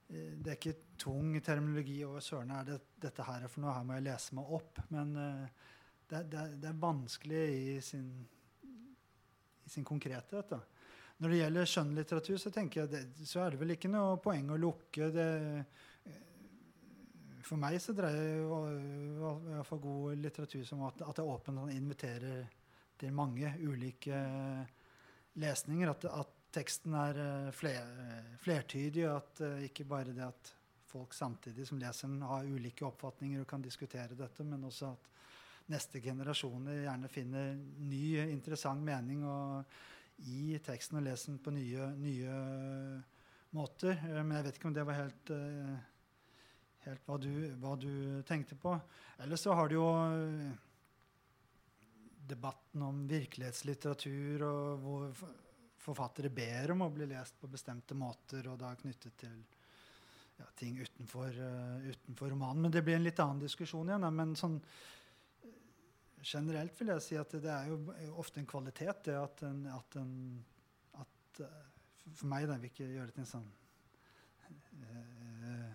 det 0.09 0.51
er 0.51 0.57
ikke 0.57 0.97
tung 0.97 1.35
terminologi. 1.45 2.01
over 2.05 2.25
søren 2.25 2.55
er 2.57 2.65
det 2.65 2.79
dette 3.03 3.27
her 3.27 3.45
er 3.45 3.53
for 3.53 3.63
noe? 3.63 3.75
Her 3.77 3.85
må 3.85 3.99
jeg 3.99 4.07
lese 4.09 4.39
meg 4.39 4.55
opp. 4.59 4.81
Men 4.95 5.15
eh, 5.21 5.69
det, 6.09 6.25
det, 6.33 6.45
det, 6.63 6.71
er 6.71 6.83
vanskelig 6.83 7.45
i 7.53 7.79
sin, 7.85 8.09
i 8.65 9.71
sin 9.71 9.85
konkrethet. 9.87 10.49
Da. 10.55 10.63
Når 11.19 11.35
det 11.35 11.43
gjelder 11.43 11.71
skjønnlitteratur, 11.75 12.39
så 12.41 12.55
tenker 12.55 12.87
jeg 12.87 13.29
så 13.29 13.45
er 13.45 13.53
det 13.53 13.61
vel 13.61 13.75
ikke 13.75 13.91
noe 13.93 14.17
poeng 14.23 14.55
å 14.55 14.59
lukke 14.61 15.11
det 15.15 15.31
for 17.49 17.61
meg 17.61 17.79
så 17.81 17.95
dreier 17.97 18.45
iallfall 18.45 19.81
god 19.83 20.21
litteratur 20.21 20.65
som 20.69 20.85
at, 20.89 21.01
at 21.03 21.17
det 21.17 21.25
er 21.25 21.33
åpent 21.33 21.63
og 21.65 21.73
inviterer 21.73 22.45
til 22.99 23.15
mange 23.15 23.55
ulike 23.65 24.21
lesninger. 25.41 25.91
At, 25.95 26.07
at 26.13 26.37
teksten 26.55 26.97
er 26.99 27.21
eh, 27.25 27.51
fler, 27.55 27.91
flertydig, 28.43 29.05
og 29.09 29.19
at 29.21 29.45
ikke 29.69 29.89
bare 29.89 30.15
det 30.17 30.27
at 30.27 30.55
folk 30.89 31.13
samtidig 31.15 31.67
som 31.69 31.81
leser 31.81 32.13
har 32.25 32.49
ulike 32.49 32.87
oppfatninger 32.89 33.43
og 33.43 33.49
kan 33.49 33.65
diskutere 33.65 34.17
dette, 34.17 34.45
men 34.45 34.65
også 34.65 34.93
at 34.95 35.09
neste 35.69 36.01
generasjoner 36.01 36.83
gjerne 36.87 37.11
finner 37.13 37.53
ny, 37.85 38.17
interessant 38.25 38.85
mening 38.85 39.25
og, 39.29 39.77
i 40.33 40.57
teksten 40.65 40.99
og 40.99 41.05
leser 41.07 41.35
den 41.35 41.43
på 41.45 41.53
nye, 41.55 41.91
nye 42.01 42.39
måter. 43.55 44.01
Men 44.17 44.39
jeg 44.39 44.47
vet 44.49 44.59
ikke 44.59 44.71
om 44.71 44.77
det 44.79 44.87
var 44.89 44.99
helt 44.99 45.31
uh, 45.31 45.77
helt 46.89 47.05
hva 47.09 47.19
du, 47.21 47.33
hva 47.61 47.75
du, 47.81 47.93
tenkte 48.29 48.57
på. 48.59 48.73
Ellers 49.23 49.45
så 49.45 49.55
har 49.57 49.69
du 49.69 49.77
jo 49.77 49.89
eh, 49.93 50.57
debatten 52.29 52.85
om 52.85 53.05
virkelighetslitteratur, 53.09 54.45
og 54.49 54.83
hvor 54.83 55.13
forfattere 55.89 56.31
ber 56.33 56.75
om 56.75 56.85
å 56.85 56.93
bli 56.93 57.07
lest 57.09 57.39
på 57.41 57.49
bestemte 57.51 57.97
måter, 57.97 58.49
og 58.51 58.59
da 58.61 58.75
knyttet 58.77 59.17
til 59.23 59.39
ja, 60.39 60.47
ting 60.59 60.79
utenfor, 60.79 61.33
uh, 61.33 61.89
utenfor, 61.89 62.31
romanen. 62.31 62.67
Men 62.67 62.75
det 62.75 62.85
blir 62.87 62.99
en 62.99 63.07
litt 63.07 63.21
annen 63.23 63.43
diskusjon 63.43 63.89
igjen. 63.89 64.07
Men 64.15 64.37
sånn, 64.39 64.59
generelt 66.23 66.77
vil 66.79 66.93
jeg 66.95 67.05
si 67.07 67.19
at 67.19 67.35
det 67.41 67.53
er 67.55 67.73
jo 67.73 67.79
ofte 68.21 68.43
en 68.43 68.51
kvalitet 68.51 69.05
det 69.09 69.17
at 69.19 69.43
en, 69.47 69.65
at 69.73 69.99
en 70.01 70.15
at, 70.99 71.43
For 72.09 72.27
meg, 72.31 72.49
da, 72.49 72.57
vil 72.59 72.73
ikke 72.73 72.89
gjøre 72.89 73.11
det 73.11 73.15
til 73.17 73.25
en 73.25 73.33
sånn 73.33 73.51
uh, 74.83 75.73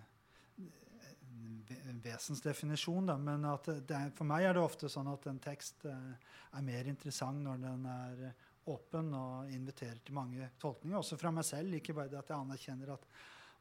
vesensdefinisjon, 2.04 3.08
da, 3.10 3.16
men 3.20 3.46
er, 3.48 4.10
for 4.16 4.28
meg 4.28 4.48
er 4.48 4.56
det 4.56 4.64
ofte 4.64 4.90
sånn 4.92 5.08
at 5.12 5.28
en 5.30 5.40
tekst 5.42 5.86
eh, 5.88 6.34
er 6.54 6.66
mer 6.66 6.90
interessant 6.90 7.40
når 7.44 7.62
den 7.64 7.86
er 7.90 8.26
åpen 8.70 9.12
og 9.16 9.50
inviterer 9.52 10.00
til 10.04 10.16
mange 10.16 10.48
tolkninger. 10.60 10.98
Også 10.98 11.18
fra 11.20 11.32
meg 11.34 11.46
selv. 11.48 11.76
Ikke 11.76 11.96
bare 11.96 12.12
det 12.12 12.20
at 12.20 12.32
jeg 12.32 12.38
anerkjenner 12.38 12.94
at, 12.94 13.04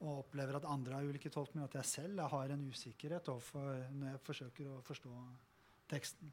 og 0.04 0.24
opplever 0.24 0.60
at 0.60 0.70
andre 0.70 0.98
har 0.98 1.10
ulike 1.10 1.32
tolkninger, 1.34 1.68
at 1.68 1.80
jeg 1.82 1.92
selv 1.92 2.22
jeg 2.22 2.32
har 2.36 2.54
en 2.54 2.70
usikkerhet 2.70 3.30
overfor, 3.34 3.68
når 3.92 4.14
jeg 4.14 4.24
forsøker 4.30 4.72
å 4.72 4.80
forstå 4.88 5.12
teksten. 5.92 6.32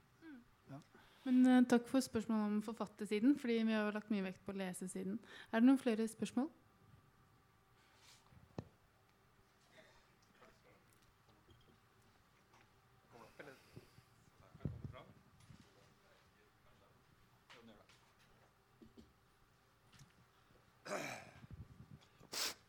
Ja. 0.71 0.81
Men 1.27 1.43
uh, 1.47 1.59
Takk 1.69 1.89
for 1.91 2.05
spørsmålet 2.05 2.47
om 2.47 2.63
forfattersiden, 2.65 3.37
fordi 3.39 3.61
vi 3.69 3.77
har 3.77 3.93
lagt 3.95 4.13
mye 4.13 4.29
vekt 4.31 4.43
på 4.47 4.57
lesesiden. 4.57 5.19
Er 5.51 5.61
det 5.61 5.69
noen 5.69 5.83
flere 5.83 6.07
spørsmål? 6.09 6.49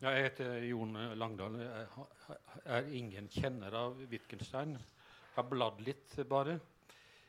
Jeg 0.02 0.24
heter 0.26 0.64
Jon 0.66 0.96
Langdal. 1.14 1.60
Jeg 1.62 1.84
er 2.74 2.88
ingen 2.98 3.28
kjenner 3.30 3.76
av 3.78 4.00
Wittgenstein. 4.10 4.72
Jeg 4.74 5.36
har 5.36 5.46
bladd 5.46 5.84
litt, 5.86 6.16
bare. 6.26 6.56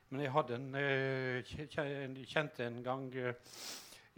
Men 0.08 0.22
jeg 0.22 0.32
hadde 0.32 0.54
en, 0.56 0.70
eh, 0.80 1.50
kjente 2.24 2.64
en 2.64 2.78
gang 2.82 3.04
eh, 3.12 3.34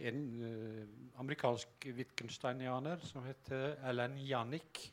en 0.07 0.21
eh, 0.39 0.85
amerikansk 1.19 1.89
Wittgensteinianer 1.97 3.03
som 3.03 3.27
het 3.27 3.51
Alan 3.83 4.15
Jannik. 4.23 4.85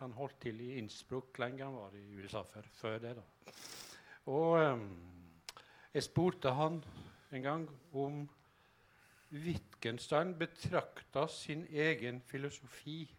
Han 0.00 0.16
holdt 0.18 0.40
til 0.40 0.58
i 0.60 0.80
Innsbruck 0.80 1.38
lenge. 1.38 1.62
Han 1.62 1.78
var 1.78 1.94
i 1.94 2.02
USA 2.18 2.42
før, 2.42 2.66
før 2.74 2.98
det. 2.98 3.14
da. 3.20 3.54
Og 4.34 4.82
jeg 5.94 6.02
spurte 6.10 6.50
han 6.50 6.82
en 7.30 7.42
gang 7.42 7.70
om 7.92 8.24
Wittgenstein 9.30 10.34
betrakta 10.38 11.26
sin 11.28 11.66
egen 11.70 12.20
filosofi 12.20 13.16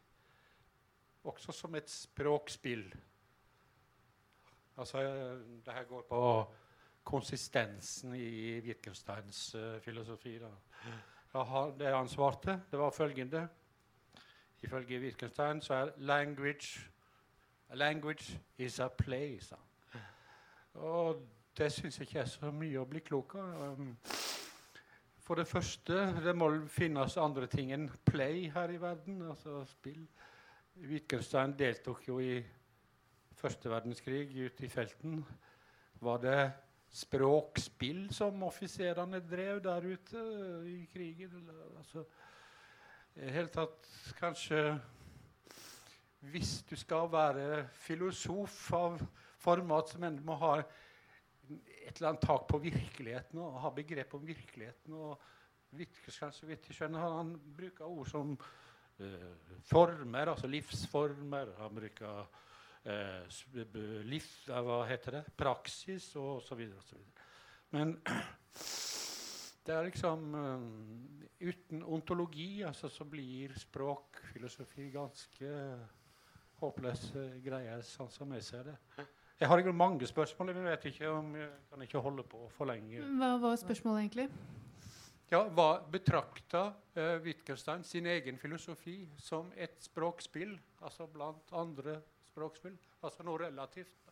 også 1.23 1.51
som 1.51 1.75
et 1.75 1.89
språkspill. 1.89 2.95
Altså, 4.77 5.03
det 5.65 5.73
her 5.73 5.83
går 5.83 6.01
på 6.09 6.53
konsistensen 7.03 8.15
i 8.15 8.59
Wittgensteins 8.59 9.55
uh, 9.55 9.81
filosofi. 9.81 10.39
Da. 10.39 10.51
Det 11.79 11.95
han 11.95 12.07
svarte, 12.07 12.61
det 12.71 12.79
var 12.79 12.89
følgende 12.89 13.47
Ifølge 14.61 14.99
Wittgenstein 14.99 15.61
så 15.61 15.73
er 15.73 15.91
language 15.97 16.89
language 17.73 18.41
is 18.57 18.79
a 18.79 18.87
place. 18.87 19.55
Og 20.73 21.27
det 21.57 21.71
syns 21.71 21.99
jeg 21.99 22.07
ikke 22.07 22.19
er 22.19 22.25
så 22.25 22.51
mye 22.51 22.79
å 22.79 22.87
bli 22.89 23.01
klok 23.03 23.35
av. 23.35 23.79
Um, 23.79 23.97
for 25.29 25.37
det 25.37 25.45
første, 25.45 25.93
det 26.25 26.31
må 26.33 26.47
finnes 26.73 27.13
andre 27.21 27.45
ting 27.45 27.69
enn 27.75 27.83
play 28.09 28.47
her 28.49 28.71
i 28.73 28.79
verden. 28.81 29.19
altså 29.29 29.59
spill. 29.69 30.07
Wittgenstein 30.89 31.53
deltok 31.53 32.07
jo 32.07 32.15
i 32.17 32.39
første 33.37 33.69
verdenskrig 33.69 34.23
ute 34.33 34.65
i 34.65 34.69
felten. 34.73 35.19
Var 36.01 36.17
det 36.23 36.39
språkspill 36.89 38.07
som 38.09 38.41
offiserene 38.47 39.21
drev 39.21 39.61
der 39.61 39.85
ute 39.85 40.25
i 40.65 40.79
krigen? 40.89 41.45
Altså, 41.77 42.07
i 43.13 43.29
hele 43.29 43.53
tatt 43.53 43.85
kanskje 44.17 44.79
Hvis 46.19 46.63
du 46.65 46.75
skal 46.75 47.05
være 47.11 47.67
filosof 47.71 48.73
av 48.73 48.97
format 49.37 49.93
som 49.93 50.09
må 50.25 50.41
ha 50.41 50.55
et 51.79 51.97
eller 51.97 52.11
annet 52.11 52.25
tak 52.25 52.47
på 52.49 52.59
virkeligheten 52.61 53.41
og 53.43 53.59
ha 53.63 53.71
begrep 53.75 54.15
om 54.17 54.25
virkeligheten 54.27 54.95
og 54.99 55.19
så 55.69 56.47
vidt 56.49 56.67
jeg 56.67 56.75
skjønner, 56.75 57.11
han 57.13 57.35
bruker 57.57 57.85
ord 57.85 58.07
som 58.09 58.31
uh, 58.33 59.57
former, 59.69 60.31
altså 60.31 60.49
livsformer. 60.49 61.51
Han 61.59 61.75
bruker 61.75 62.23
uh, 62.25 64.01
liv, 64.09 64.25
hva 64.47 64.79
heter 64.89 65.19
det? 65.19 65.23
praksis 65.37 66.15
og 66.15 66.41
så 66.41 66.57
videre. 66.57 66.77
Og 66.77 66.83
så 66.83 66.97
videre. 66.97 67.27
Men 67.69 67.93
det 69.65 69.75
er 69.75 69.85
liksom 69.85 70.33
um, 70.33 71.15
Uten 71.39 71.83
ontologi 71.87 72.63
altså, 72.67 72.89
så 72.91 73.05
blir 73.07 73.53
språkfilosofi 73.55 74.89
ganske 74.91 75.51
håpløse 76.59 77.21
greier, 77.45 77.79
sånn 77.87 78.09
som 78.11 78.33
jeg 78.35 78.43
ser 78.43 78.65
det. 78.67 79.05
Jeg 79.39 79.47
har 79.47 79.61
ikke 79.61 79.71
mange 79.71 80.07
spørsmål, 80.07 80.49
jeg 80.51 80.63
vet 80.65 80.85
ikke 80.89 81.09
om 81.09 81.35
jeg 81.39 81.49
kan 81.71 81.83
ikke 81.85 81.99
holde 82.03 82.23
på 82.27 82.41
for 82.51 82.67
lenge. 82.67 82.99
Hva 83.21 83.29
var 83.39 83.55
spørsmålet 83.55 84.01
egentlig? 84.01 84.25
Ja, 85.31 85.45
Hva 85.47 85.67
betrakta 85.93 86.65
uh, 86.97 87.21
Wittgenstein 87.23 87.85
sin 87.87 88.09
egen 88.11 88.37
filosofi 88.41 88.97
som 89.17 89.53
et 89.55 89.77
språkspill, 89.79 90.57
altså 90.81 91.07
blant 91.07 91.53
andre 91.55 92.01
språkspill? 92.27 92.75
Altså 92.99 93.23
noe 93.23 93.39
relativt? 93.45 94.08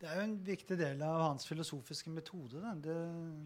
Det 0.00 0.08
er 0.08 0.16
jo 0.16 0.22
en 0.24 0.38
viktig 0.40 0.76
del 0.80 1.02
av 1.04 1.18
hans 1.26 1.44
filosofiske 1.44 2.08
metode. 2.08 2.56
Da. 2.62 2.70
Det 2.72 2.94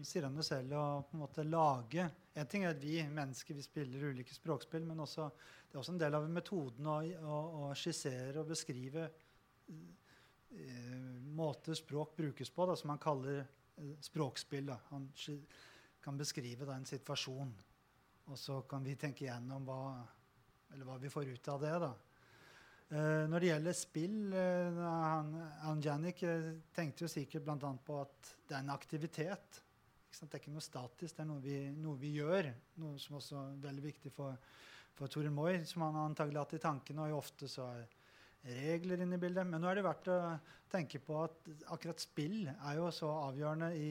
sier 0.07 0.23
han 0.23 0.37
jo 0.39 0.43
selv. 0.45 0.71
Å 0.79 1.01
på 1.03 1.17
en 1.17 1.23
måte 1.25 1.43
lage 1.43 2.05
En 2.35 2.47
ting 2.51 2.63
er 2.63 2.71
at 2.71 2.79
vi 2.79 3.01
mennesker 3.03 3.55
vi 3.55 3.63
spiller 3.63 4.07
ulike 4.11 4.35
språkspill, 4.35 4.83
men 4.87 4.99
også, 5.03 5.27
det 5.67 5.75
er 5.75 5.81
også 5.81 5.93
en 5.93 5.99
del 6.01 6.15
av 6.17 6.27
metoden 6.31 6.87
å, 6.91 6.95
å, 7.03 7.37
å 7.63 7.69
skissere 7.79 8.41
og 8.41 8.49
beskrive 8.49 9.05
uh, 9.71 11.13
måter 11.35 11.79
språk 11.79 12.17
brukes 12.17 12.51
på, 12.51 12.67
da, 12.67 12.75
som 12.75 12.91
han 12.91 12.99
kaller 13.03 13.39
uh, 13.43 13.93
språkspill. 14.03 14.67
Da. 14.67 14.79
Han 14.91 15.07
kan 16.03 16.19
beskrive 16.19 16.67
da, 16.67 16.75
en 16.75 16.87
situasjon, 16.87 17.55
og 18.27 18.39
så 18.39 18.61
kan 18.67 18.83
vi 18.83 18.97
tenke 18.99 19.23
igjennom 19.27 19.63
hva, 19.67 19.79
hva 20.75 20.99
vi 20.99 21.11
får 21.11 21.31
ut 21.37 21.51
av 21.55 21.63
det. 21.63 21.77
da. 21.87 21.93
Uh, 22.85 23.23
når 23.31 23.41
det 23.41 23.47
gjelder 23.49 23.73
spill 23.79 24.17
uh, 24.35 24.83
han 24.85 25.31
Janik 25.85 26.23
tenkte 26.75 27.05
jo 27.05 27.11
sikkert 27.11 27.45
bl.a. 27.45 27.71
på 27.85 27.99
at 28.01 28.31
det 28.47 28.57
er 28.57 28.63
en 28.63 28.73
aktivitet. 28.73 29.61
Det 30.15 30.29
er 30.29 30.39
ikke 30.39 30.53
noe 30.53 30.63
statisk, 30.63 31.17
det 31.17 31.25
er 31.25 31.27
noe 31.27 31.43
vi, 31.43 31.57
noe 31.75 31.99
vi 31.99 32.13
gjør. 32.15 32.47
Noe 32.81 32.99
som 33.01 33.17
også 33.19 33.41
er 33.41 33.59
veldig 33.65 33.83
viktig 33.83 34.11
for, 34.15 34.37
for 34.95 35.11
Toril 35.11 35.33
Moi, 35.35 35.59
som 35.67 35.83
han 35.83 35.99
antagelig 36.05 36.39
har 36.39 36.47
hatt 36.47 36.55
i 36.57 36.63
tankene. 36.63 37.09
Og 37.09 37.19
ofte 37.19 37.49
så 37.51 37.67
er 37.73 37.83
regler 38.45 39.03
inne 39.03 39.17
i 39.17 39.21
bildet. 39.21 39.47
Men 39.47 39.61
nå 39.61 39.69
er 39.69 39.79
det 39.79 39.85
verdt 39.85 40.11
å 40.13 40.19
tenke 40.71 41.01
på 41.03 41.19
at 41.23 41.51
akkurat 41.73 42.01
spill 42.01 42.45
er 42.53 42.79
jo 42.79 42.89
så 42.93 43.09
avgjørende 43.27 43.71
i, 43.77 43.89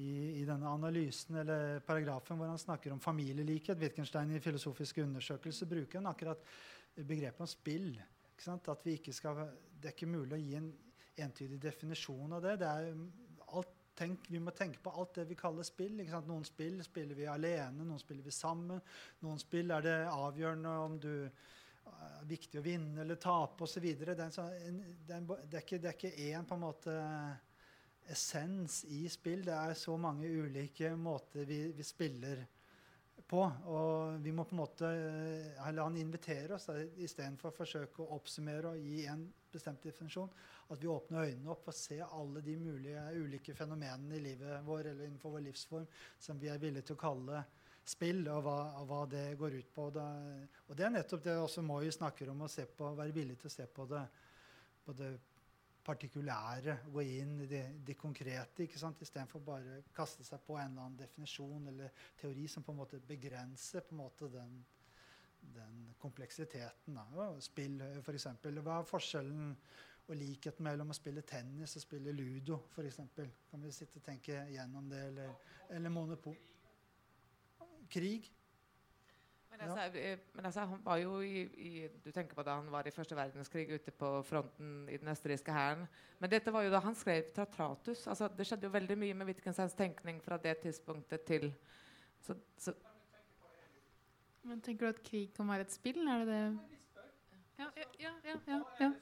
i, 0.00 0.10
i 0.40 0.46
denne 0.48 0.70
analysen 0.70 1.40
eller 1.42 1.82
paragrafen 1.86 2.40
hvor 2.40 2.50
han 2.50 2.60
snakker 2.60 2.94
om 2.94 3.02
familielikhet. 3.02 3.80
Wittgenstein 3.80 4.34
i 4.34 4.42
filosofiske 4.44 5.04
undersøkelser 5.04 5.70
bruker 5.70 6.00
han 6.00 6.10
akkurat 6.12 6.42
begrepet 6.94 7.44
om 7.44 7.50
spill. 7.50 7.92
At 8.44 8.82
vi 8.84 8.98
ikke 8.98 9.14
skal, 9.14 9.44
det 9.80 9.90
er 9.90 9.96
ikke 9.96 10.10
mulig 10.10 10.36
å 10.36 10.42
gi 10.42 10.58
en 10.58 10.72
entydig 11.16 11.60
definisjon 11.62 12.32
av 12.32 12.42
det. 12.42 12.56
det 12.62 12.70
alt, 13.46 13.72
tenk, 13.94 14.28
vi 14.28 14.40
må 14.42 14.54
tenke 14.56 14.82
på 14.82 14.92
alt 14.92 15.14
det 15.20 15.26
vi 15.30 15.38
kaller 15.38 15.66
spill. 15.66 16.02
Noen 16.26 16.46
spill 16.46 16.80
spiller 16.86 17.18
vi 17.18 17.28
alene, 17.30 17.84
noen 17.84 18.00
spiller 18.02 18.26
vi 18.26 18.34
sammen. 18.34 18.82
Noen 19.24 19.42
spill 19.42 19.74
er 19.74 19.84
det 19.84 19.98
avgjørende 20.12 20.76
om 20.86 20.98
du 21.02 21.12
er 21.24 22.26
viktig 22.28 22.58
å 22.60 22.64
vinne 22.64 23.02
eller 23.04 23.20
tape 23.20 23.66
osv. 23.66 23.84
Det, 23.84 24.14
det, 24.16 24.24
det, 25.06 25.20
det 25.50 25.60
er 25.60 25.94
ikke 25.94 26.14
én 26.30 26.48
på 26.48 26.56
en 26.56 26.64
måte 26.64 26.98
essens 28.10 28.82
i 28.92 29.04
spill. 29.12 29.44
Det 29.46 29.54
er 29.54 29.78
så 29.78 29.96
mange 30.00 30.28
ulike 30.28 30.94
måter 30.96 31.46
vi, 31.48 31.66
vi 31.76 31.86
spiller 31.86 32.44
på 32.44 32.52
på. 33.28 33.44
Og 33.70 34.20
vi 34.24 34.32
må 34.34 34.44
på 34.48 34.56
en 34.56 34.62
måte 34.62 34.90
eh, 34.90 35.72
la 35.74 35.86
han 35.86 35.98
invitere 36.00 36.56
oss 36.56 36.68
istedenfor 36.72 37.50
å 37.50 37.58
forsøke 37.58 38.04
å 38.04 38.18
oppsummere 38.18 38.74
og 38.74 38.84
gi 38.84 39.04
en 39.10 39.26
bestemt 39.54 39.82
definisjon. 39.86 40.30
At 40.68 40.80
vi 40.82 40.90
åpner 40.90 41.28
øynene 41.30 41.52
opp 41.54 41.68
og 41.70 41.76
ser 41.76 42.04
alle 42.06 42.42
de 42.44 42.56
mulige 42.60 43.04
ulike 43.18 43.54
fenomenene 43.56 44.18
i 44.18 44.24
livet 44.24 44.64
vår 44.66 44.92
eller 44.92 45.08
innenfor 45.08 45.36
vår 45.36 45.46
livsform 45.48 45.86
som 46.18 46.40
vi 46.40 46.50
er 46.52 46.62
villige 46.62 46.90
til 46.90 46.98
å 46.98 47.04
kalle 47.04 47.44
spill, 47.84 48.22
og 48.32 48.40
hva, 48.46 48.56
og 48.80 48.88
hva 48.88 49.02
det 49.12 49.24
går 49.40 49.58
ut 49.60 49.70
på. 49.74 49.90
Det, 49.92 50.08
og 50.68 50.76
det 50.76 50.86
er 50.86 50.94
nettopp 50.94 51.24
det 51.26 51.36
også 51.36 51.64
Moi 51.64 51.90
snakker 51.92 52.32
om, 52.32 52.46
å 52.46 52.48
på, 52.48 52.90
være 52.96 53.16
villig 53.16 53.38
til 53.40 53.50
å 53.50 53.54
se 53.54 53.66
på 53.68 53.86
det, 53.90 54.02
på 54.84 54.96
det 54.96 55.12
partikulære, 55.84 56.78
gå 56.92 57.02
inn 57.04 57.34
i 57.44 57.48
det, 57.48 57.64
det 57.84 57.96
konkrete, 58.00 58.64
ikke 58.64 58.80
sant? 58.80 59.02
istedenfor 59.04 59.42
bare 59.44 59.82
kaste 59.94 60.24
seg 60.24 60.40
på 60.46 60.56
en 60.56 60.70
eller 60.70 60.86
annen 60.86 61.00
definisjon 61.02 61.68
eller 61.74 62.06
teori 62.20 62.46
som 62.48 62.64
på 62.64 62.72
en 62.72 62.80
måte 62.80 63.00
begrenser 63.04 63.84
på 63.84 63.92
en 63.92 64.00
måte 64.00 64.30
den, 64.32 64.54
den 65.54 65.94
kompleksiteten. 66.00 66.96
Da. 66.98 67.26
Spill, 67.44 67.80
f.eks. 68.00 68.28
Hva 68.44 68.78
er 68.78 68.88
forskjellen 68.88 69.50
og 70.04 70.16
likheten 70.20 70.66
mellom 70.66 70.92
å 70.92 70.96
spille 70.96 71.24
tennis 71.24 71.76
og 71.78 71.84
spille 71.84 72.12
ludo, 72.12 72.60
f.eks.? 72.74 73.02
Kan 73.50 73.64
vi 73.64 73.72
sitte 73.72 74.00
og 74.00 74.06
tenke 74.06 74.44
gjennom 74.52 74.88
det? 74.90 75.04
Eller, 75.10 75.36
eller 75.76 75.92
monopol? 75.92 76.36
Krig? 77.90 78.30
Men 79.54 79.68
altså, 79.68 79.98
ja. 79.98 80.16
men 80.34 80.46
altså, 80.46 80.60
han 80.66 80.80
var 80.82 80.96
jo 80.98 81.20
i, 81.22 81.42
i, 81.62 81.88
Du 82.04 82.10
tenker 82.10 82.34
på 82.34 82.42
da 82.42 82.56
han 82.58 82.70
var 82.72 82.86
i 82.86 82.90
første 82.90 83.14
verdenskrig 83.16 83.68
ute 83.70 83.92
på 83.94 84.08
fronten 84.26 84.88
i 84.90 84.96
den 84.98 85.08
østerrikske 85.08 85.54
hæren. 85.54 85.86
Men 86.18 86.30
dette 86.32 86.52
var 86.52 86.64
jo 86.66 86.72
da 86.72 86.80
han 86.82 86.96
skrev 86.98 87.30
Tratratus. 87.36 88.06
Altså, 88.10 88.28
det 88.28 88.46
skjedde 88.48 88.66
jo 88.66 88.74
veldig 88.74 88.96
mye 88.98 89.14
med 89.14 89.30
Wittgensteins 89.30 89.76
tenkning 89.78 90.18
fra 90.24 90.40
det 90.42 90.56
tidspunktet 90.64 91.22
til 91.28 91.52
så, 92.20 92.34
så. 92.58 92.74
Men 94.44 94.60
Tenker 94.60 94.86
du 94.86 94.92
at 94.92 95.02
krig 95.04 95.32
kan 95.36 95.48
være 95.48 95.64
et 95.66 95.72
spill? 95.72 96.04
Er 96.04 96.24
det 96.24 96.28
det 96.28 96.44
Ja, 97.58 97.68
ja, 97.76 97.88
ja. 98.02 98.38
ja, 98.48 98.60
ja. 98.80 98.92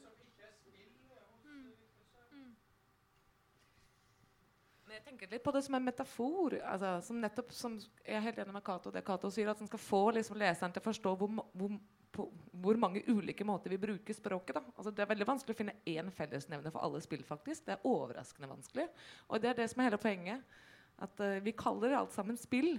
jeg 4.93 5.05
tenker 5.07 5.31
litt 5.33 5.45
på 5.45 5.53
det 5.55 5.63
som 5.65 5.77
en 5.77 5.85
metafor. 5.87 6.55
Altså, 6.69 6.93
som 7.07 7.21
nettopp, 7.21 7.53
som 7.57 7.79
jeg 7.81 8.17
er 8.17 8.25
helt 8.27 8.39
enig 8.43 8.55
med 8.55 8.65
Cato, 8.67 8.93
det 8.93 9.05
Cato 9.07 9.31
sier, 9.33 9.51
at 9.51 9.61
en 9.63 9.71
skal 9.71 9.81
få 9.81 10.03
liksom, 10.19 10.39
leseren 10.41 10.75
til 10.75 10.83
å 10.83 10.87
forstå 10.87 11.15
hvor, 11.21 11.33
hvor, 11.57 11.77
på, 12.13 12.27
hvor, 12.65 12.81
mange 12.81 13.03
ulike 13.09 13.47
måter 13.49 13.73
vi 13.73 13.81
bruker 13.83 14.17
språket. 14.17 14.61
Altså, 14.77 14.93
det 14.93 15.05
er 15.05 15.13
veldig 15.15 15.29
vanskelig 15.33 15.57
å 15.57 15.61
finne 15.63 15.79
én 15.89 16.13
fellesnevner 16.13 16.75
for 16.75 16.85
alle 16.85 17.01
spill. 17.05 17.25
faktisk. 17.27 17.65
Det 17.67 17.77
er 17.77 17.89
overraskende 17.89 18.51
vanskelig. 18.53 18.89
Og 19.29 19.43
det 19.43 19.53
er 19.53 19.63
det 19.63 19.71
som 19.73 19.81
er 19.83 19.91
hele 19.91 20.03
poenget. 20.03 20.59
At 21.03 21.25
uh, 21.25 21.39
Vi 21.43 21.57
kaller 21.57 21.97
alt 21.99 22.13
sammen 22.15 22.37
spill, 22.39 22.77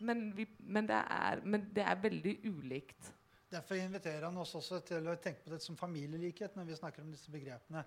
men, 0.00 0.30
vi, 0.36 0.46
men, 0.66 0.88
det 0.88 1.00
er, 1.00 1.42
men 1.44 1.66
det 1.74 1.84
er 1.86 2.02
veldig 2.02 2.36
ulikt. 2.48 3.12
Derfor 3.50 3.80
inviterer 3.80 4.28
han 4.28 4.38
oss 4.38 4.54
også 4.54 4.78
til 4.86 5.08
å 5.10 5.16
tenke 5.18 5.42
på 5.42 5.50
det 5.50 5.58
som 5.64 5.78
familielikhet 5.78 6.54
når 6.56 6.68
vi 6.68 6.78
snakker 6.78 7.02
om 7.02 7.10
disse 7.10 7.32
begrepene. 7.32 7.82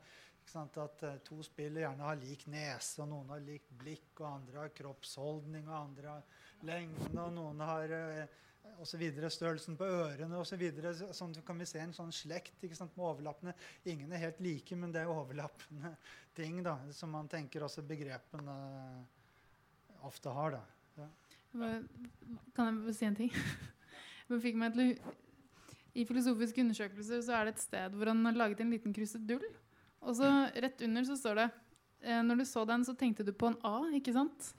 At 0.59 1.03
uh, 1.07 1.11
to 1.23 1.37
spill 1.45 1.79
gjerne 1.79 2.03
har 2.03 2.19
lik 2.19 2.43
nese, 2.51 2.97
og 2.99 3.07
noen 3.13 3.29
har 3.31 3.43
likt 3.45 3.69
blikk, 3.79 4.09
og 4.19 4.27
andre 4.27 4.65
har 4.65 4.73
kroppsholdning, 4.75 5.69
og 5.69 5.77
andre 5.77 6.17
har 6.17 6.65
lengden, 6.67 7.21
og 7.23 7.31
noen 7.37 7.63
har 7.63 7.95
uh, 7.95 8.41
og 8.79 8.87
så 8.87 8.97
videre, 8.97 9.29
størrelsen 9.31 9.75
på 9.79 9.87
ørene 9.87 10.39
osv. 10.39 10.61
Så 10.97 11.09
sånn 11.15 11.33
kan 11.45 11.59
vi 11.59 11.67
se 11.67 11.81
en 11.83 11.95
sånn 11.95 12.13
slekt 12.15 12.63
ikke 12.63 12.77
sant, 12.77 12.95
med 12.97 13.05
overlappende 13.09 13.55
Ingen 13.91 14.13
er 14.13 14.23
helt 14.23 14.39
like, 14.43 14.77
men 14.79 14.93
det 14.93 15.03
er 15.03 15.11
overlappende 15.11 15.93
ting 16.37 16.61
da, 16.65 16.77
som 16.95 17.13
man 17.13 17.29
tenker 17.31 17.65
også 17.65 17.85
begrepene 17.87 18.55
ofte 20.07 20.33
har. 20.35 20.57
da. 20.57 20.63
Kan 21.53 22.79
jeg 22.87 22.95
si 22.97 23.07
en 23.07 23.17
ting? 23.17 23.33
fikk 24.43 24.57
meg 24.57 24.73
til 24.73 24.95
I 25.93 26.05
filosofiske 26.09 26.63
undersøkelser 26.63 27.21
så 27.21 27.35
er 27.37 27.47
det 27.49 27.55
et 27.55 27.65
sted 27.65 27.97
hvor 27.97 28.09
han 28.09 28.23
har 28.25 28.39
laget 28.39 28.63
en 28.63 28.73
liten 28.73 28.95
krusedull. 28.95 29.45
Og 30.03 30.17
så 30.17 30.29
rett 30.65 30.81
under 30.83 31.05
så 31.07 31.17
står 31.19 31.39
det 31.39 31.49
eh, 32.01 32.21
Når 32.25 32.41
du 32.41 32.45
så 32.49 32.65
den, 32.67 32.85
så 32.85 32.95
tenkte 32.97 33.23
du 33.23 33.31
på 33.31 33.51
en 33.51 33.59
A, 33.63 33.77
ikke 33.95 34.15
sant? 34.15 34.49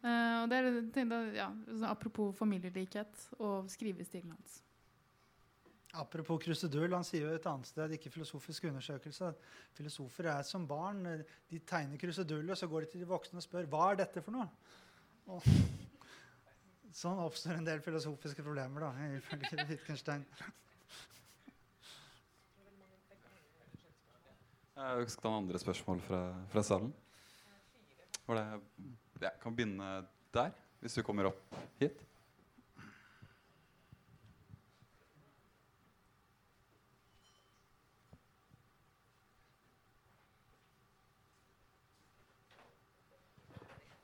Eh, 0.00 0.36
og 0.40 0.48
det 0.48 0.60
er, 0.62 1.12
ja, 1.36 1.50
Apropos 1.90 2.36
familielikhet 2.38 3.26
og 3.38 3.68
skrivestilen 3.72 4.32
hans. 4.32 4.60
Apropos 5.98 6.38
krusedull, 6.38 6.92
han 6.94 7.04
sier 7.04 7.26
jo 7.26 7.34
et 7.34 7.46
annet 7.50 7.66
sted, 7.66 7.96
ikke 7.96 8.12
filosofisk 8.14 8.68
undersøkelse, 8.70 9.32
filosofer 9.74 10.28
er 10.30 10.44
som 10.46 10.62
barn. 10.70 11.02
De 11.50 11.58
tegner 11.66 11.98
kruseduller, 11.98 12.54
så 12.54 12.70
går 12.70 12.86
de 12.86 12.92
til 12.92 13.02
de 13.02 13.10
voksne 13.10 13.42
og 13.42 13.44
spør 13.44 13.66
hva 13.72 13.88
er 13.90 14.04
dette 14.04 14.22
for 14.22 14.38
noe. 14.38 14.46
Og 15.34 15.42
sånn 16.96 17.20
oppstår 17.22 17.58
en 17.58 17.66
del 17.66 17.80
filosofiske 17.84 18.42
problemer, 18.44 18.86
da, 18.86 18.90
ifølge. 19.16 19.50
Jeg 24.80 25.10
skal 25.12 25.24
ta 25.26 25.32
andre 25.36 25.60
spørsmål 25.60 26.00
fra, 26.06 26.20
fra 26.52 26.62
salen. 26.64 26.92
Det, 28.30 29.26
jeg 29.26 29.36
kan 29.42 29.56
begynne 29.56 29.88
der, 30.32 30.54
hvis 30.80 30.96
du 30.96 31.02
kommer 31.04 31.28
opp 31.32 31.58
hit. 31.82 31.98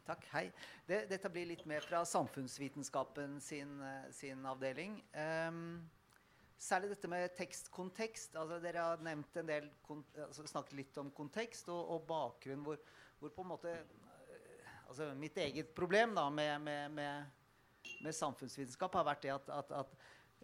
Takk. 0.06 0.26
Hei. 0.30 0.52
Det, 0.86 1.00
dette 1.10 1.26
blir 1.34 1.48
litt 1.50 1.64
mer 1.66 1.82
fra 1.82 2.04
samfunnsvitenskapen 2.06 3.40
sin, 3.42 3.72
eh, 3.82 4.04
sin 4.14 4.44
avdeling. 4.46 5.00
Um, 5.18 5.80
særlig 6.62 6.92
dette 6.92 7.08
med 7.10 7.32
tekstkontekst. 7.34 8.36
Altså, 8.38 8.60
dere 8.62 8.84
har 8.86 9.00
nevnt 9.02 9.40
en 9.40 9.48
del, 9.48 9.66
altså, 10.14 10.44
snakket 10.46 10.76
litt 10.78 11.00
om 11.02 11.10
kontekst 11.10 11.72
og, 11.74 11.80
og 11.96 12.04
bakgrunn, 12.06 12.62
hvor, 12.62 12.78
hvor, 13.18 13.32
på 13.34 13.42
en 13.42 13.50
måte 13.50 13.72
eh, 13.74 14.68
altså, 14.84 15.08
Mitt 15.18 15.40
eget 15.42 15.72
problem 15.74 16.14
da, 16.14 16.28
med, 16.30 16.52
med, 16.68 16.94
med, 16.94 17.48
med, 18.04 18.14
samfunnsvitenskap 18.14 18.94
har 18.94 19.08
vært 19.08 19.26
det 19.26 19.32
at, 19.34 19.50
at, 19.56 19.72
at 19.80 19.96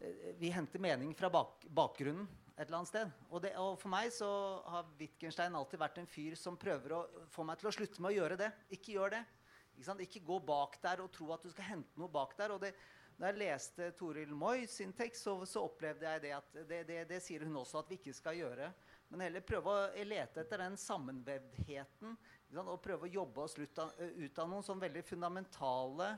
eh, 0.02 0.32
vi 0.40 0.50
henter 0.50 0.82
mening 0.82 1.14
fra 1.14 1.30
bak, 1.30 1.68
bakgrunnen 1.70 2.26
et 2.56 2.64
eller 2.66 2.80
annet 2.80 2.90
sted. 2.90 3.14
Og, 3.30 3.38
det, 3.46 3.54
og, 3.62 3.76
for 3.78 3.94
meg 3.94 4.10
så 4.10 4.32
har 4.74 4.90
Wittgenstein 4.98 5.54
alltid 5.54 5.84
vært 5.84 6.02
en 6.02 6.10
fyr 6.10 6.34
som 6.34 6.58
prøver 6.58 6.96
å 6.98 7.04
få 7.30 7.46
meg 7.46 7.62
til 7.62 7.70
å 7.70 7.74
slutte 7.78 8.02
med 8.02 8.10
å 8.10 8.16
gjøre 8.16 8.40
det. 8.42 8.50
Ikke 8.74 8.96
gjør 8.98 9.14
det. 9.14 9.22
Ikke, 9.78 9.96
ikke, 10.04 10.24
gå 10.26 10.38
bak 10.46 10.76
der 10.82 11.02
og 11.04 11.12
tro 11.14 11.30
at 11.34 11.44
du 11.44 11.50
skal 11.52 11.70
hente 11.72 12.00
noe 12.00 12.10
bak 12.12 12.36
der. 12.38 12.54
og 12.54 12.60
det, 12.62 12.72
da 13.18 13.30
jeg 13.30 13.38
leste 13.38 13.90
Toril 13.98 14.32
Moi 14.34 14.66
sin 14.70 14.92
tekst, 14.96 15.26
så, 15.26 15.36
så, 15.46 15.64
opplevde 15.68 16.08
jeg 16.08 16.22
det 16.24 16.32
at 16.36 16.56
det, 16.68 16.80
det, 16.88 16.98
det, 17.10 17.20
sier 17.22 17.44
hun 17.46 17.60
også 17.60 17.82
at 17.82 17.90
vi 17.90 18.00
ikke 18.00 18.16
skal 18.16 18.38
gjøre. 18.38 18.72
Men 19.12 19.26
heller 19.26 19.44
prøve 19.44 19.72
å 19.72 20.04
lete 20.08 20.42
etter 20.42 20.62
den 20.64 20.78
sammenvevdheten 20.80 22.16
og 22.62 22.78
prøve 22.84 23.06
å 23.08 23.12
jobbe 23.12 23.44
oss 23.44 23.56
ut 23.58 23.78
ut 23.78 24.38
av 24.40 24.48
noen 24.48 24.64
sånn 24.64 24.80
veldig 24.80 25.02
fundamentale 25.04 26.08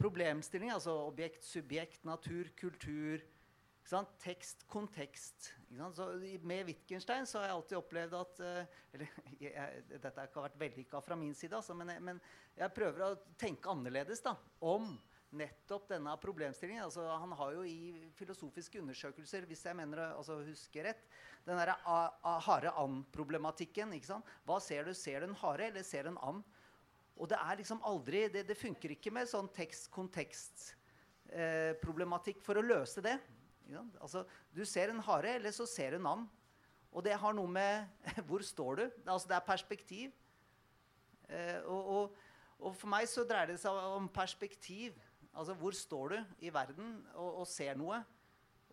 problemstillinger. 0.00 0.78
Altså 0.78 0.94
objekt, 1.04 1.44
subjekt, 1.46 2.04
natur, 2.06 2.50
kultur, 2.58 3.22
Tekst, 3.84 4.64
kontekst. 4.68 5.52
Med 6.42 6.66
Wittgenstein 6.66 7.26
så 7.26 7.38
har 7.38 7.44
jeg 7.50 7.56
alltid 7.58 7.78
opplevd 7.78 8.14
at 8.16 8.40
uh, 8.40 8.64
eller, 8.96 9.08
jeg, 9.44 9.82
Dette 9.90 10.14
har 10.16 10.26
ikke 10.30 10.44
vært 10.46 10.60
vellykka 10.62 11.00
fra 11.04 11.16
min 11.20 11.34
side, 11.36 11.56
altså, 11.58 11.74
men, 11.76 11.92
men, 12.00 12.20
jeg 12.56 12.72
prøver 12.72 13.02
å 13.04 13.20
tenke 13.36 13.68
annerledes 13.68 14.24
da, 14.24 14.32
om 14.64 14.96
nettopp 15.34 15.88
denne 15.90 16.16
problemstillingen. 16.22 16.84
Altså, 16.86 17.02
han 17.04 17.32
har 17.36 17.52
jo 17.58 17.62
i 17.68 18.08
filosofiske 18.16 18.80
undersøkelser, 18.80 19.44
hvis 19.50 19.64
jeg 19.68 19.76
mener 19.76 19.98
altså, 20.06 20.40
husker 20.46 20.84
rett, 20.88 21.04
den 21.44 21.60
derre 21.60 21.76
hare 22.46 22.70
and-problematikken. 22.80 23.92
Hva 24.48 24.56
ser 24.64 24.88
du? 24.88 24.92
Ser 24.96 25.20
du 25.20 25.26
en 25.28 25.40
hare, 25.42 25.64
eller 25.68 25.84
ser 25.84 26.02
du 26.06 26.10
en 26.14 26.22
and? 26.24 26.40
Og 27.20 27.28
det 27.30 27.38
er 27.38 27.54
liksom 27.60 27.78
aldri 27.86 28.20
Det, 28.32 28.42
det 28.48 28.56
funker 28.58 28.90
ikke 28.96 29.12
med 29.14 29.30
sånn 29.30 29.48
tekst-kontekst-problematikk 29.54 32.38
eh, 32.40 32.46
for 32.46 32.54
å 32.58 32.64
løse 32.64 33.00
det. 33.04 33.16
Altså, 34.00 34.24
du 34.54 34.64
ser 34.68 34.92
en 34.92 35.02
hare, 35.06 35.36
eller 35.38 35.54
så 35.54 35.66
ser 35.68 35.94
du 35.94 36.02
en 36.02 36.10
and. 36.12 36.28
Og 36.94 37.02
det 37.02 37.16
har 37.18 37.34
noe 37.34 37.50
med 37.50 37.88
Hvor 38.28 38.44
står 38.44 38.76
du? 38.76 38.84
Altså, 39.06 39.28
det 39.28 39.36
er 39.36 39.48
perspektiv. 39.48 40.12
Eh, 41.28 41.60
og, 41.64 41.86
og, 41.96 42.16
og, 42.58 42.74
for 42.76 42.90
meg 42.92 43.08
så 43.10 43.24
dreier 43.28 43.54
det 43.54 43.60
seg 43.62 43.78
om 43.96 44.08
perspektiv. 44.12 44.98
Altså 45.34 45.56
hvor 45.58 45.74
står 45.74 46.12
du 46.12 46.44
i 46.46 46.52
verden 46.54 47.00
og, 47.14 47.40
og 47.42 47.48
ser 47.50 47.74
noe? 47.78 47.98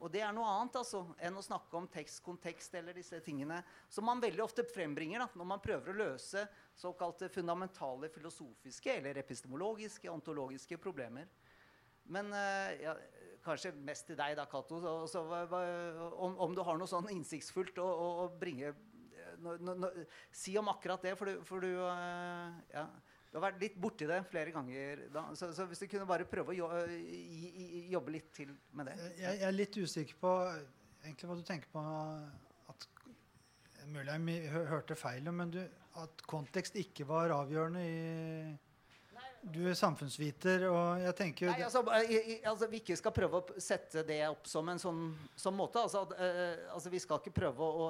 Og 0.01 0.09
det 0.09 0.23
er 0.25 0.33
noe 0.33 0.49
annet 0.49 0.79
altså, 0.79 1.03
enn 1.21 1.37
å 1.37 1.43
snakke 1.45 1.77
om 1.77 1.87
tekst, 1.89 2.23
kontekst 2.25 2.73
eller 2.77 2.95
disse 2.97 3.19
tingene 3.21 3.59
som 3.89 4.05
man 4.05 4.21
veldig 4.21 4.41
ofte 4.41 4.65
frembringer 4.65 5.21
da, 5.21 5.27
når 5.37 5.49
man 5.51 5.61
prøver 5.61 5.91
å 5.91 5.97
løse 5.99 6.41
såkalte 6.77 7.29
fundamentale 7.29 8.09
filosofiske 8.09 8.95
eller 8.97 9.19
epistemologiske, 9.21 10.09
ontologiske 10.09 10.79
problemer. 10.81 11.29
Men 12.09 12.33
uh, 12.33 12.69
ja, 12.81 12.95
kanskje 13.45 13.73
mest 13.87 14.07
til 14.09 14.17
deg, 14.19 14.35
da, 14.39 14.47
Cato. 14.49 14.79
Om, 14.81 16.35
om, 16.37 16.55
du 16.55 16.63
har 16.65 16.79
noe 16.79 16.89
sånn 16.89 17.09
innsiktsfullt 17.13 17.79
å, 17.81 17.87
å, 17.87 18.09
å 18.25 18.27
bringe 18.41 18.73
no, 19.41 19.55
no, 19.57 19.75
no, 19.85 19.89
Si 20.35 20.53
om 20.59 20.69
akkurat 20.71 21.01
det, 21.05 21.15
for 21.19 21.31
du, 21.31 21.41
for 21.47 21.63
du 21.63 21.71
uh, 21.71 22.51
ja, 22.73 22.85
du 23.31 23.37
har 23.39 23.45
vært 23.47 23.61
litt 23.63 23.77
borti 23.79 24.07
det 24.09 24.19
flere 24.27 24.51
ganger. 24.51 25.05
Så, 25.39 25.53
så, 25.55 25.65
hvis 25.69 25.79
du 25.79 25.87
kunne 25.87 26.07
bare 26.09 26.27
prøve 26.27 26.51
å 26.51 26.71
jobbe 27.95 28.15
litt 28.17 28.31
til 28.35 28.51
med 28.75 28.91
det. 28.91 28.97
Jeg, 28.99 29.21
jeg, 29.23 29.43
er 29.47 29.55
litt 29.55 29.77
usikker 29.79 30.17
på 30.19 30.33
egentlig 31.05 31.29
hva 31.29 31.37
du 31.39 31.45
tenker 31.47 31.71
på 31.71 31.85
at 32.73 32.87
Mulig 33.91 34.13
jeg 34.13 34.51
hørte 34.69 34.95
feil, 34.95 35.25
men 35.33 35.49
du, 35.51 35.61
at 35.99 36.21
kontekst 36.29 36.75
ikke 36.79 37.07
var 37.09 37.33
avgjørende 37.33 37.81
i 37.81 38.51
du 39.41 39.63
er 39.65 39.73
samfunnsviter, 39.77 40.67
og 40.69 41.01
jeg 41.01 41.13
tenker 41.17 41.49
Nei, 41.49 41.63
altså, 41.65 41.81
altså, 41.89 42.67
Vi 42.69 42.81
ikke 42.81 42.97
skal 42.99 43.13
prøve 43.15 43.39
å 43.39 43.61
sette 43.61 44.03
det 44.05 44.19
opp 44.27 44.45
som 44.49 44.67
en 44.69 44.81
sånn, 44.81 44.99
sånn 45.39 45.55
måte. 45.57 45.81
Altså, 45.81 46.03
uh, 46.13 46.73
altså, 46.75 46.91
Vi 46.93 46.99
skal 47.01 47.17
ikke 47.21 47.33
prøve 47.39 47.65
å, 47.65 47.87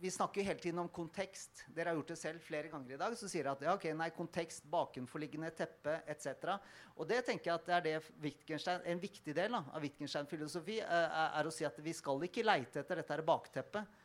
Vi 0.00 0.12
snakker 0.12 0.46
hele 0.46 0.62
tiden 0.62 0.80
om 0.80 0.88
kontekst. 0.88 1.66
Dere 1.76 1.92
har 1.92 1.98
gjort 1.98 2.14
det 2.14 2.18
selv 2.20 2.44
flere 2.44 2.70
ganger 2.72 2.94
i 2.96 3.00
dag. 3.02 3.16
Så 3.20 3.28
sier 3.28 3.44
dere 3.44 3.52
at 3.58 3.64
ja, 3.66 3.74
ok, 3.76 3.84
nei, 3.98 4.08
kontekst, 4.16 4.64
bakenforliggende 4.72 5.50
teppe 5.56 5.98
etc. 6.08 6.54
Og 6.96 7.10
det 7.10 7.20
tenker 7.28 7.50
jeg 7.50 7.58
at 7.58 7.68
det 7.68 7.76
er 7.76 7.84
det 7.88 8.14
Wittgenstein, 8.24 8.86
en 8.88 9.02
viktig 9.02 9.34
del 9.36 9.58
da, 9.58 9.60
av 9.76 9.84
Wittgenstein-filosofi 9.84 10.78
uh, 10.80 10.94
er, 11.04 11.26
er, 11.26 11.50
å 11.50 11.52
si 11.52 11.68
at 11.68 11.82
vi 11.84 11.92
skal 11.96 12.24
ikke 12.30 12.46
leite 12.46 12.80
etter 12.80 13.02
dette 13.02 13.20
bakteppet. 13.28 14.00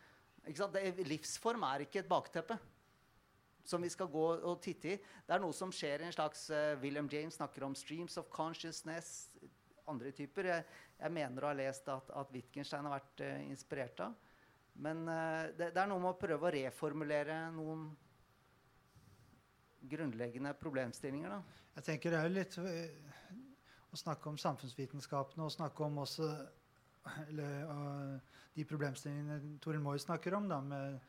livsform 1.07 1.63
er 1.69 1.87
ikke 1.87 2.03
et 2.03 2.11
bakteppe 2.11 2.59
som 3.69 3.83
vi 3.85 3.91
skal 3.93 4.09
gå 4.11 4.25
og 4.35 4.61
titte 4.63 4.93
i. 4.93 4.97
Det 4.97 5.35
er 5.35 5.41
noe 5.43 5.55
som 5.55 5.71
skjer 5.73 6.01
i 6.01 6.09
en 6.09 6.15
slags 6.15 6.47
uh, 6.53 6.75
William 6.81 7.09
James 7.11 7.37
snakker 7.37 7.65
om 7.67 7.75
'streams 7.77 8.17
of 8.17 8.29
consciousness'. 8.33 9.37
Andre 9.89 10.11
typer. 10.13 10.45
Jeg, 10.45 10.65
jeg 10.99 11.13
mener 11.13 11.43
å 11.43 11.49
ha 11.49 11.57
lest 11.57 11.87
at, 11.89 12.11
at 12.13 12.33
Wittgenstein 12.33 12.85
har 12.85 12.99
vært 12.99 13.23
uh, 13.25 13.37
inspirert 13.49 14.03
av. 14.05 14.17
Men 14.79 15.05
uh, 15.07 15.49
det, 15.57 15.71
det, 15.73 15.81
er 15.81 15.89
noe 15.89 16.01
med 16.01 16.13
å 16.13 16.19
prøve 16.19 16.49
å 16.49 16.53
reformulere 16.53 17.39
noen 17.55 17.89
grunnleggende 19.89 20.53
problemstillinger. 20.59 21.37
Da. 21.37 21.65
Jeg 21.79 21.87
tenker 21.87 22.13
det 22.13 22.19
er 22.19 22.33
litt 22.33 22.57
å 22.59 23.97
snakke 23.97 24.29
om 24.29 24.37
samfunnsvitenskapene 24.37 25.45
og 25.45 25.53
snakke 25.53 25.85
om 25.85 26.01
også 26.03 26.27
eller, 27.29 28.19
de 28.53 28.65
problemstillingene 28.67 29.55
Toril 29.63 29.81
Moi 29.81 29.95
snakker 30.01 30.35
om, 30.37 30.49
da, 30.51 30.59
med 30.61 30.99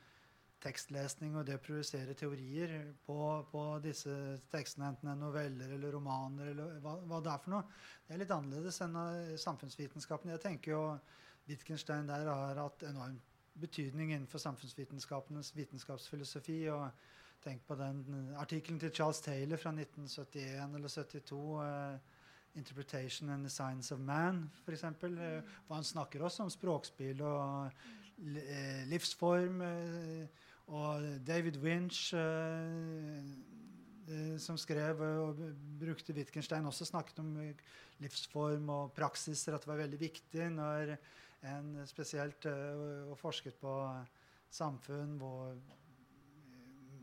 tekstlesning 0.60 1.36
og 1.38 1.46
det 1.48 1.56
å 1.56 1.62
produsere 1.64 2.14
teorier 2.18 2.74
på, 3.06 3.16
på, 3.50 3.62
disse 3.84 4.12
tekstene, 4.52 4.90
enten 4.90 5.08
det 5.08 5.14
er 5.14 5.22
noveller 5.22 5.72
eller 5.76 5.96
romaner 5.96 6.52
eller 6.52 6.76
hva, 6.84 6.98
hva, 7.08 7.22
det 7.24 7.32
er 7.32 7.42
for 7.44 7.54
noe. 7.54 7.80
Det 8.06 8.14
er 8.14 8.22
litt 8.22 8.34
annerledes 8.34 8.80
enn 8.84 9.00
samfunnsvitenskapen. 9.40 10.34
Jeg 10.34 10.44
tenker 10.44 10.76
jo 10.76 10.84
Wittgenstein 11.48 12.08
der 12.10 12.28
har 12.28 12.60
hatt 12.60 12.84
enorm 12.86 13.16
betydning 13.60 14.12
innenfor 14.12 14.38
samfunnsvitenskapenes 14.38 15.54
vitenskapsfilosofi. 15.56 16.60
og 16.68 16.90
Tenk 17.40 17.64
på 17.66 17.74
den 17.74 18.04
artikkelen 18.36 18.80
til 18.80 18.92
Charles 18.92 19.20
Taylor 19.24 19.56
fra 19.56 19.72
1971 19.72 20.74
eller 20.76 20.88
72. 20.88 21.36
Uh, 21.60 21.98
'Interpretation 22.54 23.30
and 23.30 23.44
the 23.44 23.50
Science 23.50 23.94
of 23.94 24.00
Man', 24.00 24.50
f.eks. 24.66 24.84
Uh, 24.84 25.42
hvor 25.66 25.74
han 25.74 25.84
snakker 25.84 26.22
også 26.22 26.42
om 26.42 26.50
språkspill 26.50 27.22
og 27.22 27.70
livsform. 28.86 29.62
Og 30.70 31.02
David 31.26 31.59
Winch, 31.62 32.12
eh, 32.14 33.24
eh, 34.06 34.36
som 34.38 34.59
skrev 34.59 35.02
og 35.02 35.40
brukte 35.80 36.14
Wittgenstein, 36.14 36.66
også 36.66 36.86
snakket 36.86 37.18
om 37.18 37.32
livsform 37.98 38.68
og 38.70 38.92
praksiser, 38.94 39.55
at 39.55 39.66
det 39.66 39.72
var 39.72 39.82
veldig 39.82 40.01
viktig 40.01 40.47
når 40.55 40.94
en 41.51 41.74
spesielt 41.88 42.47
og 42.47 43.16
forsket 43.18 43.56
på 43.59 43.74
samfunn 44.51 45.16
hvor 45.18 45.55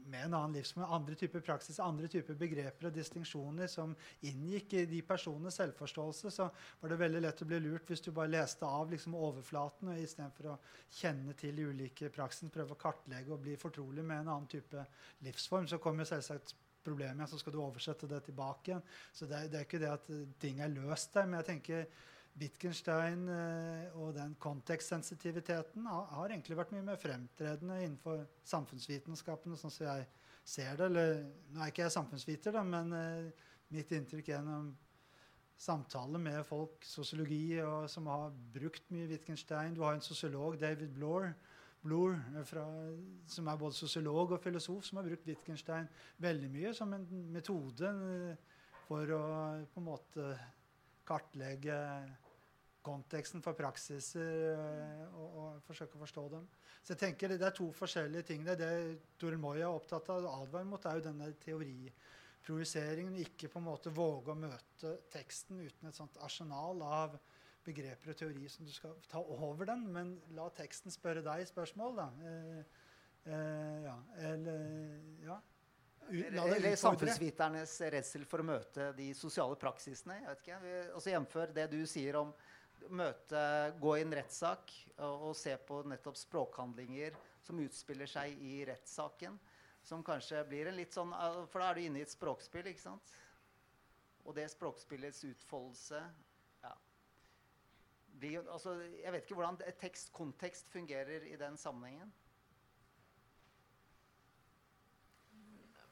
med 0.07 0.25
en 0.25 0.35
annen 0.37 0.55
livsform, 0.57 0.85
andre 0.97 1.15
typer 1.19 1.43
praksis, 1.45 1.79
andre 1.83 2.09
typer 2.11 2.37
begreper 2.39 2.89
og 2.89 2.95
distinksjoner 2.95 3.69
som 3.71 3.95
inngikk 4.27 4.77
i 4.79 4.85
de 4.89 5.01
personenes 5.05 5.59
selvforståelse, 5.59 6.31
så 6.33 6.49
var 6.81 6.93
det 6.93 6.99
veldig 7.01 7.23
lett 7.25 7.43
å 7.43 7.49
bli 7.49 7.59
lurt 7.63 7.91
hvis 7.91 8.05
du 8.05 8.11
bare 8.15 8.31
leste 8.33 8.67
av 8.67 8.91
liksom 8.91 9.17
overflaten 9.19 9.91
og 9.93 10.03
istedenfor 10.03 10.51
å 10.53 10.59
kjenne 10.99 11.35
til 11.39 11.63
ulike 11.67 12.11
praksisene, 12.13 12.53
prøve 12.53 12.75
å 12.75 12.81
kartlegge 12.81 13.35
og 13.35 13.43
bli 13.43 13.57
fortrolig 13.59 14.05
med 14.05 14.23
en 14.23 14.33
annen 14.35 14.51
type 14.51 14.85
livsform. 15.27 15.67
Så 15.67 15.81
kommer 15.83 16.07
selvsagt 16.07 16.55
problemet, 16.87 17.29
så 17.29 17.39
skal 17.39 17.55
du 17.55 17.61
oversette 17.61 18.07
det 18.07 18.21
tilbake 18.29 18.71
igjen. 18.71 18.85
Så 19.11 19.27
det, 19.27 19.47
det 19.51 19.59
er 19.59 19.67
ikke 19.67 19.81
det 19.83 19.91
at 19.91 20.13
ting 20.39 20.61
er 20.63 20.71
løst 20.71 21.15
der, 21.17 21.27
men 21.27 21.41
jeg 21.41 21.51
tenker 21.51 21.89
Wittgenstein 22.37 23.25
eh, 23.33 23.97
og 23.97 24.13
den 24.17 24.35
kontekstsensitiviteten 24.41 25.87
har, 25.89 26.05
har, 26.13 26.29
egentlig 26.29 26.57
vært 26.59 26.73
mye 26.75 26.85
mer 26.85 26.99
fremtredende 27.01 27.79
innenfor 27.81 28.25
samfunnsvitenskapene, 28.45 29.57
sånn 29.57 29.73
som 29.73 29.87
jeg 29.87 30.05
ser 30.45 30.77
det. 30.77 30.89
Eller, 30.91 31.23
nå 31.53 31.63
er 31.63 31.71
ikke 31.71 31.87
jeg 31.87 31.95
samfunnsviter, 31.95 32.53
da, 32.53 32.63
men 32.67 32.93
eh, 32.93 33.47
mitt 33.73 33.93
inntrykk 33.95 34.29
gjennom 34.35 34.69
samtaler 35.57 36.21
med 36.21 36.43
folk, 36.45 36.85
sosiologi, 36.85 37.57
og, 37.63 37.87
som 37.89 38.09
har 38.11 38.35
brukt 38.53 38.91
mye 38.93 39.09
Wittgenstein 39.09 39.73
Du 39.73 39.81
har 39.81 39.97
en 39.97 40.05
sosiolog, 40.05 40.59
David 40.61 40.93
Bloor, 40.93 41.31
Bloor 41.81 42.17
fra, 42.45 42.67
som 43.29 43.49
er 43.49 43.57
både 43.57 43.77
sosiolog 43.77 44.35
og 44.35 44.43
filosof, 44.43 44.85
som 44.85 44.99
har 44.99 45.07
brukt 45.09 45.25
Wittgenstein 45.25 45.89
veldig 46.21 46.51
mye 46.53 46.73
som 46.77 46.93
en 46.93 47.05
metode 47.33 47.89
uh, 47.89 48.55
for 48.87 49.13
å 49.13 49.23
på 49.73 49.81
en 49.81 49.87
måte 49.87 50.29
kartlegge 51.07 51.77
konteksten 52.87 53.43
for 53.43 53.57
praksiser 53.57 54.53
eh, 54.53 55.05
og, 55.13 55.27
og, 55.27 55.61
forsøke 55.67 55.99
å 55.99 56.03
forstå 56.03 56.27
dem. 56.33 56.45
Så 56.81 56.93
jeg 56.93 57.01
tenker 57.03 57.35
Det 57.35 57.47
er 57.47 57.55
to 57.55 57.67
forskjellige 57.75 58.29
ting. 58.31 58.45
Det, 58.47 58.57
det 58.61 58.71
Toril 59.19 59.41
Moi 59.41 59.57
er 59.59 59.67
opptatt 59.69 60.09
av 60.13 60.23
å 60.25 60.37
advare 60.41 60.67
mot, 60.69 60.85
er 60.85 60.99
jo 60.99 61.07
denne 61.09 61.31
teoriprojiseringen. 61.43 63.19
Ikke 63.25 63.51
på 63.51 63.61
en 63.61 63.67
måte 63.67 63.93
våge 63.93 64.33
å 64.33 64.39
møte 64.39 64.95
teksten 65.13 65.59
uten 65.65 65.91
et 65.91 65.99
sånt 65.99 66.19
arsenal 66.23 66.81
av 66.87 67.19
begreper 67.67 68.13
og 68.13 68.19
teori 68.19 68.47
som 68.51 68.67
du 68.67 68.71
skal 68.71 68.95
ta 69.11 69.19
over 69.19 69.67
den, 69.67 69.83
men 69.91 70.15
la 70.37 70.47
teksten 70.55 70.93
spørre 70.93 71.23
deg 71.25 71.47
spørsmål. 71.49 71.99
da. 71.99 72.07
Eh, 72.23 72.81
eh, 73.27 73.85
ja, 73.89 73.99
eller 74.31 74.65
ja. 75.25 75.39
Eller 76.07 76.75
samfunnsviternes 76.79 77.73
redsel 77.91 78.23
for 78.27 78.39
å 78.39 78.47
møte 78.47 78.91
de 78.95 79.09
sosiale 79.17 79.57
praksisene. 79.59 80.21
jeg 80.21 80.29
vet 80.29 80.45
ikke, 80.45 80.59
altså 80.95 81.11
Jf. 81.11 81.35
det 81.55 81.65
du 81.71 81.81
sier 81.85 82.15
om 82.15 82.31
møte, 82.89 83.41
gå 83.81 83.95
i 83.97 84.03
en 84.05 84.15
rettssak 84.17 84.73
og, 84.97 85.29
og, 85.29 85.33
se 85.37 85.53
på 85.67 85.81
nettopp 85.87 86.17
språkhandlinger 86.19 87.15
som 87.45 87.59
utspiller 87.63 88.09
seg 88.09 88.37
i 88.43 88.59
rettssaken. 88.67 89.37
Som 89.87 90.03
kanskje 90.03 90.41
blir 90.49 90.67
en 90.67 90.75
litt 90.75 90.91
sånn 90.91 91.13
For 91.47 91.61
da 91.61 91.69
er 91.69 91.77
du 91.77 91.85
inne 91.85 92.01
i 92.01 92.03
et 92.03 92.11
språkspill, 92.11 92.67
ikke 92.67 92.83
sant? 92.83 93.13
Og 94.27 94.35
det 94.35 94.49
språkspillets 94.51 95.23
utfoldelse 95.29 96.01
ja. 96.65 96.73
blir, 98.19 98.41
altså, 98.51 98.75
Jeg 98.97 99.13
vet 99.15 99.23
ikke 99.23 99.39
hvordan 99.39 99.61
tekst, 99.79 100.11
kontekst 100.11 100.69
fungerer 100.73 101.23
i 101.31 101.37
den 101.39 101.55
sammenhengen. 101.57 102.11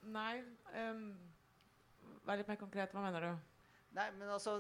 Nei 0.06 0.44
um, 0.76 1.08
Vær 2.26 2.38
litt 2.38 2.50
mer 2.50 2.60
konkret. 2.60 2.92
Hva 2.94 3.06
mener 3.06 3.30
du? 3.30 3.55
Nei, 3.96 4.10
men 4.20 4.28
altså, 4.28 4.58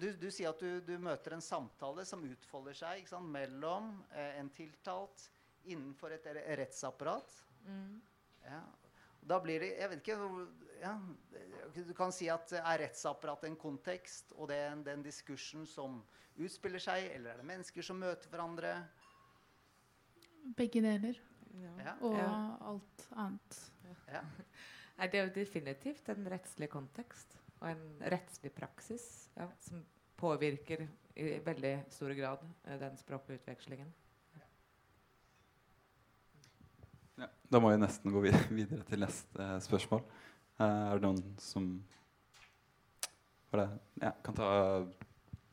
du, 0.00 0.08
du 0.18 0.26
sier 0.34 0.50
at 0.50 0.62
du, 0.62 0.80
du, 0.82 0.96
møter 0.98 1.36
en 1.36 1.44
samtale 1.44 2.02
som 2.08 2.24
utfolder 2.26 2.74
seg 2.74 3.06
sant, 3.06 3.30
mellom 3.30 3.92
eh, 4.10 4.40
en 4.40 4.50
tiltalt 4.50 5.28
innenfor 5.70 6.16
et 6.16 6.26
rettsapparat. 6.58 7.36
Mm. 7.68 8.00
Ja. 8.44 8.64
Da 9.24 9.38
blir 9.40 9.62
det 9.62 9.70
Jeg 9.78 9.88
vet 9.88 10.00
ikke 10.02 10.16
ja, 10.82 10.90
Du 11.72 11.94
kan 11.96 12.10
si 12.12 12.26
at 12.28 12.50
er 12.58 12.82
rettsapparatet 12.82 13.48
en 13.48 13.56
kontekst, 13.56 14.34
og 14.36 14.50
det 14.50 14.58
er 14.66 14.82
den 14.90 15.06
diskursen 15.06 15.64
som 15.70 16.02
utspiller 16.34 16.82
seg, 16.82 17.06
eller 17.14 17.30
er 17.30 17.40
det 17.40 17.48
mennesker 17.48 17.86
som 17.86 18.02
møter 18.02 18.28
hverandre? 18.32 18.74
Begge 20.58 20.82
deler. 20.84 21.22
Ja. 21.62 21.94
Og 22.02 22.18
alt 22.18 23.06
annet. 23.14 23.62
Ja. 24.10 24.26
Det 24.94 25.18
er 25.18 25.24
jo 25.26 25.32
definitivt 25.34 26.06
en 26.12 26.28
rettslig 26.30 26.68
kontekst 26.70 27.32
og 27.64 27.70
en 27.72 28.08
rettslig 28.12 28.52
praksis 28.52 29.04
ja, 29.38 29.48
som 29.64 29.80
påvirker 30.20 30.84
i 31.16 31.38
veldig 31.44 31.74
stor 31.92 32.12
grad 32.18 32.42
eh, 32.66 32.76
den 32.80 32.98
språklige 33.00 33.40
utvekslingen. 33.40 33.88
Ja, 37.16 37.30
da 37.48 37.60
må 37.62 37.70
vi 37.72 37.80
nesten 37.80 38.12
gå 38.12 38.20
videre 38.24 38.84
til 38.88 39.00
neste 39.00 39.48
spørsmål. 39.64 40.04
Eh, 40.60 40.66
er 40.66 41.00
det 41.00 41.06
noen 41.06 41.24
som 41.40 41.72
det, 43.54 43.68
ja, 44.02 44.10
kan 44.26 44.34
ta 44.36 44.50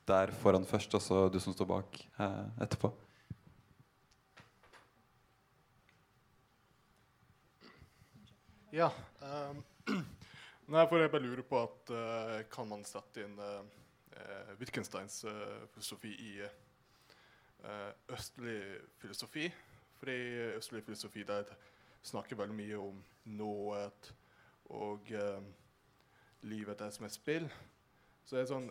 der 0.10 0.32
foran 0.42 0.66
først, 0.66 0.96
og 0.98 1.04
så 1.06 1.24
du 1.30 1.40
som 1.40 1.56
står 1.56 1.70
bak 1.70 2.02
eh, 2.20 2.46
etterpå? 2.66 2.92
Ja. 8.72 8.88
Um, 9.22 9.64
Nei, 10.72 10.86
for 10.88 11.02
jeg 11.02 11.12
bare 11.12 11.26
lurer 11.26 11.44
på 11.44 11.58
at 11.60 11.90
uh, 11.92 12.38
Kan 12.48 12.70
man 12.70 12.86
sette 12.88 13.26
inn 13.26 13.34
uh, 13.36 14.54
Wittgensteins 14.60 15.18
uh, 15.28 15.66
filosofi 15.74 16.12
i 16.16 16.34
østlig 18.10 18.56
filosofi? 18.98 19.50
Fordi 20.00 20.16
østlig 20.56 20.82
filosofi 20.86 21.26
der 21.28 21.50
snakker 22.08 22.40
veldig 22.40 22.56
mye 22.58 22.78
om 22.82 23.04
nået 23.38 24.10
og 24.74 25.12
livet 26.42 26.82
er 26.82 26.94
som 26.96 27.06
et 27.06 27.14
spill. 27.14 27.46
Så 28.26 28.36
det 28.36 28.42
er, 28.42 28.48
sånn, 28.50 28.70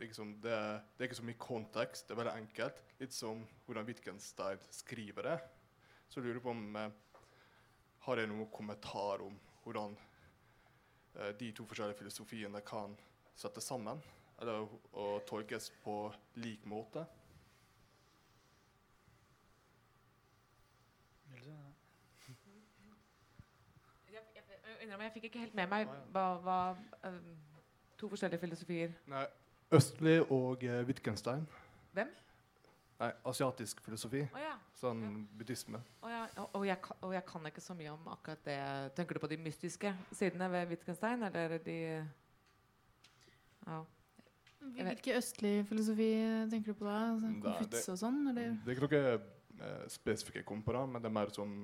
liksom, 0.00 0.32
det, 0.40 0.54
er, 0.56 0.80
det 0.96 1.04
er 1.04 1.10
ikke 1.10 1.18
så 1.18 1.26
mye 1.28 1.42
kontekst, 1.42 2.06
det 2.08 2.14
er 2.14 2.20
veldig 2.22 2.36
enkelt. 2.44 2.80
Litt 3.02 3.16
som 3.16 3.42
hvordan 3.66 3.88
Wittgenstein 3.90 4.64
skriver 4.72 5.28
det. 5.28 5.36
Så 6.08 6.20
jeg 6.20 6.30
lurer 6.30 6.44
på 6.46 6.54
om 6.54 6.78
Har 8.06 8.22
jeg 8.22 8.32
noen 8.32 8.48
kommentar 8.54 9.26
om 9.26 9.36
hvordan 9.64 9.98
de 11.40 11.52
to 11.52 11.64
forskjellige 11.66 11.98
filosofiene 11.98 12.60
kan 12.66 12.96
settes 13.36 13.64
sammen 13.66 13.98
eller 14.40 14.68
og 14.92 15.26
tolkes 15.28 15.70
på 15.84 16.12
lik 16.34 16.66
måte. 16.66 17.04
Jeg, 24.12 24.22
jeg, 24.34 25.00
jeg 25.00 25.12
fikk 25.12 25.24
ikke 25.24 25.38
helt 25.38 25.54
med 25.54 25.68
meg 25.70 25.92
hva, 26.12 26.24
hva 26.44 26.58
um, 27.04 27.36
To 28.00 28.08
forskjellige 28.08 28.40
filosofier. 28.40 28.92
Nei, 29.12 29.26
Østlig 29.76 30.22
og 30.32 30.62
uh, 30.64 30.80
Wittgenstein. 30.88 31.44
Hvem? 31.92 32.08
Nei, 33.00 33.12
Asiatisk 33.24 33.80
filosofi. 33.80 34.20
Oh, 34.28 34.40
ja. 34.42 34.56
Sånn 34.76 35.00
ja. 35.06 35.12
buddhisme. 35.40 35.78
Oh, 36.04 36.10
ja. 36.12 36.24
og, 36.44 36.66
jeg, 36.68 36.76
og, 36.98 37.14
jeg, 37.16 37.24
kan 37.30 37.48
ikke 37.48 37.62
så 37.64 37.76
mye 37.78 37.94
om 37.94 38.10
akkurat 38.12 38.42
det. 38.44 38.58
Tenker 38.98 39.16
du 39.16 39.22
på 39.22 39.30
de 39.30 39.38
mystiske 39.40 39.94
sidene 40.12 40.50
ved 40.52 40.68
Wittgenstein, 40.74 41.24
eller 41.30 41.56
de 41.64 41.78
Ja. 43.64 43.80
Hvilken 44.60 45.16
østlig 45.16 45.54
filosofi 45.68 46.10
tenker 46.52 46.74
du 46.74 46.78
på 46.78 46.84
da? 46.84 46.98
Altså, 47.14 47.32
Konfutse 47.40 47.94
og 47.94 47.98
sånn? 48.02 48.20
Eller? 48.28 48.58
Det 48.60 48.74
er 48.74 48.76
ikke 48.76 48.88
noe 48.90 49.00
eh, 49.16 50.42
komparer, 50.44 50.64
på, 50.66 50.74
da, 50.76 50.82
men 50.84 51.00
det 51.00 51.08
er 51.08 51.16
mer 51.16 51.32
sånn 51.32 51.54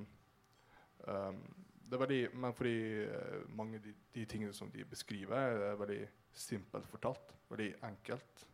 um, 1.05 1.39
det 1.87 1.95
er 1.95 2.01
veldig, 2.01 2.21
Men 2.33 2.55
fordi 2.57 2.75
uh, 3.05 3.43
mange 3.55 3.77
av 3.77 3.85
de, 3.85 3.93
de, 4.17 4.25
tingene 4.25 4.53
som 4.53 4.71
de 4.73 4.83
beskriver, 4.85 5.61
er 5.69 5.77
veldig 5.79 6.01
simpelt 6.33 6.89
fortalt. 6.89 7.35
Veldig 7.51 7.69
enkelt. 7.85 8.47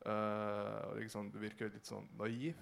Uh, 0.00 0.96
liksom, 0.96 1.28
det 1.28 1.42
virker 1.42 1.72
litt 1.72 1.88
sånn 1.88 2.06
naiv. 2.16 2.56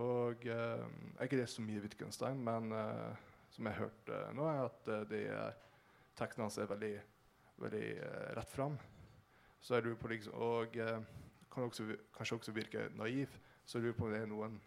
Og 0.00 0.46
uh, 0.48 0.80
jeg 0.80 1.28
ikke 1.28 1.40
lest 1.42 1.58
så 1.58 1.64
mye 1.64 1.82
Wittgenstein, 1.84 2.40
men 2.40 2.72
uh, 2.72 3.12
som 3.52 3.68
jeg 3.68 3.78
hørte 3.82 4.20
nå, 4.34 4.46
er 4.48 4.62
at 4.64 4.90
uh, 4.90 5.02
de 5.10 5.20
tekstene 6.18 6.46
hans 6.46 6.58
er 6.58 6.70
veldig, 6.70 6.94
veldig 7.62 7.88
rett 8.38 8.54
fram. 8.54 8.78
Så 9.60 9.76
jeg 9.76 9.86
lurer 9.86 10.00
på 10.00 10.10
liksom, 10.12 10.34
Og 10.44 10.74
kan 10.74 11.64
også, 11.64 11.86
kanskje 12.16 12.36
også 12.36 12.52
virke 12.52 12.88
naiv. 12.98 13.32
Så 13.64 13.78
jeg 13.78 13.86
lurer 13.86 13.98
på 13.98 14.06
om 14.08 14.12
det 14.12 14.20
er 14.20 14.28
noen 14.28 14.58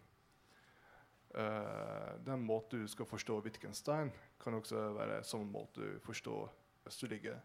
Den 2.26 2.42
måten 2.42 2.82
du 2.82 2.88
skal 2.90 3.06
forstå 3.06 3.36
Wittgenstein, 3.44 4.10
kan 4.40 4.56
også 4.58 4.88
være 4.96 5.20
samme 5.28 5.46
måte 5.52 5.84
du 5.84 6.00
forstår 6.02 6.48
østlige 6.88 7.36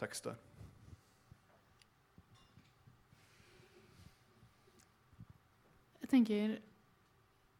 tekster. 0.00 0.34
Jeg 6.08 6.14
tenker 6.14 6.52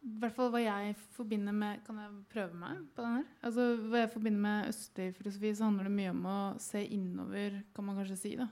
i 0.09 0.21
hvert 0.23 0.33
fall 0.33 0.49
hva 0.55 0.61
jeg 0.63 0.95
forbinder 1.13 1.53
med 1.53 1.83
Kan 1.85 1.99
jeg 2.01 2.15
prøve 2.33 2.57
meg 2.57 2.79
på 2.97 3.05
den 3.05 3.19
her? 3.19 3.27
Altså, 3.45 3.67
hva 3.91 4.01
jeg 4.01 4.13
forbinder 4.15 4.41
med 4.41 4.71
østlig 4.71 5.09
filosofi, 5.19 5.51
så 5.59 5.67
handler 5.67 5.89
det 5.89 5.97
mye 5.99 6.15
om 6.15 6.23
å 6.31 6.39
se 6.63 6.81
innover, 6.97 7.59
kan 7.77 7.85
man 7.85 7.99
kanskje 7.99 8.17
si. 8.23 8.33
da. 8.39 8.49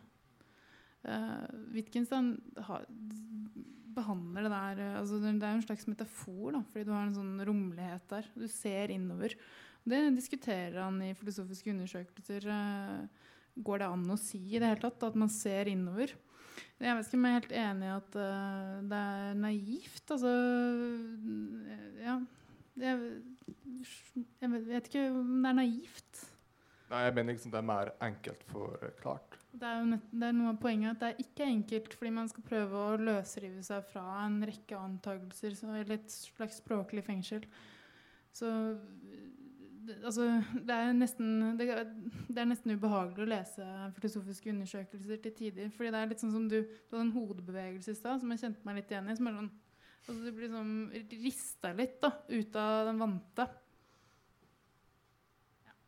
Uh, 1.06 1.46
Wittgenstein 1.72 2.34
har, 2.66 2.84
behandler 3.96 4.44
det 4.44 4.52
der 4.52 4.82
uh, 4.82 4.98
altså 5.00 5.20
Det 5.22 5.30
er 5.30 5.54
jo 5.54 5.60
en 5.60 5.64
slags 5.68 5.88
metafor, 5.88 6.50
da, 6.58 6.60
fordi 6.72 6.88
du 6.88 6.92
har 6.92 7.06
en 7.06 7.16
sånn 7.16 7.46
rommelighet 7.48 8.04
der. 8.12 8.28
Du 8.36 8.44
ser 8.52 8.92
innover. 8.92 9.38
Det 9.86 10.02
diskuterer 10.18 10.80
han 10.82 11.00
i 11.06 11.14
filosofiske 11.16 11.72
undersøkelser. 11.72 12.50
Uh, 12.52 13.32
går 13.64 13.80
det 13.80 13.88
an 13.94 14.04
å 14.12 14.20
si 14.20 14.42
i 14.50 14.60
det 14.60 14.74
hele 14.74 14.82
tatt 14.82 15.08
at 15.08 15.16
man 15.16 15.32
ser 15.32 15.72
innover? 15.72 16.12
Jeg 16.80 16.96
vet 16.96 17.08
ikke 17.08 17.18
om 17.18 17.26
jeg 17.26 17.34
er 17.34 17.40
helt 17.40 17.54
enig 17.62 17.86
i 17.86 17.92
at 17.94 18.16
uh, 18.20 18.72
det 18.90 19.02
er 19.02 19.36
naivt. 19.42 20.10
Altså 20.16 20.32
Ja. 22.04 22.16
Jeg, 22.76 22.96
jeg, 24.42 24.50
vet 24.52 24.88
ikke 24.90 25.06
om 25.10 25.38
det 25.40 25.50
er 25.50 25.56
naivt. 25.56 26.26
Nei, 26.90 26.98
jeg 27.02 27.14
mener 27.16 27.34
liksom 27.34 27.54
det 27.54 27.58
er 27.58 27.66
mer 27.66 27.90
enkelt 28.04 28.42
forklart. 28.50 29.38
Det 29.56 29.64
er 29.66 29.80
jo 29.80 29.86
nett, 29.90 30.10
det 30.12 30.26
er 30.28 30.34
noe 30.36 30.52
av 30.52 30.58
poenget 30.60 30.92
at 30.92 31.00
det 31.00 31.08
er 31.08 31.24
ikke 31.24 31.48
enkelt, 31.48 31.96
fordi 31.98 32.12
man 32.18 32.28
skal 32.30 32.44
prøve 32.46 32.82
å 32.82 32.98
løsrive 33.00 33.64
seg 33.66 33.88
fra 33.90 34.04
en 34.26 34.36
rekke 34.46 34.76
antakelser, 34.78 35.56
eller 35.64 35.96
et 35.96 36.12
slags 36.12 36.60
språklig 36.60 37.02
fengsel. 37.06 37.48
Så 38.36 38.50
altså, 40.04 40.26
det, 40.54 40.74
er 40.74 40.92
nesten, 40.96 41.58
det, 41.58 41.66
det, 42.28 42.38
er 42.40 42.48
nesten 42.48 42.74
ubehagelig 42.76 43.26
å 43.26 43.30
lese 43.30 43.66
filosofiske 43.98 44.50
undersøkelser 44.52 45.20
til 45.24 45.34
tider. 45.40 45.70
fordi 45.74 45.92
det 45.94 46.00
er 46.00 46.10
litt 46.10 46.24
sånn 46.24 46.34
som 46.34 46.48
Du, 46.50 46.58
du 46.62 46.96
hadde 46.96 47.04
en 47.08 47.14
hodebevegelse 47.14 47.94
i 47.94 47.98
stad 47.98 48.22
som 48.22 48.34
jeg 48.34 48.42
kjente 48.44 48.66
meg 48.68 48.80
litt 48.80 48.92
igjen 48.92 49.10
i. 49.10 49.16
som 49.18 49.30
er 49.30 49.38
sånn, 49.40 49.52
altså 50.06 50.18
Du 50.22 50.32
blir 50.36 50.52
sånn 50.52 50.74
rista 51.26 51.72
litt 51.76 52.00
da, 52.02 52.12
ut 52.32 52.60
av 52.62 52.90
den 52.90 53.02
vante. 53.04 53.48
Ja. 55.66 55.78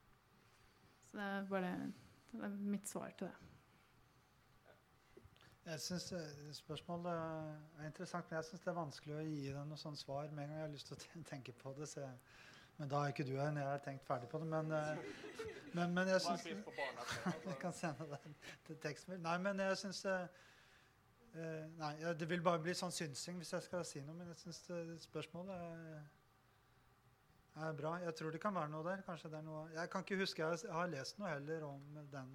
Så 1.11 1.21
det 1.21 1.29
er 1.29 1.53
bare 1.53 1.75
det 2.39 2.45
er 2.45 2.59
mitt 2.61 2.89
svar 2.89 3.13
til 3.19 3.29
det. 3.29 3.37
Jeg 5.69 5.81
synes 5.85 6.13
eh, 6.17 6.53
Spørsmålet 6.57 7.13
er 7.13 7.87
interessant, 7.87 8.31
men 8.31 8.37
jeg 8.37 8.45
syns 8.49 8.63
det 8.65 8.71
er 8.73 8.77
vanskelig 8.79 9.17
å 9.17 9.25
gi 9.27 9.49
deg 9.53 9.67
noe 9.69 9.81
sånt 9.81 10.01
svar 10.01 10.31
med 10.33 10.45
en 10.45 10.53
gang 10.53 10.61
jeg 10.63 10.65
har 10.65 10.73
lyst 10.73 10.93
til 10.93 10.97
å 11.21 11.25
tenke 11.29 11.53
på 11.61 11.75
det. 11.77 11.89
så 11.89 12.05
jeg 12.07 12.15
men 12.79 12.91
da 12.91 12.99
er 13.03 13.13
ikke 13.13 13.27
du 13.27 13.35
her 13.35 13.51
når 13.51 13.61
jeg 13.61 13.71
har 13.71 13.81
tenkt 13.83 14.05
ferdig 14.07 14.29
på 14.31 14.39
det. 14.39 14.47
Men, 14.47 14.73
eh, 14.73 14.99
men, 15.75 15.95
men 15.95 16.09
jeg 16.09 16.21
syns 16.23 16.45
Jeg 16.47 17.57
kan 17.65 17.73
sende 17.75 18.07
deg 18.13 18.29
til 18.67 18.79
tekstmelding. 18.83 19.25
Nei, 19.25 19.39
men 19.43 19.63
jeg 19.65 19.79
syns 19.81 20.05
uh, 20.07 20.29
Nei, 21.79 21.93
det 22.19 22.29
vil 22.31 22.43
bare 22.43 22.63
bli 22.63 22.75
sånn 22.75 22.95
synsing 22.95 23.43
hvis 23.43 23.53
jeg 23.53 23.67
skal 23.67 23.83
si 23.87 24.01
noe, 24.03 24.15
men 24.17 24.31
jeg 24.33 24.39
syns 24.45 24.63
spørsmålet 25.05 25.55
er, 25.55 26.07
er, 27.67 27.75
bra. 27.81 27.97
Jeg 28.07 28.15
tror 28.21 28.33
det 28.35 28.43
kan 28.43 28.55
være 28.55 28.73
noe 28.73 28.87
der. 28.87 29.03
Kanskje 29.07 29.33
det 29.35 29.41
er 29.41 29.49
noe 29.49 29.67
Jeg 29.75 29.91
kan 29.93 30.07
ikke 30.07 30.21
huske 30.23 30.47
Jeg 30.47 30.73
har 30.79 30.95
lest 30.95 31.19
noe 31.19 31.35
heller 31.35 31.67
om 31.69 31.99
den 32.15 32.33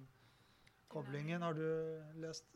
koblingen. 0.92 1.42
Har 1.42 1.56
du 1.56 1.66
lest 2.22 2.52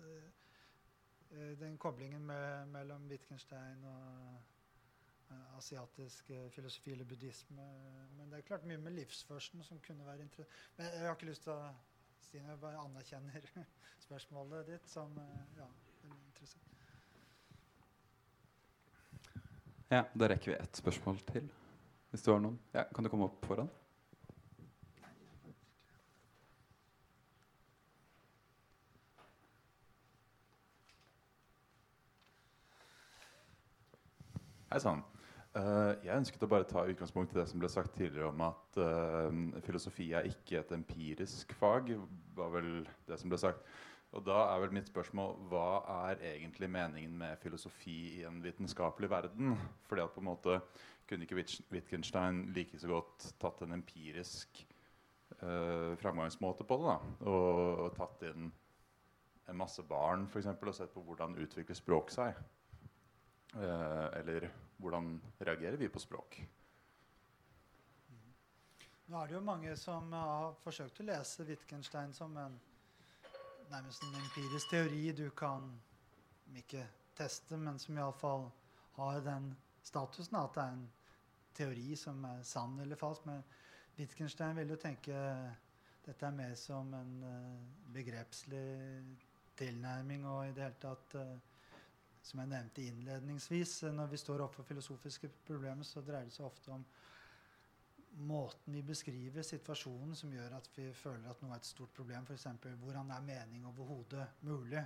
den 1.60 1.76
koblingen 1.80 2.24
med, 2.24 2.70
mellom 2.72 3.08
Wittgenstein 3.10 3.82
og 3.84 4.38
Eh, 4.38 4.57
asiatisk 5.58 6.30
eh, 6.30 6.48
filosofi 6.54 6.92
eller 6.92 7.04
buddhisme. 7.08 7.68
Men 8.16 8.30
det 8.30 8.38
er 8.38 8.48
klart 8.48 8.66
mye 8.68 8.80
med 8.80 8.96
livsførselen 8.96 9.64
som 9.66 9.80
kunne 9.84 10.06
være 10.06 10.24
interessant. 10.26 10.58
Men 10.76 10.90
jeg 10.92 11.06
har 11.06 11.16
ikke 11.16 11.30
lyst 11.32 11.46
til 11.48 11.56
å 11.56 11.70
Stine, 12.28 12.50
jeg 12.50 12.60
bare 12.60 12.80
anerkjenner 12.82 13.44
spørsmålet 14.04 14.66
ditt 14.68 14.90
som 14.90 15.14
eh, 15.22 15.44
ja, 15.56 15.68
veldig 16.02 16.26
interessant. 16.26 16.74
Ja, 19.88 20.02
da 20.12 20.28
rekker 20.28 20.52
vi 20.52 20.58
ett 20.58 20.76
spørsmål 20.76 21.22
til. 21.30 21.48
Hvis 22.10 22.24
du 22.26 22.32
har 22.34 22.42
noen. 22.44 22.58
Ja, 22.74 22.84
kan 22.92 23.04
du 23.04 23.08
komme 23.12 23.30
opp 23.30 23.44
foran? 23.48 23.70
Hei 34.68 34.82
sann. 34.84 35.00
Uh, 35.56 35.96
jeg 36.04 36.12
ønsket 36.12 36.42
å 36.44 36.50
bare 36.50 36.66
ta 36.68 36.84
utgangspunkt 36.86 37.32
i 37.32 37.38
det 37.38 37.46
som 37.48 37.60
ble 37.60 37.70
sagt 37.72 37.94
tidligere 37.96 38.28
om 38.28 38.42
at 38.44 38.78
uh, 38.78 39.60
filosofi 39.64 40.10
er 40.14 40.28
ikke 40.28 40.60
et 40.60 40.74
empirisk 40.76 41.54
fag. 41.56 41.94
var 42.36 42.52
vel 42.52 42.82
det 43.08 43.18
som 43.20 43.32
ble 43.32 43.40
sagt. 43.40 43.64
Og 44.16 44.24
da 44.24 44.38
er 44.48 44.62
vel 44.62 44.72
mitt 44.76 44.88
spørsmål 44.88 45.34
hva 45.50 45.82
er 46.08 46.22
egentlig 46.30 46.70
meningen 46.72 47.16
med 47.20 47.40
filosofi 47.42 48.20
i 48.20 48.22
en 48.28 48.40
vitenskapelig 48.44 49.10
verden? 49.12 49.56
Fordi 49.88 50.04
at 50.04 50.14
på 50.14 50.22
en 50.22 50.30
måte 50.30 50.60
kunne 51.08 51.24
ikke 51.24 51.42
Wittgenstein 51.72 52.46
like 52.56 52.78
så 52.80 52.88
godt 52.92 53.30
tatt 53.40 53.64
en 53.64 53.76
empirisk 53.76 54.62
uh, 55.42 55.96
framgangsmåte 56.00 56.64
på 56.68 56.80
det? 56.80 56.88
da, 56.92 57.28
og, 57.28 57.84
og, 57.84 57.90
tatt 57.96 58.24
inn 58.30 58.50
en 59.48 59.60
masse 59.60 59.84
barn 59.88 60.26
for 60.28 60.40
eksempel, 60.40 60.68
og 60.68 60.76
sett 60.76 60.92
på 60.92 61.04
hvordan 61.04 61.36
utvikler 61.40 61.76
språk 61.76 62.12
seg? 62.12 62.36
Eller 63.54 64.50
hvordan 64.76 65.14
reagerer 65.38 65.76
vi 65.80 65.88
på 65.88 66.00
språk? 66.02 66.40
Nå 69.08 69.16
er 69.16 69.30
det 69.30 69.38
jo 69.38 69.40
mange 69.40 69.76
som 69.80 70.12
har 70.12 70.52
forsøkt 70.60 71.00
å 71.00 71.06
lese 71.08 71.46
Wittgenstein 71.48 72.12
som 72.12 72.36
en 72.36 72.58
nærmest 73.70 74.04
en 74.04 74.18
empirisk 74.20 74.70
teori 74.70 75.12
du 75.16 75.30
kan 75.36 75.64
ikke 76.56 76.84
teste, 77.16 77.56
men 77.56 77.78
som 77.80 77.96
iallfall 77.98 78.48
har 78.98 79.20
den 79.24 79.50
statusen 79.84 80.36
at 80.40 80.54
det 80.54 80.62
er 80.62 80.76
en 80.76 80.84
teori 81.58 81.96
som 81.96 82.24
er 82.28 82.44
sann 82.46 82.78
eller 82.80 83.00
falsk. 83.00 83.26
Men 83.26 83.42
Wittgenstein 83.98 84.56
vil 84.56 84.74
jo 84.74 84.80
tenke 84.80 85.16
dette 86.04 86.26
er 86.26 86.36
mer 86.36 86.54
som 86.56 86.92
en 86.96 87.14
uh, 87.24 87.92
begrepslig 87.92 88.66
tilnærming 89.58 90.24
og 90.28 90.46
i 90.46 90.54
det 90.56 90.64
hele 90.64 90.80
tatt 90.80 91.16
uh, 91.18 91.34
som 92.22 92.40
jeg 92.42 92.50
nevnte 92.50 92.84
innledningsvis, 92.84 93.82
eh, 93.84 93.94
når 93.94 94.12
vi 94.12 94.20
står 94.20 94.44
oppe 94.44 94.60
for 94.60 94.68
filosofiske 94.68 95.30
problemer, 95.46 95.86
så 95.86 96.02
dreier 96.04 96.28
det 96.28 96.36
seg 96.36 96.48
ofte 96.48 96.74
om 96.74 96.84
måten 98.28 98.74
vi 98.74 98.82
beskriver 98.82 99.44
situasjonen 99.46 100.16
som 100.16 100.32
gjør 100.34 100.56
at 100.58 100.70
vi 100.74 100.88
føler 100.96 101.28
at 101.30 101.42
noe 101.42 101.54
er 101.54 101.62
et 101.62 101.68
stort 101.68 101.92
problem. 101.94 102.26
F.eks. 102.26 102.48
hvordan 102.82 103.12
er 103.14 103.26
mening 103.26 103.66
overhodet 103.68 104.26
mulig? 104.48 104.82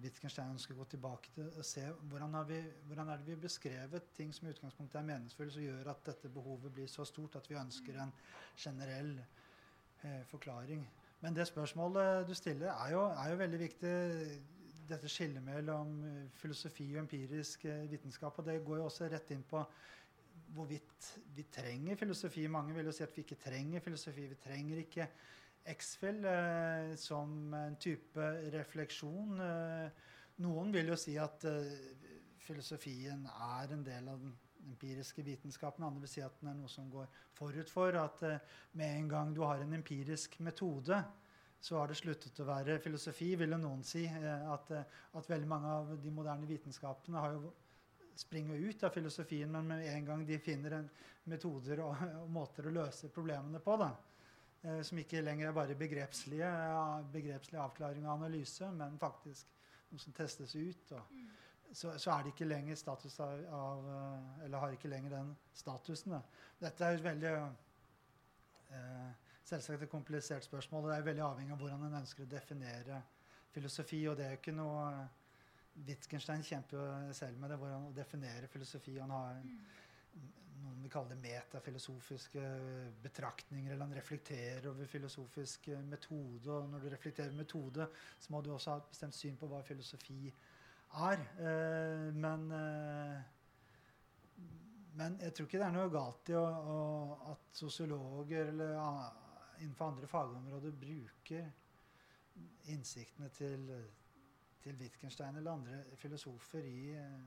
Wittgenstein 0.00 0.52
ønsker 0.52 0.76
å 0.76 0.84
gå 0.84 0.86
tilbake 0.92 1.32
til 1.34 1.48
og 1.50 1.66
se 1.66 1.82
hvordan, 2.12 2.36
vi, 2.46 2.60
hvordan 2.86 3.10
er 3.10 3.18
det 3.18 3.26
vi 3.26 3.40
beskrevet 3.42 4.12
ting 4.14 4.30
som 4.32 4.46
i 4.46 4.52
utgangspunktet 4.54 5.00
er 5.00 5.08
meningsfulle, 5.08 5.50
som 5.50 5.64
gjør 5.64 5.90
at 5.90 6.04
dette 6.06 6.30
behovet 6.30 6.72
blir 6.76 6.86
så 6.90 7.04
stort 7.08 7.40
at 7.40 7.50
vi 7.50 7.58
ønsker 7.58 7.98
en 7.98 8.14
generell 8.54 9.16
eh, 9.18 10.22
forklaring. 10.30 10.86
Men 11.20 11.36
det 11.36 11.48
spørsmålet 11.50 12.28
du 12.28 12.34
stiller, 12.38 12.70
er 12.70 12.94
jo, 12.94 13.02
er 13.10 13.32
jo 13.32 13.40
veldig 13.42 13.60
viktig 13.60 13.94
dette 14.90 15.08
skillet 15.10 15.42
mellom 15.44 15.96
eh, 16.06 16.28
filosofi 16.40 16.88
og 16.94 17.04
empirisk 17.04 17.64
eh, 17.70 17.86
vitenskap. 17.90 18.38
Og 18.38 18.46
det 18.46 18.60
går 18.66 18.80
jo 18.80 18.88
også 18.88 19.08
rett 19.12 19.32
inn 19.34 19.44
på 19.46 19.62
hvorvidt 20.54 21.10
vi 21.36 21.44
trenger 21.52 21.98
filosofi. 21.98 22.46
Mange 22.50 22.74
vil 22.76 22.90
jo 22.90 22.94
si 22.94 23.04
at 23.06 23.14
vi 23.16 23.24
ikke 23.24 23.40
trenger 23.44 23.84
filosofi. 23.84 24.26
Vi 24.32 24.40
trenger 24.42 24.82
ikke 24.82 25.06
X-Fill 25.70 26.26
eh, 26.26 26.92
som 27.00 27.54
en 27.54 27.78
type 27.82 28.28
refleksjon. 28.56 29.40
Eh, 29.46 30.12
noen 30.44 30.74
vil 30.74 30.92
jo 30.92 30.98
si 30.98 31.18
at 31.20 31.44
filosofien 32.40 33.26
er 33.28 33.74
en 33.74 33.82
del 33.84 34.06
av 34.08 34.22
den 34.22 34.32
empiriske 34.70 35.22
vitenskapen. 35.22 35.84
Andre 35.84 36.06
vil 36.06 36.14
si 36.14 36.22
at 36.24 36.38
den 36.40 36.50
er 36.50 36.56
noe 36.56 36.70
som 36.72 36.88
går 36.90 37.10
forut 37.36 37.70
for. 37.70 37.94
At 38.00 38.24
med 38.72 38.88
en 38.88 39.10
gang 39.12 39.34
du 39.36 39.42
har 39.44 39.60
en 39.60 39.76
empirisk 39.76 40.38
metode, 40.40 41.02
så 41.60 41.76
har 41.76 41.90
det 41.90 41.98
sluttet 41.98 42.38
å 42.40 42.46
være 42.48 42.78
filosofi, 42.80 43.34
vil 43.36 43.52
jo 43.52 43.58
noen 43.60 43.82
si. 43.84 44.06
Eh, 44.08 44.46
at, 44.52 44.70
eh, 44.72 45.00
at, 45.12 45.28
veldig 45.28 45.48
mange 45.48 45.72
av 45.76 45.90
de 46.00 46.12
moderne 46.14 46.48
vitenskapene 46.48 47.20
har 47.20 47.36
jo 47.36 47.50
springer 48.16 48.56
ut 48.56 48.84
av 48.84 48.94
filosofien, 48.94 49.52
men 49.52 49.68
med 49.68 49.88
en 49.92 50.06
gang 50.08 50.24
de 50.26 50.38
finner 50.40 50.78
metoder 51.28 51.84
og, 51.84 52.00
og, 52.22 52.30
måter 52.32 52.68
å 52.68 52.72
løse 52.74 53.12
problemene 53.12 53.60
på, 53.64 53.76
da, 53.80 53.90
eh, 54.62 54.80
som 54.86 55.00
ikke 55.00 55.22
lenger 55.24 55.50
er 55.50 55.56
bare 55.56 55.76
begrepslige, 55.78 56.50
begrepslig 57.12 57.60
avklaring 57.60 58.08
og 58.08 58.16
analyse, 58.16 58.72
men 58.76 58.98
faktisk 59.00 59.52
noe 59.90 60.00
som 60.00 60.16
testes 60.16 60.56
ut, 60.56 60.92
og, 60.96 61.12
mm. 61.12 61.30
så, 61.72 61.96
så, 61.98 62.14
er 62.14 62.24
det 62.24 62.34
ikke 62.34 62.48
lenger 62.48 62.78
status 62.78 63.20
av, 63.20 63.40
av, 63.52 63.88
Eller 64.44 64.62
har 64.64 64.76
ikke 64.76 64.92
lenger 64.92 65.18
den 65.18 65.34
statusen. 65.52 66.14
Da. 66.16 66.46
Dette 66.60 66.86
er 66.86 66.96
jo 66.96 67.08
veldig 67.08 67.32
eh, 68.70 69.29
selvsagt 69.50 69.86
et 69.86 69.92
komplisert 69.92 70.46
spørsmål. 70.46 70.84
og 70.84 70.90
Det 70.90 70.98
er 70.98 71.08
veldig 71.08 71.26
avhengig 71.26 71.54
av 71.54 71.64
hvordan 71.64 71.86
en 71.88 72.00
ønsker 72.02 72.24
å 72.26 72.30
definere 72.30 73.02
filosofi. 73.54 74.04
Og 74.08 74.16
det 74.16 74.26
er 74.26 74.36
jo 74.36 74.40
ikke 74.42 74.56
noe 74.56 74.84
Wittgenstein 75.86 76.42
kjemper 76.44 76.76
jo 76.76 77.12
selv 77.16 77.38
med 77.40 77.52
det, 77.52 77.58
hvordan 77.60 77.88
å 77.88 77.94
definere 77.96 78.50
filosofi. 78.50 78.98
Han 78.98 79.14
har 79.14 79.38
noen 80.60 80.82
vil 80.84 80.92
kalle 80.92 81.14
det 81.14 81.22
metafilosofiske 81.22 82.42
betraktninger, 83.02 83.72
eller 83.72 83.86
han 83.86 83.96
reflekterer 83.96 84.68
over 84.70 84.88
filosofisk 84.90 85.70
metode. 85.88 86.50
Og 86.52 86.68
når 86.70 86.84
du 86.84 86.88
reflekterer 86.92 87.36
metode, 87.36 87.88
så 88.20 88.32
må 88.34 88.42
du 88.44 88.52
også 88.52 88.74
ha 88.74 88.82
et 88.82 88.90
bestemt 88.92 89.16
syn 89.16 89.38
på 89.40 89.48
hva 89.50 89.62
filosofi 89.66 90.28
er. 90.28 91.24
Eh, 91.38 92.10
men, 92.14 92.46
eh, 92.58 93.16
men 95.00 95.18
jeg 95.22 95.34
tror 95.34 95.48
ikke 95.48 95.62
det 95.62 95.68
er 95.68 95.76
noe 95.78 95.92
galt 95.92 96.32
i 96.32 96.36
at 96.36 97.50
sosiologer 97.56 98.52
eller 98.52 98.76
innenfor 99.60 99.90
andre 99.90 100.08
fagområder 100.08 100.72
bruker 100.80 101.50
innsiktene 102.72 103.28
til, 103.28 103.66
til 104.62 104.78
Wittgenstein 104.80 105.36
eller 105.36 105.52
andre 105.52 105.84
filosofer 106.00 106.64
i 106.64 106.90
eh, 106.96 107.20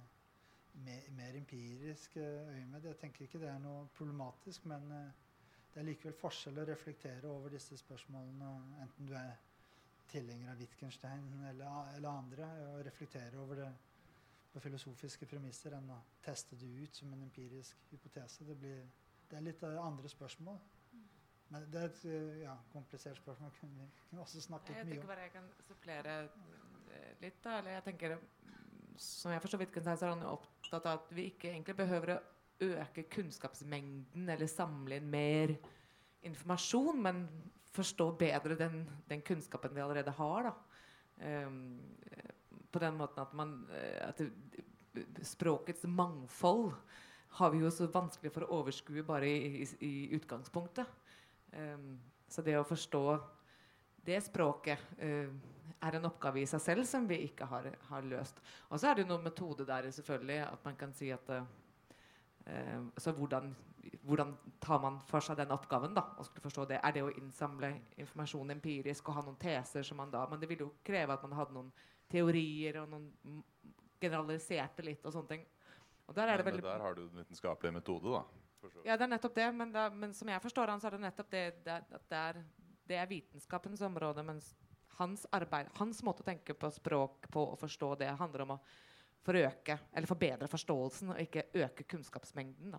mer, 0.74 1.10
mer 1.18 1.38
empirisk 1.38 2.18
øyemed. 2.18 2.84
Jeg 2.84 2.98
tenker 2.98 3.26
ikke 3.26 3.40
det 3.40 3.50
er 3.50 3.62
noe 3.62 3.88
problematisk, 3.98 4.66
men 4.66 4.92
eh, 4.92 5.10
det 5.74 5.82
er 5.82 5.90
likevel 5.90 6.18
forskjell 6.18 6.62
å 6.62 6.68
reflektere 6.70 7.30
over 7.30 7.54
disse 7.54 7.78
spørsmålene, 7.78 8.52
enten 8.84 9.10
du 9.10 9.16
er 9.18 9.34
tilhenger 10.12 10.52
av 10.52 10.60
Wittgenstein 10.62 11.26
eller, 11.50 11.96
eller 11.96 12.10
andre, 12.10 12.50
og 12.70 12.86
reflektere 12.86 13.40
over 13.42 13.64
det 13.64 13.72
på 14.54 14.62
filosofiske 14.62 15.26
premisser 15.26 15.74
enn 15.74 15.90
å 15.90 15.98
teste 16.22 16.58
det 16.62 16.70
ut 16.84 17.00
som 17.00 17.14
en 17.16 17.24
empirisk 17.26 17.80
hypotese. 17.90 18.46
Det, 18.46 18.56
blir, 18.62 18.84
det 19.30 19.40
er 19.40 19.46
litt 19.48 19.64
eh, 19.66 19.80
andre 19.82 20.12
spørsmål. 20.12 20.60
Men 21.54 21.66
det 21.70 21.82
er 21.82 21.92
et 21.92 22.04
eh, 22.10 22.38
ja, 22.44 22.56
komplisert 22.74 23.20
spørsmål. 23.22 23.52
Vi 23.62 23.68
kunne 24.10 24.24
også 24.26 24.40
Jeg 24.40 24.48
snakket 24.48 24.76
mye 24.76 24.84
tenker 24.88 25.04
om. 25.04 25.10
bare 25.12 25.26
jeg 25.28 25.34
kan 25.36 25.50
supplere 25.68 26.16
eh, 26.24 27.12
litt. 27.22 27.40
da, 27.44 27.60
eller 27.60 27.76
jeg 27.78 27.86
tenker, 27.90 28.18
Som 28.98 29.32
jeg 29.34 29.42
forstår 29.42 29.62
Wittgenstein, 29.62 29.98
så 29.98 30.06
er 30.08 30.16
han 30.16 30.26
opptatt 30.30 30.86
av 30.90 31.00
at 31.02 31.14
vi 31.14 31.28
ikke 31.32 31.52
egentlig 31.52 31.76
behøver 31.78 32.16
å 32.16 32.20
øke 32.64 33.04
kunnskapsmengden 33.12 34.30
eller 34.30 34.50
samle 34.50 34.98
inn 35.02 35.10
mer 35.10 35.56
informasjon, 36.24 37.02
men 37.02 37.24
forstå 37.74 38.12
bedre 38.18 38.56
den, 38.58 38.84
den 39.10 39.22
kunnskapen 39.26 39.74
vi 39.76 39.82
allerede 39.82 40.14
har. 40.18 40.50
da. 40.50 40.54
Eh, 41.18 41.50
på 42.74 42.82
den 42.82 42.98
måten 42.98 43.22
at, 43.22 43.34
man, 43.38 43.68
eh, 43.74 44.08
at 44.08 44.18
det, 44.18 44.32
språkets 45.26 45.86
mangfold 45.90 46.74
har 47.38 47.50
vi 47.54 47.64
jo 47.64 47.70
så 47.74 47.88
vanskelig 47.90 48.32
for 48.34 48.46
å 48.46 48.60
overskue 48.62 49.04
bare 49.06 49.30
i, 49.30 49.64
i, 49.64 49.68
i 49.86 49.94
utgangspunktet. 50.18 50.90
Ehm, 51.54 52.00
så 52.28 52.42
det 52.42 52.58
å 52.58 52.66
forstå 52.68 53.04
det 54.04 54.20
språket 54.26 54.80
uh, 55.00 55.30
er 55.84 55.98
en 55.98 56.08
oppgave 56.10 56.42
i 56.42 56.48
seg 56.50 56.62
selv 56.64 56.88
som 56.88 57.06
vi 57.08 57.22
ikke 57.28 57.48
har, 57.48 57.70
har 57.90 58.08
løst. 58.08 58.40
Og 58.70 58.80
så 58.80 58.90
er 58.90 58.98
det 58.98 59.06
jo 59.06 59.12
noen 59.14 59.28
metode 59.28 59.68
der 59.68 59.90
selvfølgelig, 59.92 60.40
at 60.48 60.66
man 60.66 60.80
kan 60.80 60.94
si 60.96 61.12
at 61.12 61.30
eh, 61.34 62.82
Så 62.98 63.12
hvordan, 63.12 63.50
hvordan 64.02 64.34
tar 64.64 64.80
man 64.84 65.00
for 65.08 65.24
seg 65.24 65.38
den 65.38 65.52
oppgaven? 65.52 65.96
da, 65.96 66.06
og 66.18 66.26
skulle 66.26 66.44
forstå 66.44 66.66
det? 66.72 66.80
Er 66.84 66.96
det 66.96 67.04
å 67.04 67.12
innsamle 67.12 67.74
informasjon 67.98 68.56
empirisk 68.56 69.10
og 69.10 69.18
ha 69.20 69.26
noen 69.28 69.40
teser 69.40 69.84
som 69.84 70.00
man 70.00 70.12
da 70.12 70.26
Men 70.30 70.40
det 70.40 70.50
ville 70.50 70.68
jo 70.68 70.74
kreve 70.84 71.14
at 71.14 71.24
man 71.28 71.36
hadde 71.40 71.58
noen 71.58 71.72
teorier 72.12 72.80
og 72.82 72.90
noen 72.90 73.44
generaliserte 74.00 74.84
litt 74.84 75.06
og 75.06 75.16
sånne 75.16 75.36
ting. 75.36 75.46
Og 76.08 76.16
der 76.16 76.28
er 76.28 76.38
det 76.38 76.46
Men 76.46 76.64
der 76.64 76.88
har 76.88 76.96
du 76.96 77.06
den 77.08 77.24
vitenskapelige 77.24 77.76
metode, 77.80 78.12
da. 78.12 78.43
Ja, 78.84 78.98
det 78.98 79.06
er 79.06 79.12
nettopp 79.12 79.36
det. 79.36 79.48
Men, 79.56 79.72
da, 79.74 79.88
men 79.90 80.14
som 80.14 80.30
jeg 80.30 80.42
forstår 80.44 80.74
han, 80.74 80.82
så 80.82 80.90
er 80.90 80.98
det 80.98 81.04
nettopp 81.06 81.32
det, 81.32 81.44
det, 81.66 81.80
at 81.98 82.08
det, 82.10 82.22
er, 82.22 82.42
det 82.90 83.00
er 83.02 83.10
vitenskapens 83.10 83.82
område. 83.86 84.24
Mens 84.28 84.54
hans 85.00 85.26
arbeid, 85.34 85.72
hans 85.80 86.04
måte 86.06 86.24
å 86.24 86.28
tenke 86.28 86.56
på 86.58 86.70
språk 86.74 87.30
på 87.34 87.46
og 87.54 87.60
forstå 87.62 87.94
det, 88.02 88.12
handler 88.20 88.46
om 88.46 88.56
å 88.58 88.60
forøke, 89.24 89.78
eller 89.96 90.10
forbedre 90.10 90.50
forståelsen, 90.52 91.14
og 91.14 91.22
ikke 91.24 91.48
øke 91.64 91.86
kunnskapsmengden. 91.96 92.76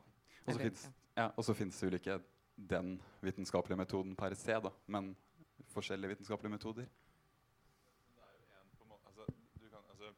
Og 1.39 1.47
så 1.47 1.55
fins 1.57 1.79
det 1.81 1.89
vel 1.89 1.99
ikke 1.99 2.19
den 2.55 2.99
vitenskapelige 3.25 3.81
metoden 3.81 4.15
per 4.19 4.37
se, 4.39 4.59
da, 4.63 4.71
men 4.87 5.15
forskjellige 5.75 6.15
vitenskapelige 6.15 6.53
metoder. 6.53 6.91
En 8.15 8.77
på 8.77 8.85
en 8.85 8.91
måte- 8.93 9.09
altså, 9.09 9.27
du 9.59 9.69
kan, 9.71 9.83
altså, 9.91 10.13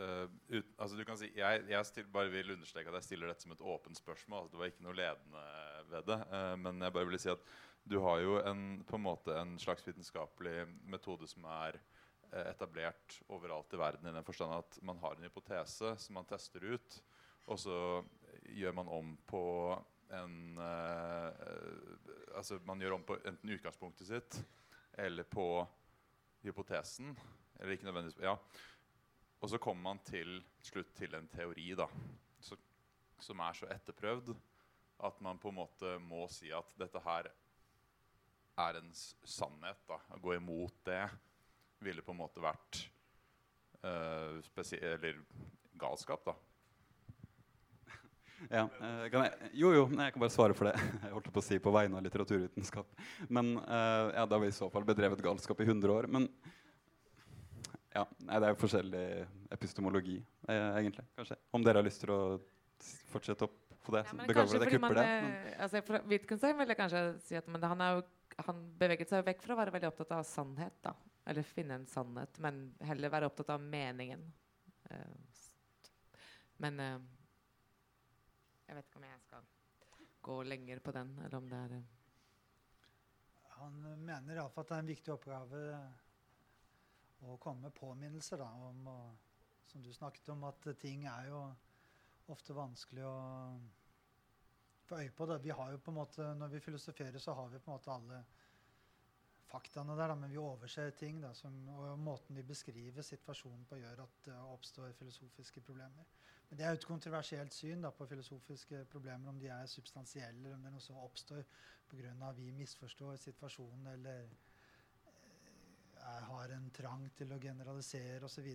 øh, 0.00 0.26
ut, 0.48 0.70
altså, 0.78 0.96
du 0.96 1.04
kan 1.04 1.18
si, 1.20 1.30
jeg, 1.36 1.64
jeg 1.70 1.86
still, 1.86 2.08
bare 2.12 2.32
vil 2.32 2.54
understreke 2.54 2.90
at 2.90 2.98
jeg 3.00 3.08
stiller 3.08 3.30
dette 3.30 3.44
som 3.44 3.54
et 3.54 3.64
åpent 3.64 3.98
spørsmål. 3.98 4.42
Altså, 4.42 4.54
det 4.54 4.60
var 4.62 4.72
ikke 4.72 4.86
noe 4.86 4.98
ledende 4.98 5.44
ved 5.90 6.08
det. 6.10 6.18
Uh, 6.32 6.54
men 6.60 6.84
jeg 6.84 6.94
bare 6.96 7.08
vil 7.08 7.22
si 7.22 7.32
at 7.32 7.46
du 7.90 7.96
har 8.04 8.20
jo 8.22 8.36
en, 8.44 8.64
på 8.86 8.98
en 8.98 9.06
måte 9.06 9.36
en 9.36 9.54
slags 9.60 9.86
vitenskapelig 9.86 10.66
metode 10.92 11.26
som 11.30 11.46
er 11.48 11.78
eh, 12.28 12.44
etablert 12.44 13.16
overalt 13.32 13.72
i 13.72 13.80
verden 13.80 14.10
i 14.10 14.12
den 14.12 14.26
forstand 14.26 14.52
at 14.52 14.76
man 14.84 15.00
har 15.00 15.16
en 15.16 15.24
hypotese 15.24 15.94
som 15.98 16.18
man 16.18 16.28
tester 16.28 16.66
ut, 16.74 16.98
og 17.48 17.58
så 17.58 17.78
gjør 18.52 18.76
man 18.76 18.92
om 18.92 19.14
på 19.26 19.42
en 20.12 20.60
Altså 22.36 22.60
man 22.68 22.84
gjør 22.84 22.98
om 22.98 23.06
på 23.08 23.16
enten 23.24 23.56
utgangspunktet 23.56 24.10
sitt 24.10 24.38
eller 25.00 25.24
på 25.24 25.46
hypotesen. 26.44 27.16
Eller 27.60 27.72
ikke 27.72 27.84
nødvendigvis 27.84 28.22
Ja. 28.22 28.36
Og 29.40 29.50
så 29.50 29.58
kommer 29.58 29.82
man 29.82 30.00
til 30.04 30.40
slutt 30.64 30.92
til 30.96 31.14
en 31.16 31.28
teori 31.32 31.72
da, 31.78 31.86
så, 32.44 32.58
som 33.20 33.40
er 33.40 33.56
så 33.56 33.68
etterprøvd 33.72 34.34
at 35.00 35.20
man 35.24 35.38
på 35.40 35.48
en 35.48 35.60
måte 35.62 35.94
må 36.04 36.26
si 36.32 36.50
at 36.52 36.74
dette 36.80 37.00
her 37.04 37.30
er 38.60 38.78
en 38.80 38.90
sannhet. 38.92 39.80
da. 39.88 39.96
Å 40.12 40.20
gå 40.20 40.36
imot 40.36 40.76
det 40.84 41.06
ville 41.80 42.04
på 42.04 42.12
en 42.12 42.20
måte 42.20 42.42
vært 42.44 42.82
uh, 43.80 44.36
eller 44.76 45.22
galskap, 45.80 46.26
da. 46.28 46.36
Ja, 48.48 48.62
eh, 48.80 49.02
jeg, 49.12 49.50
jo, 49.60 49.70
jo, 49.76 49.82
jeg 49.92 50.14
kan 50.14 50.22
bare 50.22 50.32
svare 50.32 50.54
for 50.56 50.70
det. 50.70 50.72
Jeg 51.04 51.12
holdt 51.12 51.26
på 51.28 51.42
å 51.42 51.44
si 51.44 51.58
på 51.60 51.72
vegne 51.74 51.98
av 51.98 52.06
litteraturvitenskap. 52.06 52.88
Men 53.28 53.52
uh, 53.58 54.08
ja, 54.14 54.24
da 54.24 54.38
har 54.38 54.40
vi 54.40 54.48
i 54.48 54.56
så 54.56 54.70
fall 54.72 54.86
bedrevet 54.88 55.20
galskap 55.24 55.60
i 55.60 55.66
100 55.68 55.92
år. 55.92 56.08
Men 56.08 56.24
ja, 57.94 58.04
nei, 58.22 58.38
det 58.38 58.46
er 58.46 58.54
jo 58.54 58.60
forskjellig 58.60 59.04
epistemologi, 59.56 60.20
eh, 60.48 60.68
egentlig. 60.78 61.04
kanskje. 61.18 61.36
Om 61.56 61.64
dere 61.66 61.82
har 61.82 61.86
lyst 61.86 62.04
til 62.04 62.12
å 62.14 62.20
fortsette 63.10 63.48
opp 63.48 63.58
på 63.82 63.94
det, 63.96 64.04
Ja, 64.06 64.14
men 64.14 64.26
kanskje 64.28 64.58
fordi 64.60 64.78
man, 64.78 64.94
det. 64.94 65.04
Men, 65.06 65.30
eh, 65.46 65.62
altså, 65.64 65.82
for 65.86 66.06
Wittgenstein 66.06 66.58
vil 66.58 66.68
jeg 66.68 66.78
kanskje 66.78 67.04
si 67.24 67.38
at 67.38 67.48
men 67.48 67.62
han, 67.62 67.80
er 67.80 67.96
jo, 67.98 68.02
han 68.46 68.60
beveget 68.78 69.10
seg 69.10 69.24
vekk 69.26 69.42
fra 69.42 69.56
å 69.56 69.60
være 69.62 69.74
veldig 69.74 69.88
opptatt 69.90 70.12
av 70.18 70.26
sannhet. 70.28 70.76
da. 70.84 70.94
Eller 71.26 71.46
finne 71.46 71.80
en 71.80 71.86
sannhet, 71.86 72.38
men 72.38 72.60
heller 72.86 73.12
være 73.12 73.30
opptatt 73.30 73.50
av 73.56 73.64
meningen. 73.64 74.22
Eh, 74.90 75.40
men 76.60 76.80
eh, 76.80 76.98
jeg 78.68 78.76
vet 78.76 78.86
ikke 78.86 79.00
om 79.00 79.08
jeg 79.08 79.24
skal 79.24 79.48
gå 80.22 80.42
lenger 80.46 80.84
på 80.84 80.92
den, 80.94 81.16
eller 81.24 81.40
om 81.40 81.48
det 81.48 81.64
er 81.64 81.82
Han 83.56 83.80
mener 84.04 84.36
iallfall 84.36 84.64
at 84.64 84.68
det 84.68 84.76
er 84.76 84.84
en 84.84 84.92
viktig 84.94 85.12
oppgave 85.12 85.64
å 87.26 87.36
komme 87.42 87.68
med 87.68 87.76
påminnelser 87.76 88.40
da, 88.40 88.50
om 88.70 88.86
å, 88.88 89.00
Som 89.70 89.82
du 89.82 89.92
snakket 89.94 90.28
om, 90.32 90.42
at 90.48 90.64
ting 90.80 91.04
er 91.06 91.28
jo 91.28 91.40
ofte 92.32 92.54
vanskelig 92.56 93.04
å 93.06 93.18
få 94.88 94.98
øye 94.98 95.12
på. 95.14 95.26
Da. 95.30 95.36
Vi 95.38 95.52
har 95.54 95.70
jo 95.72 95.78
på 95.78 95.92
en 95.92 96.00
måte, 96.00 96.34
Når 96.34 96.48
vi 96.48 96.60
filosoferer, 96.60 97.18
så 97.18 97.32
har 97.38 97.48
vi 97.48 97.58
på 97.58 97.70
en 97.70 97.76
måte 97.76 97.92
alle 97.92 98.24
faktaene 99.50 99.96
der, 99.98 100.08
da, 100.08 100.16
men 100.18 100.30
vi 100.30 100.38
overser 100.38 100.90
ting. 100.98 101.20
Da, 101.22 101.32
som, 101.34 101.54
og 101.76 101.98
måten 101.98 102.36
vi 102.36 102.42
beskriver 102.46 103.06
situasjonen 103.06 103.64
på, 103.70 103.78
gjør 103.78 104.04
at 104.04 104.18
det 104.26 104.36
oppstår 104.56 104.92
filosofiske 104.98 105.62
problemer. 105.66 106.10
Men 106.48 106.58
det 106.58 106.66
er 106.66 106.74
jo 106.74 106.80
et 106.80 106.90
kontroversielt 106.90 107.54
syn 107.54 107.82
da, 107.86 107.92
på 107.94 108.06
filosofiske 108.10 108.84
problemer, 108.90 109.30
om 109.30 109.38
de 109.38 109.50
er 109.54 109.70
substansielle, 109.70 110.40
eller 110.40 110.56
om 110.56 110.64
det 110.64 110.70
er 110.70 110.78
noe 110.78 110.86
som 110.86 110.98
oppstår 110.98 111.44
pga. 111.90 112.32
vi 112.36 112.50
misforstår 112.54 113.16
situasjonen 113.16 113.86
eller 113.86 114.30
har 116.00 116.54
en 116.54 116.70
trang 116.74 117.06
til 117.16 117.32
å 117.32 117.38
generalisere 117.40 118.24
osv. 118.26 118.48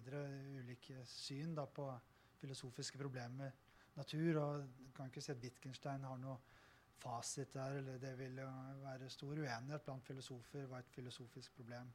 Ulike 0.59 1.03
syn 1.09 1.55
da, 1.55 1.65
på 1.65 1.87
filosofiske 2.41 2.99
problemer. 2.99 3.53
Natur, 3.95 4.39
og 4.41 4.91
kan 4.95 5.11
ikke 5.11 5.23
si 5.23 5.31
at 5.31 5.43
Wittgenstein 5.43 6.03
har 6.03 6.19
noe 6.19 6.35
fasit 6.99 7.53
der. 7.53 7.79
eller 7.79 7.97
Det 7.97 8.17
vil 8.19 8.41
være 8.83 9.09
stor 9.09 9.37
uenighet 9.37 9.85
blant 9.85 10.05
filosofer 10.05 10.67
hva 10.69 10.79
et 10.79 10.93
filosofisk 10.95 11.55
problem 11.55 11.91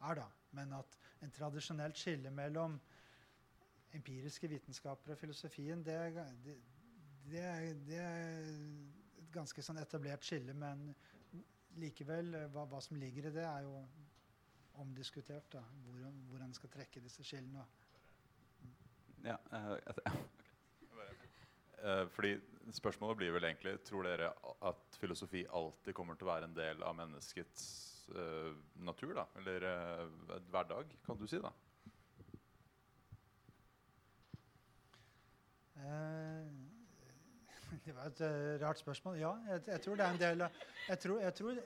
er. 0.00 0.14
da. 0.14 0.26
Men 0.52 0.72
at 0.78 0.98
en 1.22 1.30
tradisjonelt 1.30 1.98
skille 1.98 2.30
mellom 2.30 2.80
empiriske 3.94 4.48
vitenskaper 4.48 5.12
og 5.12 5.18
filosofien, 5.18 5.82
det, 5.84 5.96
det, 6.44 6.58
det, 7.30 7.46
det 7.86 7.98
er 7.98 8.44
et 9.18 9.32
ganske 9.34 9.62
sånn 9.62 9.82
etablert 9.82 10.24
skille. 10.26 10.54
Men 10.54 10.92
likevel, 11.80 12.36
hva, 12.54 12.66
hva 12.70 12.80
som 12.82 12.98
ligger 12.98 13.28
i 13.28 13.34
det, 13.34 13.46
er 13.46 13.66
jo 13.66 13.80
omdiskutert. 14.80 15.52
da, 15.52 15.62
Hvor, 15.84 16.10
hvor 16.30 16.44
en 16.44 16.54
skal 16.54 16.72
trekke 16.72 17.02
disse 17.04 17.24
skillene. 17.24 17.66
ja, 19.24 19.36
uh, 19.52 19.76
okay. 19.92 20.22
uh, 21.84 22.08
fordi 22.08 22.38
Spørsmålet 22.74 23.16
blir 23.16 23.32
vel 23.34 23.44
egentlig 23.48 23.78
Tror 23.86 24.06
dere 24.06 24.32
at 24.68 24.98
filosofi 25.00 25.44
alltid 25.46 25.94
kommer 25.96 26.18
til 26.18 26.28
å 26.28 26.32
være 26.32 26.50
en 26.50 26.56
del 26.56 26.84
av 26.86 26.94
menneskets 26.98 27.64
uh, 28.14 28.52
natur? 28.84 29.14
da? 29.16 29.26
Eller 29.40 29.66
eh, 29.66 30.04
hverdag, 30.52 30.92
kan 31.06 31.18
du 31.18 31.26
si? 31.30 31.40
da? 31.42 31.50
Eh, 35.80 36.50
det 37.86 37.96
var 37.96 38.10
et 38.10 38.22
rart 38.62 38.82
spørsmål. 38.82 39.18
Ja, 39.18 39.34
jeg, 39.48 39.62
jeg 39.72 39.84
tror 39.86 39.98
det 39.98 40.06
er 40.06 40.14
en 40.14 40.22
del 40.24 40.46
av 40.46 40.64
Jeg 40.88 41.02
tror, 41.06 41.20
jeg 41.24 41.34
tror 41.40 41.62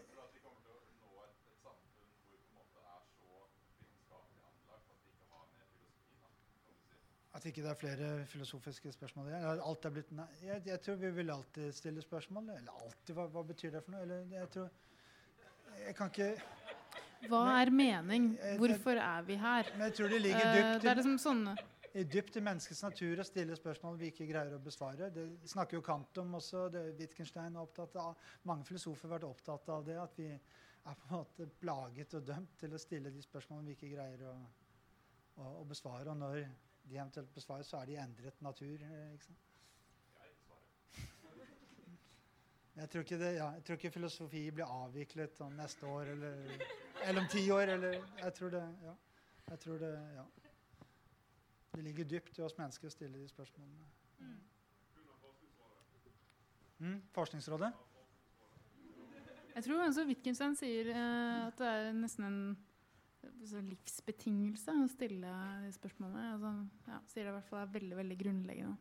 at 7.44 7.50
ikke 7.50 7.62
det 7.64 7.70
er 7.70 7.76
flere 7.76 8.10
filosofiske 8.32 8.92
spørsmål 8.94 9.26
igjen. 9.28 9.42
Alt 9.68 9.84
er 9.84 9.92
blitt 9.92 10.12
nei. 10.16 10.24
Jeg, 10.46 10.62
jeg 10.70 10.80
tror 10.80 10.96
vi 11.02 11.10
vil 11.18 11.32
alltid 11.34 11.74
stille 11.76 12.00
spørsmål. 12.04 12.48
Eller 12.54 12.72
alltid, 12.80 13.12
hva, 13.18 13.26
hva 13.34 13.42
betyr 13.50 13.74
det 13.74 13.82
for 13.84 13.92
noe? 13.92 14.04
Eller 14.06 14.24
jeg 14.32 14.48
tror 14.54 14.70
Jeg 15.84 15.94
kan 15.98 16.08
ikke 16.12 16.30
Hva 17.28 17.42
er 17.60 17.70
mening? 17.70 18.30
Jeg- 18.40 18.58
Hvorfor 18.62 18.96
er 19.02 19.22
vi 19.28 19.36
her? 19.36 19.68
Men 19.76 19.86
jeg 19.90 19.94
tror 19.98 20.08
det 20.08 20.20
ligger 20.22 20.40
dypt 20.54 20.72
dypt 20.72 20.82
det 20.82 20.90
er 20.90 20.94
i, 20.94 21.00
liksom 21.02 21.18
sånne 21.20 21.56
i 21.94 22.02
dypt 22.10 22.36
i 22.36 22.40
menneskets 22.42 22.82
natur 22.82 23.20
å 23.22 23.24
stille 23.28 23.54
spørsmål 23.54 23.98
vi 24.00 24.08
ikke 24.10 24.26
greier 24.26 24.56
å 24.56 24.58
besvare. 24.58 25.12
Det 25.14 25.28
snakker 25.46 25.76
jo 25.78 25.82
Kant 25.86 26.18
om 26.18 26.32
også. 26.40 26.64
Det 26.72 26.82
Wittgenstein 26.98 27.54
er 27.54 27.60
opptatt 27.62 27.94
av. 28.02 28.16
Mange 28.50 28.64
filosofer 28.66 29.06
har 29.06 29.18
vært 29.20 29.28
opptatt 29.28 29.68
av 29.70 29.84
det. 29.86 29.94
At 30.02 30.16
vi 30.18 30.26
er 30.32 30.96
på 30.98 31.06
en 31.10 31.20
måte 31.20 31.46
plaget 31.60 32.16
og 32.18 32.24
dømt 32.26 32.56
til 32.58 32.74
å 32.74 32.80
stille 32.82 33.12
de 33.14 33.22
spørsmålene 33.22 33.68
vi 33.70 33.76
ikke 33.76 33.92
greier 33.94 34.24
å, 34.26 34.34
å, 35.38 35.52
å 35.60 35.64
besvare. 35.70 36.10
Og 36.10 36.18
når 36.18 36.40
de 36.88 36.96
eventuelt 36.98 37.34
besvares, 37.34 37.66
så 37.66 37.76
er 37.80 37.86
de 37.90 37.96
endret 38.02 38.42
natur. 38.42 38.82
eh, 38.82 39.12
Ikke 39.12 39.24
sant? 39.24 39.50
Jeg 42.74 42.90
tror, 42.90 43.00
ikke 43.04 43.18
det, 43.18 43.28
ja, 43.36 43.50
jeg 43.54 43.62
tror 43.64 43.76
ikke 43.78 43.90
filosofi 43.94 44.40
blir 44.50 44.66
avviklet 44.66 45.40
om 45.40 45.52
neste 45.54 45.86
år 45.86 46.08
eller, 46.16 46.64
eller 47.04 47.20
om 47.20 47.28
ti 47.30 47.44
år. 47.54 47.70
Eller, 47.76 48.00
jeg 48.18 48.34
tror 48.34 48.50
det, 48.50 48.62
ja. 48.82 48.94
Jeg 49.50 49.60
tror 49.60 49.78
det, 49.78 49.92
ja. 50.16 50.24
Det 51.74 51.84
ligger 51.84 52.04
dypt 52.04 52.38
i 52.38 52.42
oss 52.42 52.58
mennesker 52.58 52.90
å 52.90 52.90
stille 52.90 53.18
de 53.18 53.28
spørsmålene. 53.30 53.86
Mm, 56.78 56.98
Forskningsrådet? 57.14 57.70
Jeg 59.54 59.64
tror 59.64 59.84
også 59.86 60.04
Wittgenstein 60.08 60.56
sier 60.58 60.90
eh, 60.90 61.46
at 61.46 61.58
det 61.60 61.66
er 61.70 61.92
nesten 61.94 62.26
en 62.26 62.38
livsbetingelse 63.68 64.74
å 64.80 64.88
stille 64.92 65.36
de 65.64 65.70
spørsmålene. 65.76 66.34
Altså, 66.34 66.52
ja, 66.90 66.98
sier 67.12 67.26
det 67.26 67.32
i 67.32 67.36
hvert 67.38 67.48
fall 67.50 67.62
er 67.62 67.72
veldig, 67.78 67.96
veldig 68.02 68.18
grunnleggende. 68.24 68.76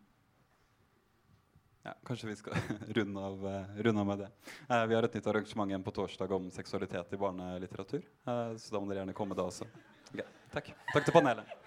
Ja, 1.83 1.93
kanskje 2.07 2.29
vi 2.29 2.35
skal 2.39 2.53
runde 2.97 3.19
av, 3.19 3.47
eh, 3.47 3.81
runde 3.83 4.01
av 4.01 4.07
med 4.07 4.23
det. 4.23 4.29
Eh, 4.69 4.85
vi 4.87 4.95
har 4.95 5.03
et 5.03 5.17
nytt 5.19 5.27
arrangement 5.27 5.73
igjen 5.73 5.83
på 5.83 5.91
torsdag 5.91 6.31
om 6.31 6.47
seksualitet 6.51 7.11
i 7.13 7.19
barnelitteratur. 7.19 7.99
Eh, 7.99 8.55
så 8.55 8.75
da 8.75 8.79
må 8.79 8.87
dere 8.87 9.03
gjerne 9.03 9.17
komme 9.17 9.35
da 9.35 9.49
også. 9.51 9.67
Okay. 10.13 10.29
takk. 10.53 10.71
Takk 10.93 11.09
til 11.09 11.15
panelet. 11.19 11.62